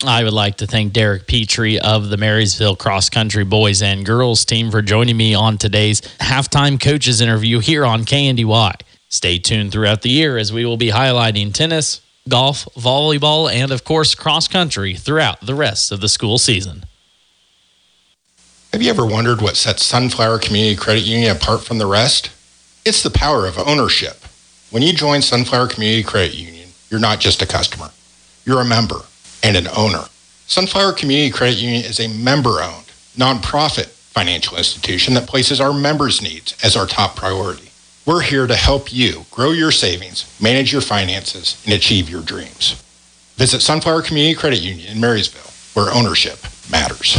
I 0.04 0.26
would 0.26 0.34
like 0.34 0.58
to 0.58 0.68
thank 0.68 0.92
Derek 0.92 1.26
Petrie 1.26 1.80
of 1.80 2.10
the 2.10 2.18
Marysville 2.18 2.76
Cross 2.76 3.12
Country 3.12 3.46
Boys 3.46 3.82
and 3.82 4.06
Girls 4.06 4.44
team 4.44 4.70
for 4.70 4.82
joining 4.82 5.16
me 5.16 5.34
on 5.34 5.58
today's 5.58 6.02
halftime 6.20 6.82
coaches 6.82 7.22
interview 7.22 7.60
here 7.60 7.86
on 7.86 8.04
KNDY. 8.04 8.82
Stay 9.08 9.40
tuned 9.40 9.72
throughout 9.72 10.02
the 10.02 10.10
year 10.10 10.38
as 10.38 10.52
we 10.52 10.66
will 10.66 10.76
be 10.76 10.90
highlighting 10.90 11.54
tennis, 11.54 12.02
golf, 12.28 12.66
volleyball, 12.76 13.50
and 13.50 13.72
of 13.72 13.86
course 13.86 14.16
cross 14.16 14.50
country 14.50 14.96
throughout 14.96 15.40
the 15.40 15.56
rest 15.56 15.94
of 15.94 16.02
the 16.02 16.10
school 16.10 16.38
season. 16.38 16.84
Have 18.74 18.82
you 18.82 18.90
ever 18.90 19.06
wondered 19.06 19.42
what 19.42 19.56
sets 19.56 19.86
Sunflower 19.86 20.40
Community 20.40 20.76
Credit 20.76 21.06
Union 21.06 21.34
apart 21.34 21.64
from 21.64 21.78
the 21.78 21.86
rest? 21.86 22.32
It's 22.84 23.02
the 23.02 23.10
power 23.10 23.48
of 23.48 23.58
ownership. 23.58 24.18
When 24.72 24.84
you 24.84 24.92
join 24.92 25.22
Sunflower 25.22 25.70
Community 25.70 26.04
Credit 26.04 26.36
Union, 26.36 26.68
you're 26.90 27.00
not 27.00 27.22
just 27.22 27.42
a 27.42 27.48
customer. 27.48 27.92
You're 28.44 28.60
a 28.60 28.66
member 28.66 29.04
and 29.46 29.56
an 29.56 29.68
owner. 29.78 30.04
Sunflower 30.48 30.94
Community 30.94 31.30
Credit 31.30 31.58
Union 31.58 31.86
is 31.86 32.00
a 32.00 32.08
member-owned, 32.08 32.88
nonprofit 33.16 33.86
financial 33.86 34.58
institution 34.58 35.14
that 35.14 35.28
places 35.28 35.62
our 35.62 35.72
members' 35.72 36.20
needs 36.20 36.58
as 36.64 36.76
our 36.76 36.88
top 36.88 37.16
priority. 37.16 37.70
We're 38.08 38.22
here 38.22 38.48
to 38.48 38.56
help 38.56 38.92
you 38.92 39.24
grow 39.30 39.52
your 39.52 39.72
savings, 39.72 40.26
manage 40.42 40.72
your 40.72 40.82
finances, 40.82 41.62
and 41.64 41.76
achieve 41.76 42.10
your 42.10 42.24
dreams. 42.24 42.82
Visit 43.36 43.62
Sunflower 43.62 44.02
Community 44.02 44.36
Credit 44.36 44.62
Union 44.62 44.92
in 44.92 45.00
Marysville, 45.00 45.52
where 45.76 45.94
ownership 45.94 46.40
matters. 46.72 47.16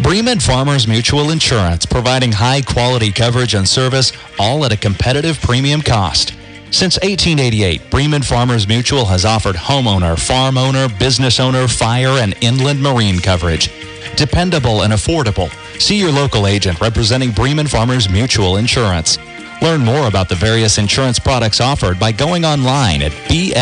Bremen 0.00 0.40
Farmers 0.40 0.88
Mutual 0.88 1.30
Insurance, 1.30 1.84
providing 1.84 2.32
high 2.32 2.62
quality 2.62 3.12
coverage 3.12 3.54
and 3.54 3.68
service, 3.68 4.12
all 4.38 4.64
at 4.64 4.72
a 4.72 4.78
competitive 4.78 5.38
premium 5.42 5.82
cost. 5.82 6.37
Since 6.70 6.96
1888, 6.96 7.90
Bremen 7.90 8.22
Farmers 8.22 8.68
Mutual 8.68 9.06
has 9.06 9.24
offered 9.24 9.56
homeowner, 9.56 10.18
farm 10.18 10.58
owner, 10.58 10.88
business 10.98 11.40
owner, 11.40 11.66
fire, 11.66 12.20
and 12.20 12.36
inland 12.42 12.82
marine 12.82 13.18
coverage. 13.18 13.70
Dependable 14.16 14.82
and 14.82 14.92
affordable. 14.92 15.50
See 15.80 15.98
your 15.98 16.12
local 16.12 16.46
agent 16.46 16.80
representing 16.80 17.30
Bremen 17.32 17.66
Farmers 17.66 18.08
Mutual 18.10 18.58
Insurance. 18.58 19.18
Learn 19.62 19.80
more 19.80 20.06
about 20.08 20.28
the 20.28 20.34
various 20.34 20.78
insurance 20.78 21.18
products 21.18 21.60
offered 21.60 21.98
by 21.98 22.12
going 22.12 22.44
online 22.44 23.02
at 23.02 23.12
bfmic.com. 23.12 23.54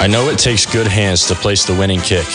I 0.00 0.06
know 0.06 0.28
it 0.28 0.38
takes 0.38 0.66
good 0.66 0.86
hands 0.86 1.26
to 1.28 1.34
place 1.34 1.64
the 1.64 1.72
winning 1.72 2.00
kick. 2.00 2.26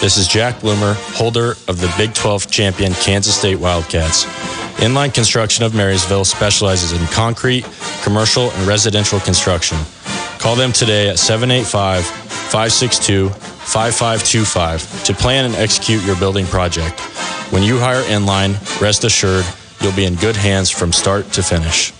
This 0.00 0.18
is 0.18 0.28
Jack 0.28 0.60
Bloomer, 0.60 0.92
holder 1.14 1.52
of 1.68 1.80
the 1.80 1.92
Big 1.96 2.12
12 2.12 2.50
champion 2.50 2.92
Kansas 2.92 3.34
State 3.34 3.58
Wildcats. 3.58 4.24
Inline 4.76 5.12
Construction 5.12 5.64
of 5.64 5.74
Marysville 5.74 6.26
specializes 6.26 6.92
in 6.92 7.04
concrete, 7.08 7.66
commercial, 8.02 8.50
and 8.50 8.68
residential 8.68 9.18
construction. 9.20 9.78
Call 10.38 10.54
them 10.54 10.70
today 10.72 11.08
at 11.08 11.18
785 11.18 12.04
562 12.04 13.30
5525 13.30 15.04
to 15.04 15.14
plan 15.14 15.46
and 15.46 15.54
execute 15.54 16.04
your 16.04 16.16
building 16.16 16.44
project. 16.46 17.00
When 17.50 17.62
you 17.62 17.78
hire 17.78 18.02
Inline, 18.02 18.54
rest 18.82 19.02
assured 19.04 19.46
you'll 19.80 19.96
be 19.96 20.04
in 20.04 20.14
good 20.16 20.36
hands 20.36 20.68
from 20.68 20.92
start 20.92 21.32
to 21.32 21.42
finish. 21.42 21.92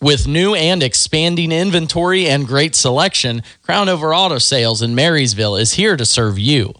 With 0.00 0.28
new 0.28 0.54
and 0.54 0.80
expanding 0.80 1.50
inventory 1.50 2.28
and 2.28 2.46
great 2.46 2.76
selection, 2.76 3.42
Crownover 3.66 4.16
Auto 4.16 4.38
Sales 4.38 4.80
in 4.80 4.94
Marysville 4.94 5.56
is 5.56 5.72
here 5.72 5.96
to 5.96 6.06
serve 6.06 6.38
you. 6.38 6.72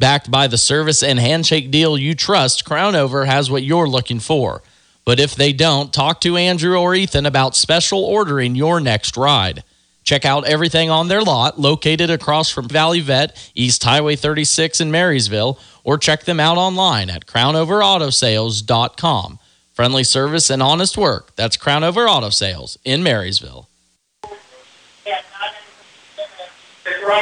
Backed 0.00 0.28
by 0.28 0.48
the 0.48 0.58
service 0.58 1.00
and 1.00 1.20
handshake 1.20 1.70
deal 1.70 1.96
you 1.96 2.16
trust, 2.16 2.64
Crownover 2.64 3.26
has 3.26 3.48
what 3.48 3.62
you're 3.62 3.86
looking 3.86 4.18
for. 4.18 4.60
But 5.04 5.20
if 5.20 5.36
they 5.36 5.52
don't, 5.52 5.92
talk 5.92 6.20
to 6.22 6.36
Andrew 6.36 6.76
or 6.76 6.96
Ethan 6.96 7.26
about 7.26 7.54
special 7.54 8.04
ordering 8.04 8.56
your 8.56 8.80
next 8.80 9.16
ride. 9.16 9.62
Check 10.02 10.24
out 10.24 10.44
everything 10.44 10.90
on 10.90 11.06
their 11.06 11.22
lot 11.22 11.60
located 11.60 12.10
across 12.10 12.50
from 12.50 12.68
Valley 12.68 12.98
Vet, 12.98 13.52
East 13.54 13.84
Highway 13.84 14.16
36 14.16 14.80
in 14.80 14.90
Marysville, 14.90 15.60
or 15.84 15.96
check 15.96 16.24
them 16.24 16.40
out 16.40 16.56
online 16.56 17.08
at 17.08 17.26
crownoverautosales.com. 17.26 19.38
Friendly 19.74 20.04
service 20.04 20.50
and 20.50 20.62
honest 20.62 20.96
work. 20.96 21.34
That's 21.34 21.56
Crownover 21.56 22.08
Auto 22.08 22.30
Sales 22.30 22.78
in 22.84 23.02
Marysville. 23.02 23.68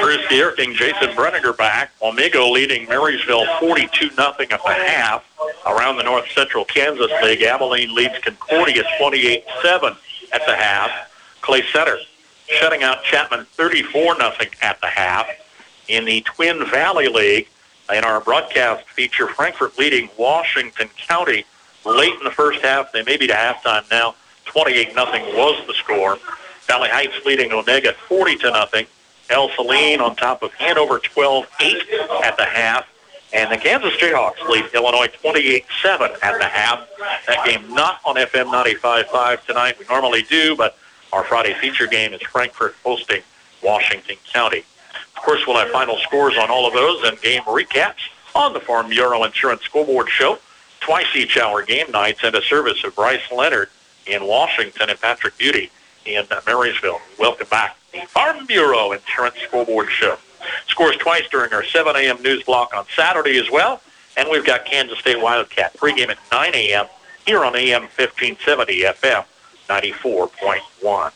Bruce 0.03 0.27
King, 0.29 0.74
Jason 0.74 1.09
Breniger 1.16 1.57
back. 1.57 1.93
Wamego 2.01 2.51
leading 2.53 2.87
Marysville 2.89 3.47
42 3.59 4.11
nothing 4.19 4.53
at 4.53 4.62
the 4.65 4.74
half. 4.74 5.24
Around 5.66 5.97
the 5.97 6.03
North 6.03 6.31
Central 6.33 6.66
Kansas 6.66 7.11
League, 7.23 7.41
Abilene 7.41 7.95
leads 7.95 8.19
Concordia 8.19 8.85
28-7 9.01 9.97
at 10.35 10.45
the 10.47 10.55
half. 10.55 10.91
Clay 11.41 11.62
Center 11.73 11.97
shutting 12.49 12.83
out 12.83 13.03
Chapman 13.03 13.47
34 13.53 14.19
nothing 14.19 14.49
at 14.61 14.79
the 14.83 14.89
half. 14.89 15.27
In 15.89 16.05
the 16.05 16.20
Twin 16.20 16.69
Valley 16.70 17.09
League, 17.09 17.49
in 17.91 18.05
our 18.05 18.20
broadcast 18.20 18.87
feature, 18.91 19.27
Frankfort 19.29 19.79
leading 19.79 20.11
Washington 20.19 20.91
County 20.99 21.47
late 21.85 22.15
in 22.15 22.25
the 22.25 22.31
first 22.31 22.61
half. 22.63 22.93
They 22.93 23.03
may 23.03 23.17
be 23.17 23.27
to 23.27 23.35
halftime 23.35 23.89
now. 23.91 24.15
28 24.45 24.95
nothing 24.95 25.23
was 25.37 25.65
the 25.67 25.75
score. 25.75 26.19
Valley 26.67 26.89
Heights 26.89 27.15
leading 27.25 27.51
Onaga 27.51 27.95
40 27.95 28.37
to 28.37 28.51
nothing. 28.51 28.87
Ell-Saline 29.31 30.01
on 30.01 30.15
top 30.17 30.43
of 30.43 30.53
Hanover 30.55 30.99
12-8 30.99 31.47
at 32.23 32.37
the 32.37 32.45
half. 32.45 32.87
And 33.33 33.51
the 33.51 33.57
Kansas 33.57 33.95
Jayhawks 33.95 34.47
lead 34.47 34.67
Illinois 34.75 35.09
28-7 35.23 35.65
at 36.23 36.39
the 36.39 36.45
half. 36.45 36.87
That 37.27 37.45
game 37.47 37.73
not 37.73 38.01
on 38.05 38.17
FM 38.17 38.53
95.5 38.53 39.47
tonight. 39.47 39.79
We 39.79 39.87
normally 39.87 40.23
do, 40.23 40.55
but 40.55 40.77
our 41.13 41.25
Friday 41.25 41.55
feature 41.55 41.87
game 41.87 42.13
is 42.13 42.21
Frankfort 42.23 42.75
hosting 42.85 43.23
Washington 43.63 44.17
County. 44.31 44.65
Of 45.17 45.23
course, 45.23 45.47
we'll 45.47 45.57
have 45.57 45.71
final 45.71 45.97
scores 45.99 46.37
on 46.37 46.51
all 46.51 46.67
of 46.67 46.75
those 46.75 47.03
and 47.05 47.21
game 47.23 47.43
recaps 47.43 48.09
on 48.35 48.53
the 48.53 48.61
Farm 48.61 48.89
Bureau 48.89 49.25
Insurance 49.25 49.63
Scoreboard 49.63 50.11
Show 50.11 50.39
twice 50.83 51.15
each 51.15 51.39
hour 51.39 51.63
game 51.63 51.91
nights 51.91 52.21
and 52.25 52.35
a 52.35 52.43
service 52.43 52.83
of 52.85 52.95
Bryce 52.95 53.31
Leonard 53.31 53.69
in 54.07 54.27
Washington 54.27 54.91
and 54.91 55.01
Patrick 55.01 55.39
Beauty 55.39 55.71
in 56.05 56.27
Marysville. 56.47 57.01
Welcome 57.19 57.47
back. 57.49 57.77
The 57.93 58.01
Farm 58.07 58.47
Bureau 58.47 58.93
Insurance 58.93 59.37
Scoreboard 59.47 59.91
Show. 59.91 60.17
Scores 60.67 60.97
twice 60.97 61.29
during 61.31 61.53
our 61.53 61.65
7 61.65 61.95
a.m. 61.95 62.21
news 62.23 62.43
block 62.43 62.75
on 62.75 62.85
Saturday 62.97 63.39
as 63.39 63.51
well. 63.51 63.81
And 64.17 64.29
we've 64.31 64.45
got 64.45 64.65
Kansas 64.65 64.99
State 64.99 65.21
Wildcat 65.21 65.77
pregame 65.77 66.11
at 66.11 66.19
9 66.31 66.55
a.m. 66.55 66.87
here 67.25 67.45
on 67.45 67.55
AM 67.57 67.83
1570 67.83 68.83
FM 68.83 69.25
94.1. 69.69 71.13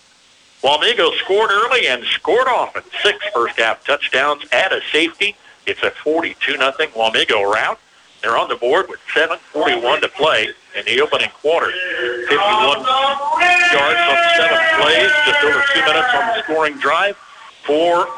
Wamego 0.63 1.15
scored 1.19 1.51
early 1.51 1.89
and 1.89 2.05
scored 2.05 2.49
often. 2.49 2.83
Six 3.03 3.19
first 3.35 3.59
half 3.59 3.85
touchdowns 3.85 4.45
at 4.53 4.73
a 4.73 4.81
safety. 4.93 5.37
It's 5.67 5.83
a 5.83 5.91
42 5.91 6.57
nothing 6.57 6.89
Wamego 6.91 7.53
rout. 7.53 7.79
They're 8.27 8.37
on 8.37 8.49
the 8.49 8.57
board 8.57 8.89
with 8.89 8.99
7.41 9.15 10.01
to 10.01 10.09
play 10.09 10.49
in 10.77 10.85
the 10.85 11.01
opening 11.01 11.29
quarter. 11.31 11.71
51 11.71 12.35
yards 12.35 12.83
on 12.83 14.19
seven 14.37 14.59
plays, 14.81 15.13
just 15.25 15.45
over 15.45 15.63
two 15.73 15.81
minutes 15.87 16.09
on 16.13 16.27
the 16.27 16.43
scoring 16.43 16.77
drive 16.79 17.17
for 17.65 18.09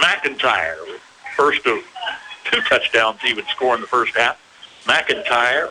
McIntyre. 0.00 0.78
First 1.36 1.66
of 1.66 1.84
two 2.44 2.62
touchdowns 2.62 3.20
he 3.20 3.34
would 3.34 3.44
score 3.48 3.74
in 3.74 3.82
the 3.82 3.86
first 3.86 4.16
half. 4.16 4.40
McIntyre 4.86 5.68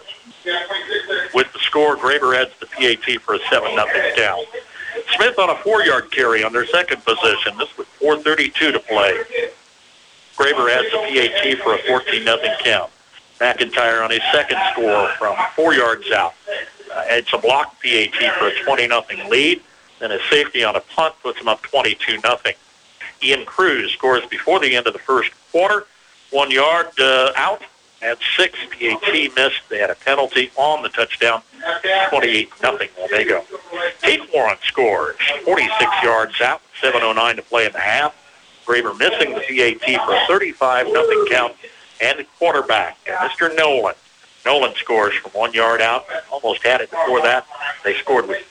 with 1.33 1.51
the 1.51 1.59
score. 1.61 1.97
Graber 1.97 2.37
adds 2.39 2.51
the 2.59 2.67
PAT 2.67 3.19
for 3.19 3.33
a 3.33 3.39
7 3.49 3.75
nothing 3.75 4.15
down. 4.15 4.41
Smith 5.15 5.39
on 5.39 5.49
a 5.49 5.55
four-yard 5.63 6.11
carry 6.11 6.43
on 6.43 6.53
their 6.53 6.67
second 6.67 7.03
possession. 7.03 7.57
This 7.57 7.75
with 7.79 7.87
4.32 7.99 8.53
to 8.73 8.79
play. 8.79 9.23
Graber 10.37 10.69
adds 10.71 10.93
a 10.93 10.99
PAT 11.09 11.57
for 11.63 11.73
a 11.73 11.79
14 11.79 12.23
nothing 12.23 12.51
count. 12.59 12.91
McIntyre 13.39 14.03
on 14.03 14.11
his 14.11 14.21
second 14.31 14.57
score 14.71 15.09
from 15.17 15.35
four 15.55 15.73
yards 15.73 16.11
out. 16.11 16.33
Uh, 16.93 17.03
it's 17.07 17.33
a 17.33 17.37
block 17.37 17.81
PAT 17.81 18.15
for 18.37 18.47
a 18.47 18.63
20 18.63 18.87
nothing 18.87 19.29
lead. 19.29 19.61
Then 19.99 20.11
a 20.11 20.19
safety 20.29 20.63
on 20.63 20.75
a 20.75 20.81
punt 20.81 21.15
puts 21.21 21.39
him 21.39 21.47
up 21.47 21.61
22 21.63 22.19
nothing. 22.23 22.55
Ian 23.23 23.45
Cruz 23.45 23.91
scores 23.91 24.25
before 24.27 24.59
the 24.59 24.75
end 24.75 24.87
of 24.87 24.93
the 24.93 24.99
first 24.99 25.31
quarter. 25.51 25.85
One 26.31 26.51
yard 26.51 26.87
uh, 26.99 27.31
out 27.35 27.61
at 28.01 28.17
six. 28.37 28.57
PAT 28.71 29.35
missed. 29.35 29.61
They 29.69 29.79
had 29.79 29.89
a 29.89 29.95
penalty 29.95 30.51
on 30.55 30.83
the 30.83 30.89
touchdown. 30.89 31.41
28 32.09 32.49
nothing. 32.61 32.89
Wamego. 32.99 33.43
Tate 34.01 34.21
Warren 34.33 34.57
scores 34.63 35.15
46 35.43 35.91
yards 36.03 36.39
out. 36.41 36.61
7.09 36.81 37.35
to 37.37 37.41
play 37.41 37.65
in 37.65 37.71
the 37.71 37.79
half. 37.79 38.15
Graber 38.65 38.97
missing 38.97 39.33
the 39.33 39.41
PAT 39.41 40.05
for 40.05 40.13
a 40.13 40.25
35 40.27 40.87
nothing 40.91 41.25
count 41.29 41.53
and 42.01 42.19
the 42.19 42.26
quarterback, 42.38 42.97
Mr. 43.05 43.55
Nolan. 43.55 43.95
Nolan 44.45 44.76
scores 44.76 45.15
from 45.15 45.31
one 45.31 45.53
yard 45.53 45.81
out. 45.81 46.05
Almost 46.31 46.63
had 46.63 46.81
it 46.81 46.91
before 46.91 47.22
that. 47.22 47.47
They 47.84 47.95
scored 47.95 48.27
with 48.27 48.43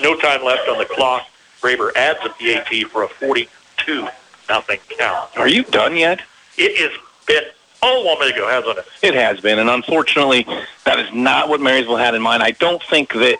no 0.00 0.16
time 0.16 0.44
left 0.44 0.68
on 0.68 0.78
the 0.78 0.84
clock. 0.84 1.26
Graber 1.60 1.94
adds 1.96 2.18
a 2.24 2.28
PAT 2.28 2.90
for 2.90 3.04
a 3.04 3.08
42 3.08 4.08
nothing 4.48 4.78
count. 4.98 5.30
Are 5.36 5.48
you 5.48 5.62
done 5.64 5.96
yet? 5.96 6.20
It 6.58 6.76
has 6.78 6.98
been 7.26 7.44
oh, 7.82 8.06
all 8.08 8.16
Wamego, 8.16 8.50
hasn't 8.50 8.78
it? 8.78 8.84
It 9.02 9.14
has 9.14 9.40
been, 9.40 9.58
and 9.58 9.70
unfortunately, 9.70 10.46
that 10.84 10.98
is 10.98 11.12
not 11.12 11.48
what 11.48 11.60
Marysville 11.60 11.96
had 11.96 12.14
in 12.14 12.20
mind. 12.20 12.42
I 12.42 12.50
don't 12.52 12.82
think 12.82 13.12
that 13.14 13.38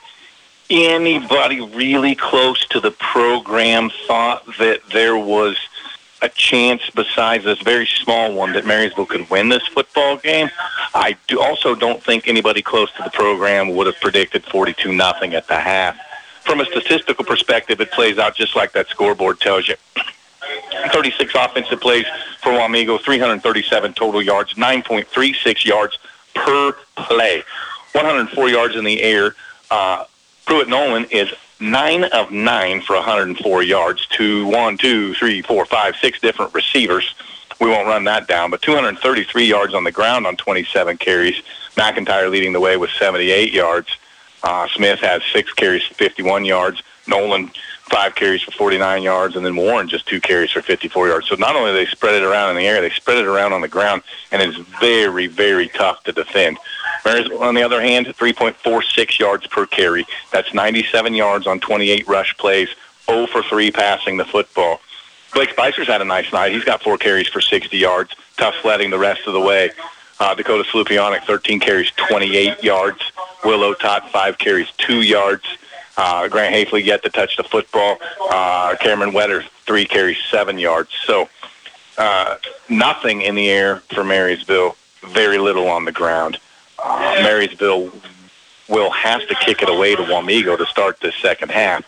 anybody 0.71 1.61
really 1.61 2.15
close 2.15 2.67
to 2.69 2.81
the 2.81 2.93
program 2.93 3.91
thought 4.07 4.47
that 4.59 4.81
there 4.93 5.17
was– 5.17 5.59
a 6.23 6.29
chance 6.29 6.89
besides 6.95 7.45
this 7.45 7.61
very 7.61 7.87
small 7.87 8.33
one 8.33 8.53
that 8.53 8.65
Marysville 8.65 9.07
could 9.07 9.29
win 9.29 9.49
this 9.49 9.67
football 9.67 10.17
game. 10.17 10.51
I 10.95 11.17
do 11.27 11.41
also 11.41 11.75
don't 11.75 12.03
think 12.03 12.29
anybody 12.29 12.63
close 12.63 12.91
to 12.93 13.03
the 13.03 13.11
program 13.11 13.75
would 13.75 13.87
have 13.87 14.01
predicted 14.01 14.45
42 14.45 14.93
nothing 14.93 15.35
at 15.35 15.49
the 15.49 15.59
half. 15.59 15.99
From 16.45 16.61
a 16.61 16.65
statistical 16.65 17.25
perspective, 17.25 17.81
it 17.81 17.91
plays 17.91 18.19
out 18.19 18.37
just 18.37 18.55
like 18.55 18.73
that 18.73 18.89
scoreboard 18.89 19.41
tells 19.41 19.69
you. 19.69 19.75
36 20.93 21.35
offensive 21.35 21.81
plays 21.81 22.07
for 22.41 22.53
Wamego, 22.53 23.01
337 23.01 23.95
total 23.95 24.23
yards, 24.23 24.55
9.36 24.55 25.65
yards 25.65 25.99
per 26.35 26.73
play, 26.97 27.43
104 27.93 28.49
yards 28.49 28.77
in 28.77 28.85
the 28.85 29.03
air. 29.03 29.35
Uh, 29.71 30.05
Pruitt 30.47 30.69
Nolan 30.69 31.05
is 31.11 31.33
nine 31.63 32.05
of 32.05 32.31
nine 32.31 32.81
for 32.83 32.97
104 32.97 33.63
yards 33.63 34.07
to 34.09 34.47
one, 34.47 34.77
two, 34.77 35.15
three, 35.15 35.41
four, 35.41 35.65
five, 35.65 35.95
six 35.97 36.21
different 36.21 36.53
receivers. 36.53 37.15
We 37.61 37.71
won't 37.71 37.87
run 37.87 38.05
that 38.05 38.27
down, 38.27 38.51
but 38.51 38.61
233 38.61 39.45
yards 39.45 39.73
on 39.73 39.85
the 39.85 39.93
ground 39.93 40.27
on 40.27 40.37
27 40.37 40.99
carries. 40.99 41.41
McIntyre 41.77 42.29
leading 42.29 42.53
the 42.53 42.61
way 42.61 42.77
with 42.77 42.91
78 42.91 43.53
yards. 43.53 43.97
Uh, 44.43 44.67
Smith 44.75 44.99
has 45.01 45.23
six 45.33 45.53
carries, 45.53 45.85
51 45.85 46.45
yards. 46.45 46.83
Nolan 47.07 47.51
five 47.91 48.15
carries 48.15 48.43
for 48.43 48.53
49 48.53 49.03
yards, 49.03 49.37
and 49.37 49.45
then 49.45 49.57
Warren 49.57 49.89
just 49.89 50.07
two 50.07 50.21
carries 50.21 50.51
for 50.51 50.63
54 50.63 51.09
yards. 51.09 51.29
So 51.29 51.35
not 51.37 51.57
only 51.57 51.73
they 51.73 51.87
spread 51.87 52.15
it 52.15 52.23
around 52.23 52.51
in 52.51 52.57
the 52.57 52.67
air, 52.67 52.81
they 52.81 52.91
spread 52.91 53.19
it 53.19 53.27
around 53.27 53.53
on 53.53 53.61
the 53.61 53.69
ground, 53.69 54.03
and 54.31 54.41
it's 54.41 54.57
very, 54.81 55.27
very 55.27 55.69
tough 55.69 56.03
to 56.05 56.13
defend. 56.13 56.59
Whereas 57.03 57.29
on 57.41 57.55
the 57.55 57.63
other 57.63 57.81
hand, 57.81 58.07
3.46 58.07 59.19
yards 59.19 59.47
per 59.47 59.67
carry. 59.67 60.07
That's 60.33 60.55
97 60.55 61.15
yards 61.15 61.47
on 61.47 61.61
28 61.61 62.07
rush 62.07 62.37
plays, 62.37 62.69
0 63.07 63.27
for 63.27 63.43
3 63.43 63.71
passing 63.73 64.17
the 64.17 64.25
football. 64.25 64.81
Blake 65.35 65.51
Spicer's 65.51 65.87
had 65.87 66.03
a 66.03 66.05
nice 66.05 66.33
night. 66.33 66.53
He's 66.53 66.65
got 66.65 66.83
four 66.83 66.99
carries 66.99 67.27
for 67.27 67.41
60 67.41 67.77
yards, 67.77 68.15
tough 68.37 68.55
sledding 68.63 68.91
the 68.91 68.99
rest 68.99 69.27
of 69.27 69.33
the 69.33 69.41
way. 69.41 69.71
Uh, 70.21 70.35
Dakota 70.35 70.63
Slupionic, 70.71 71.25
13 71.25 71.59
carries, 71.59 71.91
28 71.93 72.63
yards. 72.63 73.01
Will 73.45 73.75
Otot, 73.75 74.09
5 74.11 74.39
carries, 74.39 74.71
2 74.79 75.01
yards. 75.01 75.45
Uh, 75.97 76.29
Grant 76.29 76.55
Hafley 76.55 76.85
yet 76.85 77.03
to 77.03 77.11
touch 77.11 77.37
the 77.37 77.45
football. 77.45 77.99
Uh, 78.31 78.77
Cameron 78.81 79.13
Wetter, 79.13 79.45
3 79.67 79.85
carries, 79.85 80.19
7 80.31 80.59
yards. 80.59 80.91
So 81.05 81.29
uh, 81.99 82.37
nothing 82.69 83.23
in 83.23 83.35
the 83.35 83.51
air 83.51 83.77
for 83.93 84.03
Marysville, 84.03 84.77
very 85.03 85.39
little 85.39 85.69
on 85.69 85.85
the 85.85 85.93
ground 85.93 86.39
uh, 86.83 87.21
Marysville 87.23 87.91
will 88.69 88.91
have 88.91 89.27
to 89.29 89.35
kick 89.35 89.63
it 89.63 89.69
away 89.69 89.95
to 89.95 90.03
Wamego 90.03 90.57
to 90.57 90.67
start 90.67 91.01
the 91.01 91.13
second 91.21 91.51
half. 91.51 91.85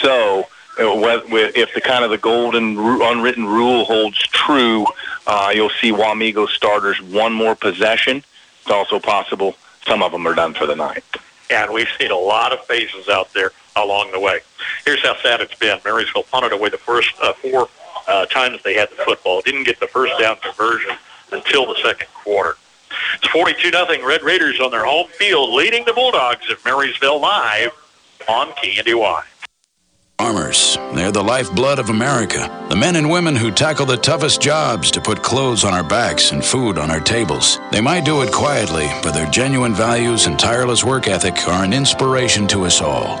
So 0.00 0.40
uh, 0.78 1.20
if 1.34 1.74
the 1.74 1.80
kind 1.80 2.04
of 2.04 2.10
the 2.10 2.18
golden 2.18 2.78
unwritten 2.78 3.46
rule 3.46 3.84
holds 3.84 4.18
true, 4.18 4.86
uh, 5.26 5.52
you'll 5.54 5.70
see 5.70 5.92
Wamego 5.92 6.48
starters 6.48 7.00
one 7.00 7.32
more 7.32 7.54
possession. 7.54 8.22
It's 8.60 8.70
also 8.70 8.98
possible 8.98 9.56
some 9.86 10.02
of 10.02 10.12
them 10.12 10.26
are 10.26 10.34
done 10.34 10.54
for 10.54 10.66
the 10.66 10.76
night. 10.76 11.04
And 11.52 11.72
we've 11.72 11.88
seen 11.98 12.10
a 12.10 12.16
lot 12.16 12.52
of 12.52 12.64
faces 12.66 13.08
out 13.08 13.32
there 13.32 13.52
along 13.76 14.12
the 14.12 14.20
way. 14.20 14.40
Here's 14.84 15.02
how 15.02 15.16
sad 15.22 15.40
it's 15.40 15.54
been. 15.54 15.78
Marysville 15.84 16.24
punted 16.24 16.52
away 16.52 16.70
the 16.70 16.78
first 16.78 17.12
uh, 17.22 17.32
four 17.34 17.68
uh, 18.08 18.26
times 18.26 18.62
they 18.62 18.74
had 18.74 18.90
the 18.90 18.96
football. 18.96 19.40
Didn't 19.42 19.64
get 19.64 19.80
the 19.80 19.86
first 19.86 20.18
down 20.18 20.36
conversion 20.36 20.96
until 21.30 21.66
the 21.66 21.76
second 21.82 22.08
quarter. 22.14 22.56
It's 23.16 23.28
42 23.28 23.70
nothing 23.70 24.04
Red 24.04 24.22
Raiders 24.22 24.60
on 24.60 24.70
their 24.70 24.84
home 24.84 25.08
field, 25.08 25.50
leading 25.50 25.84
the 25.84 25.92
Bulldogs 25.92 26.50
of 26.50 26.62
Marysville 26.64 27.20
live 27.20 27.72
on 28.28 28.48
KNDY. 28.52 29.22
Farmers, 30.22 30.78
they're 30.94 31.10
the 31.10 31.20
lifeblood 31.20 31.80
of 31.80 31.90
America. 31.90 32.48
The 32.70 32.76
men 32.76 32.94
and 32.94 33.10
women 33.10 33.34
who 33.34 33.50
tackle 33.50 33.86
the 33.86 33.96
toughest 33.96 34.40
jobs 34.40 34.88
to 34.92 35.00
put 35.00 35.20
clothes 35.20 35.64
on 35.64 35.74
our 35.74 35.82
backs 35.82 36.30
and 36.30 36.44
food 36.44 36.78
on 36.78 36.92
our 36.92 37.00
tables. 37.00 37.58
They 37.72 37.80
might 37.80 38.04
do 38.04 38.22
it 38.22 38.32
quietly, 38.32 38.86
but 39.02 39.14
their 39.14 39.28
genuine 39.32 39.74
values 39.74 40.26
and 40.26 40.38
tireless 40.38 40.84
work 40.84 41.08
ethic 41.08 41.48
are 41.48 41.64
an 41.64 41.72
inspiration 41.72 42.46
to 42.46 42.66
us 42.66 42.80
all. 42.80 43.18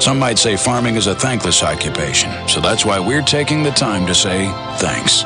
Some 0.00 0.16
might 0.16 0.38
say 0.38 0.56
farming 0.56 0.94
is 0.94 1.08
a 1.08 1.14
thankless 1.16 1.64
occupation, 1.64 2.30
so 2.46 2.60
that's 2.60 2.84
why 2.84 3.00
we're 3.00 3.22
taking 3.22 3.64
the 3.64 3.72
time 3.72 4.06
to 4.06 4.14
say 4.14 4.46
thanks. 4.78 5.22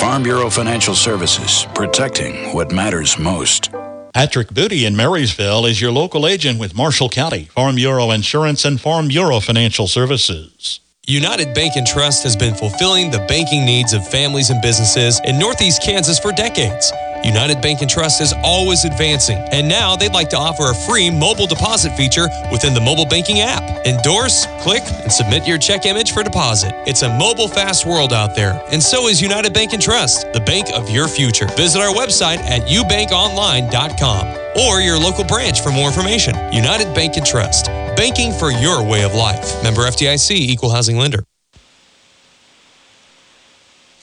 Farm 0.00 0.24
Bureau 0.24 0.50
Financial 0.50 0.96
Services, 0.96 1.64
protecting 1.76 2.52
what 2.52 2.72
matters 2.72 3.20
most. 3.20 3.70
Patrick 4.16 4.48
Booty 4.48 4.86
in 4.86 4.96
Marysville 4.96 5.66
is 5.66 5.78
your 5.78 5.92
local 5.92 6.26
agent 6.26 6.58
with 6.58 6.74
Marshall 6.74 7.10
County, 7.10 7.50
Farm 7.54 7.76
Bureau 7.76 8.10
Insurance, 8.10 8.64
and 8.64 8.80
Farm 8.80 9.08
Bureau 9.08 9.40
Financial 9.40 9.86
Services. 9.86 10.80
United 11.08 11.54
Bank 11.54 11.76
and 11.76 11.86
Trust 11.86 12.24
has 12.24 12.34
been 12.34 12.52
fulfilling 12.52 13.12
the 13.12 13.24
banking 13.28 13.64
needs 13.64 13.92
of 13.92 14.04
families 14.08 14.50
and 14.50 14.60
businesses 14.60 15.20
in 15.24 15.38
Northeast 15.38 15.80
Kansas 15.80 16.18
for 16.18 16.32
decades. 16.32 16.92
United 17.24 17.60
Bank 17.60 17.80
and 17.80 17.88
Trust 17.88 18.20
is 18.20 18.34
always 18.42 18.84
advancing, 18.84 19.38
and 19.52 19.68
now 19.68 19.94
they'd 19.94 20.12
like 20.12 20.28
to 20.30 20.36
offer 20.36 20.70
a 20.70 20.74
free 20.74 21.08
mobile 21.08 21.46
deposit 21.46 21.96
feature 21.96 22.28
within 22.50 22.74
the 22.74 22.80
mobile 22.80 23.06
banking 23.06 23.38
app. 23.38 23.62
Endorse, 23.86 24.46
click, 24.62 24.82
and 25.04 25.12
submit 25.12 25.46
your 25.46 25.58
check 25.58 25.86
image 25.86 26.10
for 26.10 26.24
deposit. 26.24 26.72
It's 26.88 27.02
a 27.02 27.16
mobile 27.16 27.46
fast 27.46 27.86
world 27.86 28.12
out 28.12 28.34
there, 28.34 28.60
and 28.72 28.82
so 28.82 29.06
is 29.06 29.22
United 29.22 29.54
Bank 29.54 29.74
and 29.74 29.82
Trust, 29.82 30.32
the 30.32 30.40
bank 30.40 30.66
of 30.74 30.90
your 30.90 31.06
future. 31.06 31.46
Visit 31.56 31.82
our 31.82 31.94
website 31.94 32.38
at 32.38 32.62
ubankonline.com 32.62 34.26
or 34.58 34.80
your 34.80 34.98
local 34.98 35.22
branch 35.22 35.60
for 35.60 35.70
more 35.70 35.86
information. 35.86 36.34
United 36.52 36.92
Bank 36.96 37.16
and 37.16 37.24
Trust, 37.24 37.66
banking 37.96 38.32
for 38.32 38.50
your 38.50 38.84
way 38.84 39.04
of 39.04 39.14
life. 39.14 39.62
Member 39.62 39.82
FDIC, 39.82 40.30
equal 40.30 40.70
housing 40.70 40.98
lender. 40.98 41.24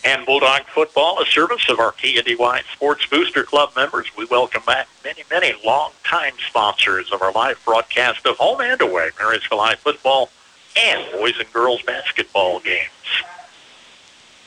And 0.05 0.25
Bulldog 0.25 0.63
football, 0.65 1.21
a 1.21 1.25
service 1.25 1.69
of 1.69 1.79
our 1.79 1.93
KNDY 1.93 2.63
Sports 2.73 3.05
Booster 3.05 3.43
Club 3.43 3.71
members. 3.75 4.07
We 4.17 4.25
welcome 4.25 4.61
back 4.67 4.89
many, 5.05 5.23
many 5.31 5.53
long-time 5.63 6.33
sponsors 6.49 7.11
of 7.13 7.21
our 7.21 7.31
live 7.31 7.61
broadcast 7.63 8.25
of 8.25 8.35
home 8.37 8.59
and 8.59 8.81
away, 8.81 9.11
Marysville 9.17 9.59
High 9.59 9.75
football 9.75 10.29
and 10.75 11.09
boys 11.13 11.35
and 11.39 11.51
girls 11.53 11.81
basketball 11.83 12.59
games. 12.59 12.89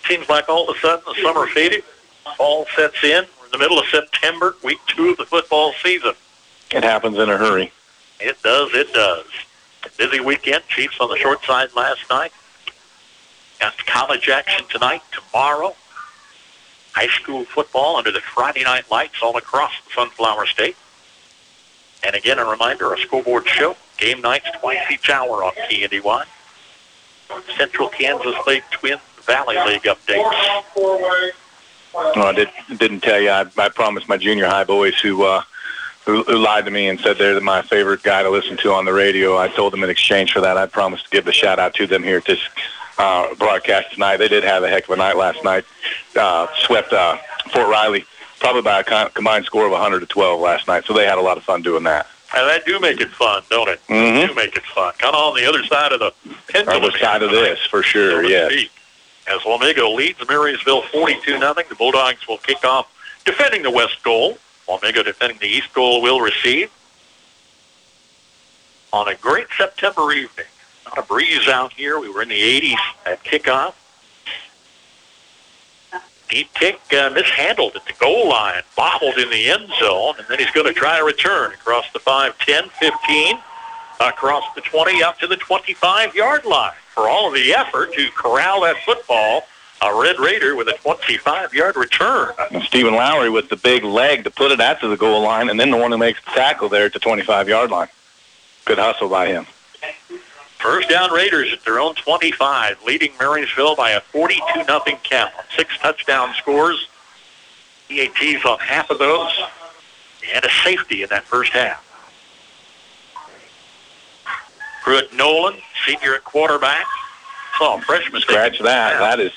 Seems 0.06 0.28
like 0.28 0.48
all 0.48 0.68
of 0.68 0.76
a 0.76 0.78
sudden 0.80 1.04
the 1.06 1.20
summer 1.22 1.46
faded, 1.46 1.84
fall 2.36 2.66
sets 2.76 3.02
in. 3.02 3.24
We're 3.38 3.46
in 3.46 3.52
the 3.52 3.58
middle 3.58 3.78
of 3.78 3.86
September, 3.86 4.56
week 4.62 4.78
two 4.88 5.10
of 5.10 5.16
the 5.16 5.24
football 5.24 5.72
season. 5.82 6.12
It 6.70 6.84
happens 6.84 7.16
in 7.16 7.30
a 7.30 7.36
hurry. 7.38 7.72
It 8.20 8.42
does, 8.42 8.70
it 8.74 8.92
does. 8.92 9.26
Busy 9.96 10.20
weekend. 10.20 10.66
Chiefs 10.68 10.98
on 11.00 11.08
the 11.08 11.16
short 11.16 11.42
side 11.44 11.70
last 11.74 12.08
night. 12.10 12.32
Got 13.60 13.76
college 13.86 14.28
action 14.28 14.66
tonight, 14.68 15.02
tomorrow. 15.12 15.74
High 16.92 17.08
school 17.08 17.44
football 17.44 17.96
under 17.96 18.10
the 18.10 18.20
Friday 18.20 18.64
night 18.64 18.90
lights 18.90 19.16
all 19.22 19.36
across 19.36 19.72
the 19.86 19.92
Sunflower 19.94 20.46
State. 20.46 20.76
And 22.04 22.14
again, 22.14 22.38
a 22.38 22.44
reminder, 22.44 22.92
a 22.92 22.98
school 22.98 23.22
board 23.22 23.46
show, 23.48 23.76
game 23.98 24.20
nights 24.20 24.48
twice 24.60 24.90
each 24.90 25.10
hour 25.10 25.44
on 25.44 25.52
KNDY. 25.52 26.24
Central 27.56 27.88
Kansas 27.88 28.34
League 28.46 28.64
Twin 28.70 28.98
Valley 29.22 29.56
League 29.66 29.82
updates. 29.82 30.62
No, 32.14 32.22
I 32.22 32.32
did, 32.32 32.50
didn't 32.76 33.00
tell 33.00 33.20
you. 33.20 33.30
I, 33.30 33.46
I 33.56 33.68
promised 33.70 34.08
my 34.08 34.16
junior 34.16 34.46
high 34.46 34.64
boys 34.64 34.98
who, 35.00 35.24
uh, 35.24 35.42
who 36.06 36.22
who 36.22 36.38
lied 36.38 36.64
to 36.64 36.70
me 36.70 36.88
and 36.88 36.98
said 37.00 37.18
they're 37.18 37.40
my 37.40 37.62
favorite 37.62 38.02
guy 38.02 38.22
to 38.22 38.30
listen 38.30 38.56
to 38.58 38.72
on 38.72 38.84
the 38.84 38.92
radio. 38.92 39.36
I 39.36 39.48
told 39.48 39.72
them 39.72 39.82
in 39.84 39.90
exchange 39.90 40.32
for 40.32 40.40
that, 40.40 40.56
I 40.56 40.66
promised 40.66 41.04
to 41.04 41.10
give 41.10 41.24
the 41.24 41.32
shout 41.32 41.58
out 41.58 41.74
to 41.74 41.86
them 41.86 42.02
here 42.02 42.18
at 42.18 42.24
this 42.24 42.40
uh, 42.98 43.34
broadcast 43.34 43.92
tonight. 43.92 44.16
They 44.18 44.28
did 44.28 44.44
have 44.44 44.62
a 44.62 44.68
heck 44.68 44.84
of 44.84 44.90
a 44.90 44.96
night 44.96 45.16
last 45.16 45.42
night. 45.44 45.64
Uh, 46.14 46.46
swept 46.60 46.92
uh, 46.92 47.16
Fort 47.52 47.68
Riley 47.68 48.04
probably 48.38 48.62
by 48.62 48.80
a 48.80 48.84
com- 48.84 49.10
combined 49.10 49.44
score 49.44 49.66
of 49.66 49.72
100 49.72 50.00
to 50.00 50.06
12 50.06 50.40
last 50.40 50.68
night. 50.68 50.84
So 50.86 50.92
they 50.94 51.04
had 51.06 51.18
a 51.18 51.22
lot 51.22 51.36
of 51.36 51.42
fun 51.42 51.62
doing 51.62 51.84
that. 51.84 52.06
And 52.36 52.48
that 52.48 52.64
do 52.66 52.78
make 52.80 53.00
it 53.00 53.10
fun, 53.10 53.42
don't 53.50 53.68
it? 53.68 53.80
Mhm. 53.88 54.28
Do 54.28 54.34
make 54.34 54.56
it 54.56 54.64
fun. 54.64 54.92
Kind 54.98 55.14
of 55.14 55.20
on 55.20 55.36
the 55.36 55.46
other 55.48 55.64
side 55.64 55.92
of 55.92 56.00
the 56.00 56.12
pendulum. 56.48 56.84
Other 56.84 56.98
side 56.98 57.22
of 57.22 57.30
this, 57.30 57.60
for 57.66 57.82
sure. 57.82 58.24
Yes. 58.24 58.68
As 59.26 59.40
Wamego 59.40 59.94
leads 59.94 60.18
Marysville 60.28 60.82
42 60.82 61.38
nothing, 61.38 61.64
the 61.68 61.74
Bulldogs 61.74 62.26
will 62.28 62.38
kick 62.38 62.64
off 62.64 62.86
defending 63.24 63.62
the 63.62 63.70
west 63.70 64.02
goal. 64.02 64.38
Wamego 64.68 65.04
defending 65.04 65.38
the 65.38 65.46
east 65.46 65.72
goal 65.72 66.02
will 66.02 66.20
receive. 66.20 66.70
On 68.92 69.08
a 69.08 69.14
great 69.14 69.46
September 69.56 70.12
evening, 70.12 70.46
not 70.86 70.98
a 70.98 71.02
breeze 71.02 71.48
out 71.48 71.72
here. 71.72 71.98
We 71.98 72.08
were 72.08 72.22
in 72.22 72.28
the 72.28 72.60
80s 72.60 72.78
at 73.04 73.22
kickoff. 73.24 73.74
Deep 76.28 76.52
kick 76.54 76.80
uh, 76.92 77.10
mishandled 77.10 77.76
at 77.76 77.84
the 77.86 77.92
goal 78.00 78.28
line, 78.28 78.62
bobbled 78.76 79.16
in 79.16 79.30
the 79.30 79.48
end 79.48 79.68
zone, 79.80 80.14
and 80.18 80.26
then 80.28 80.38
he's 80.38 80.50
going 80.50 80.66
to 80.66 80.72
try 80.72 80.98
a 80.98 81.04
return 81.04 81.52
across 81.52 81.84
the 81.92 82.00
5, 82.00 82.36
10, 82.38 82.68
15, 82.80 83.38
across 84.00 84.44
the 84.56 84.60
20, 84.60 85.02
up 85.04 85.18
to 85.20 85.28
the 85.28 85.36
25-yard 85.36 86.44
line. 86.44 86.72
For 86.94 87.08
all 87.08 87.28
of 87.28 87.34
the 87.34 87.54
effort 87.54 87.92
to 87.92 88.08
corral 88.10 88.62
that 88.62 88.76
football, 88.84 89.46
a 89.82 89.94
Red 89.94 90.18
Raider 90.18 90.56
with 90.56 90.68
a 90.68 90.72
25-yard 90.72 91.76
return. 91.76 92.34
And 92.50 92.62
Stephen 92.62 92.94
Lowry 92.94 93.30
with 93.30 93.48
the 93.48 93.56
big 93.56 93.84
leg 93.84 94.24
to 94.24 94.30
put 94.30 94.50
it 94.50 94.60
after 94.60 94.88
the 94.88 94.96
goal 94.96 95.22
line, 95.22 95.50
and 95.50 95.60
then 95.60 95.70
the 95.70 95.76
one 95.76 95.92
who 95.92 95.98
makes 95.98 96.24
the 96.24 96.30
tackle 96.30 96.68
there 96.68 96.86
at 96.86 96.92
the 96.92 97.00
25-yard 97.00 97.70
line. 97.70 97.88
Good 98.64 98.78
hustle 98.78 99.08
by 99.08 99.28
him. 99.28 99.46
First 100.58 100.88
down 100.88 101.12
Raiders 101.12 101.52
at 101.52 101.64
their 101.64 101.78
own 101.78 101.94
25, 101.94 102.82
leading 102.84 103.12
Marysville 103.20 103.76
by 103.76 103.90
a 103.90 104.00
42 104.00 104.64
nothing 104.66 104.96
count. 105.04 105.32
Six 105.54 105.76
touchdown 105.78 106.34
scores, 106.34 106.88
EATs 107.90 108.44
on 108.44 108.58
half 108.58 108.90
of 108.90 108.98
those, 108.98 109.32
and 110.34 110.44
a 110.44 110.50
safety 110.64 111.02
in 111.02 111.08
that 111.10 111.24
first 111.24 111.52
half. 111.52 111.82
Pruitt 114.82 115.12
Nolan, 115.12 115.56
senior 115.84 116.14
at 116.14 116.24
quarterback, 116.24 116.86
saw 117.58 117.76
a 117.76 117.80
freshman. 117.82 118.22
Scratch 118.22 118.58
that. 118.60 118.98
That 118.98 119.20
is 119.20 119.32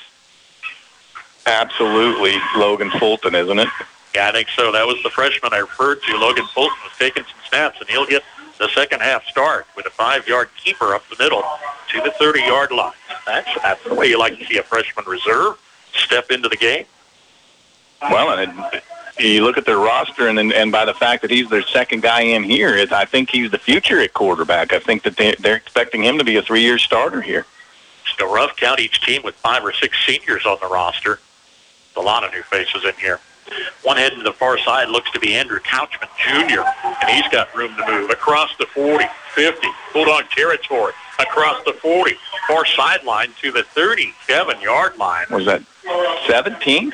absolutely 1.46 2.36
Logan 2.56 2.92
Fulton, 2.92 3.36
isn't 3.36 3.60
it? 3.60 3.68
Yeah, 4.16 4.30
I 4.30 4.32
think 4.32 4.48
so. 4.56 4.72
That 4.72 4.86
was 4.88 5.02
the 5.04 5.10
freshman 5.10 5.54
I 5.54 5.60
referred 5.60 6.02
to. 6.04 6.18
Logan 6.18 6.46
Fulton 6.54 6.78
was 6.84 6.94
taking 6.98 7.24
some 7.24 7.40
snaps, 7.48 7.80
and 7.80 7.90
he'll 7.90 8.08
get 8.08 8.24
the 8.58 8.70
second 8.70 9.02
half 9.02 9.26
start 9.26 9.68
with 9.76 9.86
a 9.86 9.92
five-yard 9.92 10.50
keeper 10.58 10.94
up 10.94 11.04
the 11.10 11.24
middle 11.24 11.44
to 11.92 12.02
the 12.02 12.12
30-yard 12.20 12.72
line. 12.72 12.94
That's, 13.26 13.50
that's 13.62 13.84
the 13.84 13.94
way 13.94 14.08
you 14.08 14.20
like 14.20 14.38
to 14.40 14.46
see 14.46 14.58
a 14.58 14.64
freshman 14.64 15.06
reserve 15.06 15.58
step 15.94 16.32
into 16.32 16.50
the 16.50 16.58
game. 16.58 16.86
Well, 18.02 18.38
and 18.38 18.52
it, 18.74 18.84
you 19.20 19.44
look 19.44 19.58
at 19.58 19.66
their 19.66 19.78
roster, 19.78 20.28
and 20.28 20.40
and 20.40 20.72
by 20.72 20.86
the 20.86 20.94
fact 20.94 21.22
that 21.24 21.32
he's 21.32 21.50
their 21.50 21.62
second 21.64 22.02
guy 22.02 22.22
in 22.22 22.44
here, 22.44 22.76
is 22.76 22.92
I 22.92 23.06
think 23.06 23.30
he's 23.30 23.52
the 23.52 23.58
future 23.58 24.00
at 24.00 24.14
quarterback. 24.14 24.72
I 24.72 24.80
think 24.80 25.04
that 25.04 25.18
they, 25.18 25.36
they're 25.40 25.58
expecting 25.58 26.04
him 26.04 26.18
to 26.18 26.24
be 26.24 26.38
a 26.38 26.42
three-year 26.42 26.78
starter 26.78 27.22
here. 27.22 27.46
Still 28.06 28.34
rough 28.34 28.56
count 28.56 28.80
each 28.80 29.02
team 29.02 29.22
with 29.24 29.36
five 29.36 29.64
or 29.64 29.74
six 29.74 29.98
seniors 30.06 30.46
on 30.46 30.58
the 30.62 30.68
roster. 30.68 31.20
A 31.98 32.02
lot 32.02 32.24
of 32.24 32.32
new 32.32 32.44
faces 32.44 32.86
in 32.86 32.94
here. 33.00 33.20
One 33.84 33.98
heading 33.98 34.20
to 34.20 34.24
the 34.24 34.34
far 34.34 34.58
side 34.60 34.90
looks 34.90 35.10
to 35.12 35.20
be 35.20 35.36
Andrew 35.36 35.60
Couchman 35.60 36.08
Jr., 36.18 36.62
and 36.86 37.10
he's 37.10 37.28
got 37.32 37.54
room 37.56 37.76
to 37.78 37.92
move 37.92 38.10
across 38.12 38.56
the 38.58 38.68
40, 38.68 39.06
50, 39.34 39.68
Bulldog 39.92 40.30
territory, 40.30 40.94
across 41.18 41.64
the 41.66 41.74
40, 41.74 42.16
far 42.48 42.66
sideline 42.66 43.34
to 43.42 43.52
the 43.52 43.64
37-yard 43.76 44.98
line. 44.98 45.26
Was 45.32 45.46
that 45.46 45.64
17? 46.28 46.94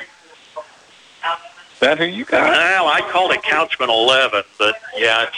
that 1.80 1.98
who 1.98 2.06
you 2.06 2.24
got? 2.24 2.48
Well, 2.50 2.86
I 2.88 3.02
called 3.12 3.32
it 3.32 3.42
Couchman 3.42 3.88
11, 3.88 4.44
but 4.58 4.76
yeah, 4.96 5.26
it's 5.28 5.36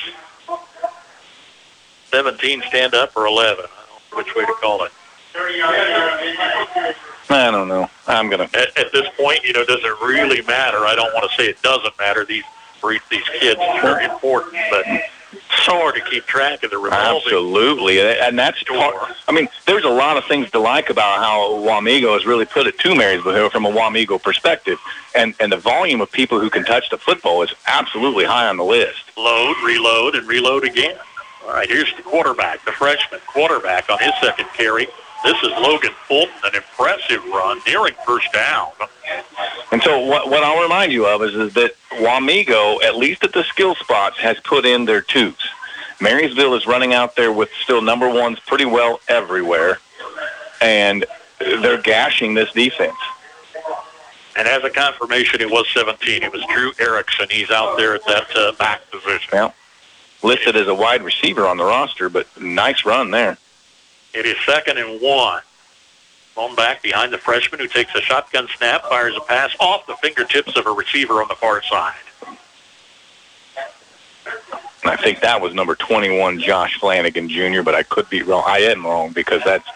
17 2.12 2.62
stand 2.68 2.94
up 2.94 3.16
or 3.16 3.26
11. 3.26 3.64
I 3.64 3.68
don't 3.68 4.12
know 4.12 4.18
which 4.18 4.36
way 4.36 4.47
to 4.47 4.55
call 4.60 4.85
it. 4.85 4.93
I 7.30 7.50
don't 7.50 7.68
know. 7.68 7.90
I'm 8.06 8.30
gonna. 8.30 8.48
At, 8.55 8.76
at 8.78 8.92
this 8.92 9.09
point, 9.16 9.44
you 9.44 9.52
know, 9.52 9.64
does 9.64 9.80
it 9.82 10.00
really 10.02 10.42
matter? 10.42 10.78
I 10.78 10.94
don't 10.94 11.12
want 11.14 11.30
to 11.30 11.36
say 11.36 11.48
it 11.48 11.60
doesn't 11.62 11.98
matter. 11.98 12.24
These 12.24 12.44
for 12.80 12.92
these 13.10 13.28
kids 13.40 13.60
are 13.60 14.00
important, 14.00 14.56
but 14.70 14.84
so 15.64 15.72
hard 15.72 15.94
to 15.96 16.00
keep 16.02 16.24
track 16.26 16.62
of 16.62 16.70
the 16.70 16.78
revolving. 16.78 17.16
Absolutely, 17.16 18.00
and 18.00 18.38
that's 18.38 18.62
part. 18.64 18.94
I 19.26 19.32
mean, 19.32 19.48
there's 19.66 19.84
a 19.84 19.90
lot 19.90 20.16
of 20.16 20.24
things 20.24 20.50
to 20.52 20.59
like 20.59 20.88
about 20.88 21.18
how 21.18 21.55
Wamego 21.56 22.14
has 22.14 22.24
really 22.24 22.46
put 22.46 22.66
it 22.66 22.78
to 22.78 22.94
Marysville 22.94 23.34
Hill 23.34 23.50
from 23.50 23.66
a 23.66 23.70
Wamego 23.70 24.22
perspective, 24.22 24.78
and 25.14 25.34
and 25.40 25.52
the 25.52 25.56
volume 25.56 26.00
of 26.00 26.10
people 26.10 26.40
who 26.40 26.48
can 26.48 26.64
touch 26.64 26.88
the 26.90 26.98
football 26.98 27.42
is 27.42 27.52
absolutely 27.66 28.24
high 28.24 28.48
on 28.48 28.56
the 28.56 28.64
list. 28.64 29.02
Load, 29.16 29.56
reload, 29.64 30.14
and 30.14 30.26
reload 30.26 30.64
again. 30.64 30.96
All 31.46 31.55
right, 31.55 31.68
here's 31.68 31.94
the 31.96 32.02
quarterback, 32.02 32.64
the 32.64 32.72
freshman 32.72 33.20
quarterback 33.26 33.90
on 33.90 33.98
his 33.98 34.12
second 34.20 34.46
carry. 34.55 34.86
This 35.24 35.36
is 35.43 35.51
Logan 35.51 35.93
Fulton, 36.07 36.35
an 36.45 36.55
impressive 36.55 37.24
run, 37.27 37.61
nearing 37.66 37.95
first 38.07 38.32
down. 38.32 38.69
And 39.73 39.82
so 39.82 39.99
what, 40.07 40.31
what 40.31 40.45
I'll 40.45 40.62
remind 40.62 40.93
you 40.93 41.07
of 41.07 41.23
is, 41.23 41.35
is 41.35 41.55
that 41.55 41.73
Wamego, 41.90 42.82
at 42.82 42.97
least 42.97 43.24
at 43.24 43.32
the 43.32 43.43
skill 43.45 43.74
spots, 43.74 44.19
has 44.19 44.39
put 44.40 44.65
in 44.65 44.85
their 44.85 45.01
twos. 45.01 45.35
Marysville 46.01 46.55
is 46.55 46.66
running 46.66 46.95
out 46.95 47.16
there 47.16 47.32
with 47.32 47.51
still 47.62 47.82
number 47.82 48.09
ones 48.09 48.39
pretty 48.40 48.65
well 48.65 49.01
everywhere, 49.09 49.78
and 50.62 51.05
they're 51.40 51.82
gashing 51.82 52.35
this 52.35 52.53
defense. 52.53 52.97
And 54.36 54.47
as 54.47 54.62
a 54.62 54.70
confirmation, 54.70 55.40
it 55.40 55.51
was 55.51 55.66
17. 55.74 56.23
It 56.23 56.32
was 56.32 56.45
Drew 56.49 56.73
Erickson. 56.78 57.27
He's 57.28 57.51
out 57.51 57.77
there 57.77 57.97
at 57.97 58.07
that 58.07 58.36
uh, 58.36 58.53
back 58.53 58.89
position. 58.89 59.31
Yeah. 59.32 59.51
Listed 60.23 60.55
as 60.55 60.69
a 60.69 60.74
wide 60.74 61.03
receiver 61.03 61.45
on 61.45 61.57
the 61.57 61.65
roster, 61.65 62.09
but 62.09 62.28
nice 62.40 62.85
run 62.85 63.11
there. 63.11 63.36
It 64.19 64.27
is 64.27 64.36
second 64.45 64.78
and 64.78 65.01
one. 65.01 65.43
Ball 66.35 66.57
back 66.57 66.82
behind 66.82 67.12
the 67.12 67.19
freshman 67.19 67.61
who 67.61 67.69
takes 67.69 67.95
a 67.95 68.01
shotgun 68.01 68.49
snap, 68.57 68.82
fires 68.86 69.15
a 69.16 69.20
pass 69.20 69.55
off 69.61 69.86
the 69.86 69.95
fingertips 70.03 70.57
of 70.57 70.66
a 70.66 70.73
receiver 70.73 71.23
on 71.23 71.28
the 71.28 71.36
far 71.36 71.62
side. 71.62 71.95
I 74.85 74.97
think 74.97 75.20
that 75.20 75.40
was 75.40 75.55
number 75.55 75.77
21, 75.77 76.40
Josh 76.40 76.81
Flanagan 76.81 77.28
Jr., 77.28 77.62
but 77.62 77.77
I 77.77 77.85
could 77.85 78.11
be 78.11 78.23
wrong. 78.23 78.43
I 78.45 78.59
am 78.59 78.85
wrong 78.85 79.12
because 79.12 79.40
that's 79.45 79.69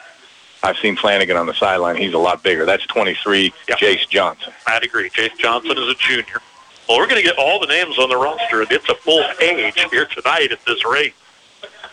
I've 0.65 0.77
seen 0.79 0.97
Flanagan 0.97 1.37
on 1.37 1.47
the 1.47 1.55
sideline. 1.55 1.97
He's 1.97 2.15
a 2.15 2.19
lot 2.19 2.43
bigger. 2.43 2.67
That's 2.67 2.85
23, 2.87 3.53
yep. 3.69 3.79
Jace 3.79 4.09
Johnson. 4.09 4.53
I'd 4.67 4.83
agree. 4.83 5.09
Jace 5.11 5.39
Johnson 5.39 5.79
is 5.79 5.89
a 5.89 5.95
junior. 5.95 6.41
Well, 6.89 6.99
we're 6.99 7.07
going 7.07 7.23
to 7.23 7.27
get 7.27 7.39
all 7.39 7.61
the 7.61 7.67
names 7.67 7.97
on 7.97 8.09
the 8.09 8.17
roster. 8.17 8.63
It's 8.63 8.89
a 8.89 8.95
full 8.97 9.25
page 9.39 9.75
here 9.91 10.07
tonight 10.07 10.51
at 10.51 10.65
this 10.67 10.85
rate. 10.85 11.15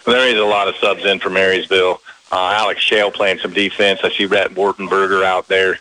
There 0.06 0.28
is 0.28 0.40
a 0.40 0.46
lot 0.46 0.68
of 0.68 0.76
subs 0.78 1.06
in 1.06 1.20
for 1.20 1.30
Marysville. 1.30 2.02
Uh, 2.32 2.52
Alex 2.56 2.82
Shale 2.82 3.12
playing 3.12 3.40
some 3.40 3.54
defense. 3.54 4.02
I 4.04 4.12
see 4.12 4.26
Rhett 4.26 4.52
Wartenberger 4.52 5.24
out 5.24 5.48
there. 5.48 5.80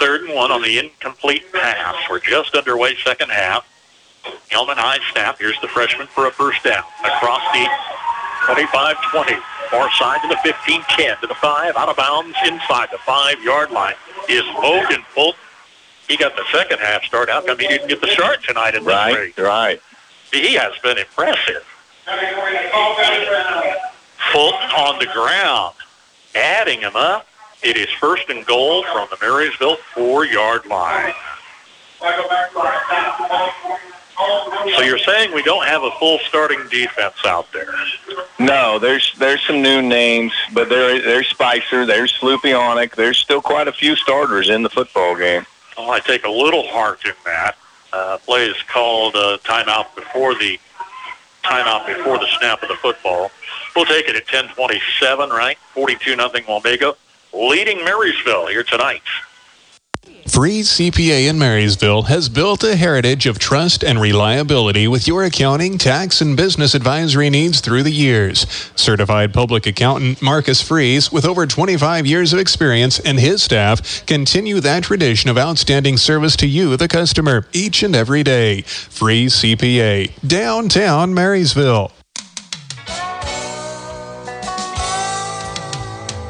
Third 0.00 0.22
and 0.22 0.34
one 0.34 0.50
on 0.50 0.62
the 0.62 0.78
incomplete 0.78 1.52
pass. 1.52 1.94
We're 2.10 2.18
just 2.18 2.54
underway 2.54 2.96
second 3.04 3.30
half. 3.30 3.66
Hillman 4.48 4.78
high 4.78 4.98
snap. 5.12 5.38
Here's 5.38 5.60
the 5.60 5.68
freshman 5.68 6.06
for 6.06 6.26
a 6.26 6.30
first 6.30 6.64
down. 6.64 6.82
Across 7.04 7.42
the 7.52 7.66
25-20. 8.46 9.40
Far 9.70 9.90
side 9.92 10.20
to 10.22 10.28
the 10.28 10.36
15-10 10.36 11.20
to 11.20 11.26
the 11.26 11.34
5. 11.34 11.76
Out 11.76 11.88
of 11.88 11.96
bounds 11.96 12.36
inside 12.44 12.88
the 12.90 12.98
5-yard 12.98 13.70
line 13.70 13.94
is 14.28 14.44
Logan 14.62 15.02
Fulton. 15.14 15.38
He 16.08 16.16
got 16.16 16.36
the 16.36 16.44
second 16.52 16.78
half 16.78 17.04
start. 17.04 17.30
How 17.30 17.40
come 17.40 17.58
he 17.58 17.68
didn't 17.68 17.88
get 17.88 18.00
the 18.00 18.08
start 18.08 18.42
tonight 18.42 18.74
in 18.74 18.84
right, 18.84 19.14
race? 19.14 19.38
Right, 19.38 19.80
He 20.32 20.54
has 20.54 20.72
been 20.82 20.98
impressive. 20.98 21.64
Fulton 24.32 24.70
on 24.70 24.98
the 24.98 25.06
ground, 25.06 25.74
adding 26.34 26.80
him 26.80 26.96
up. 26.96 27.26
It 27.62 27.76
is 27.76 27.88
first 28.00 28.28
and 28.28 28.44
goal 28.46 28.82
from 28.84 29.08
the 29.10 29.18
Marysville 29.20 29.76
four-yard 29.94 30.66
line. 30.66 31.14
So 34.76 34.82
you're 34.82 34.98
saying 34.98 35.32
we 35.34 35.42
don't 35.42 35.66
have 35.66 35.82
a 35.82 35.90
full 35.92 36.18
starting 36.28 36.60
defense 36.70 37.14
out 37.24 37.52
there? 37.52 37.72
No, 38.38 38.78
there's 38.78 39.12
there's 39.18 39.40
some 39.46 39.62
new 39.62 39.82
names, 39.82 40.32
but 40.52 40.68
there 40.68 41.00
there's 41.00 41.28
Spicer, 41.28 41.86
there's 41.86 42.12
Slupionic, 42.12 42.94
there's 42.94 43.18
still 43.18 43.40
quite 43.40 43.68
a 43.68 43.72
few 43.72 43.96
starters 43.96 44.48
in 44.48 44.62
the 44.62 44.70
football 44.70 45.16
game. 45.16 45.46
Well, 45.76 45.90
I 45.90 46.00
take 46.00 46.24
a 46.24 46.30
little 46.30 46.66
heart 46.68 47.04
in 47.04 47.14
that. 47.24 47.56
Uh, 47.92 48.18
play 48.18 48.46
is 48.46 48.56
called 48.68 49.14
uh, 49.14 49.38
timeout 49.44 49.94
before 49.94 50.34
the 50.34 50.58
timeout 51.42 51.86
before 51.86 52.18
the 52.18 52.26
snap 52.38 52.62
of 52.62 52.68
the 52.68 52.76
football. 52.76 53.30
We'll 53.74 53.84
take 53.84 54.08
it 54.08 54.16
at 54.16 54.26
10:27, 54.26 55.30
right? 55.30 55.58
42 55.74 56.16
nothing 56.16 56.44
Wamego, 56.44 56.96
leading 57.32 57.84
Marysville 57.84 58.46
here 58.46 58.62
tonight. 58.62 59.02
Freeze 60.26 60.70
CPA 60.70 61.28
in 61.28 61.38
Marysville 61.38 62.02
has 62.02 62.28
built 62.28 62.64
a 62.64 62.76
heritage 62.76 63.26
of 63.26 63.38
trust 63.38 63.84
and 63.84 64.00
reliability 64.00 64.88
with 64.88 65.06
your 65.06 65.24
accounting, 65.24 65.78
tax, 65.78 66.20
and 66.20 66.36
business 66.36 66.74
advisory 66.74 67.28
needs 67.28 67.60
through 67.60 67.82
the 67.82 67.92
years. 67.92 68.46
Certified 68.74 69.34
public 69.34 69.66
accountant 69.66 70.22
Marcus 70.22 70.62
Freeze, 70.62 71.12
with 71.12 71.24
over 71.24 71.46
25 71.46 72.06
years 72.06 72.32
of 72.32 72.38
experience, 72.38 72.98
and 73.00 73.20
his 73.20 73.42
staff 73.42 74.06
continue 74.06 74.60
that 74.60 74.84
tradition 74.84 75.28
of 75.28 75.36
outstanding 75.36 75.96
service 75.96 76.36
to 76.36 76.46
you, 76.46 76.76
the 76.76 76.88
customer, 76.88 77.46
each 77.52 77.82
and 77.82 77.94
every 77.94 78.22
day. 78.22 78.62
Free 78.62 79.26
CPA, 79.26 80.12
downtown 80.26 81.12
Marysville. 81.12 81.92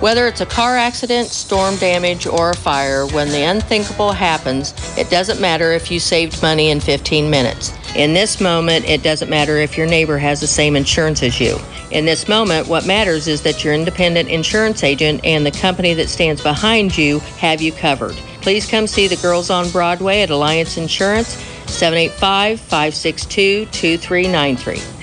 Whether 0.03 0.27
it's 0.27 0.41
a 0.41 0.47
car 0.47 0.77
accident, 0.77 1.29
storm 1.29 1.77
damage, 1.77 2.27
or 2.27 2.51
a 2.51 2.57
fire, 2.57 3.07
when 3.07 3.29
the 3.29 3.45
unthinkable 3.45 4.11
happens, 4.11 4.75
it 4.99 5.09
doesn't 5.11 5.41
matter 5.41 5.71
if 5.71 5.93
you 5.93 6.01
saved 6.01 6.43
money 6.43 6.71
in 6.71 6.81
15 6.81 7.31
minutes. 7.31 7.73
In 7.95 8.13
this 8.13 8.41
moment, 8.41 8.85
it 8.87 9.05
doesn't 9.05 9.31
matter 9.31 9.59
if 9.59 9.79
your 9.79 9.87
neighbor 9.87 10.19
has 10.19 10.41
the 10.41 10.47
same 10.49 10.75
insurance 10.75 11.23
as 11.23 11.39
you. 11.39 11.57
In 11.93 12.05
this 12.05 12.27
moment, 12.27 12.67
what 12.67 12.85
matters 12.85 13.29
is 13.29 13.43
that 13.43 13.63
your 13.63 13.75
independent 13.75 14.29
insurance 14.29 14.83
agent 14.83 15.21
and 15.23 15.47
the 15.47 15.53
company 15.53 15.95
that 15.95 16.09
stands 16.09 16.43
behind 16.43 16.99
you 16.99 17.21
have 17.39 17.63
you 17.63 17.71
covered. 17.71 18.17
Please 18.41 18.69
come 18.69 18.89
see 18.89 19.07
the 19.07 19.15
girls 19.23 19.51
on 19.51 19.71
Broadway 19.71 20.23
at 20.23 20.31
Alliance 20.31 20.79
Insurance, 20.79 21.29
785 21.69 22.59
562 22.59 23.67
2393. 23.67 25.02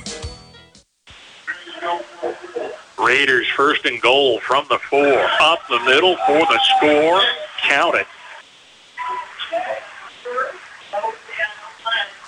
Raiders 3.00 3.48
first 3.48 3.86
and 3.86 4.02
goal 4.02 4.40
from 4.40 4.66
the 4.70 4.78
four. 4.78 5.20
Up 5.42 5.60
the 5.70 5.80
middle 5.82 6.18
for 6.28 6.40
the 6.40 6.60
score. 6.78 7.22
Count 7.62 7.96
it. 7.96 8.08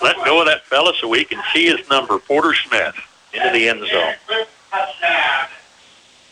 Let 0.01 0.15
go 0.25 0.39
of 0.39 0.47
that 0.47 0.65
fella 0.65 0.93
so 0.99 1.07
we 1.07 1.23
can 1.23 1.41
see 1.53 1.67
his 1.67 1.87
number, 1.89 2.17
Porter 2.17 2.53
Smith, 2.53 2.95
into 3.33 3.49
the 3.51 3.69
end 3.69 3.79
zone. 3.87 4.15
Am 4.31 5.47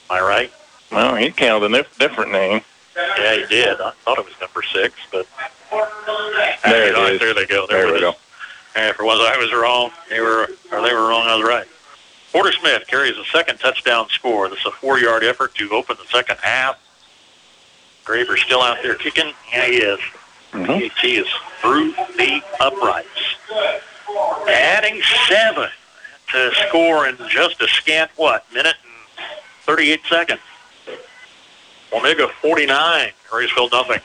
I 0.09 0.21
right? 0.21 0.51
Well, 0.91 1.15
he 1.15 1.29
counted 1.29 1.73
a 1.73 1.85
different 1.99 2.31
name. 2.31 2.61
Yeah, 2.95 3.35
he 3.35 3.45
did. 3.45 3.79
I 3.79 3.91
thought 4.03 4.17
it 4.17 4.25
was 4.25 4.33
number 4.41 4.63
six, 4.63 4.95
but 5.11 5.27
there, 6.63 6.87
it 6.89 7.13
is. 7.13 7.19
there 7.19 7.33
they 7.33 7.45
go. 7.45 7.67
There, 7.67 7.85
there 7.85 7.93
we 7.93 7.99
go. 7.99 8.15
And 8.75 8.95
for 8.95 9.05
once 9.05 9.21
I 9.21 9.37
was 9.37 9.53
wrong, 9.53 9.91
they 10.09 10.19
were, 10.19 10.49
or 10.71 10.81
they 10.81 10.93
were 10.93 11.07
wrong, 11.07 11.27
I 11.27 11.35
was 11.35 11.47
right. 11.47 11.67
Porter 12.31 12.51
Smith 12.51 12.85
carries 12.87 13.17
a 13.17 13.25
second 13.25 13.59
touchdown 13.59 14.07
score. 14.09 14.49
This 14.49 14.59
is 14.59 14.65
a 14.67 14.71
four-yard 14.71 15.23
effort 15.23 15.55
to 15.55 15.69
open 15.71 15.97
the 15.99 16.05
second 16.05 16.37
half. 16.41 16.77
Graber 18.05 18.37
still 18.37 18.61
out 18.61 18.77
there 18.83 18.95
kicking. 18.95 19.33
Yeah, 19.51 19.65
he 19.65 19.77
is. 19.77 19.99
Mm-hmm. 20.51 20.87
He 21.01 21.17
is 21.17 21.27
through 21.61 21.91
the 22.17 22.41
uprights. 22.59 23.35
Adding 24.47 25.01
seven 25.27 25.69
to 26.31 26.51
score 26.67 27.07
in 27.07 27.17
just 27.29 27.61
a 27.61 27.67
scant, 27.67 28.11
what, 28.15 28.45
minute 28.53 28.75
and 28.83 29.27
38 29.63 30.01
seconds. 30.07 30.41
Omega 31.91 32.27
49, 32.41 33.11
Marysville 33.31 33.69
nothing. 33.69 33.99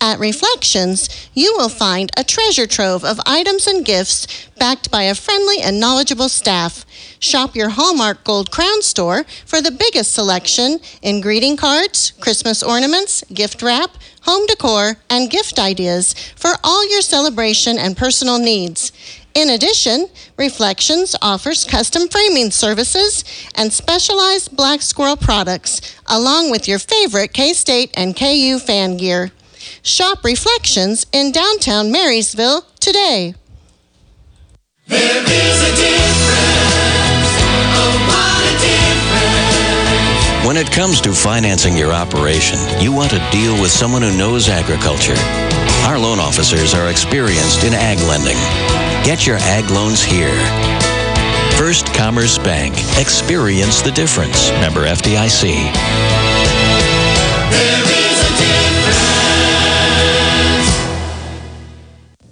At 0.00 0.18
Reflections, 0.18 1.08
you 1.32 1.54
will 1.56 1.70
find 1.70 2.10
a 2.16 2.24
treasure 2.24 2.66
trove 2.66 3.04
of 3.04 3.20
items 3.24 3.66
and 3.66 3.84
gifts 3.84 4.26
backed 4.58 4.90
by 4.90 5.04
a 5.04 5.14
friendly 5.14 5.60
and 5.60 5.80
knowledgeable 5.80 6.28
staff. 6.28 6.84
Shop 7.18 7.56
your 7.56 7.70
Hallmark 7.70 8.22
Gold 8.22 8.50
Crown 8.50 8.82
store 8.82 9.24
for 9.46 9.62
the 9.62 9.70
biggest 9.70 10.12
selection 10.12 10.80
in 11.00 11.22
greeting 11.22 11.56
cards, 11.56 12.12
Christmas 12.20 12.62
ornaments, 12.62 13.24
gift 13.32 13.62
wrap, 13.62 13.90
home 14.22 14.46
decor, 14.46 14.96
and 15.08 15.30
gift 15.30 15.58
ideas 15.58 16.14
for 16.36 16.52
all 16.62 16.88
your 16.90 17.00
celebration 17.00 17.78
and 17.78 17.96
personal 17.96 18.38
needs. 18.38 18.92
In 19.34 19.50
addition, 19.50 20.08
Reflections 20.36 21.14
offers 21.20 21.64
custom 21.64 22.08
framing 22.08 22.50
services 22.50 23.24
and 23.54 23.72
specialized 23.72 24.56
Black 24.56 24.80
Squirrel 24.82 25.16
products, 25.16 25.80
along 26.06 26.50
with 26.50 26.66
your 26.66 26.78
favorite 26.78 27.32
K 27.32 27.52
State 27.52 27.90
and 27.94 28.16
KU 28.16 28.58
fan 28.58 28.96
gear. 28.96 29.30
Shop 29.86 30.24
Reflections 30.24 31.06
in 31.12 31.30
downtown 31.30 31.92
Marysville 31.92 32.62
today. 32.80 33.36
There 34.88 35.22
is 35.22 35.62
a 35.62 35.72
difference. 35.78 37.30
Oh, 37.78 37.94
what 38.10 38.42
a 38.42 38.54
difference. 38.66 40.44
When 40.44 40.56
it 40.56 40.72
comes 40.72 41.00
to 41.02 41.12
financing 41.12 41.76
your 41.76 41.92
operation, 41.92 42.58
you 42.82 42.90
want 42.92 43.12
to 43.12 43.28
deal 43.30 43.52
with 43.62 43.70
someone 43.70 44.02
who 44.02 44.10
knows 44.18 44.48
agriculture. 44.48 45.14
Our 45.86 46.00
loan 46.00 46.18
officers 46.18 46.74
are 46.74 46.90
experienced 46.90 47.62
in 47.62 47.72
ag 47.72 48.00
lending. 48.08 48.38
Get 49.06 49.24
your 49.24 49.36
ag 49.36 49.70
loans 49.70 50.02
here. 50.02 50.34
First 51.56 51.94
Commerce 51.94 52.38
Bank. 52.38 52.74
Experience 52.98 53.82
the 53.82 53.92
difference. 53.92 54.50
Member 54.50 54.84
FDIC. 54.84 55.70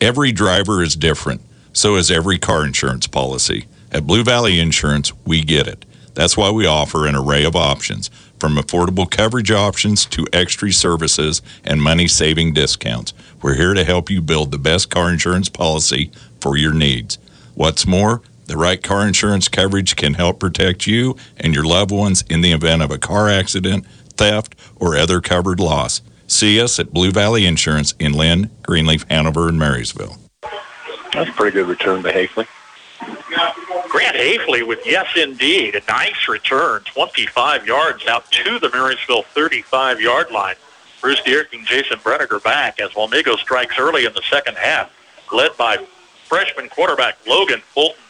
Every 0.04 0.32
driver 0.32 0.82
is 0.82 0.96
different. 0.96 1.40
So 1.72 1.96
is 1.96 2.10
every 2.10 2.38
car 2.38 2.66
insurance 2.66 3.06
policy. 3.06 3.64
At 3.90 4.06
Blue 4.06 4.22
Valley 4.22 4.60
Insurance, 4.60 5.14
we 5.24 5.40
get 5.40 5.66
it. 5.66 5.86
That's 6.12 6.36
why 6.36 6.50
we 6.50 6.66
offer 6.66 7.06
an 7.06 7.16
array 7.16 7.42
of 7.42 7.56
options, 7.56 8.10
from 8.38 8.56
affordable 8.56 9.10
coverage 9.10 9.50
options 9.50 10.04
to 10.04 10.26
extra 10.30 10.72
services 10.72 11.40
and 11.64 11.80
money 11.80 12.06
saving 12.06 12.52
discounts. 12.52 13.14
We're 13.40 13.54
here 13.54 13.72
to 13.72 13.82
help 13.82 14.10
you 14.10 14.20
build 14.20 14.50
the 14.50 14.58
best 14.58 14.90
car 14.90 15.10
insurance 15.10 15.48
policy 15.48 16.10
for 16.38 16.58
your 16.58 16.74
needs. 16.74 17.16
What's 17.54 17.86
more, 17.86 18.20
the 18.44 18.58
right 18.58 18.82
car 18.82 19.06
insurance 19.06 19.48
coverage 19.48 19.96
can 19.96 20.12
help 20.12 20.38
protect 20.38 20.86
you 20.86 21.16
and 21.38 21.54
your 21.54 21.64
loved 21.64 21.92
ones 21.92 22.24
in 22.28 22.42
the 22.42 22.52
event 22.52 22.82
of 22.82 22.90
a 22.90 22.98
car 22.98 23.30
accident, 23.30 23.86
theft, 24.18 24.54
or 24.76 24.98
other 24.98 25.22
covered 25.22 25.60
loss. 25.60 26.02
See 26.26 26.60
us 26.60 26.78
at 26.78 26.92
Blue 26.92 27.10
Valley 27.10 27.46
Insurance 27.46 27.94
in 27.98 28.12
Linn, 28.12 28.50
Greenleaf, 28.62 29.04
Hanover, 29.10 29.48
and 29.48 29.58
Marysville. 29.58 30.16
That's 31.12 31.30
a 31.30 31.32
pretty 31.32 31.52
good 31.54 31.68
return 31.68 32.02
to 32.02 32.10
Hafley. 32.10 32.46
Grant 33.88 34.16
Hafley 34.16 34.66
with 34.66 34.80
yes, 34.84 35.06
indeed. 35.16 35.76
A 35.76 35.82
nice 35.86 36.28
return, 36.28 36.82
25 36.84 37.66
yards 37.66 38.06
out 38.06 38.30
to 38.32 38.58
the 38.58 38.70
Marysville 38.70 39.22
35 39.22 40.00
yard 40.00 40.30
line. 40.30 40.56
Bruce 41.00 41.20
Dierking, 41.20 41.66
Jason 41.66 41.98
Brenniger 41.98 42.42
back 42.42 42.80
as 42.80 42.90
Wamego 42.90 43.36
strikes 43.38 43.78
early 43.78 44.06
in 44.06 44.12
the 44.14 44.22
second 44.30 44.56
half, 44.56 44.90
led 45.32 45.56
by 45.56 45.76
freshman 46.24 46.68
quarterback 46.70 47.18
Logan 47.26 47.60
Fulton. 47.60 48.00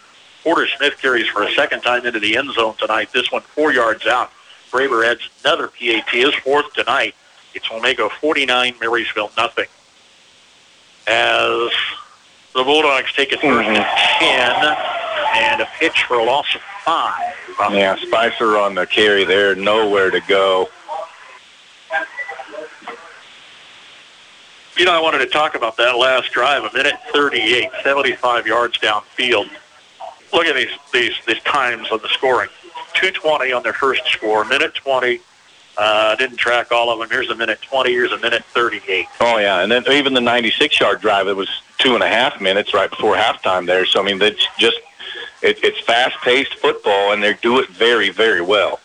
Porter 0.43 0.67
Smith 0.77 0.97
carries 1.01 1.27
for 1.27 1.43
a 1.43 1.53
second 1.53 1.81
time 1.81 2.07
into 2.07 2.21
the 2.21 2.37
end 2.37 2.53
zone 2.53 2.75
tonight. 2.79 3.09
This 3.13 3.33
one 3.33 3.43
four 3.43 3.73
yards 3.73 4.07
out. 4.07 4.31
Graber 4.71 5.05
adds 5.07 5.29
another 5.45 5.69
PAT, 5.69 6.09
his 6.11 6.35
fourth 6.37 6.73
tonight. 6.73 7.15
It's 7.55 7.69
Wamego 7.69 8.11
49, 8.11 8.75
Marysville 8.81 9.31
nothing. 9.37 9.67
As 11.07 11.71
the 12.55 12.65
Bulldogs 12.65 13.13
take 13.13 13.33
it 13.33 13.41
1st 13.41 13.65
and 13.65 13.87
10 14.21 14.77
and 15.37 15.61
a 15.61 15.69
pitch 15.79 16.05
for 16.05 16.19
a 16.19 16.25
loss 16.25 16.55
of 16.55 16.61
five. 16.85 17.35
Uh, 17.61 17.71
yeah, 17.73 17.97
Spicer 17.97 18.59
on 18.59 18.75
the 18.75 18.87
carry 18.87 19.25
there, 19.25 19.55
nowhere 19.55 20.11
to 20.11 20.21
go. 20.21 20.69
You 24.77 24.85
know, 24.85 24.93
I 24.93 25.01
wanted 25.01 25.19
to 25.19 25.27
talk 25.27 25.55
about 25.55 25.77
that 25.77 25.97
last 25.97 26.33
drive, 26.33 26.65
a 26.65 26.77
minute 26.77 26.95
38, 27.13 27.71
75 27.85 28.47
yards 28.47 28.79
downfield. 28.79 29.49
Look 30.33 30.47
at 30.47 30.57
these, 30.57 30.77
these, 30.93 31.15
these 31.29 31.41
times 31.45 31.89
on 31.93 32.01
the 32.03 32.09
scoring. 32.09 32.49
220 32.95 33.53
on 33.53 33.63
their 33.63 33.73
first 33.73 34.05
score, 34.07 34.45
minute 34.45 34.75
20. 34.75 35.21
Uh, 35.77 36.15
didn't 36.17 36.37
track 36.37 36.71
all 36.71 36.91
of 36.91 36.99
them. 36.99 37.09
Here's 37.11 37.31
a 37.31 37.35
minute 37.35 37.61
20. 37.63 37.91
Here's 37.91 38.13
a 38.13 38.19
minute 38.19 38.45
38. 38.47 39.07
Oh 39.21 39.39
yeah, 39.39 39.61
and 39.63 39.73
then 39.73 39.85
even 39.91 40.15
the 40.15 40.21
96-yard 40.21 41.01
drive, 41.01 41.27
it 41.27 41.37
was 41.37 41.49
two 41.79 41.95
and 41.95 42.03
a 42.03 42.09
half 42.09 42.41
minutes 42.41 42.73
right 42.73 42.89
before 42.89 43.17
halftime 43.17 43.67
there. 43.67 43.85
So 43.85 44.01
I 44.01 44.05
mean, 44.05 44.23
it's 44.23 44.47
just 44.59 44.79
it, 45.43 45.59
it's 45.63 45.81
fast-paced 45.81 46.55
football, 46.55 47.13
and 47.13 47.23
they 47.23 47.35
do 47.35 47.59
it 47.59 47.69
very, 47.71 48.11
very 48.11 48.41
well. 48.41 48.81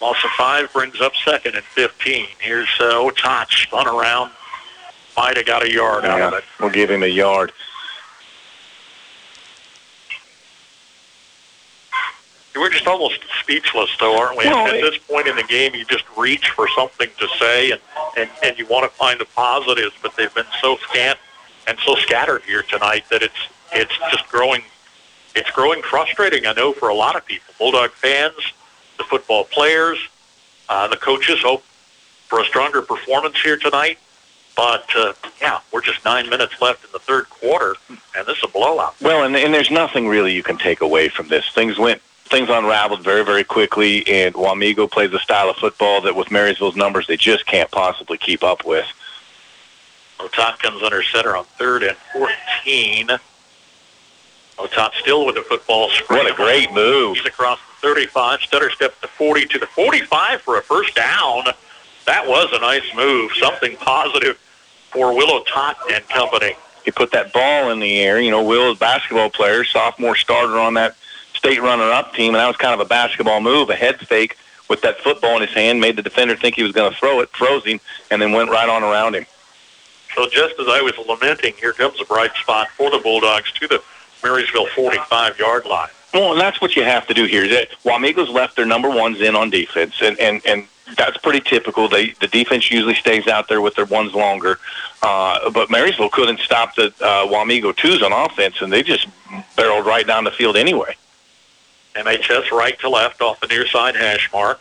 Loss 0.00 0.24
of 0.24 0.30
five 0.32 0.70
brings 0.72 1.00
up 1.00 1.14
second 1.24 1.54
and 1.56 1.64
15. 1.64 2.26
Here's 2.38 2.68
uh, 2.78 2.92
Otot 2.94 3.50
spun 3.50 3.88
around. 3.88 4.30
Might 5.16 5.38
have 5.38 5.46
got 5.46 5.64
a 5.64 5.72
yard 5.72 6.04
out 6.04 6.20
of 6.20 6.34
it. 6.34 6.44
we'll 6.60 6.68
give 6.70 6.90
him 6.90 7.02
a 7.02 7.06
yard. 7.06 7.52
We're 12.56 12.70
just 12.70 12.86
almost 12.86 13.20
speechless, 13.40 13.90
though, 13.98 14.18
aren't 14.18 14.38
we? 14.38 14.46
Well, 14.46 14.66
At 14.66 14.76
it- 14.76 14.82
this 14.82 14.98
point 14.98 15.26
in 15.28 15.36
the 15.36 15.42
game, 15.44 15.74
you 15.74 15.84
just 15.84 16.04
reach 16.16 16.50
for 16.50 16.68
something 16.76 17.08
to 17.18 17.28
say, 17.38 17.70
and, 17.72 17.80
and, 18.16 18.30
and 18.42 18.58
you 18.58 18.66
want 18.66 18.90
to 18.90 18.96
find 18.96 19.20
the 19.20 19.24
positives, 19.26 19.94
but 20.02 20.16
they've 20.16 20.34
been 20.34 20.46
so 20.60 20.76
scant 20.88 21.18
and 21.66 21.78
so 21.84 21.94
scattered 21.96 22.42
here 22.42 22.62
tonight 22.62 23.04
that 23.10 23.22
it's 23.22 23.34
it's 23.72 23.92
just 24.12 24.28
growing. 24.28 24.62
It's 25.34 25.50
growing 25.50 25.82
frustrating, 25.82 26.46
I 26.46 26.52
know, 26.52 26.72
for 26.72 26.88
a 26.88 26.94
lot 26.94 27.14
of 27.16 27.26
people. 27.26 27.52
Bulldog 27.58 27.90
fans, 27.90 28.34
the 28.96 29.04
football 29.04 29.44
players, 29.44 29.98
uh, 30.68 30.88
the 30.88 30.96
coaches 30.96 31.42
hope 31.42 31.62
for 32.28 32.40
a 32.40 32.44
stronger 32.44 32.80
performance 32.80 33.38
here 33.42 33.56
tonight. 33.58 33.98
But 34.56 34.86
uh, 34.96 35.12
yeah, 35.42 35.58
we're 35.72 35.82
just 35.82 36.02
nine 36.04 36.30
minutes 36.30 36.62
left 36.62 36.84
in 36.84 36.90
the 36.92 36.98
third 36.98 37.28
quarter, 37.28 37.74
and 37.90 38.26
this 38.26 38.38
is 38.38 38.44
a 38.44 38.48
blowout. 38.48 38.94
Well, 39.02 39.24
and, 39.24 39.36
and 39.36 39.52
there's 39.52 39.70
nothing 39.70 40.08
really 40.08 40.32
you 40.32 40.42
can 40.42 40.56
take 40.56 40.80
away 40.80 41.08
from 41.10 41.28
this. 41.28 41.44
Things 41.50 41.76
went, 41.76 42.00
things 42.28 42.48
unraveled 42.50 43.02
very, 43.02 43.24
very 43.24 43.44
quickly, 43.44 44.06
and 44.06 44.34
Wamego 44.34 44.90
plays 44.90 45.12
a 45.12 45.18
style 45.18 45.48
of 45.48 45.56
football 45.56 46.00
that 46.02 46.14
with 46.14 46.30
Marysville's 46.30 46.76
numbers 46.76 47.06
they 47.06 47.16
just 47.16 47.46
can't 47.46 47.70
possibly 47.70 48.18
keep 48.18 48.42
up 48.42 48.64
with. 48.64 48.86
Otot 50.18 50.58
comes 50.58 50.82
under 50.82 51.02
center 51.02 51.36
on 51.36 51.44
third 51.44 51.82
and 51.82 51.96
14. 52.12 53.08
Otot 54.58 54.94
still 54.94 55.26
with 55.26 55.34
the 55.34 55.42
football. 55.42 55.90
What 56.08 56.30
a 56.30 56.34
great 56.34 56.72
move. 56.72 57.16
He's 57.16 57.26
across 57.26 57.58
the 57.58 57.86
35. 57.88 58.40
Stutter 58.40 58.70
steps 58.70 59.00
to 59.02 59.08
40 59.08 59.46
to 59.46 59.58
the 59.58 59.66
45 59.66 60.40
for 60.40 60.58
a 60.58 60.62
first 60.62 60.94
down. 60.94 61.44
That 62.06 62.26
was 62.26 62.48
a 62.52 62.60
nice 62.60 62.94
move. 62.94 63.32
Something 63.34 63.76
positive 63.76 64.38
for 64.90 65.14
Will 65.14 65.42
Otot 65.42 65.74
and 65.92 66.08
company. 66.08 66.54
He 66.84 66.90
put 66.90 67.10
that 67.10 67.32
ball 67.32 67.70
in 67.70 67.80
the 67.80 67.98
air. 67.98 68.20
You 68.20 68.30
know, 68.30 68.42
Will 68.42 68.70
is 68.70 68.76
a 68.76 68.80
basketball 68.80 69.28
player, 69.28 69.64
sophomore 69.64 70.16
starter 70.16 70.58
on 70.58 70.74
that 70.74 70.96
state 71.46 71.62
runner-up 71.62 72.12
team, 72.12 72.34
and 72.34 72.40
that 72.40 72.48
was 72.48 72.56
kind 72.56 72.74
of 72.74 72.80
a 72.80 72.88
basketball 72.88 73.40
move, 73.40 73.70
a 73.70 73.76
head 73.76 74.00
fake 74.00 74.36
with 74.68 74.80
that 74.82 74.98
football 74.98 75.36
in 75.36 75.42
his 75.42 75.52
hand, 75.52 75.80
made 75.80 75.94
the 75.94 76.02
defender 76.02 76.34
think 76.34 76.56
he 76.56 76.62
was 76.64 76.72
going 76.72 76.90
to 76.90 76.98
throw 76.98 77.20
it, 77.20 77.28
froze 77.30 77.64
him, 77.64 77.78
and 78.10 78.20
then 78.20 78.32
went 78.32 78.50
right 78.50 78.68
on 78.68 78.82
around 78.82 79.14
him. 79.14 79.24
So 80.16 80.28
just 80.28 80.58
as 80.58 80.66
I 80.68 80.80
was 80.80 80.94
lamenting, 81.06 81.54
here 81.54 81.72
comes 81.72 82.00
a 82.00 82.04
bright 82.04 82.34
spot 82.34 82.68
for 82.70 82.90
the 82.90 82.98
Bulldogs 82.98 83.52
to 83.52 83.68
the 83.68 83.80
Marysville 84.24 84.66
45-yard 84.66 85.66
line. 85.66 85.88
Well, 86.12 86.32
and 86.32 86.40
that's 86.40 86.60
what 86.60 86.74
you 86.74 86.82
have 86.82 87.06
to 87.06 87.14
do 87.14 87.26
here. 87.26 87.46
That 87.46 87.68
Wamego's 87.84 88.30
left 88.30 88.56
their 88.56 88.66
number 88.66 88.88
ones 88.88 89.20
in 89.20 89.36
on 89.36 89.50
defense, 89.50 89.96
and 90.00 90.18
and 90.18 90.40
and 90.46 90.66
that's 90.96 91.18
pretty 91.18 91.40
typical. 91.40 91.88
They 91.88 92.12
the 92.20 92.28
defense 92.28 92.70
usually 92.70 92.94
stays 92.94 93.26
out 93.26 93.48
there 93.48 93.60
with 93.60 93.74
their 93.74 93.84
ones 93.84 94.14
longer, 94.14 94.58
uh, 95.02 95.50
but 95.50 95.68
Marysville 95.68 96.08
couldn't 96.08 96.40
stop 96.40 96.74
the 96.74 96.86
uh, 97.02 97.26
Wamego 97.26 97.76
twos 97.76 98.02
on 98.02 98.12
offense, 98.12 98.62
and 98.62 98.72
they 98.72 98.82
just 98.82 99.06
barreled 99.56 99.84
right 99.84 100.06
down 100.06 100.24
the 100.24 100.30
field 100.30 100.56
anyway. 100.56 100.96
MHS 101.96 102.50
right 102.50 102.78
to 102.80 102.88
left 102.88 103.20
off 103.20 103.40
the 103.40 103.46
near 103.46 103.66
side 103.66 103.96
hash 103.96 104.30
mark. 104.32 104.60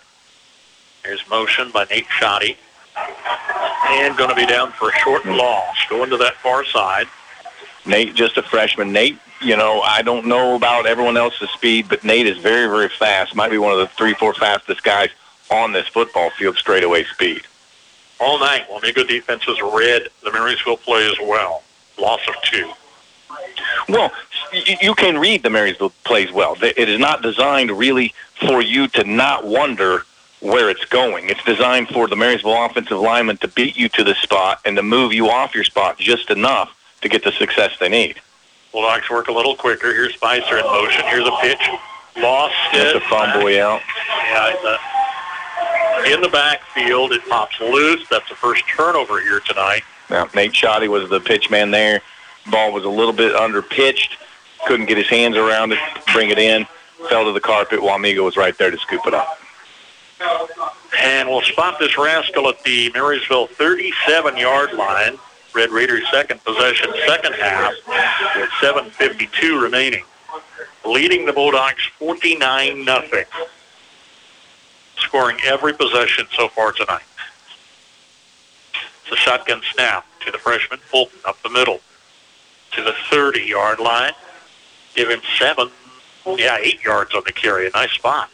There's 1.03 1.27
motion 1.29 1.69
by 1.71 1.85
Nate 1.85 2.07
Shoddy. 2.09 2.57
And 3.87 4.17
going 4.17 4.29
to 4.29 4.35
be 4.35 4.45
down 4.45 4.71
for 4.71 4.89
a 4.89 4.93
short 4.99 5.25
loss. 5.25 5.75
Going 5.89 6.09
to 6.09 6.17
that 6.17 6.35
far 6.35 6.65
side. 6.65 7.07
Nate, 7.85 8.15
just 8.15 8.37
a 8.37 8.41
freshman. 8.41 8.91
Nate, 8.91 9.19
you 9.41 9.55
know, 9.55 9.81
I 9.81 10.01
don't 10.01 10.25
know 10.25 10.55
about 10.55 10.85
everyone 10.85 11.17
else's 11.17 11.49
speed, 11.51 11.87
but 11.89 12.03
Nate 12.03 12.25
is 12.25 12.37
very, 12.37 12.67
very 12.67 12.89
fast. 12.89 13.35
Might 13.35 13.51
be 13.51 13.57
one 13.57 13.73
of 13.73 13.79
the 13.79 13.87
three, 13.87 14.13
four 14.13 14.33
fastest 14.33 14.83
guys 14.83 15.09
on 15.51 15.73
this 15.73 15.87
football 15.87 16.31
field, 16.31 16.55
straightaway 16.57 17.03
speed. 17.03 17.41
All 18.19 18.39
night, 18.39 18.67
Wamego 18.69 19.07
defense 19.07 19.43
has 19.43 19.61
read 19.61 20.07
the 20.23 20.31
Marysville 20.31 20.77
play 20.77 21.05
as 21.05 21.17
well. 21.21 21.63
Loss 21.99 22.21
of 22.27 22.35
two. 22.43 22.71
Well, 23.87 24.11
you 24.81 24.95
can 24.95 25.17
read 25.17 25.43
the 25.43 25.49
Marysville 25.49 25.91
plays 26.03 26.31
well. 26.31 26.55
It 26.61 26.89
is 26.89 26.99
not 26.99 27.21
designed 27.21 27.71
really 27.71 28.13
for 28.47 28.61
you 28.61 28.87
to 28.89 29.03
not 29.03 29.45
wonder 29.45 30.03
where 30.39 30.69
it's 30.69 30.85
going. 30.85 31.29
It's 31.29 31.43
designed 31.43 31.89
for 31.89 32.07
the 32.07 32.15
Marysville 32.15 32.65
offensive 32.65 32.99
lineman 32.99 33.37
to 33.37 33.47
beat 33.47 33.75
you 33.77 33.89
to 33.89 34.03
the 34.03 34.15
spot 34.15 34.59
and 34.65 34.75
to 34.77 34.83
move 34.83 35.13
you 35.13 35.29
off 35.29 35.55
your 35.55 35.63
spot 35.63 35.97
just 35.97 36.29
enough 36.29 36.75
to 37.01 37.09
get 37.09 37.23
the 37.23 37.31
success 37.31 37.77
they 37.79 37.89
need. 37.89 38.19
Bulldogs 38.71 39.09
work 39.09 39.27
a 39.27 39.31
little 39.31 39.55
quicker. 39.55 39.93
Here's 39.93 40.13
Spicer 40.15 40.57
in 40.57 40.65
motion. 40.65 41.03
Here's 41.05 41.27
a 41.27 41.37
pitch. 41.41 41.69
Lost 42.17 42.53
That's 42.73 42.91
it. 42.91 42.95
a 42.97 42.99
fumble 43.01 43.47
out. 43.59 43.81
Yeah, 44.27 44.77
in 46.07 46.21
the 46.21 46.29
backfield. 46.29 47.11
It 47.13 47.27
pops 47.27 47.59
loose. 47.59 48.07
That's 48.09 48.27
the 48.29 48.35
first 48.35 48.63
turnover 48.67 49.21
here 49.21 49.39
tonight. 49.39 49.83
Now, 50.09 50.29
Nate 50.35 50.55
Shoddy 50.55 50.87
was 50.87 51.09
the 51.09 51.19
pitch 51.19 51.49
man 51.49 51.71
there. 51.71 52.01
Ball 52.47 52.71
was 52.71 52.83
a 52.83 52.89
little 52.89 53.13
bit 53.13 53.35
under 53.35 53.61
pitched. 53.61 54.17
Couldn't 54.67 54.85
get 54.87 54.97
his 54.97 55.07
hands 55.07 55.35
around 55.35 55.73
it, 55.73 55.79
bring 56.13 56.29
it 56.29 56.39
in. 56.39 56.65
Fell 57.09 57.25
to 57.25 57.31
the 57.31 57.39
carpet. 57.39 57.79
Wamego 57.79 58.23
was 58.23 58.37
right 58.37 58.57
there 58.57 58.71
to 58.71 58.77
scoop 58.77 59.05
it 59.05 59.13
up. 59.13 59.39
And 60.99 61.27
we'll 61.27 61.41
spot 61.41 61.77
this 61.79 61.97
rascal 61.97 62.47
at 62.47 62.63
the 62.63 62.91
Marysville 62.93 63.47
37-yard 63.47 64.73
line. 64.73 65.17
Red 65.53 65.71
Raiders 65.71 66.03
second 66.11 66.43
possession, 66.43 66.89
second 67.07 67.33
half, 67.33 67.73
with 68.35 68.49
7.52 68.61 69.61
remaining. 69.61 70.03
Leading 70.85 71.25
the 71.25 71.33
Bulldogs 71.33 71.83
49 71.99 72.85
nothing. 72.85 73.25
Scoring 74.97 75.37
every 75.45 75.73
possession 75.73 76.27
so 76.35 76.47
far 76.47 76.71
tonight. 76.71 77.03
It's 79.03 79.13
a 79.13 79.15
shotgun 79.15 79.61
snap 79.73 80.05
to 80.25 80.31
the 80.31 80.37
freshman 80.37 80.79
Fulton 80.79 81.19
up 81.25 81.41
the 81.43 81.49
middle 81.49 81.81
to 82.75 82.83
the 82.83 82.91
30-yard 83.09 83.79
line. 83.79 84.13
give 84.95 85.09
him 85.09 85.21
seven, 85.37 85.69
yeah, 86.25 86.57
eight 86.61 86.83
yards 86.83 87.13
on 87.13 87.23
the 87.25 87.31
carry. 87.31 87.67
A 87.67 87.69
nice 87.71 87.91
spot. 87.91 88.29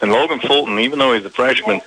And 0.00 0.12
Logan 0.12 0.40
Fulton, 0.40 0.78
even 0.78 0.98
though 0.98 1.12
he's 1.12 1.24
a 1.24 1.30
freshman, 1.30 1.80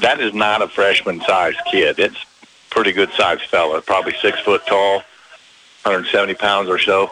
that 0.00 0.20
is 0.20 0.32
not 0.32 0.62
a 0.62 0.68
freshman-sized 0.68 1.58
kid. 1.70 1.98
It's 1.98 2.16
a 2.16 2.70
pretty 2.70 2.92
good-sized 2.92 3.42
fella, 3.42 3.82
probably 3.82 4.14
six 4.20 4.38
foot 4.40 4.64
tall, 4.66 4.98
170 5.82 6.34
pounds 6.34 6.68
or 6.68 6.78
so. 6.78 7.10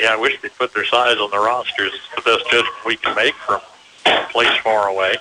Yeah, 0.00 0.12
I 0.12 0.16
wish 0.16 0.40
they'd 0.40 0.54
put 0.56 0.74
their 0.74 0.84
size 0.84 1.18
on 1.18 1.30
the 1.30 1.38
rosters. 1.38 1.92
It's 1.94 2.24
the 2.24 2.30
best 2.30 2.50
judgment 2.50 2.74
we 2.84 2.96
can 2.96 3.14
make 3.14 3.34
from 3.34 3.60
a 4.06 4.26
place 4.30 4.56
far 4.58 4.88
away. 4.88 5.16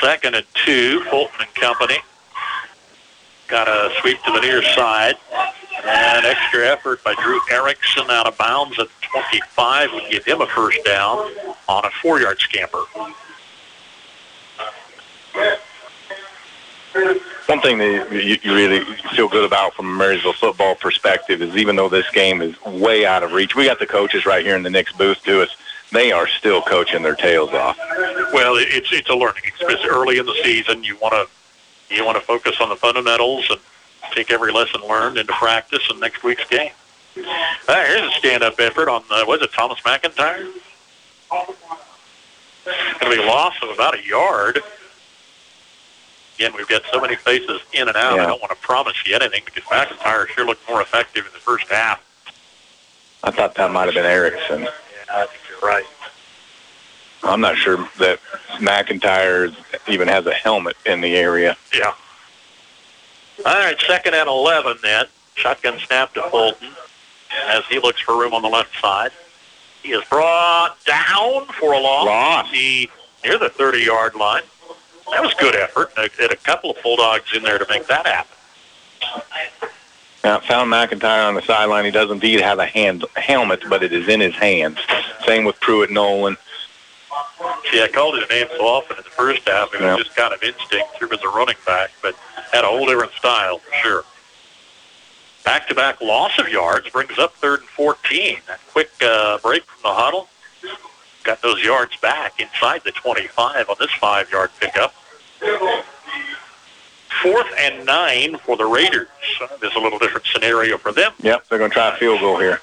Second 0.00 0.34
and 0.34 0.46
two, 0.64 1.02
Fulton 1.04 1.36
and 1.40 1.54
company. 1.54 1.98
Got 3.54 3.68
a 3.68 3.94
sweep 4.00 4.20
to 4.24 4.32
the 4.32 4.40
near 4.40 4.64
side. 4.64 5.14
And 5.84 6.26
extra 6.26 6.66
effort 6.66 7.04
by 7.04 7.14
Drew 7.22 7.38
Erickson 7.52 8.10
out 8.10 8.26
of 8.26 8.36
bounds 8.36 8.76
at 8.80 8.88
25 9.12 9.92
would 9.92 10.10
give 10.10 10.24
him 10.24 10.40
a 10.40 10.46
first 10.48 10.84
down 10.84 11.30
on 11.68 11.84
a 11.84 11.90
four-yard 12.02 12.40
scamper. 12.40 12.82
One 17.46 17.60
thing 17.60 17.78
that 17.78 18.08
you, 18.10 18.38
you 18.42 18.56
really 18.56 18.80
feel 19.14 19.28
good 19.28 19.44
about 19.44 19.74
from 19.74 19.86
a 19.86 19.96
Marysville 19.96 20.32
football 20.32 20.74
perspective 20.74 21.40
is 21.40 21.54
even 21.54 21.76
though 21.76 21.88
this 21.88 22.10
game 22.10 22.42
is 22.42 22.60
way 22.62 23.06
out 23.06 23.22
of 23.22 23.30
reach, 23.30 23.54
we 23.54 23.66
got 23.66 23.78
the 23.78 23.86
coaches 23.86 24.26
right 24.26 24.44
here 24.44 24.56
in 24.56 24.64
the 24.64 24.70
next 24.70 24.98
booth 24.98 25.22
to 25.22 25.42
us. 25.42 25.56
They 25.92 26.10
are 26.10 26.26
still 26.26 26.60
coaching 26.60 27.04
their 27.04 27.14
tails 27.14 27.50
off. 27.50 27.78
Well, 28.32 28.56
it's 28.56 28.92
it's 28.92 29.08
a 29.10 29.14
learning 29.14 29.44
experience. 29.44 29.84
Early 29.88 30.18
in 30.18 30.26
the 30.26 30.34
season, 30.42 30.82
you 30.82 30.96
want 30.96 31.14
to 31.14 31.28
you 31.90 32.04
want 32.04 32.16
to 32.18 32.24
focus 32.24 32.60
on 32.60 32.68
the 32.68 32.76
fundamentals 32.76 33.48
and 33.50 33.60
take 34.12 34.30
every 34.30 34.52
lesson 34.52 34.80
learned 34.82 35.18
into 35.18 35.32
practice 35.32 35.82
in 35.90 36.00
next 36.00 36.22
week's 36.22 36.48
game. 36.48 36.70
Uh, 37.16 37.84
here's 37.84 38.02
a 38.02 38.10
stand-up 38.18 38.58
effort 38.58 38.88
on 38.88 39.02
the, 39.08 39.24
was 39.26 39.40
it 39.42 39.52
Thomas 39.52 39.80
McIntyre? 39.80 40.46
Going 41.30 41.54
to 43.00 43.10
be 43.10 43.22
a 43.22 43.26
loss 43.26 43.54
of 43.62 43.70
about 43.70 43.94
a 43.98 44.04
yard. 44.04 44.60
Again, 46.36 46.52
we've 46.56 46.68
got 46.68 46.82
so 46.92 47.00
many 47.00 47.14
faces 47.14 47.60
in 47.72 47.88
and 47.88 47.96
out. 47.96 48.18
I 48.18 48.26
don't 48.26 48.40
want 48.40 48.50
to 48.50 48.58
promise 48.58 48.96
you 49.06 49.14
anything 49.14 49.42
because 49.44 49.62
McIntyre 49.64 50.26
sure 50.28 50.44
looked 50.44 50.68
more 50.68 50.82
effective 50.82 51.26
in 51.26 51.32
the 51.32 51.38
first 51.38 51.68
half. 51.68 52.02
I 53.22 53.30
thought 53.30 53.54
that 53.54 53.70
might 53.70 53.84
have 53.86 53.94
been 53.94 54.04
Erickson. 54.04 54.62
Yeah, 54.62 54.70
I 55.12 55.26
think 55.26 55.40
you're 55.48 55.60
right. 55.60 55.84
I'm 57.24 57.40
not 57.40 57.56
sure 57.56 57.88
that 57.98 58.20
McIntyre 58.58 59.54
even 59.88 60.08
has 60.08 60.26
a 60.26 60.32
helmet 60.34 60.76
in 60.86 61.00
the 61.00 61.16
area. 61.16 61.56
Yeah. 61.72 61.94
All 63.44 63.54
right, 63.54 63.80
second 63.86 64.14
and 64.14 64.28
11 64.28 64.78
then. 64.82 65.06
Shotgun 65.36 65.78
snap 65.80 66.14
to 66.14 66.22
Fulton 66.30 66.68
as 67.48 67.64
he 67.66 67.80
looks 67.80 68.00
for 68.00 68.18
room 68.18 68.34
on 68.34 68.42
the 68.42 68.48
left 68.48 68.78
side. 68.80 69.10
He 69.82 69.92
is 69.92 70.04
brought 70.08 70.76
down 70.84 71.46
for 71.58 71.72
a 71.74 71.80
loss. 71.80 72.06
Loss. 72.06 72.52
The, 72.52 72.88
near 73.24 73.38
the 73.38 73.50
30-yard 73.50 74.14
line. 74.14 74.42
That 75.10 75.22
was 75.22 75.34
good 75.34 75.54
effort. 75.56 75.92
Uh, 75.96 76.08
Had 76.18 76.30
a 76.30 76.36
couple 76.36 76.70
of 76.70 76.76
Bulldogs 76.82 77.34
in 77.34 77.42
there 77.42 77.58
to 77.58 77.66
make 77.68 77.86
that 77.88 78.06
happen. 78.06 78.30
Now, 80.22 80.40
found 80.40 80.72
McIntyre 80.72 81.28
on 81.28 81.34
the 81.34 81.42
sideline. 81.42 81.84
He 81.84 81.90
does 81.90 82.10
indeed 82.10 82.40
have 82.40 82.58
a 82.58 82.64
hand 82.66 83.04
helmet, 83.16 83.62
but 83.68 83.82
it 83.82 83.92
is 83.92 84.08
in 84.08 84.20
his 84.20 84.34
hands. 84.34 84.78
Same 85.26 85.44
with 85.44 85.60
Pruitt 85.60 85.90
Nolan. 85.90 86.38
See, 87.70 87.82
I 87.82 87.88
called 87.88 88.18
his 88.18 88.28
name 88.30 88.46
so 88.56 88.64
often 88.66 88.96
in 88.96 89.02
the 89.04 89.10
first 89.10 89.48
half. 89.48 89.72
It 89.74 89.80
was 89.80 89.98
Yeah. 89.98 90.02
just 90.02 90.14
kind 90.16 90.32
of 90.34 90.42
instinct 90.42 90.96
through 90.96 91.12
as 91.12 91.22
a 91.22 91.28
running 91.28 91.56
back, 91.66 91.90
but 92.02 92.14
had 92.52 92.64
a 92.64 92.68
whole 92.68 92.86
different 92.86 93.12
style 93.14 93.58
for 93.58 93.72
sure. 93.82 94.04
Back-to-back 95.44 96.00
loss 96.00 96.38
of 96.38 96.48
yards 96.48 96.88
brings 96.90 97.18
up 97.18 97.34
third 97.36 97.60
and 97.60 97.68
14. 97.68 98.40
That 98.46 98.60
quick 98.72 98.90
uh, 99.02 99.38
break 99.38 99.64
from 99.64 99.82
the 99.82 99.94
huddle 99.94 100.28
got 101.22 101.40
those 101.42 101.62
yards 101.64 101.96
back 101.96 102.38
inside 102.40 102.82
the 102.84 102.92
25 102.92 103.68
on 103.70 103.76
this 103.80 103.90
five-yard 103.92 104.50
pickup. 104.60 104.94
Fourth 107.22 107.46
and 107.58 107.86
nine 107.86 108.36
for 108.38 108.56
the 108.56 108.66
Raiders. 108.66 109.08
Uh, 109.40 109.46
There's 109.60 109.74
a 109.74 109.78
little 109.78 109.98
different 109.98 110.26
scenario 110.26 110.76
for 110.76 110.92
them. 110.92 111.12
Yep, 111.20 111.46
they're 111.48 111.58
going 111.58 111.70
to 111.70 111.74
try 111.74 111.88
a 111.94 111.96
field 111.96 112.20
goal 112.20 112.38
here. 112.38 112.60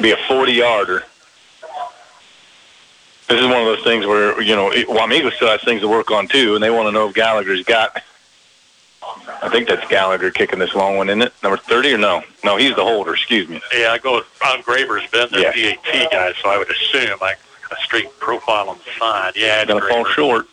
Be 0.00 0.12
a 0.12 0.16
40-yarder. 0.16 1.04
This 3.32 3.40
is 3.40 3.46
one 3.46 3.60
of 3.60 3.64
those 3.64 3.82
things 3.82 4.04
where, 4.04 4.38
you 4.42 4.54
know, 4.54 4.70
it- 4.70 4.86
Wamego 4.88 5.32
still 5.32 5.48
has 5.48 5.62
things 5.62 5.80
to 5.80 5.88
work 5.88 6.10
on, 6.10 6.28
too, 6.28 6.54
and 6.54 6.62
they 6.62 6.68
want 6.68 6.86
to 6.86 6.92
know 6.92 7.08
if 7.08 7.14
Gallagher's 7.14 7.64
got... 7.64 8.02
I 9.42 9.48
think 9.48 9.68
that's 9.68 9.88
Gallagher 9.88 10.30
kicking 10.30 10.58
this 10.58 10.74
long 10.74 10.98
one, 10.98 11.08
isn't 11.08 11.22
it? 11.22 11.32
Number 11.42 11.56
30 11.56 11.94
or 11.94 11.98
no? 11.98 12.22
No, 12.44 12.58
he's 12.58 12.76
the 12.76 12.84
holder, 12.84 13.14
excuse 13.14 13.48
me. 13.48 13.58
Yeah, 13.74 13.92
I 13.92 13.98
go 13.98 14.16
with 14.16 14.26
Ron 14.42 14.62
Graber's 14.62 15.10
been 15.10 15.28
the 15.32 15.40
Yeah. 15.56 15.74
PAT 15.82 16.10
guy, 16.12 16.32
so 16.42 16.50
I 16.50 16.58
would 16.58 16.70
assume 16.70 17.18
got 17.18 17.36
a 17.70 17.76
straight 17.82 18.18
profile 18.20 18.68
on 18.68 18.78
the 18.84 18.98
side. 19.00 19.32
Yeah, 19.34 19.64
to 19.64 19.80
fall 19.80 20.04
short. 20.04 20.46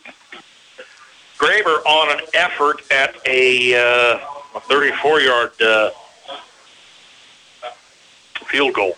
Graber 1.36 1.84
on 1.84 2.18
an 2.18 2.24
effort 2.32 2.80
at 2.90 3.14
a, 3.26 3.74
uh, 3.74 4.18
a 4.54 4.60
34-yard 4.60 5.60
uh, 5.60 5.90
field 8.46 8.72
goal. 8.72 8.96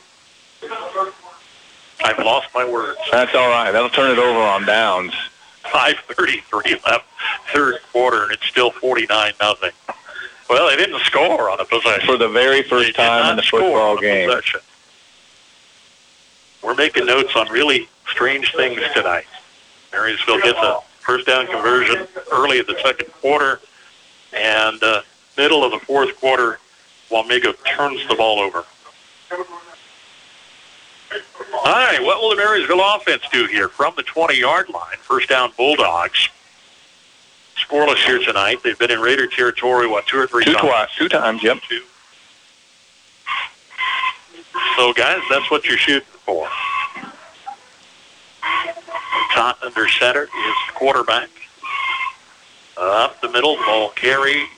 I've 2.04 2.18
lost 2.18 2.48
my 2.54 2.68
words. 2.68 2.98
That's 3.10 3.34
all 3.34 3.48
right. 3.48 3.70
That'll 3.70 3.88
turn 3.88 4.10
it 4.10 4.18
over 4.18 4.38
on 4.40 4.66
downs. 4.66 5.12
5:33 5.64 6.84
left, 6.84 7.04
third 7.52 7.78
quarter, 7.92 8.24
and 8.24 8.32
it's 8.32 8.46
still 8.46 8.70
49 8.72 9.32
nothing. 9.40 9.70
Well, 10.50 10.68
they 10.68 10.76
didn't 10.76 11.00
score 11.00 11.48
on 11.48 11.60
a 11.60 11.64
possession. 11.64 12.04
For 12.04 12.16
the 12.18 12.28
very 12.28 12.62
first 12.62 12.94
time 12.94 13.30
in 13.30 13.36
the 13.36 13.42
football 13.42 13.96
game. 13.96 14.28
possession. 14.28 14.60
We're 16.62 16.74
making 16.74 17.06
notes 17.06 17.34
on 17.34 17.48
really 17.48 17.88
strange 18.06 18.52
things 18.54 18.80
tonight. 18.94 19.24
Marysville 19.92 20.40
gets 20.40 20.58
a 20.58 20.80
first 21.00 21.26
down 21.26 21.46
conversion 21.46 22.06
early 22.32 22.58
in 22.58 22.66
the 22.66 22.78
second 22.82 23.12
quarter, 23.20 23.60
and 24.32 24.82
uh, 24.82 25.02
middle 25.36 25.64
of 25.64 25.72
the 25.72 25.78
fourth 25.80 26.18
quarter, 26.20 26.58
Wamego 27.10 27.54
turns 27.64 28.06
the 28.08 28.14
ball 28.14 28.38
over. 28.38 28.64
All 31.54 31.62
right, 31.64 32.02
what 32.02 32.20
will 32.20 32.30
the 32.30 32.36
Marysville 32.36 32.80
offense 32.94 33.22
do 33.32 33.46
here 33.46 33.68
from 33.68 33.94
the 33.96 34.02
20-yard 34.02 34.68
line? 34.70 34.96
First 35.00 35.28
down 35.28 35.52
Bulldogs. 35.56 36.28
Scoreless 37.56 38.04
here 38.04 38.18
tonight. 38.18 38.58
They've 38.64 38.78
been 38.78 38.90
in 38.90 39.00
Raider 39.00 39.26
territory, 39.26 39.86
what, 39.86 40.06
two 40.06 40.18
or 40.18 40.26
three 40.26 40.44
Two 40.44 40.52
times? 40.54 40.64
twice, 40.66 40.88
two 40.96 41.08
times, 41.08 41.42
yep. 41.42 41.58
Two. 41.68 41.82
So, 44.76 44.92
guys, 44.92 45.20
that's 45.30 45.50
what 45.50 45.64
you're 45.66 45.76
shooting 45.78 46.08
for. 46.24 46.48
Tot 49.34 49.62
under 49.62 49.88
center 49.88 50.24
is 50.24 50.28
the 50.66 50.72
quarterback. 50.74 51.28
Up 52.76 53.20
the 53.20 53.28
middle, 53.28 53.56
ball 53.56 53.90
carries. 53.90 54.48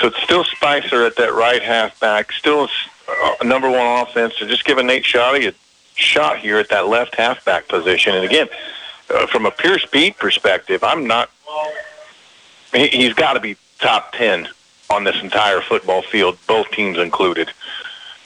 So 0.00 0.06
it's 0.08 0.22
still 0.22 0.44
Spicer 0.44 1.04
at 1.04 1.16
that 1.16 1.34
right 1.34 1.62
halfback, 1.62 2.32
still 2.32 2.68
a 3.40 3.44
number 3.44 3.70
one 3.70 4.02
offense. 4.02 4.34
So 4.38 4.46
just 4.46 4.64
giving 4.64 4.86
Nate 4.86 5.04
Shoddy 5.04 5.46
a 5.48 5.54
shot 5.94 6.38
here 6.38 6.58
at 6.58 6.70
that 6.70 6.88
left 6.88 7.14
halfback 7.14 7.68
position. 7.68 8.14
And 8.14 8.24
again, 8.24 8.48
uh, 9.10 9.26
from 9.26 9.44
a 9.44 9.50
pure 9.50 9.78
speed 9.78 10.16
perspective, 10.16 10.82
I'm 10.82 11.06
not. 11.06 11.30
He, 12.72 12.86
he's 12.88 13.14
got 13.14 13.34
to 13.34 13.40
be 13.40 13.56
top 13.78 14.12
ten 14.12 14.48
on 14.88 15.04
this 15.04 15.20
entire 15.22 15.60
football 15.60 16.02
field, 16.02 16.38
both 16.46 16.70
teams 16.70 16.98
included, 16.98 17.50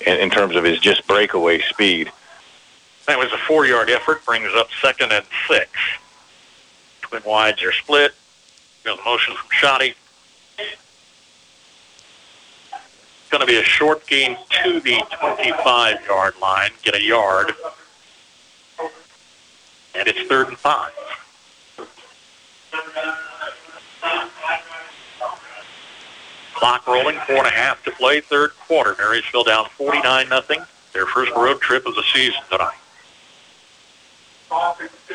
in, 0.07 0.17
in 0.19 0.31
terms 0.31 0.57
of 0.57 0.65
his 0.65 0.79
just 0.79 1.07
breakaway 1.07 1.61
speed. 1.61 2.11
That 3.07 3.19
was 3.19 3.33
a 3.33 3.39
four-yard 3.39 3.91
effort, 3.91 4.25
brings 4.25 4.51
up 4.55 4.69
second 4.81 5.13
and 5.13 5.27
six. 5.49 5.71
Twin 7.03 7.23
wides 7.27 7.63
are 7.63 7.73
split. 7.73 8.13
Goes 8.85 8.99
motion 9.05 9.35
from 9.35 9.49
Shoddy. 9.51 9.95
Going 13.35 13.49
to 13.49 13.53
be 13.53 13.59
a 13.59 13.65
short 13.65 14.07
game 14.07 14.37
to 14.63 14.79
the 14.79 14.93
25-yard 14.93 16.35
line. 16.41 16.71
Get 16.85 16.95
a 16.95 17.03
yard. 17.03 17.53
And 19.93 20.07
it's 20.07 20.23
third 20.29 20.47
and 20.47 20.57
five. 20.57 20.93
Clock 26.55 26.87
rolling, 26.87 27.19
four 27.27 27.39
and 27.39 27.49
a 27.49 27.51
half 27.51 27.83
to 27.83 27.91
play, 27.91 28.21
third 28.21 28.53
quarter. 28.69 28.95
Marysville 29.01 29.43
down 29.43 29.67
49 29.71 30.29
nothing. 30.29 30.63
Their 30.93 31.07
first 31.07 31.33
road 31.33 31.61
trip 31.61 31.87
of 31.87 31.97
the 31.97 32.05
season 32.15 32.41
tonight. 32.49 32.79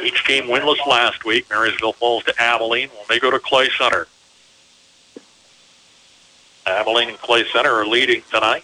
Each 0.04 0.26
game 0.28 0.44
winless 0.44 0.86
last 0.86 1.24
week. 1.24 1.50
Marysville 1.50 1.94
falls 1.94 2.26
to 2.26 2.34
Abilene 2.38 2.90
when 2.90 3.06
they 3.08 3.20
go 3.20 3.32
to 3.32 3.40
Clay 3.40 3.70
Center. 3.78 4.08
Abilene 6.70 7.10
and 7.10 7.18
Clay 7.20 7.44
Center 7.52 7.74
are 7.74 7.86
leading 7.86 8.22
tonight. 8.32 8.64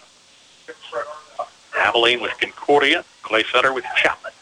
Abilene 1.78 2.20
with 2.20 2.32
Concordia, 2.40 3.04
Clay 3.22 3.44
Center 3.52 3.72
with 3.72 3.84
Chapman. 3.96 4.32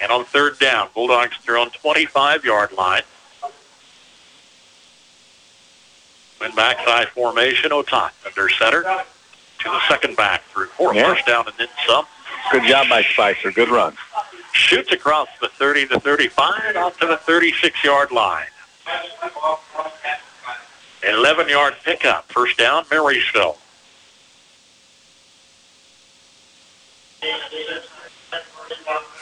And 0.00 0.12
on 0.12 0.24
third 0.24 0.58
down, 0.58 0.88
Bulldogs 0.94 1.36
are 1.48 1.56
on 1.56 1.70
25-yard 1.70 2.72
line. 2.72 3.02
Win 6.40 6.54
backside 6.54 7.08
formation, 7.08 7.70
Otot 7.70 8.10
under 8.26 8.48
center 8.50 8.82
to 8.82 9.64
the 9.64 9.80
second 9.88 10.16
back 10.16 10.42
through 10.52 10.66
four 10.66 10.94
Yeah. 10.94 11.14
first 11.14 11.26
down 11.26 11.46
and 11.46 11.56
then 11.56 11.68
some. 11.86 12.06
Good 12.52 12.64
job 12.64 12.88
by 12.90 13.02
Spicer. 13.04 13.50
Good 13.50 13.70
run. 13.70 13.96
Shoots 14.52 14.92
across 14.92 15.28
the 15.40 15.48
30 15.48 15.86
to 15.88 16.00
35 16.00 16.76
out 16.76 16.98
to 17.00 17.06
the 17.06 17.16
36-yard 17.16 18.10
line. 18.12 18.46
11-yard 21.06 21.76
pickup. 21.84 22.30
First 22.30 22.58
down, 22.58 22.84
Marysville. 22.90 23.56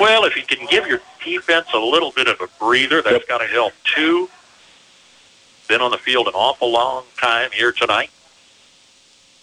Well, 0.01 0.25
if 0.25 0.37
you 0.37 0.43
can 0.43 0.67
give 0.67 0.87
your 0.87 1.01
defense 1.25 1.69
a 1.73 1.79
little 1.79 2.11
bit 2.13 2.27
of 2.29 2.41
a 2.41 2.49
breather, 2.59 3.01
that's 3.03 3.25
got 3.27 3.39
to 3.39 3.47
help 3.47 3.73
too. 3.85 4.29
Been 5.69 5.81
on 5.81 5.91
the 5.91 5.99
field 5.99 6.27
an 6.29 6.35
awful 6.35 6.71
long 6.71 7.05
time 7.19 7.51
here 7.53 7.73
tonight. 7.73 8.11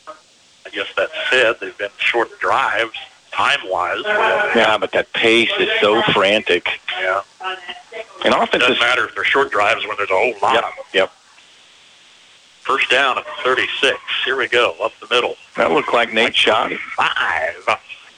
I 0.07 0.69
guess 0.71 0.87
that 0.95 1.09
said, 1.29 1.55
they've 1.59 1.77
been 1.77 1.89
short 1.97 2.37
drives 2.39 2.95
time-wise. 3.31 4.01
Yeah, 4.05 4.77
but 4.77 4.91
that 4.91 5.11
pace 5.13 5.49
is 5.57 5.69
so 5.79 6.01
frantic. 6.13 6.67
Yeah. 6.99 7.21
And 8.25 8.33
offense 8.35 8.61
Doesn't 8.61 8.73
is 8.73 8.79
matter 8.79 9.05
if 9.05 9.15
they're 9.15 9.23
short 9.23 9.51
drives 9.51 9.87
when 9.87 9.97
there's 9.97 10.11
a 10.11 10.13
whole 10.13 10.33
lot 10.41 10.53
Yep, 10.55 10.63
of 10.63 10.75
them. 10.75 10.85
yep. 10.93 11.11
First 12.61 12.89
down 12.91 13.17
at 13.17 13.25
the 13.25 13.43
36. 13.43 13.97
Here 14.23 14.37
we 14.37 14.47
go, 14.47 14.75
up 14.81 14.91
the 14.99 15.13
middle. 15.13 15.35
That 15.57 15.71
looked 15.71 15.93
like 15.93 16.13
Nate 16.13 16.35
Shoddy. 16.35 16.77
Five. 16.95 17.67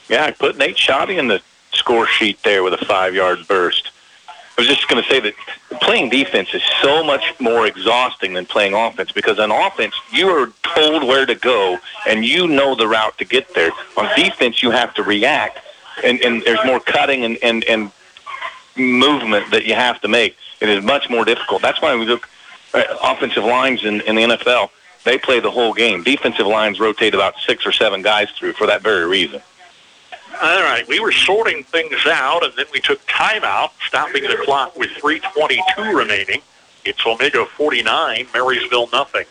Yeah, 0.08 0.24
I 0.26 0.32
put 0.32 0.58
Nate 0.58 0.76
Shoddy 0.76 1.16
in 1.16 1.28
the 1.28 1.40
score 1.72 2.06
sheet 2.06 2.42
there 2.42 2.62
with 2.62 2.74
a 2.74 2.84
five-yard 2.84 3.48
burst. 3.48 3.90
I 4.28 4.60
was 4.60 4.68
just 4.68 4.86
going 4.86 5.02
to 5.02 5.08
say 5.08 5.18
that 5.18 5.34
playing 5.80 6.10
defense 6.10 6.54
is 6.54 6.62
so 6.80 7.02
much 7.02 7.34
more 7.40 7.66
exhausting 7.66 8.34
than 8.34 8.46
playing 8.46 8.74
offense 8.74 9.10
because 9.10 9.38
on 9.40 9.50
offense, 9.50 9.94
you 10.12 10.28
are 10.28 10.52
told 10.74 11.02
where 11.02 11.26
to 11.26 11.34
go 11.34 11.78
and 12.06 12.24
you 12.24 12.46
know 12.46 12.76
the 12.76 12.86
route 12.86 13.18
to 13.18 13.24
get 13.24 13.52
there. 13.54 13.72
On 13.96 14.08
defense, 14.14 14.62
you 14.62 14.70
have 14.70 14.94
to 14.94 15.02
react, 15.02 15.58
and, 16.04 16.20
and 16.20 16.42
there's 16.42 16.64
more 16.64 16.78
cutting 16.78 17.24
and, 17.24 17.38
and, 17.42 17.64
and 17.64 17.90
movement 18.76 19.50
that 19.50 19.64
you 19.64 19.74
have 19.74 20.00
to 20.02 20.08
make. 20.08 20.36
It 20.60 20.68
is 20.68 20.84
much 20.84 21.10
more 21.10 21.24
difficult. 21.24 21.62
That's 21.62 21.82
why 21.82 21.96
we 21.96 22.04
look 22.04 22.28
Uh, 22.74 22.82
offensive 23.04 23.44
lines 23.44 23.84
in, 23.84 24.00
in 24.02 24.16
the 24.16 24.22
NFL. 24.22 24.68
They 25.04 25.16
play 25.16 25.38
the 25.38 25.50
whole 25.50 25.72
game. 25.72 26.02
Defensive 26.02 26.46
lines 26.46 26.80
rotate 26.80 27.14
about 27.14 27.38
six 27.38 27.64
or 27.64 27.72
seven 27.72 28.02
guys 28.02 28.30
through 28.32 28.54
for 28.54 28.66
that 28.66 28.82
very 28.82 29.06
reason. 29.06 29.40
All 30.42 30.62
right, 30.62 30.86
we 30.88 30.98
were 30.98 31.12
sorting 31.12 31.62
things 31.62 32.04
out, 32.06 32.44
and 32.44 32.52
then 32.56 32.66
we 32.72 32.80
took 32.80 33.00
timeout, 33.06 33.70
stopping 33.86 34.24
the 34.24 34.36
clock 34.44 34.76
with 34.76 34.90
3.22 34.90 35.94
remaining. 35.94 36.42
It's 36.84 37.00
Wamego 37.02 37.46
49, 37.46 38.26
Marysville 38.34 38.88
nothing. 38.92 39.26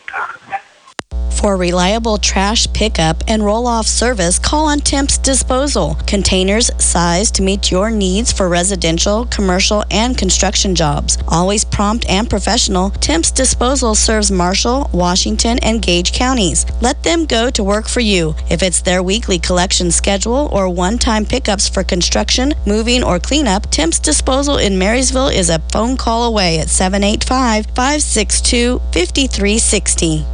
For 1.44 1.58
reliable 1.58 2.20
trash 2.20 2.72
pickup 2.72 3.22
and 3.28 3.44
roll 3.44 3.68
off 3.68 3.86
service, 3.86 4.40
call 4.40 4.68
on 4.68 4.80
Temps 4.80 5.18
Disposal. 5.18 5.98
Containers 6.08 6.72
sized 6.82 7.36
to 7.36 7.42
meet 7.42 7.70
your 7.70 7.92
needs 7.92 8.32
for 8.32 8.48
residential, 8.48 9.26
commercial, 9.26 9.84
and 9.92 10.18
construction 10.18 10.74
jobs. 10.74 11.18
Always 11.28 11.66
prompt 11.66 12.06
and 12.08 12.30
professional, 12.30 12.92
Temps 12.92 13.30
Disposal 13.30 13.94
serves 13.94 14.32
Marshall, 14.32 14.90
Washington, 14.94 15.60
and 15.60 15.82
Gage 15.82 16.14
counties. 16.14 16.66
Let 16.82 17.04
them 17.04 17.26
go 17.26 17.50
to 17.50 17.62
work 17.62 17.90
for 17.90 18.00
you. 18.00 18.36
If 18.50 18.64
it's 18.64 18.80
their 18.80 19.04
weekly 19.04 19.38
collection 19.38 19.92
schedule 19.92 20.48
or 20.54 20.70
one 20.70 20.98
time 20.98 21.26
pickups 21.26 21.68
for 21.68 21.84
construction, 21.84 22.54
moving, 22.66 23.04
or 23.04 23.20
cleanup, 23.20 23.70
Temps 23.70 24.00
Disposal 24.00 24.60
in 24.60 24.80
Marysville 24.80 25.28
is 25.28 25.50
a 25.50 25.60
phone 25.74 25.98
call 25.98 26.24
away 26.24 26.60
at 26.60 26.70
785 26.70 27.66
562 27.76 28.80
5360. 28.94 30.26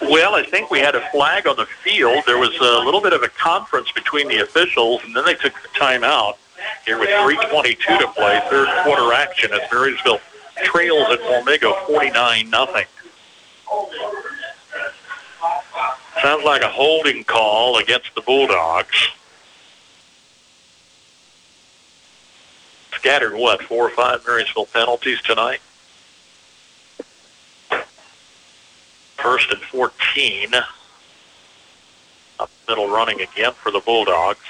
Well, 0.00 0.34
I 0.34 0.44
think 0.44 0.70
we 0.70 0.80
had 0.80 0.94
a 0.94 1.08
flag 1.10 1.46
on 1.46 1.56
the 1.56 1.66
field. 1.66 2.24
There 2.26 2.38
was 2.38 2.54
a 2.60 2.84
little 2.84 3.00
bit 3.00 3.12
of 3.12 3.22
a 3.22 3.28
conference 3.28 3.90
between 3.92 4.28
the 4.28 4.42
officials, 4.42 5.00
and 5.04 5.14
then 5.16 5.24
they 5.24 5.34
took 5.34 5.54
the 5.62 5.68
timeout 5.68 6.34
here 6.84 6.98
with 6.98 7.08
3.22 7.08 7.98
to 7.98 8.06
play, 8.08 8.40
third 8.50 8.68
quarter 8.84 9.12
action 9.12 9.52
as 9.52 9.60
Marysville 9.72 10.20
trails 10.64 11.06
at 11.10 11.20
Wamego 11.20 11.86
49 11.86 12.50
nothing. 12.50 12.84
Sounds 16.20 16.44
like 16.44 16.62
a 16.62 16.68
holding 16.68 17.24
call 17.24 17.78
against 17.78 18.14
the 18.14 18.20
Bulldogs. 18.20 19.08
Scattered, 22.92 23.34
what, 23.34 23.62
four 23.62 23.86
or 23.86 23.90
five 23.90 24.24
Marysville 24.26 24.66
penalties 24.66 25.20
tonight? 25.22 25.60
First 29.22 29.52
and 29.52 29.60
14. 29.60 30.54
Up 32.40 32.50
middle 32.68 32.88
running 32.88 33.20
again 33.20 33.52
for 33.52 33.70
the 33.70 33.80
Bulldogs. 33.80 34.40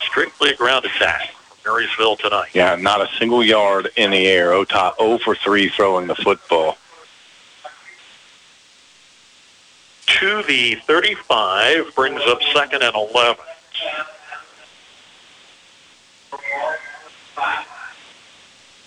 Strictly 0.00 0.50
a 0.50 0.56
ground 0.56 0.84
attack 0.84 1.34
Marysville 1.64 2.16
tonight. 2.16 2.50
Yeah, 2.54 2.76
not 2.76 3.00
a 3.00 3.08
single 3.18 3.42
yard 3.42 3.90
in 3.96 4.10
the 4.10 4.26
air. 4.26 4.50
Otot 4.50 4.96
0 4.98 5.18
for 5.18 5.34
3 5.34 5.68
throwing 5.68 6.06
the 6.06 6.14
football. 6.14 6.76
To 10.06 10.42
the 10.44 10.76
35 10.86 11.94
brings 11.96 12.20
up 12.26 12.40
second 12.54 12.82
and 12.82 12.94
11. 12.94 13.44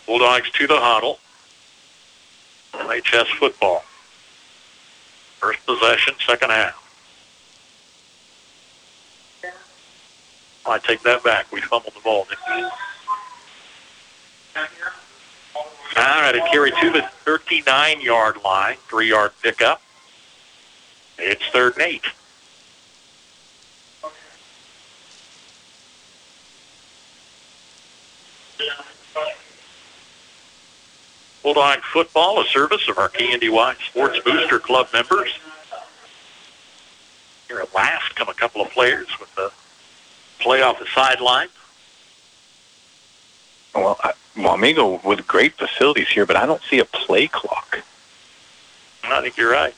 Bulldogs 0.05 0.49
to 0.51 0.67
the 0.67 0.79
huddle. 0.79 1.19
MHS 2.73 3.27
football. 3.37 3.83
First 5.45 5.63
possession, 5.67 6.15
second 6.25 6.49
half. 6.49 6.81
I 10.65 10.79
take 10.79 11.03
that 11.03 11.23
back. 11.23 11.51
We 11.51 11.61
fumbled 11.61 11.93
the 11.93 11.99
ball. 11.99 12.25
All 14.55 16.21
right, 16.21 16.35
a 16.35 16.39
carry 16.51 16.71
to 16.71 16.89
the 16.89 17.07
39-yard 17.25 18.37
line, 18.43 18.77
three-yard 18.89 19.33
pickup. 19.43 19.83
It's 21.19 21.45
third 21.53 21.73
and 21.73 21.83
eight. 21.83 22.05
Bulldog 31.45 31.83
football, 31.93 32.41
a 32.41 32.45
service 32.45 32.89
of 32.89 32.97
our 32.97 33.07
KNDY 33.09 33.75
Sports 33.87 34.19
Booster 34.25 34.57
Club 34.57 34.87
members. 34.91 35.29
Here 37.47 37.59
at 37.59 37.71
last 37.75 38.15
come 38.15 38.29
a 38.29 38.33
couple 38.33 38.63
of 38.63 38.71
players 38.71 39.05
with 39.19 39.33
the 39.35 39.51
play 40.39 40.63
off 40.63 40.79
the 40.79 40.87
sideline. 40.87 41.49
Well, 43.75 43.95
I, 44.03 44.13
Wamego 44.35 45.03
with 45.03 45.27
great 45.27 45.53
facilities 45.53 46.09
here, 46.09 46.25
but 46.25 46.35
I 46.35 46.47
don't 46.47 46.63
see 46.63 46.79
a 46.79 46.85
play 46.85 47.27
clock. 47.27 47.77
I 49.03 49.21
think 49.21 49.37
you're 49.37 49.51
right. 49.51 49.75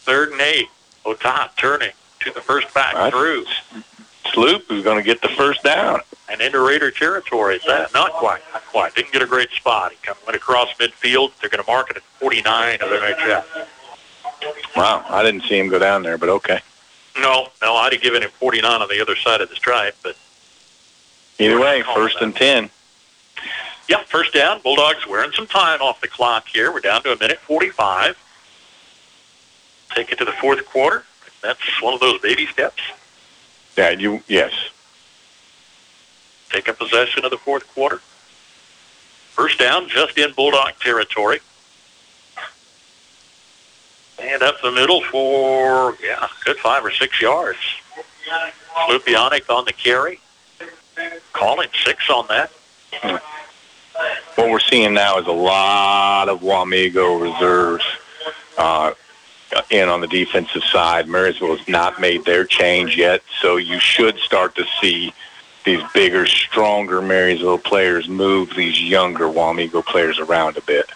Third 0.00 0.32
and 0.32 0.40
eight. 0.40 0.66
Otot 1.06 1.50
turning 1.56 1.92
to 2.18 2.32
the 2.32 2.40
first 2.40 2.74
back 2.74 2.94
Right. 2.94 3.12
through. 3.12 3.46
Sloop 4.32 4.64
who's 4.68 4.84
going 4.84 4.98
to 4.98 5.02
get 5.02 5.20
the 5.22 5.28
first 5.28 5.62
down. 5.62 6.00
And 6.28 6.40
into 6.40 6.60
Raider 6.60 6.90
territory 6.90 7.56
is 7.56 7.62
that. 7.66 7.92
Not 7.92 8.12
quite. 8.12 8.40
Not 8.52 8.64
quite. 8.66 8.94
Didn't 8.94 9.12
get 9.12 9.22
a 9.22 9.26
great 9.26 9.50
spot. 9.50 9.92
He 9.92 9.98
come, 10.02 10.16
went 10.26 10.36
across 10.36 10.72
midfield. 10.74 11.32
They're 11.40 11.50
going 11.50 11.62
to 11.62 11.70
mark 11.70 11.90
it 11.90 11.96
at 11.96 12.02
49 12.02 12.74
of 12.80 12.88
their 12.88 13.00
MHF. 13.00 13.66
Wow, 14.74 15.04
I 15.08 15.22
didn't 15.22 15.42
see 15.42 15.58
him 15.58 15.68
go 15.68 15.78
down 15.78 16.02
there, 16.02 16.16
but 16.18 16.28
okay. 16.28 16.60
No, 17.20 17.48
no, 17.60 17.74
I'd 17.76 17.92
have 17.92 18.02
given 18.02 18.22
him 18.22 18.30
49 18.30 18.82
on 18.82 18.88
the 18.88 19.00
other 19.00 19.14
side 19.16 19.40
of 19.42 19.50
the 19.50 19.56
stripe, 19.56 19.94
but 20.02 20.16
Either 21.38 21.58
way, 21.58 21.82
first 21.94 22.20
and 22.20 22.34
10. 22.36 22.70
Yep, 23.88 24.06
first 24.06 24.32
down. 24.32 24.60
Bulldogs 24.62 25.06
wearing 25.08 25.32
some 25.32 25.46
time 25.46 25.80
off 25.82 26.00
the 26.00 26.08
clock 26.08 26.46
here. 26.46 26.72
We're 26.72 26.80
down 26.80 27.02
to 27.02 27.12
a 27.12 27.18
minute 27.18 27.38
45. 27.38 28.16
Take 29.94 30.12
it 30.12 30.18
to 30.18 30.24
the 30.24 30.32
fourth 30.32 30.64
quarter. 30.66 31.04
That's 31.42 31.60
one 31.82 31.94
of 31.94 32.00
those 32.00 32.20
baby 32.20 32.46
steps. 32.46 32.80
Yeah, 33.76 33.90
you 33.90 34.22
yes. 34.28 34.52
Take 36.50 36.68
a 36.68 36.74
possession 36.74 37.24
of 37.24 37.30
the 37.30 37.38
fourth 37.38 37.66
quarter. 37.74 38.00
First 39.30 39.58
down, 39.58 39.88
just 39.88 40.18
in 40.18 40.32
Bulldog 40.32 40.74
territory. 40.80 41.40
And 44.18 44.42
up 44.42 44.60
the 44.62 44.70
middle 44.70 45.00
for, 45.02 45.96
yeah, 46.04 46.28
good 46.44 46.58
five 46.58 46.84
or 46.84 46.90
six 46.90 47.20
yards. 47.20 47.58
Slupionic 48.86 49.48
on 49.48 49.64
the 49.64 49.72
carry. 49.72 50.20
Calling 51.32 51.68
six 51.84 52.10
on 52.10 52.26
that. 52.28 52.52
What 54.34 54.50
we're 54.50 54.60
seeing 54.60 54.94
now 54.94 55.18
is 55.18 55.26
a 55.26 55.32
lot 55.32 56.28
of 56.28 56.40
Wamego 56.40 57.20
reserves. 57.20 57.84
Uh, 58.58 58.92
in 59.70 59.88
on 59.88 60.00
the 60.00 60.06
defensive 60.06 60.62
side. 60.64 61.08
Marysville 61.08 61.56
has 61.56 61.68
not 61.68 62.00
made 62.00 62.24
their 62.24 62.44
change 62.44 62.96
yet, 62.96 63.22
so 63.40 63.56
you 63.56 63.78
should 63.78 64.18
start 64.18 64.54
to 64.56 64.64
see 64.80 65.12
these 65.64 65.82
bigger, 65.94 66.26
stronger 66.26 67.00
Marysville 67.00 67.58
players 67.58 68.08
move 68.08 68.54
these 68.56 68.80
younger 68.80 69.26
Wamego 69.26 69.84
players 69.84 70.18
around 70.18 70.56
a 70.56 70.60
bit. 70.62 70.86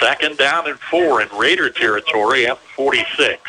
Second 0.00 0.36
down 0.36 0.68
and 0.68 0.78
four 0.78 1.22
in 1.22 1.28
Raider 1.36 1.70
territory 1.70 2.46
at 2.46 2.58
46. 2.58 3.40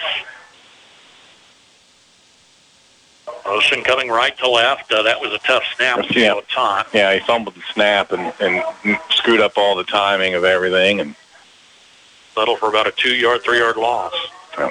Motion 3.46 3.84
coming 3.84 4.10
right 4.10 4.38
to 4.38 4.48
left. 4.48 4.92
Uh, 4.92 5.02
that 5.02 5.20
was 5.20 5.34
a 5.34 5.40
tough 5.40 5.64
snap 5.76 6.06
yeah. 6.12 6.40
time. 6.50 6.86
Yeah, 6.94 7.14
he 7.14 7.20
fumbled 7.20 7.56
the 7.56 7.64
snap 7.74 8.12
and, 8.12 8.32
and 8.40 9.00
screwed 9.10 9.42
up 9.42 9.58
all 9.58 9.76
the 9.76 9.84
timing 9.84 10.36
of 10.36 10.44
everything. 10.44 11.00
And 11.00 11.16
Settle 12.40 12.56
for 12.56 12.70
about 12.70 12.88
a 12.88 12.92
two-yard, 12.92 13.42
three-yard 13.44 13.76
loss. 13.76 14.14
Yeah. 14.58 14.70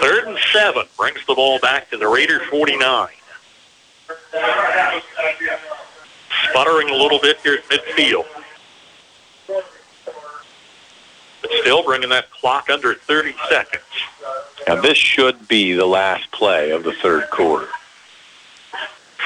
Third 0.00 0.26
and 0.26 0.38
seven 0.50 0.86
brings 0.96 1.18
the 1.26 1.34
ball 1.34 1.58
back 1.58 1.90
to 1.90 1.98
the 1.98 2.08
Raiders 2.08 2.40
49. 2.48 3.08
Sputtering 6.48 6.88
a 6.88 6.94
little 6.94 7.18
bit 7.18 7.38
here 7.42 7.58
at 7.58 7.64
midfield. 7.64 8.24
But 11.42 11.50
still 11.60 11.82
bringing 11.82 12.08
that 12.08 12.30
clock 12.30 12.70
under 12.70 12.94
30 12.94 13.34
seconds. 13.50 13.82
now 14.66 14.80
this 14.80 14.96
should 14.96 15.48
be 15.48 15.74
the 15.74 15.84
last 15.84 16.30
play 16.30 16.70
of 16.70 16.82
the 16.82 16.94
third 16.94 17.28
quarter. 17.28 17.68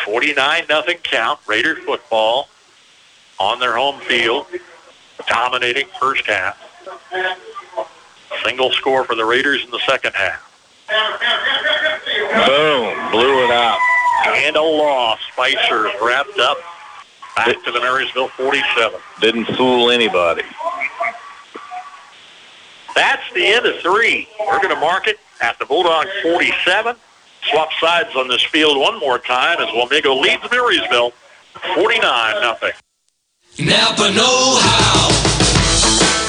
49 0.05 0.65
nothing 0.69 0.99
count. 1.05 1.39
Raider 1.47 1.77
football 1.77 2.49
on 3.39 3.61
their 3.61 3.77
home 3.77 4.01
field, 4.01 4.47
dominating 5.27 5.87
first 6.01 6.27
half. 6.27 6.59
Single 8.45 8.73
score 8.73 9.05
for 9.05 9.15
the 9.15 9.25
Raiders 9.25 9.65
in 9.65 9.71
the 9.71 9.81
second 9.81 10.15
half. 10.15 10.49
Boom, 12.47 13.11
blew 13.11 13.45
it 13.45 13.51
out. 13.51 13.79
And 14.27 14.57
a 14.57 14.63
loss. 14.63 15.19
Spicer 15.33 15.91
wrapped 16.03 16.39
up 16.39 16.59
back 17.37 17.63
to 17.65 17.73
the 17.73 17.81
Marysville 17.81 18.29
47. 18.29 19.01
Didn't 19.21 19.47
fool 19.57 19.91
anybody. 19.91 20.43
That's 22.95 23.23
the 23.33 23.47
end 23.47 23.67
of 23.67 23.81
three. 23.81 24.29
We're 24.41 24.61
going 24.61 24.75
to 24.75 24.81
mark 24.81 25.07
it 25.07 25.19
at 25.41 25.59
the 25.59 25.65
Bulldogs 25.65 26.11
47. 26.23 26.97
Swap 27.51 27.71
sides 27.81 28.15
on 28.15 28.29
this 28.29 28.43
field 28.45 28.79
one 28.79 29.01
more 29.01 29.19
time 29.19 29.59
as 29.61 29.69
Wamego 29.69 30.21
leads 30.21 30.43
Marysville 30.51 31.13
49 31.75 32.43
nothing. 32.43 32.71
Napa 33.59 34.09
Know 34.17 34.57
How. 34.65 35.13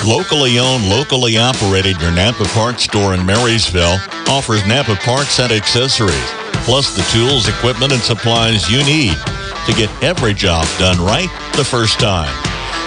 Locally 0.04 0.60
owned, 0.60 0.90
locally 0.90 1.38
operated, 1.38 1.96
your 2.02 2.12
Napa 2.12 2.44
Parts 2.52 2.84
store 2.84 3.14
in 3.14 3.26
Marysville 3.26 3.96
offers 4.28 4.68
Napa 4.68 4.96
parts 5.08 5.40
and 5.40 5.54
accessories, 5.54 6.28
plus 6.68 6.92
the 6.92 7.08
tools, 7.16 7.48
equipment, 7.48 7.94
and 7.94 8.02
supplies 8.02 8.70
you 8.70 8.84
need 8.84 9.16
to 9.64 9.72
get 9.72 9.88
every 10.04 10.34
job 10.34 10.68
done 10.78 11.00
right 11.00 11.32
the 11.56 11.64
first 11.64 11.98
time. 11.98 12.36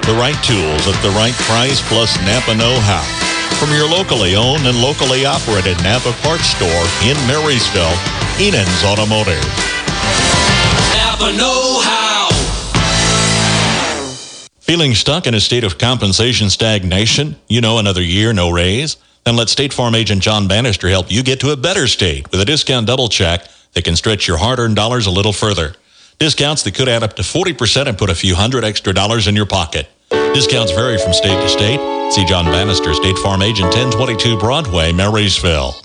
The 0.04 0.12
right 0.20 0.36
tools 0.44 0.84
at 0.84 1.00
the 1.00 1.16
right 1.16 1.34
price, 1.48 1.80
plus 1.88 2.12
Napa 2.28 2.52
know-how. 2.60 3.08
From 3.56 3.72
your 3.72 3.88
locally 3.88 4.36
owned 4.36 4.68
and 4.68 4.76
locally 4.82 5.24
operated 5.24 5.80
Napa 5.80 6.12
Parts 6.20 6.52
store 6.52 6.84
in 7.08 7.16
Marysville, 7.24 7.96
Enan's 8.36 8.84
Automotive. 8.84 9.40
Napa 10.92 11.32
Know 11.32 11.80
How. 11.80 12.15
Feeling 14.66 14.97
stuck 14.97 15.28
in 15.28 15.34
a 15.34 15.38
state 15.38 15.62
of 15.62 15.78
compensation 15.78 16.51
stagnation? 16.51 17.36
You 17.47 17.60
know, 17.60 17.78
another 17.78 18.02
year, 18.02 18.32
no 18.32 18.51
raise? 18.51 18.97
Then 19.24 19.36
let 19.36 19.48
State 19.48 19.72
Farm 19.72 19.94
agent 19.94 20.22
John 20.22 20.48
Bannister 20.48 20.88
help 20.88 21.09
you 21.09 21.22
get 21.22 21.38
to 21.40 21.52
a 21.52 21.56
better 21.56 21.86
state 21.86 22.28
with 22.32 22.40
a 22.40 22.44
discount 22.44 22.88
double 22.88 23.09
check 23.09 23.47
that 23.74 23.84
can 23.84 23.94
stretch 23.94 24.26
your 24.26 24.38
hard 24.38 24.59
earned 24.59 24.74
dollars 24.74 25.06
a 25.06 25.10
little 25.12 25.32
further. 25.32 25.76
Discounts 26.18 26.64
that 26.64 26.74
could 26.74 26.88
add 26.88 27.05
up 27.05 27.14
to 27.14 27.22
40% 27.22 27.86
and 27.86 27.97
put 27.97 28.10
a 28.10 28.14
few 28.16 28.34
hundred 28.34 28.64
extra 28.64 28.93
dollars 28.93 29.28
in 29.28 29.36
your 29.36 29.47
pocket. 29.47 29.88
Discounts 30.10 30.72
vary 30.72 30.98
from 30.98 31.12
state 31.12 31.40
to 31.40 31.48
state. 31.48 32.12
See 32.12 32.24
John 32.24 32.47
Bannister, 32.47 32.93
State 32.93 33.18
Farm 33.18 33.43
agent 33.43 33.72
1022 33.72 34.36
Broadway, 34.36 34.93
Marysville. 34.93 35.76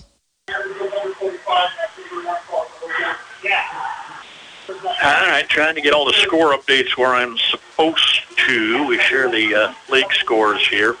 All 5.04 5.28
right, 5.28 5.46
trying 5.48 5.76
to 5.76 5.80
get 5.80 5.92
all 5.92 6.04
the 6.04 6.14
score 6.14 6.58
updates 6.58 6.96
where 6.96 7.14
I'm 7.14 7.38
supposed 7.72 8.22
to. 8.36 8.86
We 8.86 8.98
share 8.98 9.30
the 9.30 9.54
uh, 9.54 9.74
league 9.90 10.12
scores 10.12 10.66
here. 10.68 10.96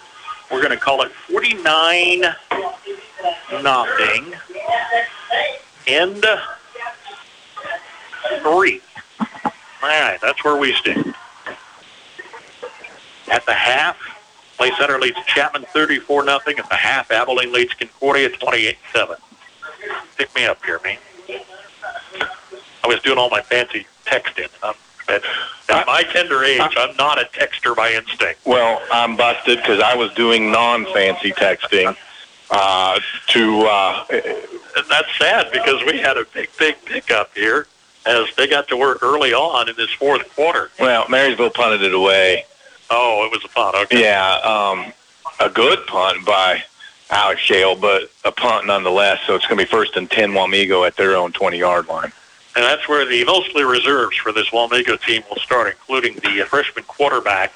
We're 0.50 0.62
going 0.62 0.70
to 0.70 0.76
call 0.76 1.02
it 1.02 1.10
49 1.12 2.24
nothing. 3.62 4.34
End 5.86 6.24
three. 8.42 8.80
All 9.20 9.88
right, 9.88 10.18
that's 10.20 10.44
where 10.44 10.56
we 10.56 10.72
stand. 10.74 11.14
At 13.30 13.44
the 13.46 13.54
half, 13.54 13.96
Clay 14.56 14.70
Center 14.78 14.98
leads 15.00 15.16
Chapman 15.26 15.64
34 15.72 16.24
nothing. 16.24 16.58
At 16.58 16.68
the 16.68 16.76
half, 16.76 17.10
Abilene 17.10 17.52
leads 17.52 17.74
Concordia 17.74 18.30
28-7. 18.30 19.16
Pick 20.16 20.34
me 20.34 20.44
up 20.46 20.62
here, 20.64 20.80
man. 20.84 20.98
I 22.84 22.86
was 22.86 23.00
doing 23.00 23.18
all 23.18 23.30
my 23.30 23.40
fancy 23.40 23.86
texting. 24.04 24.48
I'm, 24.62 24.74
at, 25.12 25.22
at 25.68 25.86
my 25.86 26.02
tender 26.02 26.42
age, 26.44 26.60
I'm 26.76 26.96
not 26.96 27.20
a 27.20 27.24
texter 27.26 27.74
by 27.76 27.92
instinct. 27.92 28.40
Well, 28.46 28.82
I'm 28.90 29.16
busted 29.16 29.58
because 29.58 29.80
I 29.80 29.94
was 29.94 30.12
doing 30.14 30.50
non-fancy 30.50 31.32
texting 31.32 31.96
uh, 32.50 32.98
to. 33.28 33.60
Uh, 33.62 34.04
And 34.74 34.86
that's 34.88 35.18
sad 35.18 35.52
because 35.52 35.84
we 35.84 35.98
had 35.98 36.16
a 36.16 36.24
big, 36.32 36.48
big 36.58 36.82
pickup 36.86 37.30
here 37.34 37.66
as 38.06 38.24
they 38.36 38.46
got 38.48 38.68
to 38.68 38.76
work 38.76 39.02
early 39.02 39.34
on 39.34 39.68
in 39.68 39.76
this 39.76 39.90
fourth 39.90 40.34
quarter. 40.34 40.70
well, 40.80 41.04
Marysville 41.10 41.50
punted 41.50 41.82
it 41.82 41.92
away. 41.94 42.46
Oh, 42.90 43.24
it 43.26 43.30
was 43.30 43.44
a 43.44 43.48
punt. 43.48 43.76
Okay. 43.76 44.02
Yeah, 44.02 44.32
um, 44.44 44.92
a 45.40 45.50
good 45.50 45.86
punt 45.86 46.24
by 46.24 46.62
Alex 47.10 47.42
Shale, 47.42 47.76
but 47.76 48.10
a 48.24 48.32
punt 48.32 48.66
nonetheless. 48.66 49.20
So 49.26 49.34
it's 49.34 49.46
going 49.46 49.58
to 49.58 49.64
be 49.66 49.70
first 49.70 49.94
and 49.96 50.10
ten 50.10 50.30
Wamego 50.32 50.86
at 50.86 50.96
their 50.96 51.16
own 51.16 51.32
20-yard 51.32 51.86
line. 51.88 52.12
And 52.54 52.64
that's 52.64 52.86
where 52.86 53.06
the 53.06 53.24
mostly 53.24 53.64
reserves 53.64 54.16
for 54.16 54.32
this 54.32 54.48
Wamego 54.50 55.00
team 55.00 55.22
will 55.30 55.38
start, 55.38 55.68
including 55.68 56.16
the 56.16 56.44
freshman 56.46 56.84
quarterback. 56.84 57.52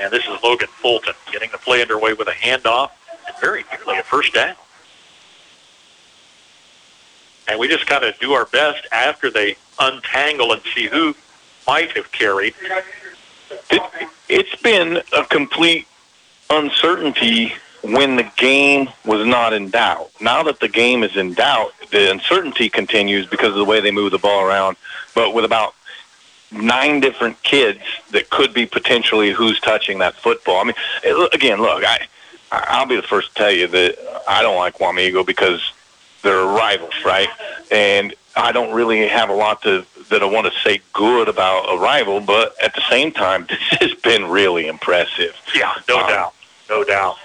And 0.00 0.12
this 0.12 0.24
is 0.24 0.42
Logan 0.42 0.68
Fulton 0.68 1.14
getting 1.30 1.50
the 1.52 1.58
play 1.58 1.80
underway 1.82 2.14
with 2.14 2.26
a 2.26 2.32
handoff 2.32 2.90
and 3.26 3.36
very 3.40 3.64
nearly 3.70 4.00
a 4.00 4.02
first 4.02 4.34
down. 4.34 4.56
And 7.46 7.60
we 7.60 7.68
just 7.68 7.86
kind 7.86 8.04
of 8.04 8.18
do 8.18 8.32
our 8.32 8.46
best 8.46 8.86
after 8.90 9.30
they 9.30 9.56
untangle 9.78 10.52
and 10.52 10.62
see 10.74 10.86
who 10.86 11.14
might 11.66 11.92
have 11.92 12.10
carried. 12.10 12.54
It, 13.70 13.82
it's 14.28 14.56
been 14.62 15.00
a 15.16 15.24
complete 15.26 15.86
uncertainty 16.50 17.54
when 17.84 18.16
the 18.16 18.28
game 18.36 18.88
was 19.04 19.26
not 19.26 19.52
in 19.52 19.70
doubt. 19.70 20.10
Now 20.20 20.42
that 20.44 20.60
the 20.60 20.68
game 20.68 21.02
is 21.02 21.16
in 21.16 21.34
doubt, 21.34 21.72
the 21.90 22.10
uncertainty 22.10 22.68
continues 22.68 23.26
because 23.26 23.48
of 23.50 23.56
the 23.56 23.64
way 23.64 23.80
they 23.80 23.90
move 23.90 24.10
the 24.10 24.18
ball 24.18 24.44
around. 24.44 24.76
But 25.14 25.34
with 25.34 25.44
about 25.44 25.74
nine 26.50 27.00
different 27.00 27.42
kids 27.42 27.80
that 28.12 28.30
could 28.30 28.54
be 28.54 28.64
potentially 28.64 29.32
who's 29.32 29.60
touching 29.60 29.98
that 29.98 30.14
football. 30.14 30.60
I 30.60 30.64
mean, 30.64 30.74
eh, 31.02 31.10
it- 31.12 31.34
again, 31.34 31.60
look, 31.60 31.84
I 31.84 32.06
I'll 32.52 32.86
be 32.86 32.94
the 32.94 33.02
first 33.02 33.30
to 33.30 33.34
tell 33.34 33.50
you 33.50 33.66
that 33.66 33.98
I 34.28 34.40
don't 34.42 34.56
like 34.56 34.78
Wamego 34.78 35.26
because 35.26 35.72
they're 36.22 36.44
rivals, 36.44 36.94
right? 37.04 37.28
And 37.72 38.14
I 38.36 38.52
don't 38.52 38.72
really 38.72 39.08
have 39.08 39.28
a 39.28 39.34
lot 39.34 39.62
to 39.62 39.84
that 40.10 40.22
I 40.22 40.26
want 40.26 40.46
to 40.46 40.52
say 40.60 40.80
good 40.92 41.28
about 41.28 41.64
a 41.72 41.78
rival, 41.78 42.20
but 42.20 42.54
at 42.62 42.74
the 42.74 42.82
same 42.88 43.10
time, 43.10 43.46
this 43.48 43.80
has 43.80 43.94
been 43.94 44.28
really 44.28 44.68
impressive. 44.68 45.34
Yeah, 45.54 45.72
no 45.88 45.98
um, 46.00 46.08
doubt, 46.08 46.34
no 46.68 46.84
doubt. 46.84 47.16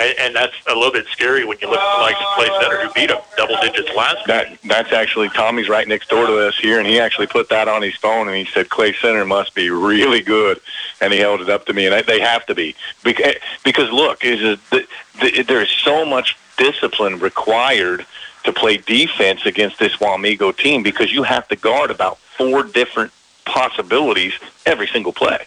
And, 0.00 0.18
and 0.18 0.34
that's 0.34 0.54
a 0.66 0.74
little 0.74 0.92
bit 0.92 1.06
scary 1.08 1.44
when 1.44 1.58
you 1.60 1.68
look 1.68 1.78
at 1.78 1.96
the 1.96 2.02
likes 2.02 2.18
of 2.20 2.26
Clay 2.34 2.48
Center 2.60 2.86
who 2.86 2.92
beat 2.94 3.08
them 3.08 3.20
double 3.36 3.56
digits 3.60 3.94
last 3.94 4.26
That 4.26 4.58
that's 4.64 4.92
actually 4.92 5.28
Tommy's 5.28 5.68
right 5.68 5.86
next 5.86 6.08
door 6.08 6.26
to 6.26 6.48
us 6.48 6.58
here, 6.58 6.78
and 6.78 6.86
he 6.86 6.98
actually 6.98 7.26
put 7.26 7.50
that 7.50 7.68
on 7.68 7.82
his 7.82 7.94
phone, 7.96 8.26
and 8.26 8.36
he 8.36 8.46
said 8.46 8.70
Clay 8.70 8.94
Center 8.94 9.24
must 9.26 9.54
be 9.54 9.68
really 9.68 10.22
good, 10.22 10.60
and 11.00 11.12
he 11.12 11.18
held 11.18 11.42
it 11.42 11.50
up 11.50 11.66
to 11.66 11.74
me, 11.74 11.86
and 11.86 12.06
they 12.06 12.20
have 12.20 12.46
to 12.46 12.54
be 12.54 12.74
because, 13.04 13.26
eh, 13.26 13.38
because 13.62 13.90
look, 13.90 14.24
is 14.24 14.58
the, 14.70 14.86
the, 15.20 15.42
there's 15.42 15.70
so 15.70 16.06
much 16.06 16.36
discipline 16.56 17.18
required 17.18 18.06
to 18.44 18.52
play 18.52 18.78
defense 18.78 19.44
against 19.44 19.78
this 19.78 19.96
Wamego 19.96 20.56
team 20.56 20.82
because 20.82 21.12
you 21.12 21.22
have 21.24 21.46
to 21.48 21.56
guard 21.56 21.90
about 21.90 22.16
four 22.18 22.62
different 22.62 23.12
possibilities 23.44 24.32
every 24.64 24.86
single 24.86 25.12
play. 25.12 25.44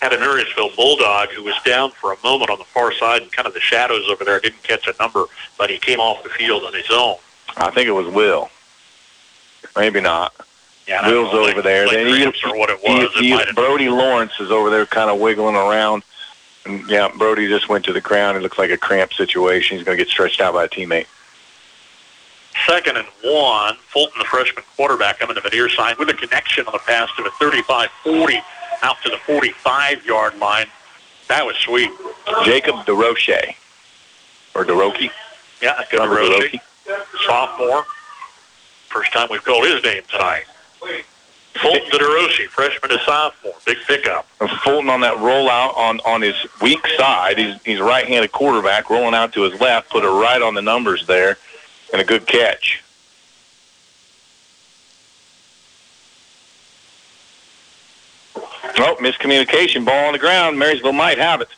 Had 0.00 0.12
a 0.12 0.18
Marysville 0.18 0.70
Bulldog 0.76 1.30
who 1.30 1.42
was 1.42 1.54
down 1.64 1.90
for 1.90 2.12
a 2.12 2.16
moment 2.22 2.50
on 2.50 2.58
the 2.58 2.64
far 2.64 2.92
side 2.92 3.22
and 3.22 3.32
kind 3.32 3.46
of 3.48 3.54
the 3.54 3.60
shadows 3.60 4.08
over 4.08 4.24
there 4.24 4.38
didn't 4.40 4.62
catch 4.62 4.86
a 4.86 4.94
number, 5.00 5.24
but 5.58 5.70
he 5.70 5.78
came 5.78 5.98
off 6.00 6.22
the 6.22 6.28
field 6.30 6.62
on 6.64 6.72
his 6.72 6.90
own. 6.90 7.16
I 7.56 7.70
think 7.70 7.88
it 7.88 7.92
was 7.92 8.06
Will. 8.06 8.48
Maybe 9.76 10.00
not. 10.00 10.32
Yeah, 10.86 11.06
Will's 11.06 11.32
know, 11.32 11.46
over 11.46 11.62
there. 11.62 11.86
like 11.86 11.96
Then 11.96 12.06
he, 12.06 12.24
or 12.48 12.56
what 12.58 12.70
it 12.70 12.82
was. 12.82 13.12
he- 13.14 13.32
it 13.32 13.46
have 13.46 13.54
Brody 13.56 13.88
Lawrence 13.88 14.32
is 14.40 14.50
over 14.50 14.70
there 14.70 14.86
kind 14.86 15.10
of 15.10 15.18
wiggling 15.18 15.56
around. 15.56 16.02
And, 16.64 16.88
yeah, 16.88 17.08
Brody 17.16 17.48
just 17.48 17.68
went 17.68 17.84
to 17.86 17.92
the 17.92 18.00
ground. 18.00 18.36
It 18.36 18.42
looks 18.42 18.58
like 18.58 18.70
a 18.70 18.78
cramp 18.78 19.12
situation. 19.12 19.76
He's 19.76 19.84
going 19.84 19.98
to 19.98 20.02
get 20.04 20.10
stretched 20.10 20.40
out 20.40 20.54
by 20.54 20.64
a 20.64 20.68
teammate. 20.68 21.06
Second 22.66 22.96
and 22.96 23.06
one. 23.22 23.76
Fulton, 23.92 24.14
the 24.18 24.24
freshman 24.24 24.64
quarterback, 24.76 25.18
coming 25.18 25.34
to 25.36 25.40
the 25.42 25.50
near 25.50 25.68
side 25.68 25.98
with 25.98 26.08
a 26.08 26.14
connection 26.14 26.66
on 26.66 26.72
the 26.72 26.78
pass 26.80 27.08
to 27.16 27.22
the 27.22 27.30
35-40 27.30 28.42
out 28.82 28.96
to 29.02 29.10
the 29.10 29.16
45-yard 29.16 30.38
line. 30.38 30.66
That 31.28 31.44
was 31.44 31.56
sweet. 31.56 31.90
Jacob 32.44 32.76
DeRoche. 32.86 33.54
Or 34.54 34.64
DeRoche. 34.64 35.10
Yeah, 35.60 35.82
good 35.90 36.00
DeRoche. 36.00 36.60
Sophomore. 37.26 37.84
First 38.88 39.12
time 39.12 39.28
we've 39.30 39.44
called 39.44 39.66
his 39.66 39.82
name 39.84 40.02
tonight. 40.10 40.44
Fulton 41.60 41.90
to 41.90 41.98
DeRoche, 41.98 42.46
freshman 42.48 42.90
to 42.90 42.98
sophomore. 43.04 43.54
Big 43.66 43.78
pickup. 43.86 44.26
Fulton 44.62 44.88
on 44.88 45.00
that 45.00 45.16
rollout 45.16 45.76
on, 45.76 46.00
on 46.00 46.22
his 46.22 46.36
weak 46.62 46.86
side. 46.96 47.36
He's, 47.36 47.60
he's 47.64 47.80
a 47.80 47.84
right-handed 47.84 48.32
quarterback 48.32 48.90
rolling 48.90 49.14
out 49.14 49.32
to 49.32 49.42
his 49.42 49.60
left, 49.60 49.90
put 49.90 50.04
it 50.04 50.08
right 50.08 50.40
on 50.40 50.54
the 50.54 50.62
numbers 50.62 51.06
there, 51.06 51.36
and 51.92 52.00
a 52.00 52.04
good 52.04 52.26
catch. 52.26 52.82
Oh, 58.64 58.96
miscommunication. 59.00 59.84
Ball 59.84 60.06
on 60.06 60.12
the 60.12 60.18
ground. 60.18 60.58
Marysville 60.58 60.92
might 60.92 61.18
have 61.18 61.40
it. 61.40 61.48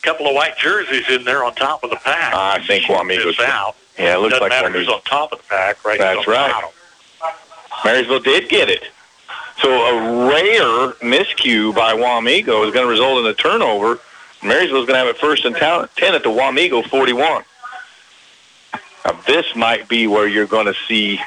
A 0.00 0.02
couple 0.02 0.26
of 0.26 0.34
white 0.34 0.56
jerseys 0.56 1.08
in 1.10 1.24
there 1.24 1.44
on 1.44 1.54
top 1.54 1.84
of 1.84 1.90
the 1.90 1.96
pack. 1.96 2.34
I 2.34 2.64
think 2.66 2.84
Wamego. 2.84 3.24
This 3.24 3.40
out. 3.40 3.76
Yeah, 3.98 4.14
it 4.14 4.18
looks 4.18 4.32
Doesn't 4.32 4.48
like 4.48 4.62
matter 4.62 4.70
who's 4.70 4.88
on 4.88 5.02
top 5.02 5.32
of 5.32 5.38
the 5.38 5.44
pack, 5.44 5.84
right? 5.84 5.98
That's 5.98 6.26
right. 6.26 6.50
bottom. 6.50 6.70
Marysville 7.84 8.20
did 8.20 8.48
get 8.48 8.70
it. 8.70 8.84
So 9.62 9.70
a 9.70 10.28
rare 10.28 10.92
miscue 11.02 11.74
by 11.74 11.92
Wamego 11.92 12.66
is 12.66 12.72
going 12.72 12.86
to 12.86 12.90
result 12.90 13.18
in 13.18 13.26
a 13.26 13.34
turnover. 13.34 14.00
Marysville's 14.42 14.86
going 14.86 14.94
to 14.94 15.06
have 15.06 15.08
it 15.08 15.18
first 15.18 15.44
and 15.44 15.54
10 15.54 16.14
at 16.14 16.22
the 16.22 16.30
Wamego 16.30 16.86
41. 16.88 17.44
Now, 19.04 19.12
this 19.26 19.54
might 19.54 19.88
be 19.88 20.06
where 20.06 20.26
you're 20.26 20.46
going 20.46 20.66
to 20.66 20.74
see 20.88 21.20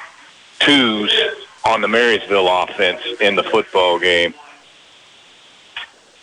twos 0.60 1.14
on 1.66 1.82
the 1.82 1.88
Marysville 1.88 2.48
offense 2.48 3.02
in 3.22 3.36
the 3.36 3.44
football 3.44 4.00
game. 4.00 4.34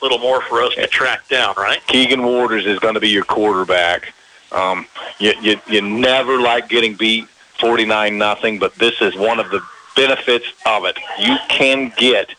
A 0.00 0.04
little 0.04 0.18
more 0.18 0.40
for 0.42 0.62
us 0.62 0.74
to 0.76 0.86
track 0.86 1.28
down, 1.28 1.54
right? 1.56 1.84
Keegan 1.86 2.22
Waters 2.22 2.66
is 2.66 2.78
going 2.78 2.94
to 2.94 3.00
be 3.00 3.10
your 3.10 3.24
quarterback. 3.24 4.14
Um, 4.50 4.86
you, 5.18 5.34
you, 5.42 5.60
you 5.68 5.82
never 5.82 6.40
like 6.40 6.68
getting 6.68 6.94
beat 6.94 7.28
49 7.58 8.16
nothing, 8.16 8.58
but 8.58 8.74
this 8.76 9.00
is 9.00 9.14
one 9.14 9.38
of 9.38 9.50
the 9.50 9.60
benefits 9.94 10.46
of 10.64 10.84
it. 10.86 10.98
You 11.18 11.36
can 11.48 11.92
get 11.96 12.34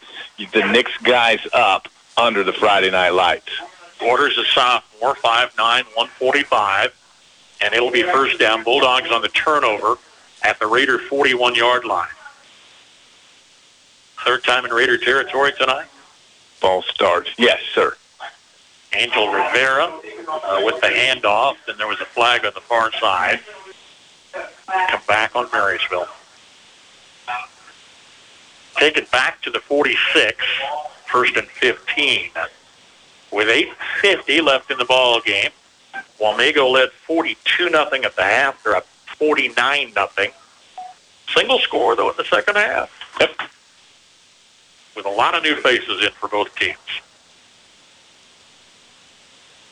the 0.54 0.66
Knicks 0.72 0.98
guys 1.04 1.40
up 1.54 1.88
under 2.18 2.44
the 2.44 2.54
Friday 2.54 2.90
night 2.90 3.12
lights. 3.12 3.52
Waters 4.02 4.38
is 4.38 4.48
sophomore, 4.48 5.14
5'9", 5.16 5.56
145, 5.58 6.96
and 7.62 7.74
it'll 7.74 7.92
be 7.92 8.04
first 8.04 8.40
down. 8.40 8.64
Bulldogs 8.64 9.12
on 9.12 9.22
the 9.22 9.30
turnover 9.30 9.98
at 10.42 10.60
the 10.60 10.66
Raider 10.66 10.98
41-yard 10.98 11.86
line. 11.86 12.08
Third 14.26 14.44
time 14.44 14.66
in 14.66 14.72
Raider 14.72 14.98
territory 14.98 15.52
tonight. 15.58 15.86
Ball 16.62 16.84
starts. 16.84 17.32
Yes, 17.38 17.60
sir. 17.74 17.96
Angel 18.94 19.28
Rivera 19.28 19.86
uh, 19.86 20.62
with 20.64 20.80
the 20.82 20.88
handoff, 20.88 21.56
and 21.68 21.80
there 21.80 21.88
was 21.88 22.00
a 22.02 22.06
flag 22.06 22.46
on 22.46 22.54
the 22.54 22.62
far 22.62 22.92
side. 22.94 23.40
Come 24.34 25.02
back 25.08 25.36
on 25.36 25.50
Marysville. 25.52 26.08
Take 28.76 28.98
it 28.98 29.10
back 29.12 29.42
to 29.42 29.50
the 29.50 29.60
46, 29.60 30.46
first 31.06 31.36
and 31.36 31.48
15. 31.48 32.32
With 33.32 33.48
8.50 33.48 34.44
left 34.44 34.72
in 34.72 34.78
the 34.78 34.86
ball 34.86 35.22
game, 35.22 35.52
Wamego 36.20 36.70
led 36.70 36.92
42 36.92 37.70
nothing 37.70 38.04
at 38.04 38.16
the 38.16 38.24
half. 38.24 38.62
They're 38.64 38.76
up 38.76 38.86
49 38.86 39.94
nothing. 39.96 40.32
Single 41.34 41.60
score, 41.60 41.96
though, 41.96 42.10
in 42.10 42.18
the 42.18 42.26
second 42.26 42.56
half. 42.56 42.92
Yep. 43.20 43.42
With 44.96 45.06
a 45.06 45.10
lot 45.10 45.36
of 45.36 45.44
new 45.44 45.56
faces 45.56 46.04
in 46.04 46.12
for 46.12 46.28
both 46.28 46.54
teams. 46.56 46.78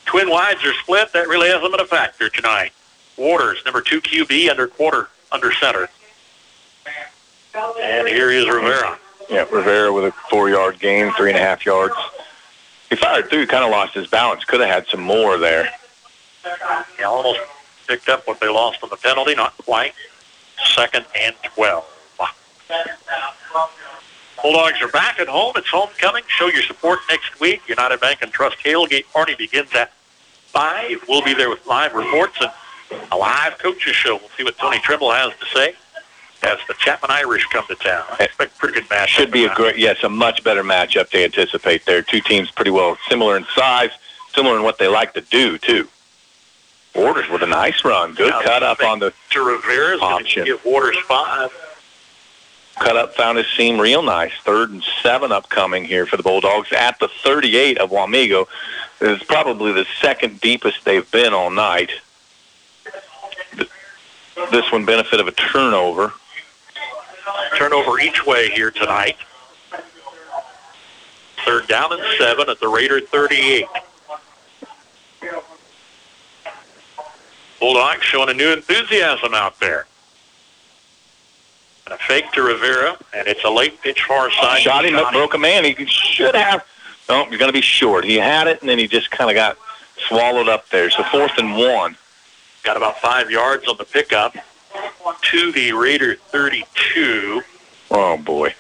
Twin 0.05 0.29
wides 0.29 0.63
are 0.65 0.73
split. 0.73 1.13
That 1.13 1.27
really 1.27 1.49
hasn't 1.49 1.71
been 1.71 1.81
a 1.81 1.85
factor 1.85 2.29
tonight. 2.29 2.71
Waters, 3.17 3.61
number 3.65 3.81
two 3.81 4.01
QB, 4.01 4.49
under 4.49 4.67
quarter, 4.67 5.09
under 5.31 5.51
center. 5.53 5.89
And 7.53 8.07
here 8.07 8.31
is 8.31 8.47
Rivera. 8.47 8.97
Yeah, 9.29 9.45
Rivera 9.51 9.91
with 9.93 10.05
a 10.05 10.11
four-yard 10.29 10.79
gain, 10.79 11.11
three 11.13 11.29
and 11.29 11.37
a 11.37 11.41
half 11.41 11.65
yards. 11.65 11.93
He 12.89 12.95
fired 12.95 13.29
through, 13.29 13.45
kind 13.47 13.63
of 13.63 13.69
lost 13.69 13.93
his 13.93 14.07
balance. 14.07 14.43
Could 14.45 14.61
have 14.61 14.69
had 14.69 14.87
some 14.87 15.01
more 15.01 15.37
there. 15.37 15.69
He 16.97 17.03
almost 17.03 17.39
picked 17.87 18.09
up 18.09 18.25
what 18.25 18.39
they 18.39 18.47
lost 18.47 18.81
on 18.81 18.89
the 18.89 18.95
penalty. 18.95 19.35
Not 19.35 19.55
quite. 19.57 19.93
Second 20.75 21.05
and 21.19 21.35
12. 21.55 21.85
Bulldogs 24.41 24.82
are 24.82 24.88
back 24.88 25.20
at 25.20 25.28
home. 25.28 25.53
It's 25.56 25.68
homecoming. 25.70 26.24
Show 26.28 26.48
your 26.48 26.64
support 26.64 26.99
next 27.10 27.40
week. 27.40 27.61
United 27.68 27.99
Bank 27.99 28.20
and 28.22 28.32
Trust 28.32 28.57
tailgate 28.60 29.11
party 29.11 29.36
begins 29.36 29.74
at 29.74 29.91
5. 30.48 31.03
We'll 31.07 31.22
be 31.24 31.34
there 31.34 31.49
with 31.49 31.66
live 31.68 31.94
reports 31.94 32.38
and 32.41 32.52
a 33.11 33.18
live 33.18 33.57
coaches 33.57 33.95
show. 33.95 34.18
We'll 34.18 34.30
see 34.38 34.44
what 34.44 34.57
Tony 34.57 34.80
Trimble 34.80 35.11
has 35.11 35.32
to 35.40 35.45
say 35.53 35.74
as 36.41 36.57
the 36.70 36.74
Chapman 36.76 37.11
Irish 37.11 37.45
come 37.48 37.66
to 37.68 37.76
town. 37.76 38.03
I 38.18 38.24
expect 38.24 38.56
a 38.56 38.57
pretty 38.57 38.80
good 38.80 38.90
match. 38.90 39.10
Should 39.10 39.30
be 39.32 39.44
a 39.45 39.53
great, 39.53 39.78
yes, 39.78 39.98
a 40.03 40.10
much 40.10 40.41
better 40.44 40.64
matchup 40.64 41.10
to 41.10 41.24
anticipate 41.24 41.86
there. 41.86 42.02
Two 42.02 42.22
teams 42.22 42.49
pretty 42.49 42.72
well 42.72 42.98
similar 43.10 43.36
in 43.36 43.45
size, 43.53 43.91
similar 44.34 44.56
in 44.56 44.64
what 44.64 44.78
they 44.80 44.88
like 44.88 45.14
to 45.16 45.22
do, 45.22 45.57
too. 45.57 45.88
Waters 46.95 47.30
with 47.30 47.44
a 47.44 47.48
nice 47.48 47.84
run. 47.84 48.14
Good 48.14 48.30
Now, 48.30 48.41
cut 48.41 48.64
up 48.64 48.82
on 48.82 48.99
the 48.99 49.14
to 49.32 49.40
Rivera's 49.44 50.02
option. 50.02 50.45
give 50.45 50.64
Waters 50.66 50.98
5. 51.07 51.52
Cut 52.80 52.97
up, 52.97 53.14
found 53.14 53.38
his 53.38 53.47
seam 53.56 53.80
real 53.80 54.01
nice. 54.01 54.31
Third 54.43 54.72
and 54.72 54.84
seven 55.03 55.31
upcoming 55.31 55.85
here 55.85 56.06
for 56.06 56.18
the 56.18 56.23
Bulldogs 56.23 56.72
at 56.72 56.99
the 56.99 57.07
38 57.07 57.77
of 57.77 57.91
Wamego. 57.91 58.47
It's 59.01 59.23
probably 59.23 59.72
the 59.72 59.85
second 60.01 60.41
deepest 60.41 60.85
they've 60.85 61.10
been 61.11 61.34
all 61.34 61.49
night. 61.49 61.91
This 64.51 64.72
one 64.72 64.85
benefit 64.85 65.19
of 65.19 65.27
a 65.27 65.31
turnover. 65.31 66.14
Turnover 67.57 67.99
each 67.99 68.26
way 68.26 68.49
here 68.49 68.72
tonight. 68.72 69.18
Third 71.45 71.68
down 71.68 71.93
and 71.93 72.01
seven 72.18 72.49
at 72.49 72.60
the 72.60 72.68
Raider 72.68 72.99
38. 72.99 73.65
Bulldogs 77.60 78.03
showing 78.03 78.30
a 78.30 78.34
new 78.34 78.51
enthusiasm 78.51 79.34
out 79.34 79.60
there. 79.60 79.85
A 81.91 81.98
fake 81.98 82.32
to 82.34 82.44
Rivera, 82.44 82.98
and 83.14 83.28
it's 83.28 83.44
a 83.44 83.49
late 83.49 83.82
pitch 83.82 84.03
far 84.03 84.30
side. 84.32 84.61
Shot 84.61 84.86
him, 84.86 84.94
broke 85.11 85.34
a 85.34 85.38
man. 85.38 85.64
He 85.64 85.86
should 85.86 86.36
have. 86.36 86.66
No, 87.10 87.28
you're 87.30 87.40
going 87.40 87.49
to 87.49 87.53
be 87.53 87.61
short. 87.61 88.06
He 88.06 88.16
had 88.16 88.48
it, 88.48 88.61
and 88.61 88.70
then 88.70 88.78
he 88.78 88.88
just 88.88 89.10
kind 89.10 89.30
of 89.30 89.36
got 89.36 89.57
swallowed 90.07 90.48
up 90.48 90.70
there. 90.70 90.90
So 90.90 91.03
fourth 91.03 91.38
and 91.38 91.57
one. 91.57 91.98
Got 92.64 92.78
about 92.78 92.99
five 92.99 93.32
yards 93.32 93.68
on 93.68 93.78
the 93.78 93.86
pickup 93.86 94.36
to 95.22 95.52
the 95.52 95.72
Raider 95.74 96.16
32. 96.16 97.41
Oh, 97.91 98.18
boy. 98.18 98.53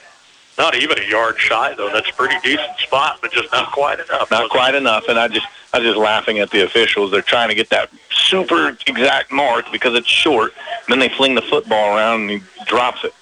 Not 0.57 0.75
even 0.75 0.99
a 0.99 1.05
yard 1.05 1.39
shy, 1.39 1.73
though. 1.75 1.89
That's 1.89 2.09
a 2.09 2.13
pretty 2.13 2.35
decent 2.43 2.77
spot, 2.79 3.19
but 3.21 3.31
just 3.31 3.51
not 3.51 3.71
quite 3.71 3.99
enough. 3.99 4.29
Not 4.31 4.49
quite 4.49 4.75
enough, 4.75 5.05
and 5.07 5.17
I 5.17 5.27
just 5.27 5.45
I 5.73 5.79
was 5.79 5.87
just 5.87 5.97
laughing 5.97 6.39
at 6.39 6.49
the 6.49 6.65
officials. 6.65 7.11
They're 7.11 7.21
trying 7.21 7.49
to 7.49 7.55
get 7.55 7.69
that 7.69 7.89
super 8.11 8.75
exact 8.87 9.31
mark 9.31 9.71
because 9.71 9.93
it's 9.95 10.07
short. 10.07 10.53
And 10.85 10.89
then 10.89 10.99
they 10.99 11.09
fling 11.15 11.35
the 11.35 11.41
football 11.43 11.95
around 11.95 12.21
and 12.21 12.29
he 12.29 12.41
drops 12.65 13.03
it. 13.03 13.13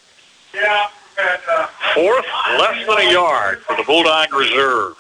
Fourth, 1.93 2.25
less 2.59 2.85
than 2.87 2.97
a 2.99 3.11
yard 3.11 3.59
for 3.61 3.75
the 3.75 3.83
Bulldog 3.83 4.33
reserves. 4.33 4.97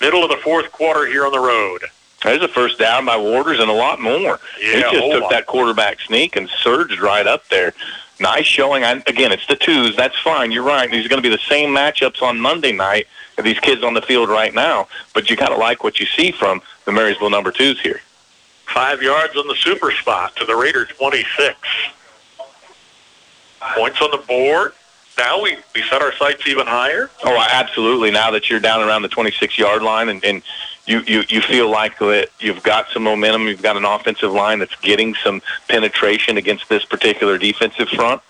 Middle 0.00 0.24
of 0.24 0.30
the 0.30 0.38
fourth 0.38 0.72
quarter 0.72 1.06
here 1.06 1.26
on 1.26 1.32
the 1.32 1.40
road. 1.40 1.82
There's 2.22 2.42
a 2.42 2.48
first 2.48 2.78
down 2.78 3.06
by 3.06 3.16
Waters 3.16 3.60
and 3.60 3.70
a 3.70 3.74
lot 3.74 4.00
more. 4.00 4.40
Yeah, 4.60 4.74
he 4.74 4.80
just 4.80 5.10
took 5.10 5.22
lot. 5.22 5.30
that 5.30 5.46
quarterback 5.46 6.00
sneak 6.00 6.36
and 6.36 6.48
surged 6.48 7.00
right 7.00 7.26
up 7.26 7.48
there. 7.48 7.72
Nice 8.18 8.44
showing. 8.44 8.84
I, 8.84 8.92
again, 9.06 9.32
it's 9.32 9.46
the 9.46 9.56
twos. 9.56 9.96
That's 9.96 10.18
fine. 10.20 10.52
You're 10.52 10.62
right. 10.62 10.90
These 10.90 11.06
are 11.06 11.08
going 11.08 11.22
to 11.22 11.28
be 11.28 11.34
the 11.34 11.42
same 11.48 11.70
matchups 11.70 12.20
on 12.22 12.38
Monday 12.38 12.72
night. 12.72 13.06
These 13.42 13.60
kids 13.60 13.82
on 13.82 13.94
the 13.94 14.02
field 14.02 14.28
right 14.28 14.52
now, 14.52 14.86
but 15.14 15.30
you 15.30 15.36
kind 15.36 15.50
of 15.52 15.58
like 15.58 15.82
what 15.82 15.98
you 15.98 16.04
see 16.04 16.30
from 16.30 16.60
the 16.84 16.92
Marysville 16.92 17.30
number 17.30 17.50
twos 17.50 17.80
here. 17.80 18.00
Five 18.66 19.02
yards 19.02 19.34
on 19.36 19.48
the 19.48 19.54
super 19.54 19.90
spot 19.92 20.36
to 20.36 20.44
the 20.44 20.54
Raider 20.54 20.84
26. 20.84 21.56
Points 23.60 24.00
on 24.00 24.10
the 24.10 24.18
board. 24.18 24.72
Now 25.18 25.42
we, 25.42 25.56
we 25.74 25.82
set 25.82 26.00
our 26.00 26.14
sights 26.14 26.46
even 26.46 26.66
higher. 26.66 27.10
Oh, 27.24 27.46
absolutely. 27.52 28.10
Now 28.10 28.30
that 28.30 28.48
you're 28.48 28.60
down 28.60 28.86
around 28.86 29.02
the 29.02 29.08
26-yard 29.08 29.82
line 29.82 30.08
and, 30.08 30.24
and 30.24 30.42
you, 30.86 31.00
you, 31.06 31.24
you 31.28 31.42
feel 31.42 31.70
like 31.70 31.98
that 31.98 32.30
you've 32.38 32.62
got 32.62 32.88
some 32.88 33.02
momentum, 33.02 33.46
you've 33.46 33.62
got 33.62 33.76
an 33.76 33.84
offensive 33.84 34.32
line 34.32 34.60
that's 34.60 34.74
getting 34.76 35.14
some 35.14 35.42
penetration 35.68 36.38
against 36.38 36.68
this 36.68 36.84
particular 36.84 37.36
defensive 37.36 37.88
front. 37.90 38.22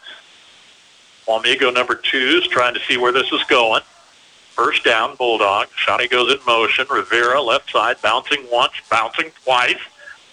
Wamego 1.28 1.72
number 1.72 1.94
two 1.94 2.40
is 2.42 2.48
trying 2.48 2.74
to 2.74 2.80
see 2.80 2.96
where 2.96 3.12
this 3.12 3.30
is 3.32 3.42
going. 3.44 3.82
First 4.50 4.84
down, 4.84 5.14
Bulldog. 5.14 5.68
Shotty 5.68 6.10
goes 6.10 6.32
in 6.32 6.38
motion. 6.44 6.86
Rivera 6.90 7.40
left 7.40 7.70
side, 7.70 7.96
bouncing 8.02 8.44
once, 8.50 8.72
bouncing 8.90 9.30
twice 9.44 9.78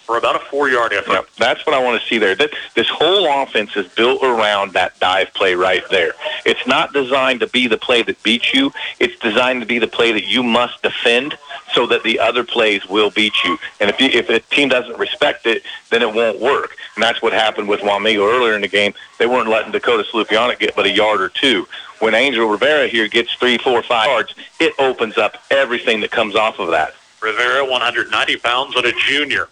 for 0.07 0.17
about 0.17 0.37
a 0.37 0.39
four-yard 0.45 0.93
effort. 0.93 1.11
Yep, 1.11 1.27
that's 1.37 1.65
what 1.65 1.75
I 1.75 1.83
want 1.83 2.01
to 2.01 2.07
see 2.07 2.17
there. 2.17 2.33
That, 2.33 2.51
this 2.75 2.87
whole 2.87 3.27
offense 3.41 3.75
is 3.75 3.87
built 3.89 4.23
around 4.23 4.71
that 4.73 4.97
dive 5.01 5.33
play 5.33 5.53
right 5.53 5.83
there. 5.91 6.13
It's 6.45 6.65
not 6.65 6.93
designed 6.93 7.41
to 7.41 7.47
be 7.47 7.67
the 7.67 7.77
play 7.77 8.03
that 8.03 8.23
beats 8.23 8.53
you. 8.53 8.71
It's 8.99 9.19
designed 9.19 9.59
to 9.59 9.67
be 9.67 9.79
the 9.79 9.87
play 9.87 10.13
that 10.13 10.25
you 10.25 10.43
must 10.43 10.81
defend 10.81 11.37
so 11.73 11.85
that 11.87 12.03
the 12.03 12.19
other 12.19 12.45
plays 12.45 12.87
will 12.87 13.11
beat 13.11 13.33
you. 13.43 13.59
And 13.81 13.89
if 13.89 13.99
you, 13.99 14.07
if 14.07 14.29
a 14.29 14.39
team 14.39 14.69
doesn't 14.69 14.97
respect 14.97 15.45
it, 15.45 15.63
then 15.89 16.01
it 16.01 16.13
won't 16.13 16.39
work. 16.39 16.77
And 16.95 17.03
that's 17.03 17.21
what 17.21 17.33
happened 17.33 17.67
with 17.67 17.81
Wamego 17.81 18.33
earlier 18.33 18.55
in 18.55 18.61
the 18.61 18.69
game. 18.69 18.93
They 19.19 19.27
weren't 19.27 19.49
letting 19.49 19.73
Dakota 19.73 20.03
Slupionic 20.09 20.59
get 20.59 20.73
but 20.73 20.85
a 20.85 20.91
yard 20.91 21.19
or 21.19 21.29
two. 21.29 21.67
When 21.99 22.15
Angel 22.15 22.47
Rivera 22.47 22.87
here 22.87 23.09
gets 23.09 23.33
three, 23.33 23.57
four, 23.57 23.83
five 23.83 24.07
yards, 24.07 24.35
it 24.61 24.73
opens 24.79 25.17
up 25.17 25.35
everything 25.51 25.99
that 25.99 26.11
comes 26.11 26.35
off 26.35 26.59
of 26.59 26.69
that. 26.69 26.93
Rivera, 27.21 27.65
190 27.65 28.37
pounds, 28.37 28.75
and 28.75 28.85
a 28.85 28.93
junior. 28.93 29.49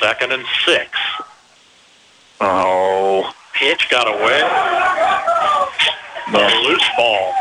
Second 0.00 0.32
and 0.32 0.44
six. 0.64 0.90
Oh. 2.40 3.32
Pitch 3.60 3.90
got 3.90 4.08
away. 4.08 4.40
A 6.32 6.62
loose 6.66 6.88
ball. 6.96 7.34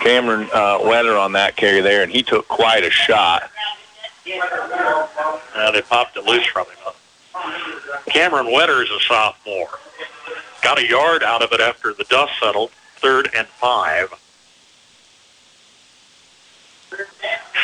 Cameron 0.00 0.48
uh, 0.52 0.80
Weather 0.82 1.16
on 1.16 1.30
that 1.32 1.54
carry 1.54 1.80
there, 1.80 2.02
and 2.02 2.10
he 2.10 2.24
took 2.24 2.48
quite 2.48 2.82
a 2.82 2.90
shot. 2.90 3.48
Uh, 5.54 5.70
they 5.70 5.82
popped 5.82 6.16
it 6.16 6.24
loose 6.24 6.46
from 6.46 6.66
him. 6.66 6.92
Cameron 8.08 8.50
Wetter 8.52 8.82
is 8.82 8.90
a 8.90 8.98
sophomore. 9.06 9.78
Got 10.62 10.80
a 10.80 10.88
yard 10.88 11.22
out 11.22 11.42
of 11.42 11.52
it 11.52 11.60
after 11.60 11.92
the 11.92 12.04
dust 12.04 12.32
settled. 12.42 12.70
Third 12.96 13.30
and 13.36 13.46
five. 13.46 14.12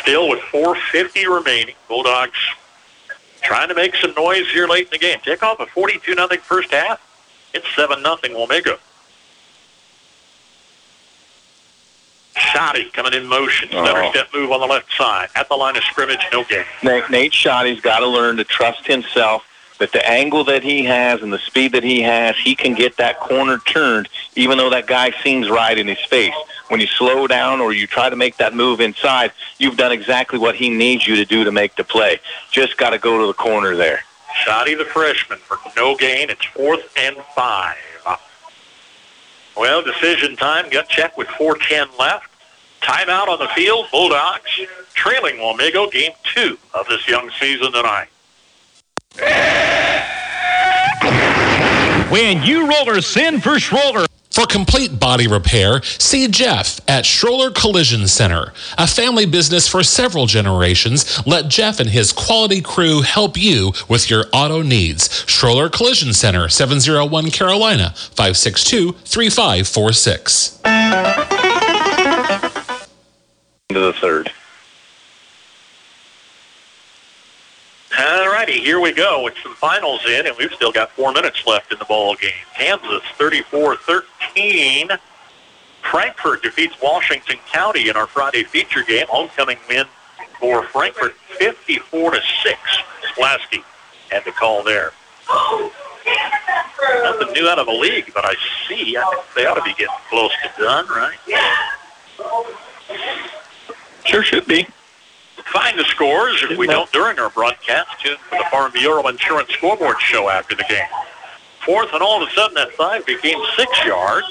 Still 0.01 0.29
with 0.29 0.39
4.50 0.39 1.35
remaining. 1.35 1.75
Bulldogs 1.89 2.39
trying 3.41 3.67
to 3.69 3.75
make 3.75 3.95
some 3.95 4.13
noise 4.15 4.47
here 4.51 4.67
late 4.67 4.85
in 4.85 4.91
the 4.91 4.97
game. 4.97 5.19
Take 5.23 5.43
off 5.43 5.59
a 5.59 5.65
42 5.65 6.15
nothing 6.15 6.39
first 6.39 6.71
half. 6.71 6.99
It's 7.53 7.65
7 7.75 8.01
nothing 8.01 8.31
Wamego. 8.31 8.77
Shoddy 12.35 12.89
coming 12.91 13.13
in 13.13 13.25
motion. 13.27 13.69
Center 13.69 13.89
Oh. 13.89 13.93
Uh-huh. 13.93 14.11
step 14.11 14.27
move 14.33 14.51
on 14.51 14.59
the 14.59 14.67
left 14.67 14.91
side. 14.93 15.29
At 15.35 15.49
the 15.49 15.55
line 15.55 15.75
of 15.75 15.83
scrimmage, 15.83 16.25
no 16.31 16.43
gain. 16.43 16.65
Nate, 16.83 17.09
Nate 17.09 17.33
Shoddy's 17.33 17.81
got 17.81 17.99
to 17.99 18.07
learn 18.07 18.37
to 18.37 18.43
trust 18.43 18.87
himself 18.87 19.43
that 19.81 19.91
the 19.91 20.07
angle 20.07 20.43
that 20.43 20.61
he 20.61 20.85
has 20.85 21.23
and 21.23 21.33
the 21.33 21.39
speed 21.39 21.71
that 21.71 21.83
he 21.83 22.01
has, 22.03 22.37
he 22.37 22.55
can 22.55 22.75
get 22.75 22.97
that 22.97 23.19
corner 23.19 23.57
turned 23.65 24.07
even 24.35 24.57
though 24.57 24.69
that 24.69 24.85
guy 24.85 25.11
seems 25.23 25.49
right 25.49 25.77
in 25.77 25.87
his 25.87 25.99
face. 26.05 26.33
When 26.69 26.79
you 26.79 26.85
slow 26.85 27.25
down 27.27 27.59
or 27.59 27.73
you 27.73 27.87
try 27.87 28.09
to 28.09 28.15
make 28.15 28.37
that 28.37 28.53
move 28.53 28.79
inside, 28.79 29.31
you've 29.57 29.77
done 29.77 29.91
exactly 29.91 30.37
what 30.37 30.55
he 30.55 30.69
needs 30.69 31.07
you 31.07 31.15
to 31.15 31.25
do 31.25 31.43
to 31.43 31.51
make 31.51 31.75
the 31.75 31.83
play. 31.83 32.19
Just 32.51 32.77
got 32.77 32.91
to 32.91 32.99
go 32.99 33.19
to 33.19 33.27
the 33.27 33.33
corner 33.33 33.75
there. 33.75 34.03
Shoddy, 34.45 34.75
the 34.75 34.85
freshman, 34.85 35.39
for 35.39 35.57
no 35.75 35.97
gain. 35.97 36.29
It's 36.29 36.45
fourth 36.45 36.87
and 36.95 37.17
five. 37.35 37.75
Well, 39.57 39.81
decision 39.81 40.35
time. 40.37 40.69
Gut 40.69 40.87
check 40.87 41.17
with 41.17 41.27
4.10 41.27 41.99
left. 41.99 42.29
Timeout 42.81 43.27
on 43.27 43.39
the 43.39 43.49
field. 43.49 43.87
Bulldogs 43.91 44.61
trailing 44.93 45.37
Wamego 45.37 45.91
game 45.91 46.13
two 46.23 46.57
of 46.73 46.87
this 46.87 47.07
young 47.07 47.29
season 47.39 47.71
tonight. 47.71 48.07
When 52.11 52.43
you 52.43 52.67
rollers 52.67 53.07
send 53.07 53.41
for 53.41 53.51
Schroller. 53.51 54.05
For 54.31 54.45
complete 54.45 54.99
body 54.99 55.27
repair, 55.27 55.81
see 55.83 56.27
Jeff 56.29 56.79
at 56.87 57.03
Schroller 57.03 57.53
Collision 57.53 58.07
Center. 58.07 58.53
A 58.77 58.87
family 58.87 59.25
business 59.25 59.67
for 59.67 59.83
several 59.83 60.25
generations, 60.25 61.25
let 61.27 61.49
Jeff 61.49 61.79
and 61.79 61.89
his 61.89 62.13
quality 62.13 62.61
crew 62.61 63.01
help 63.01 63.37
you 63.37 63.73
with 63.89 64.09
your 64.09 64.25
auto 64.33 64.61
needs. 64.61 65.07
Schroller 65.25 65.71
Collision 65.71 66.13
Center, 66.13 66.47
701 66.47 67.31
Carolina, 67.31 67.93
562 67.95 68.91
3546. 68.91 70.59
Into 73.69 73.79
the 73.79 73.93
third. 73.99 74.31
All 78.01 78.29
righty, 78.29 78.59
here 78.59 78.79
we 78.79 78.93
go 78.93 79.21
with 79.23 79.35
some 79.43 79.53
finals 79.53 80.03
in, 80.07 80.25
and 80.25 80.35
we've 80.35 80.51
still 80.53 80.71
got 80.71 80.89
four 80.91 81.13
minutes 81.13 81.45
left 81.45 81.71
in 81.71 81.77
the 81.77 81.85
ball 81.85 82.15
game. 82.15 82.31
Kansas 82.55 83.03
34-13. 83.19 84.97
Frankfurt 85.83 86.41
defeats 86.41 86.73
Washington 86.81 87.37
County 87.51 87.89
in 87.89 87.95
our 87.95 88.07
Friday 88.07 88.43
feature 88.43 88.81
game. 88.81 89.05
Homecoming 89.07 89.59
win 89.69 89.85
for 90.39 90.63
Frankfurt 90.63 91.13
54 91.37 92.11
to 92.11 92.21
6. 92.43 92.59
Slasky 93.13 93.63
had 94.09 94.25
the 94.25 94.31
call 94.31 94.63
there. 94.63 94.93
Nothing 97.03 97.33
new 97.33 97.47
out 97.47 97.59
of 97.59 97.67
the 97.67 97.71
league, 97.71 98.11
but 98.15 98.25
I 98.25 98.33
see 98.67 98.97
I 98.97 99.03
think 99.11 99.25
they 99.35 99.45
ought 99.45 99.55
to 99.55 99.61
be 99.61 99.73
getting 99.73 99.93
close 100.09 100.31
to 100.41 100.63
done, 100.63 100.87
right? 100.87 101.17
Sure 104.05 104.23
should 104.23 104.47
be. 104.47 104.65
Find 105.51 105.77
the 105.77 105.83
scores 105.85 106.43
if 106.43 106.57
we 106.57 106.67
don't 106.67 106.89
during 106.91 107.19
our 107.19 107.29
broadcast. 107.29 107.89
Tune 108.01 108.17
for 108.29 108.37
the 108.37 108.45
Farm 108.51 108.71
Bureau 108.71 109.05
Insurance 109.07 109.49
Scoreboard 109.51 109.99
Show 109.99 110.29
after 110.29 110.55
the 110.55 110.63
game. 110.63 110.87
Fourth, 111.65 111.93
and 111.93 112.01
all 112.01 112.23
of 112.23 112.27
a 112.27 112.31
sudden 112.31 112.55
that 112.55 112.71
five 112.71 113.05
became 113.05 113.37
six 113.57 113.85
yards. 113.85 114.27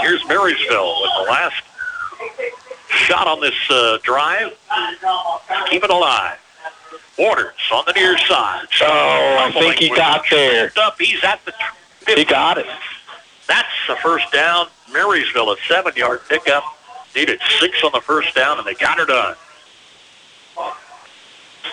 Here's 0.00 0.24
Marysville 0.26 1.02
with 1.02 1.10
the 1.18 1.30
last 1.30 1.62
shot 2.88 3.26
on 3.26 3.40
this 3.40 3.54
uh, 3.70 3.98
drive. 4.02 4.56
Keep 5.68 5.84
it 5.84 5.90
alive. 5.90 6.38
Waters 7.18 7.54
on 7.72 7.84
the 7.86 7.92
near 7.92 8.16
side. 8.18 8.66
Oh, 8.82 9.48
I 9.48 9.50
think 9.52 9.76
he 9.76 9.88
got 9.88 10.24
there. 10.30 10.70
Up. 10.76 10.96
He's 11.00 11.22
at 11.24 11.44
the. 11.44 11.52
He 12.14 12.24
got 12.24 12.58
it. 12.58 12.66
That's 13.48 13.68
the 13.88 13.96
first 13.96 14.30
down. 14.32 14.68
Marysville 14.92 15.50
a 15.50 15.56
seven-yard 15.66 16.20
pickup. 16.28 16.62
Needed 17.16 17.40
six 17.58 17.82
on 17.82 17.90
the 17.92 18.00
first 18.00 18.34
down, 18.34 18.58
and 18.58 18.66
they 18.66 18.74
got 18.74 18.98
her 18.98 19.04
done. 19.04 19.34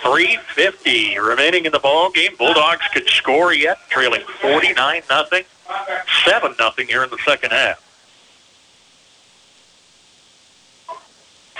350 0.02 1.18
remaining 1.18 1.66
in 1.66 1.72
the 1.72 1.78
ball 1.78 2.10
game. 2.10 2.32
Bulldogs 2.38 2.86
could 2.92 3.08
score 3.08 3.52
yet, 3.52 3.78
trailing 3.88 4.22
49 4.40 5.02
nothing, 5.08 5.44
7 6.24 6.54
nothing 6.58 6.86
here 6.86 7.04
in 7.04 7.10
the 7.10 7.18
second 7.24 7.50
half. 7.50 7.82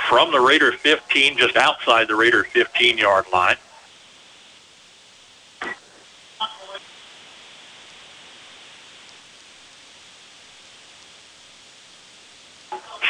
From 0.08 0.31
the 0.31 0.40
Raider 0.40 0.73
15, 0.73 1.36
just 1.36 1.56
outside 1.56 2.08
the 2.08 2.15
Raider 2.15 2.44
15 2.44 2.98
yard 2.98 3.26
line. 3.32 3.56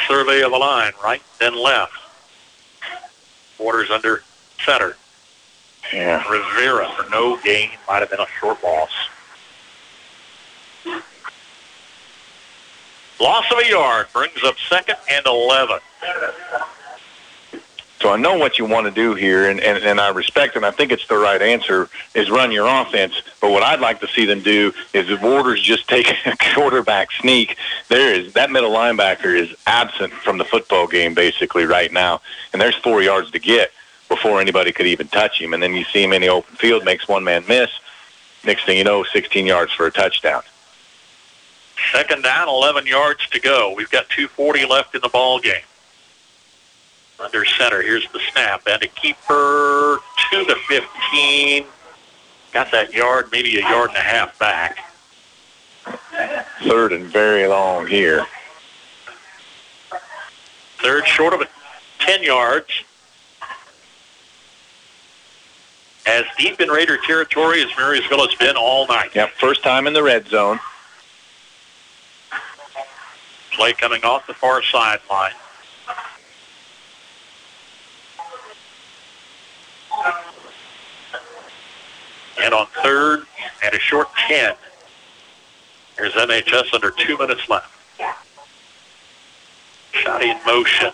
Survey 0.07 0.41
of 0.41 0.51
the 0.51 0.57
line, 0.57 0.93
right, 1.03 1.21
then 1.39 1.55
left. 1.55 1.93
Waters 3.59 3.91
under 3.91 4.23
center. 4.65 4.95
Yeah. 5.93 6.23
Rivera 6.29 6.89
for 6.95 7.09
no 7.09 7.37
gain. 7.37 7.71
Might 7.87 7.99
have 7.99 8.09
been 8.09 8.19
a 8.19 8.27
short 8.39 8.63
loss. 8.63 8.91
Loss 13.19 13.51
of 13.51 13.57
a 13.59 13.69
yard 13.69 14.07
brings 14.13 14.43
up 14.43 14.55
second 14.69 14.97
and 15.09 15.25
11. 15.25 15.79
So 17.99 18.11
I 18.11 18.17
know 18.17 18.37
what 18.37 18.59
you 18.59 18.65
want 18.65 18.85
to 18.85 18.91
do 18.91 19.15
here, 19.15 19.49
and, 19.49 19.59
and, 19.59 19.83
and 19.83 19.99
I 19.99 20.09
respect 20.09 20.55
and 20.55 20.63
I 20.63 20.69
think 20.69 20.91
it's 20.91 21.07
the 21.07 21.17
right 21.17 21.41
answer, 21.41 21.89
is 22.13 22.29
run 22.29 22.51
your 22.51 22.67
offense. 22.67 23.23
But 23.41 23.51
what 23.51 23.63
I'd 23.63 23.79
like 23.79 24.01
to 24.01 24.07
see 24.07 24.25
them 24.25 24.41
do 24.41 24.71
is 24.93 25.09
if 25.09 25.19
Waters 25.23 25.61
just 25.61 25.87
take 25.87 26.07
a 26.27 26.37
quarterback 26.53 27.11
sneak, 27.11 27.57
there 27.89 28.13
is 28.13 28.33
that 28.33 28.51
middle 28.51 28.71
linebacker 28.71 29.35
is 29.35 29.53
absent 29.65 30.13
from 30.13 30.37
the 30.37 30.45
football 30.45 30.85
game 30.85 31.15
basically 31.15 31.65
right 31.65 31.91
now. 31.91 32.21
And 32.53 32.61
there's 32.61 32.75
four 32.75 33.01
yards 33.01 33.31
to 33.31 33.39
get 33.39 33.71
before 34.07 34.39
anybody 34.41 34.71
could 34.71 34.87
even 34.87 35.07
touch 35.07 35.39
him. 35.39 35.53
And 35.53 35.61
then 35.61 35.73
you 35.73 35.83
see 35.85 36.03
him 36.03 36.13
in 36.13 36.21
the 36.21 36.29
open 36.29 36.55
field, 36.55 36.85
makes 36.85 37.07
one 37.07 37.23
man 37.23 37.43
miss. 37.47 37.69
Next 38.43 38.65
thing 38.65 38.77
you 38.77 38.83
know, 38.83 39.03
16 39.03 39.45
yards 39.45 39.73
for 39.73 39.87
a 39.87 39.91
touchdown. 39.91 40.41
Second 41.91 42.23
down, 42.23 42.47
11 42.47 42.87
yards 42.87 43.27
to 43.29 43.39
go. 43.39 43.73
We've 43.75 43.89
got 43.89 44.09
240 44.09 44.65
left 44.65 44.95
in 44.95 45.01
the 45.01 45.09
ball 45.09 45.39
game. 45.39 45.61
Under 47.19 47.45
center, 47.45 47.81
here's 47.81 48.07
the 48.11 48.19
snap. 48.31 48.61
And 48.67 48.81
a 48.83 48.87
keeper 48.87 49.99
to 50.31 50.45
the 50.45 50.55
15. 50.67 51.65
Got 52.53 52.71
that 52.71 52.93
yard, 52.93 53.29
maybe 53.31 53.57
a 53.57 53.61
yard 53.61 53.89
and 53.89 53.97
a 53.97 54.01
half 54.01 54.37
back. 54.39 54.79
Third 56.63 56.93
and 56.93 57.05
very 57.05 57.47
long 57.47 57.87
here. 57.87 58.25
Third 60.79 61.07
short 61.07 61.33
of 61.33 61.41
it, 61.41 61.49
10 61.99 62.23
yards. 62.23 62.83
As 66.07 66.23
deep 66.37 66.61
in 66.61 66.69
Raider 66.69 66.97
territory 67.05 67.61
as 67.61 67.69
Marysville 67.77 68.25
has 68.25 68.33
been 68.35 68.55
all 68.55 68.87
night. 68.87 69.13
Yep, 69.13 69.31
first 69.33 69.61
time 69.61 69.87
in 69.87 69.93
the 69.93 70.01
red 70.01 70.25
zone. 70.29 70.57
Play 73.51 73.73
coming 73.73 74.01
off 74.05 74.25
the 74.25 74.33
far 74.33 74.63
sideline. 74.63 75.33
And 82.41 82.53
on 82.53 82.67
third 82.81 83.25
and 83.61 83.75
a 83.75 83.79
short 83.79 84.07
10. 84.29 84.55
Here's 85.97 86.13
MHS 86.13 86.73
under 86.73 86.91
two 86.91 87.17
minutes 87.17 87.49
left. 87.49 87.73
Shot 89.91 90.23
in 90.23 90.37
motion. 90.45 90.91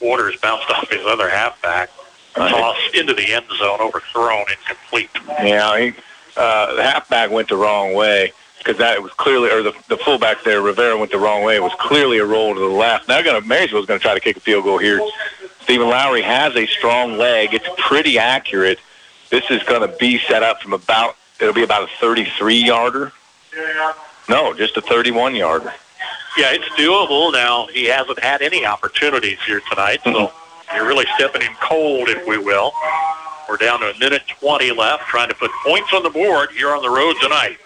Waters 0.00 0.34
bounced 0.40 0.68
off 0.70 0.90
his 0.90 1.06
other 1.06 1.28
halfback. 1.28 1.90
Tossed 2.36 2.94
into 2.94 3.14
the 3.14 3.32
end 3.32 3.46
zone, 3.58 3.80
overthrown, 3.80 4.44
incomplete. 4.50 5.10
Yeah, 5.42 5.78
he, 5.78 5.94
uh, 6.36 6.74
the 6.74 6.82
halfback 6.82 7.30
went 7.30 7.48
the 7.48 7.56
wrong 7.56 7.94
way 7.94 8.32
because 8.58 8.78
that 8.78 9.02
was 9.02 9.12
clearly, 9.12 9.50
or 9.50 9.62
the, 9.62 9.72
the 9.88 9.96
fullback 9.96 10.42
there, 10.44 10.60
Rivera 10.60 10.98
went 10.98 11.12
the 11.12 11.18
wrong 11.18 11.44
way. 11.44 11.56
It 11.56 11.62
was 11.62 11.72
clearly 11.78 12.18
a 12.18 12.24
roll 12.24 12.52
to 12.52 12.60
the 12.60 12.66
left. 12.66 13.08
Now, 13.08 13.22
gonna 13.22 13.40
Marysville's 13.40 13.86
going 13.86 14.00
to 14.00 14.02
try 14.02 14.14
to 14.14 14.20
kick 14.20 14.36
a 14.36 14.40
field 14.40 14.64
goal 14.64 14.78
here. 14.78 15.00
Stephen 15.62 15.88
Lowry 15.88 16.22
has 16.22 16.54
a 16.56 16.66
strong 16.66 17.16
leg. 17.16 17.54
It's 17.54 17.68
pretty 17.78 18.18
accurate. 18.18 18.78
This 19.30 19.50
is 19.50 19.62
going 19.62 19.88
to 19.88 19.96
be 19.98 20.18
set 20.18 20.42
up 20.42 20.60
from 20.60 20.72
about, 20.72 21.16
it'll 21.40 21.54
be 21.54 21.62
about 21.62 21.84
a 21.84 21.92
33 22.00 22.56
yarder. 22.56 23.12
No, 24.28 24.52
just 24.52 24.76
a 24.76 24.80
31 24.80 25.36
yarder. 25.36 25.72
Yeah, 26.36 26.52
it's 26.52 26.68
doable. 26.70 27.32
Now, 27.32 27.66
he 27.66 27.84
hasn't 27.86 28.18
had 28.18 28.42
any 28.42 28.66
opportunities 28.66 29.38
here 29.46 29.60
tonight, 29.70 30.00
so 30.04 30.32
you're 30.76 30.86
really 30.86 31.06
stepping 31.16 31.42
in 31.42 31.52
cold, 31.60 32.08
if 32.08 32.26
we 32.26 32.38
will. 32.38 32.72
We're 33.48 33.56
down 33.56 33.80
to 33.80 33.90
a 33.94 33.98
minute 33.98 34.22
20 34.40 34.72
left, 34.72 35.04
trying 35.06 35.28
to 35.28 35.34
put 35.34 35.50
points 35.64 35.92
on 35.92 36.02
the 36.02 36.10
board 36.10 36.50
here 36.50 36.70
on 36.74 36.82
the 36.82 36.90
road 36.90 37.14
tonight. 37.20 37.58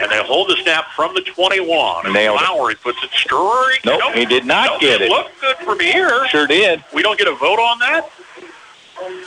And 0.00 0.10
they 0.12 0.22
hold 0.22 0.48
the 0.48 0.56
snap 0.62 0.86
from 0.94 1.12
the 1.14 1.22
21. 1.22 2.12
Nailed 2.12 2.40
it. 2.40 2.44
Lowry 2.44 2.76
puts 2.76 3.02
it 3.02 3.10
straight. 3.10 3.80
Nope, 3.84 4.14
he 4.14 4.24
did 4.26 4.44
not 4.44 4.66
Nope, 4.72 4.80
get 4.80 5.00
it. 5.02 5.06
it. 5.06 5.10
looked 5.10 5.40
good 5.40 5.56
from 5.56 5.80
here. 5.80 6.26
Sure 6.28 6.46
did. 6.46 6.84
We 6.94 7.02
don't 7.02 7.18
get 7.18 7.26
a 7.26 7.34
vote 7.34 7.58
on 7.58 7.78
that? 7.80 8.08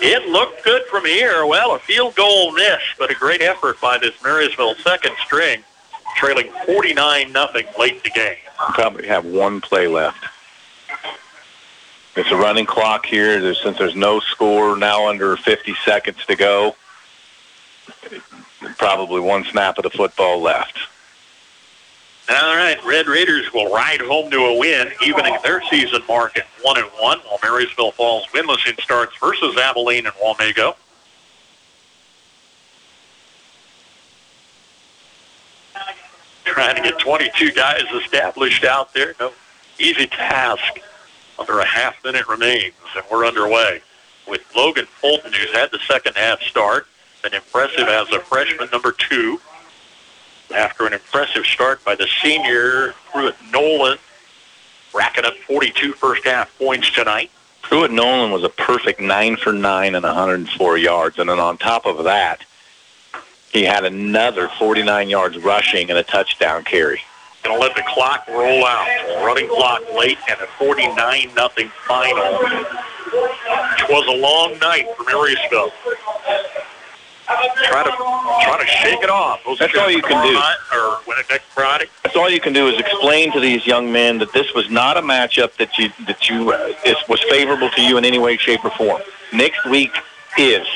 It 0.02 0.30
looked 0.30 0.64
good 0.64 0.84
from 0.86 1.06
here. 1.06 1.46
Well, 1.46 1.76
a 1.76 1.80
field 1.80 2.16
goal 2.16 2.54
miss, 2.54 2.80
but 2.98 3.10
a 3.12 3.16
great 3.16 3.42
effort 3.42 3.82
by 3.82 3.98
this 3.98 4.14
Marysville 4.24 4.76
second 4.76 5.14
string, 5.26 5.64
trailing 6.16 6.52
49 6.66 7.32
nothing 7.32 7.66
late 7.78 7.96
in 7.96 8.02
the 8.04 8.10
game. 8.12 8.36
Probably 8.74 9.08
have 9.08 9.26
one 9.26 9.60
play 9.62 9.88
left. 9.88 10.24
It's 12.16 12.30
a 12.30 12.36
running 12.36 12.66
clock 12.66 13.06
here. 13.06 13.40
There's, 13.40 13.62
since 13.62 13.78
there's 13.78 13.96
no 13.96 14.20
score 14.20 14.76
now 14.76 15.08
under 15.08 15.38
50 15.38 15.74
seconds 15.86 16.26
to 16.26 16.36
go, 16.36 16.76
probably 18.78 19.22
one 19.22 19.46
snap 19.46 19.78
of 19.78 19.84
the 19.84 19.90
football 19.90 20.42
left. 20.42 20.78
All 22.30 22.56
right, 22.56 22.78
Red 22.86 23.08
Raiders 23.08 23.52
will 23.54 23.72
ride 23.74 24.00
home 24.00 24.30
to 24.32 24.38
a 24.38 24.58
win, 24.58 24.92
evening 25.06 25.38
their 25.44 25.62
season 25.70 26.02
mark 26.08 26.38
at 26.38 26.46
one 26.62 26.78
and 26.78 26.88
one, 27.00 27.20
while 27.20 27.40
Marysville 27.44 27.92
falls 27.92 28.26
winless 28.28 28.70
in 28.70 28.78
starts 28.82 29.16
versus 29.18 29.58
Abilene 29.58 30.06
and 30.06 30.16
Wamego. 30.16 30.76
Trying 36.46 36.76
to 36.76 36.82
get 36.82 37.00
22 37.00 37.52
guys 37.52 37.84
established 37.94 38.64
out 38.64 38.94
there. 38.94 39.16
No 39.20 39.32
easy 39.80 40.08
task. 40.08 40.80
Under 41.42 41.60
a 41.60 41.66
half 41.66 41.96
minute 42.04 42.28
remains, 42.28 42.76
and 42.96 43.04
we're 43.10 43.26
underway 43.26 43.82
with 44.28 44.42
Logan 44.56 44.86
Fulton, 44.86 45.34
who's 45.34 45.52
had 45.52 45.72
the 45.72 45.80
second 45.88 46.16
half 46.16 46.40
start, 46.44 46.86
been 47.24 47.34
impressive 47.34 47.88
as 47.88 48.12
a 48.12 48.20
freshman, 48.20 48.70
number 48.72 48.92
two 48.92 49.42
after 50.54 50.86
an 50.86 50.94
impressive 50.94 51.44
start 51.44 51.84
by 51.84 51.96
the 51.96 52.08
senior 52.22 52.94
Pruitt 53.12 53.34
Nolan, 53.52 53.98
racking 54.94 55.26
up 55.26 55.34
42 55.48 55.94
first 55.94 56.24
half 56.26 56.56
points 56.60 56.92
tonight. 56.92 57.32
Pruitt 57.64 57.90
Nolan 57.90 58.32
was 58.32 58.44
a 58.44 58.50
perfect 58.50 59.00
nine 59.02 59.36
for 59.36 59.52
nine 59.52 59.96
and 59.96 60.04
104 60.04 60.78
yards, 60.78 61.18
and 61.18 61.28
then 61.28 61.40
on 61.40 61.58
top 61.58 61.88
of 61.88 62.04
that, 62.04 62.46
he 63.52 63.64
had 63.64 63.84
another 63.84 64.48
49 64.60 65.10
yards 65.10 65.40
rushing 65.40 65.90
and 65.90 65.98
a 65.98 66.04
touchdown 66.04 66.64
carry. 66.64 67.02
Going 67.44 67.60
to 67.60 67.62
let 67.62 67.76
the 67.76 67.84
clock 67.88 68.28
roll 68.28 68.66
out. 68.66 68.88
Running 69.26 69.48
clock 69.48 69.82
late 69.94 70.18
and 70.30 70.40
a 70.42 70.48
49 70.58 71.34
nothing 71.36 71.70
final. 71.88 72.24
It 73.14 73.90
was 73.90 74.08
a 74.08 74.18
long 74.18 74.58
night 74.60 74.88
for 74.96 75.04
Marysville. 75.04 75.72
Try 77.64 77.84
to 77.84 77.92
try 77.92 78.58
to 78.60 78.66
shake 78.66 79.04
it 79.04 79.10
off. 79.10 79.44
Those 79.46 79.60
That's 79.60 79.78
all 79.78 79.90
you 79.90 80.02
can 80.02 80.26
do. 80.26 80.38
Or 80.78 81.00
it 81.20 81.30
next 81.30 81.46
Friday. 81.46 81.86
That's 82.04 82.16
all 82.16 82.30
you 82.30 82.42
can 82.42 82.54
do 82.54 82.68
is 82.68 82.80
explain 82.80 83.32
to 83.32 83.40
these 83.40 83.66
young 83.66 83.92
men 83.92 84.18
that 84.20 84.34
this 84.34 84.54
was 84.54 84.70
not 84.70 84.98
a 84.98 85.02
matchup 85.02 85.56
that 85.58 85.78
you 85.78 85.92
that 86.06 86.30
you 86.30 86.52
uh, 86.52 86.74
is, 86.86 86.98
was 87.08 87.22
favorable 87.30 87.70
to 87.70 87.82
you 87.82 87.98
in 87.98 88.06
any 88.06 88.20
way, 88.20 88.38
shape, 88.38 88.64
or 88.66 88.72
form. 88.72 89.02
Next 89.34 89.66
week 89.66 89.92
is. 90.38 90.68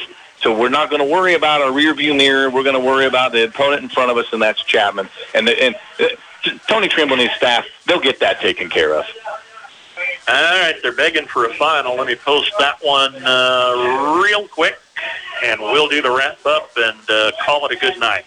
So 0.42 0.58
we're 0.58 0.69
not 0.69 0.90
going 0.90 1.02
to 1.02 1.11
worry 1.11 1.34
about 1.34 1.61
our 1.61 1.72
rear 1.72 1.94
view 1.94 2.14
mirror. 2.14 2.50
We're 2.50 2.64
going 2.64 2.80
to 2.80 2.85
worry 2.85 3.06
about 3.06 3.32
the 3.32 3.45
opponent 3.45 3.84
in 3.84 3.90
front 3.90 4.11
of 4.11 4.18
us, 4.18 4.32
and 4.32 4.42
that's 4.42 4.64
Chapman. 4.64 5.10
And 5.34 5.48
the, 5.48 5.64
and 5.64 5.76
uh, 6.00 6.08
Tony 6.67 6.88
Trimble 6.88 7.19
and 7.19 7.30
his 7.30 7.38
staff, 7.38 7.65
they'll 7.85 7.99
get 7.99 8.19
that 8.19 8.40
taken 8.40 8.69
care 8.69 8.93
of. 8.93 9.06
All 10.27 10.33
right, 10.33 10.75
they're 10.82 10.95
begging 10.95 11.25
for 11.25 11.45
a 11.45 11.53
final. 11.53 11.95
Let 11.95 12.07
me 12.07 12.15
post 12.15 12.51
that 12.59 12.77
one 12.82 13.15
uh, 13.24 14.22
real 14.24 14.48
quick, 14.48 14.77
and 15.43 15.61
we'll 15.61 15.88
do 15.88 16.01
the 16.01 16.09
wrap 16.09 16.43
up 16.45 16.72
and 16.77 16.98
uh, 17.09 17.32
call 17.45 17.65
it 17.67 17.72
a 17.72 17.75
good 17.75 17.99
night. 17.99 18.25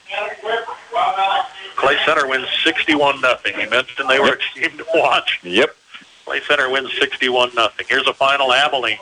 Clay 1.77 1.97
Center 2.07 2.29
wins 2.29 2.47
61 2.65 3.21
nothing. 3.21 3.59
You 3.59 3.69
mentioned 3.69 4.09
they 4.09 4.21
were 4.21 4.35
a 4.35 4.59
team 4.59 4.77
to 4.79 4.87
watch. 4.95 5.41
Yep. 5.43 5.77
Clay 6.25 6.41
Center 6.47 6.71
wins 6.71 6.91
61 6.99 7.55
nothing. 7.55 7.87
Here's 7.89 8.07
a 8.07 8.15
final 8.15 8.53
Abilene 8.53 8.99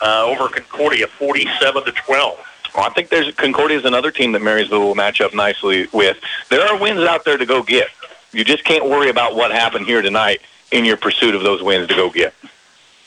uh, 0.00 0.24
over 0.24 0.48
Concordia, 0.48 1.06
47 1.06 1.84
to 1.84 1.92
12. 1.92 2.38
Well, 2.74 2.84
I 2.84 2.90
think 2.90 3.10
there's 3.10 3.34
Concordia 3.34 3.78
is 3.78 3.84
another 3.84 4.10
team 4.10 4.32
that 4.32 4.42
Marysville 4.42 4.80
will 4.80 4.94
match 4.94 5.20
up 5.20 5.34
nicely 5.34 5.88
with. 5.92 6.18
There 6.50 6.62
are 6.66 6.78
wins 6.78 7.00
out 7.00 7.24
there 7.24 7.36
to 7.36 7.46
go 7.46 7.62
get. 7.62 7.88
You 8.32 8.44
just 8.44 8.64
can't 8.64 8.84
worry 8.88 9.10
about 9.10 9.34
what 9.34 9.50
happened 9.50 9.86
here 9.86 10.02
tonight 10.02 10.40
in 10.70 10.84
your 10.84 10.96
pursuit 10.96 11.34
of 11.34 11.42
those 11.42 11.62
wins 11.62 11.88
to 11.88 11.94
go 11.94 12.10
get. 12.10 12.34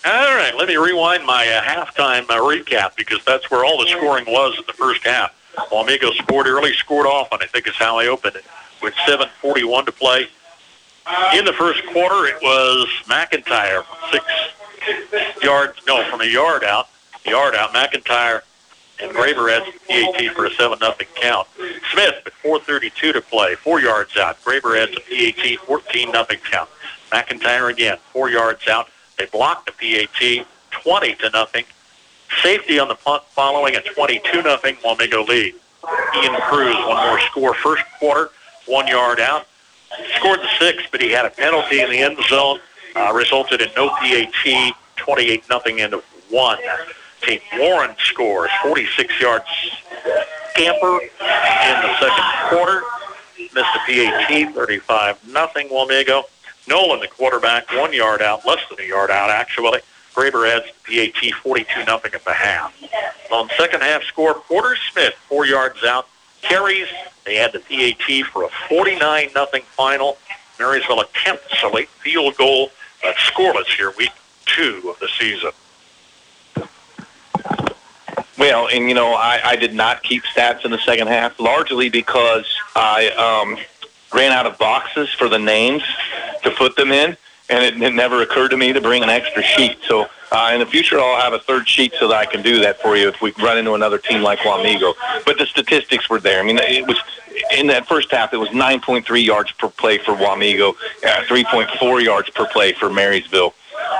All 0.06 0.36
right, 0.36 0.54
let 0.58 0.68
me 0.68 0.76
rewind 0.76 1.26
my 1.26 1.48
uh, 1.48 1.62
halftime 1.62 2.24
uh, 2.30 2.36
recap 2.36 2.98
because 2.98 3.24
that's 3.24 3.50
where 3.50 3.64
all 3.64 3.78
the 3.80 3.88
scoring 3.88 4.26
was 4.26 4.58
in 4.58 4.66
the 4.68 4.74
first 4.74 5.06
half. 5.06 5.34
Wamego 5.72 6.14
scored 6.16 6.48
early, 6.48 6.74
scored 6.74 7.06
often, 7.06 7.40
I 7.42 7.46
think 7.46 7.68
is 7.68 7.76
how 7.76 8.00
I 8.00 8.08
opened 8.08 8.36
it, 8.36 8.44
with 8.82 8.94
7.41 8.96 9.86
to 9.86 9.92
play. 9.94 10.28
In 11.36 11.46
the 11.46 11.54
first 11.54 11.86
quarter, 11.88 12.26
it 12.26 12.42
was 12.42 12.88
McIntyre 13.06 13.86
from 13.86 14.12
six 14.12 15.44
yards, 15.44 15.80
no, 15.88 16.04
from 16.10 16.22
a 16.22 16.26
yard 16.26 16.64
out, 16.66 16.90
yard 17.26 17.56
out, 17.56 17.74
McIntyre 17.74 18.42
and 19.02 19.12
Graber 19.12 19.52
has 19.52 19.64
the 19.74 19.80
PAT 19.88 20.36
for 20.36 20.46
a 20.46 20.52
7 20.52 20.78
nothing 20.80 21.08
count. 21.16 21.48
Smith 21.92 22.16
with 22.24 22.34
4.32 22.44 23.14
to 23.14 23.22
play, 23.22 23.56
four 23.56 23.82
yards 23.82 24.18
out. 24.18 24.42
Graber 24.44 24.78
has 24.78 24.90
a 24.96 25.34
PAT, 25.34 25.60
14 25.60 26.12
nothing 26.12 26.40
count. 26.40 26.70
McIntyre 27.12 27.72
again, 27.72 27.98
four 28.12 28.30
yards 28.30 28.68
out. 28.68 28.88
They 29.18 29.26
blocked 29.26 29.66
the 29.66 29.72
PAT, 29.72 30.46
20 30.72 31.16
to 31.16 31.30
nothing. 31.32 31.66
Safety 32.42 32.80
on 32.80 32.88
the 32.88 32.96
punt 32.96 33.24
following 33.30 33.76
a 33.76 33.82
22 33.82 34.42
nothing 34.42 34.76
Wamego 34.78 35.28
lead. 35.28 35.56
Ian 36.16 36.36
Cruz, 36.42 36.76
one 36.88 37.08
more 37.08 37.20
score. 37.22 37.54
First 37.54 37.84
quarter, 38.00 38.32
one 38.66 38.88
yard 38.88 39.20
out. 39.20 39.46
Scored 40.16 40.40
the 40.40 40.50
six, 40.60 40.84
but 40.92 41.02
he 41.02 41.12
had 41.12 41.26
a 41.26 41.30
penalty 41.30 41.82
in 41.82 41.90
the 41.90 42.00
end 42.00 42.18
zone. 42.28 42.60
Uh, 42.96 43.12
resulted 43.14 43.62
in 43.62 43.70
no 43.76 43.90
PAT, 43.90 44.74
28 44.96 45.44
nothing 45.50 45.80
into 45.80 46.02
one. 46.30 46.58
Tate 47.26 47.42
Warren 47.58 47.96
scores 48.00 48.50
46 48.62 49.22
yards 49.22 49.46
scamper 50.52 51.00
in 51.02 51.82
the 51.82 52.00
second 52.00 52.26
quarter. 52.50 52.82
Missed 53.38 53.74
the 53.88 54.06
PAT, 54.30 54.54
35 54.54 55.28
nothing 55.32 55.70
Wamego. 55.70 56.24
Nolan, 56.68 57.00
the 57.02 57.08
quarterback, 57.08 57.70
one 57.72 57.94
yard 57.94 58.22
out, 58.22 58.46
less 58.46 58.60
than 58.70 58.80
a 58.80 58.88
yard 58.88 59.12
out 59.12 59.30
actually. 59.30 59.80
Graber 60.14 60.48
adds 60.48 60.66
the 60.88 61.12
PAT 61.12 61.34
42 61.34 61.86
nothing 61.86 62.14
at 62.14 62.24
the 62.24 62.34
half. 62.34 62.74
On 63.32 63.50
second 63.58 63.82
half 63.82 64.04
score, 64.04 64.36
Porter 64.36 64.76
Smith, 64.92 65.14
four 65.28 65.46
yards 65.46 65.84
out, 65.84 66.08
carries. 66.42 66.88
They 67.26 67.36
had 67.36 67.52
the 67.54 67.60
PAT 67.60 68.26
for 68.28 68.44
a 68.44 68.50
49 68.70 69.30
nothing 69.34 69.64
final. 69.64 70.18
Marysville 70.60 71.02
attempts 71.02 71.64
a 71.64 71.68
late 71.68 71.90
field 71.90 72.38
goal, 72.38 72.70
but 73.02 73.16
scoreless 73.16 73.76
here, 73.76 73.92
week 73.98 74.12
two 74.46 74.88
of 74.90 75.00
the 75.00 75.10
season. 75.20 75.52
Well, 78.38 78.68
and 78.68 78.90
you 78.90 78.96
know, 78.96 79.14
I, 79.14 79.42
I 79.44 79.56
did 79.56 79.74
not 79.74 80.02
keep 80.04 80.24
stats 80.24 80.66
in 80.66 80.72
the 80.72 80.80
second 80.80 81.08
half, 81.08 81.40
largely 81.40 81.90
because 81.90 82.46
I 82.76 83.10
um, 83.12 83.58
ran 84.14 84.32
out 84.32 84.46
of 84.46 84.58
boxes 84.58 85.10
for 85.12 85.30
the 85.30 85.38
names 85.38 85.84
to 86.44 86.52
put 86.52 86.76
them 86.76 86.92
in, 86.92 87.16
and 87.50 87.64
it, 87.64 87.82
it 87.82 87.94
never 87.94 88.22
occurred 88.22 88.50
to 88.50 88.58
me 88.58 88.74
to 88.74 88.82
bring 88.82 89.04
an 89.04 89.10
extra 89.10 89.44
sheet. 89.44 89.78
So 89.88 90.08
uh, 90.32 90.50
in 90.52 90.60
the 90.60 90.66
future, 90.66 91.00
I'll 91.00 91.22
have 91.22 91.34
a 91.34 91.40
third 91.40 91.68
sheet 91.68 91.94
so 92.00 92.08
that 92.08 92.16
I 92.16 92.26
can 92.26 92.42
do 92.42 92.60
that 92.62 92.82
for 92.82 92.98
you 92.98 93.08
if 93.08 93.22
we 93.22 93.34
run 93.40 93.60
into 93.60 93.74
another 93.74 94.00
team 94.00 94.24
like 94.24 94.40
Wamego. 94.40 94.94
But 95.26 95.38
the 95.38 95.46
statistics 95.46 96.10
were 96.10 96.20
there. 96.20 96.40
I 96.40 96.44
mean, 96.44 96.58
it 96.58 96.88
was 96.88 96.98
in 97.56 97.68
that 97.68 97.88
first 97.88 98.12
half, 98.12 98.34
it 98.34 98.38
was 98.38 98.50
9.3 98.50 99.24
yards 99.24 99.52
per 99.52 99.70
play 99.70 100.00
for 100.00 100.14
Wamego, 100.16 100.74
uh, 101.06 101.24
3.4 101.26 102.04
yards 102.04 102.30
per 102.32 102.48
play 102.48 102.74
for 102.74 102.90
Marysville. 102.90 103.54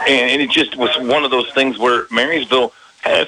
And, 0.08 0.32
and 0.32 0.42
it 0.42 0.50
just 0.50 0.76
was 0.76 0.96
one 0.98 1.24
of 1.24 1.32
those 1.32 1.52
things 1.52 1.78
where 1.78 2.08
Marysville 2.10 2.74
has 3.02 3.28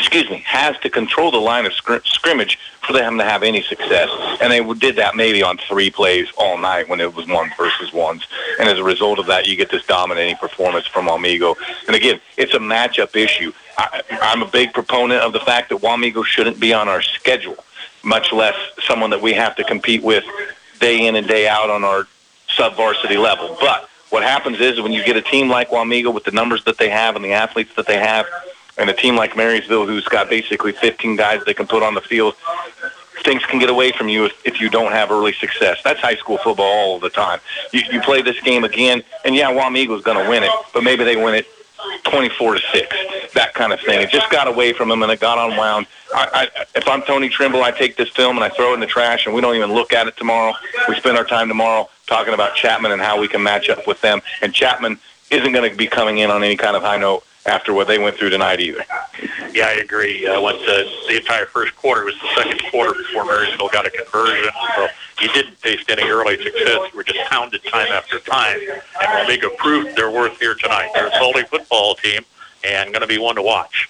excuse 0.00 0.28
me, 0.30 0.38
has 0.46 0.76
to 0.78 0.90
control 0.90 1.30
the 1.30 1.38
line 1.38 1.66
of 1.66 1.72
scrim- 1.72 2.02
scrimmage 2.04 2.58
for 2.82 2.92
them 2.92 3.18
to 3.18 3.24
have 3.24 3.42
any 3.42 3.62
success. 3.62 4.08
And 4.40 4.50
they 4.50 4.60
did 4.74 4.96
that 4.96 5.14
maybe 5.14 5.42
on 5.42 5.58
three 5.58 5.90
plays 5.90 6.28
all 6.36 6.58
night 6.58 6.88
when 6.88 7.00
it 7.00 7.14
was 7.14 7.28
one 7.28 7.50
versus 7.56 7.92
ones. 7.92 8.26
And 8.58 8.68
as 8.68 8.78
a 8.78 8.84
result 8.84 9.18
of 9.18 9.26
that, 9.26 9.46
you 9.46 9.56
get 9.56 9.70
this 9.70 9.84
dominating 9.86 10.36
performance 10.36 10.86
from 10.86 11.06
Wamego. 11.06 11.54
And 11.86 11.94
again, 11.94 12.20
it's 12.36 12.54
a 12.54 12.58
matchup 12.58 13.14
issue. 13.14 13.52
I, 13.78 14.02
I'm 14.22 14.42
a 14.42 14.48
big 14.48 14.72
proponent 14.72 15.22
of 15.22 15.32
the 15.32 15.40
fact 15.40 15.68
that 15.68 15.80
Wamego 15.80 16.24
shouldn't 16.24 16.58
be 16.58 16.72
on 16.72 16.88
our 16.88 17.02
schedule, 17.02 17.62
much 18.02 18.32
less 18.32 18.56
someone 18.86 19.10
that 19.10 19.20
we 19.20 19.34
have 19.34 19.54
to 19.56 19.64
compete 19.64 20.02
with 20.02 20.24
day 20.80 21.06
in 21.06 21.14
and 21.14 21.28
day 21.28 21.46
out 21.46 21.68
on 21.68 21.84
our 21.84 22.06
sub-varsity 22.48 23.18
level. 23.18 23.56
But 23.60 23.88
what 24.08 24.22
happens 24.22 24.60
is 24.60 24.80
when 24.80 24.92
you 24.92 25.04
get 25.04 25.16
a 25.16 25.22
team 25.22 25.48
like 25.48 25.68
Wamego 25.70 26.12
with 26.12 26.24
the 26.24 26.32
numbers 26.32 26.64
that 26.64 26.78
they 26.78 26.88
have 26.88 27.16
and 27.16 27.24
the 27.24 27.32
athletes 27.32 27.74
that 27.76 27.86
they 27.86 27.98
have, 27.98 28.26
and 28.80 28.88
a 28.88 28.94
team 28.94 29.14
like 29.14 29.36
Marysville, 29.36 29.86
who's 29.86 30.06
got 30.06 30.30
basically 30.30 30.72
15 30.72 31.16
guys 31.16 31.44
they 31.44 31.54
can 31.54 31.66
put 31.66 31.82
on 31.82 31.94
the 31.94 32.00
field, 32.00 32.34
things 33.22 33.44
can 33.44 33.58
get 33.58 33.68
away 33.68 33.92
from 33.92 34.08
you 34.08 34.24
if, 34.24 34.46
if 34.46 34.60
you 34.60 34.70
don't 34.70 34.92
have 34.92 35.10
early 35.10 35.34
success. 35.34 35.80
That's 35.84 36.00
high 36.00 36.16
school 36.16 36.38
football 36.38 36.64
all 36.64 36.98
the 36.98 37.10
time. 37.10 37.40
You, 37.72 37.82
you 37.92 38.00
play 38.00 38.22
this 38.22 38.40
game 38.40 38.64
again, 38.64 39.02
and 39.24 39.34
yeah, 39.36 39.52
Wamego's 39.52 40.02
going 40.02 40.22
to 40.22 40.28
win 40.28 40.42
it, 40.42 40.50
but 40.72 40.82
maybe 40.82 41.04
they 41.04 41.16
win 41.16 41.34
it 41.34 41.46
24 42.04 42.54
to 42.54 42.60
six, 42.72 42.96
that 43.34 43.54
kind 43.54 43.72
of 43.72 43.80
thing. 43.80 44.00
It 44.00 44.10
just 44.10 44.30
got 44.30 44.48
away 44.48 44.72
from 44.72 44.88
them, 44.88 45.02
and 45.02 45.12
it 45.12 45.20
got 45.20 45.38
unwound. 45.50 45.86
I, 46.14 46.48
I, 46.56 46.64
if 46.74 46.88
I'm 46.88 47.02
Tony 47.02 47.28
Trimble, 47.28 47.62
I 47.62 47.70
take 47.70 47.96
this 47.96 48.08
film 48.08 48.36
and 48.36 48.44
I 48.44 48.48
throw 48.48 48.72
it 48.72 48.74
in 48.74 48.80
the 48.80 48.86
trash, 48.86 49.26
and 49.26 49.34
we 49.34 49.40
don't 49.40 49.56
even 49.56 49.72
look 49.72 49.92
at 49.92 50.06
it 50.06 50.16
tomorrow. 50.16 50.54
We 50.88 50.96
spend 50.96 51.16
our 51.16 51.24
time 51.24 51.48
tomorrow 51.48 51.88
talking 52.06 52.34
about 52.34 52.54
Chapman 52.54 52.92
and 52.92 53.00
how 53.00 53.20
we 53.20 53.28
can 53.28 53.42
match 53.42 53.68
up 53.68 53.86
with 53.86 54.00
them. 54.00 54.20
And 54.42 54.52
Chapman 54.52 54.98
isn't 55.30 55.52
going 55.52 55.70
to 55.70 55.76
be 55.76 55.86
coming 55.86 56.18
in 56.18 56.30
on 56.30 56.42
any 56.42 56.56
kind 56.56 56.76
of 56.76 56.82
high 56.82 56.98
note 56.98 57.24
after 57.46 57.72
what 57.72 57.88
they 57.88 57.98
went 57.98 58.16
through 58.16 58.30
tonight 58.30 58.60
either. 58.60 58.84
Yeah, 59.52 59.66
I 59.66 59.72
agree. 59.82 60.26
Uh, 60.26 60.40
once 60.40 60.60
uh, 60.62 60.84
the 61.08 61.16
entire 61.16 61.46
first 61.46 61.74
quarter 61.76 62.04
was 62.04 62.14
the 62.20 62.42
second 62.42 62.60
quarter 62.70 62.94
before 62.94 63.24
Marysville 63.24 63.68
got 63.68 63.86
a 63.86 63.90
conversion, 63.90 64.52
so 64.76 64.88
you 65.20 65.28
didn't 65.28 65.60
taste 65.60 65.90
any 65.90 66.08
early 66.08 66.36
success. 66.42 66.78
You 66.92 66.96
were 66.96 67.04
just 67.04 67.18
pounded 67.30 67.64
time 67.64 67.88
after 67.88 68.18
time, 68.20 68.58
and 69.02 69.28
Wamego 69.28 69.56
proved 69.56 69.96
their 69.96 70.10
worth 70.10 70.38
here 70.38 70.54
tonight. 70.54 70.90
They're 70.94 71.08
a 71.08 71.12
solid 71.12 71.48
football 71.48 71.94
team 71.94 72.22
and 72.64 72.90
going 72.92 73.02
to 73.02 73.08
be 73.08 73.18
one 73.18 73.36
to 73.36 73.42
watch. 73.42 73.88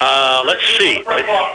Uh, 0.00 0.42
let's 0.46 0.64
see. 0.78 1.02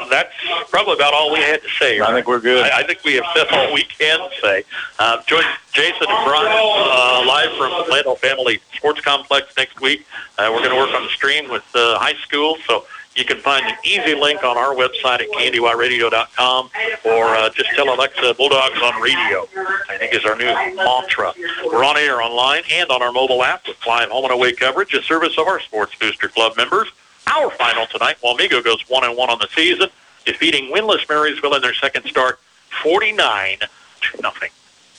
That's 0.10 0.34
probably 0.70 0.94
about 0.94 1.14
all 1.14 1.34
we 1.34 1.40
had 1.40 1.64
to 1.64 1.70
say. 1.80 2.00
I 2.00 2.14
think 2.14 2.28
we're 2.28 2.40
good. 2.40 2.66
I, 2.66 2.80
I 2.80 2.84
think 2.84 3.04
we 3.04 3.16
have 3.16 3.26
said 3.36 3.48
all 3.52 3.74
we 3.74 3.84
can 3.84 4.20
say. 4.42 4.64
Uh, 5.00 5.22
join 5.26 5.44
Jason 5.74 6.06
and 6.08 6.26
Brian 6.26 6.48
uh, 6.48 7.24
live 7.28 7.52
from 7.58 7.72
Landoll 7.92 8.18
Family 8.20 8.60
Sports 8.76 9.02
Complex 9.02 9.52
next 9.58 9.82
week. 9.82 10.06
Uh, 10.38 10.52
we're 10.54 10.60
going 10.60 10.70
to 10.70 10.78
work 10.78 10.94
on 10.94 11.04
the 11.04 11.10
stream 11.10 11.50
with 11.50 11.64
uh, 11.74 11.98
high 11.98 12.14
school, 12.22 12.58
so 12.68 12.86
you 13.16 13.26
can 13.26 13.38
find 13.38 13.66
an 13.66 13.76
easy 13.84 14.14
link 14.14 14.44
on 14.44 14.58
our 14.58 14.76
website 14.76 15.22
at 15.22 15.30
kndyradio.com 15.30 16.70
or 17.06 17.26
uh, 17.28 17.50
just 17.50 17.70
tell 17.72 17.94
Alexa 17.94 18.36
Bulldogs 18.36 18.80
on 18.84 19.02
radio, 19.02 19.48
I 19.90 19.98
think 19.98 20.14
is 20.14 20.24
our 20.26 20.36
new 20.36 20.54
mantra. 20.76 21.34
We're 21.66 21.84
on 21.84 21.98
air 21.98 22.22
online 22.22 22.64
and 22.72 22.90
on 22.92 23.02
our 23.02 23.12
mobile 23.12 23.42
app 23.44 23.68
with 23.68 23.78
live 23.88 24.10
home 24.10 24.26
and 24.26 24.34
away 24.34 24.54
coverage, 24.54 24.94
a 24.94 25.02
service 25.02 25.38
of 25.38 25.48
our 25.48 25.60
Sports 25.62 25.96
Booster 26.00 26.28
Club 26.28 26.58
members. 26.58 26.90
Our 27.28 27.50
final 27.52 27.86
tonight, 27.88 28.18
Wamego 28.24 28.64
goes 28.64 28.82
one 28.88 29.04
and 29.04 29.18
one 29.18 29.30
on 29.30 29.40
the 29.40 29.48
season, 29.56 29.90
defeating 30.26 30.72
winless 30.72 31.08
Marysville 31.10 31.56
in 31.56 31.62
their 31.62 31.74
second 31.74 32.06
start, 32.06 32.40
49 32.84 33.60
to 33.60 34.22
nothing. 34.22 34.50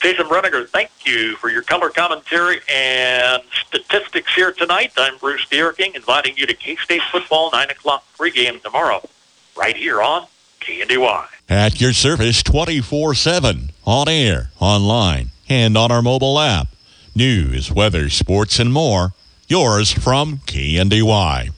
Jason 0.01 0.27
Bruniger, 0.27 0.69
thank 0.69 0.91
you 1.05 1.37
for 1.37 1.49
your 1.49 1.63
color 1.63 1.89
commentary 1.89 2.61
and 2.73 3.43
statistics 3.67 4.35
here 4.35 4.53
tonight. 4.53 4.93
I'm 4.97 5.17
Bruce 5.19 5.47
Deerking, 5.47 5.95
inviting 5.95 6.37
you 6.37 6.47
to 6.47 6.55
K-State 6.55 7.03
football, 7.11 7.51
9 7.53 7.71
o'clock 7.71 8.05
pregame 8.19 8.63
tomorrow, 8.63 9.03
right 9.57 9.77
here 9.77 10.03
on 10.03 10.27
KNDY. 10.61 11.27
At 11.49 11.81
your 11.81 11.93
service 11.93 12.43
24 12.43 13.15
7, 13.15 13.71
on 13.85 14.09
air, 14.09 14.51
online, 14.61 15.31
and 15.49 15.77
on 15.79 15.91
our 15.91 16.03
mobile 16.03 16.39
app. 16.39 16.69
News, 17.15 17.73
weather, 17.73 18.11
sports, 18.11 18.59
and 18.59 18.73
more. 18.73 19.13
Yours 19.49 19.93
from 19.93 20.39
KNDY. 20.47 21.51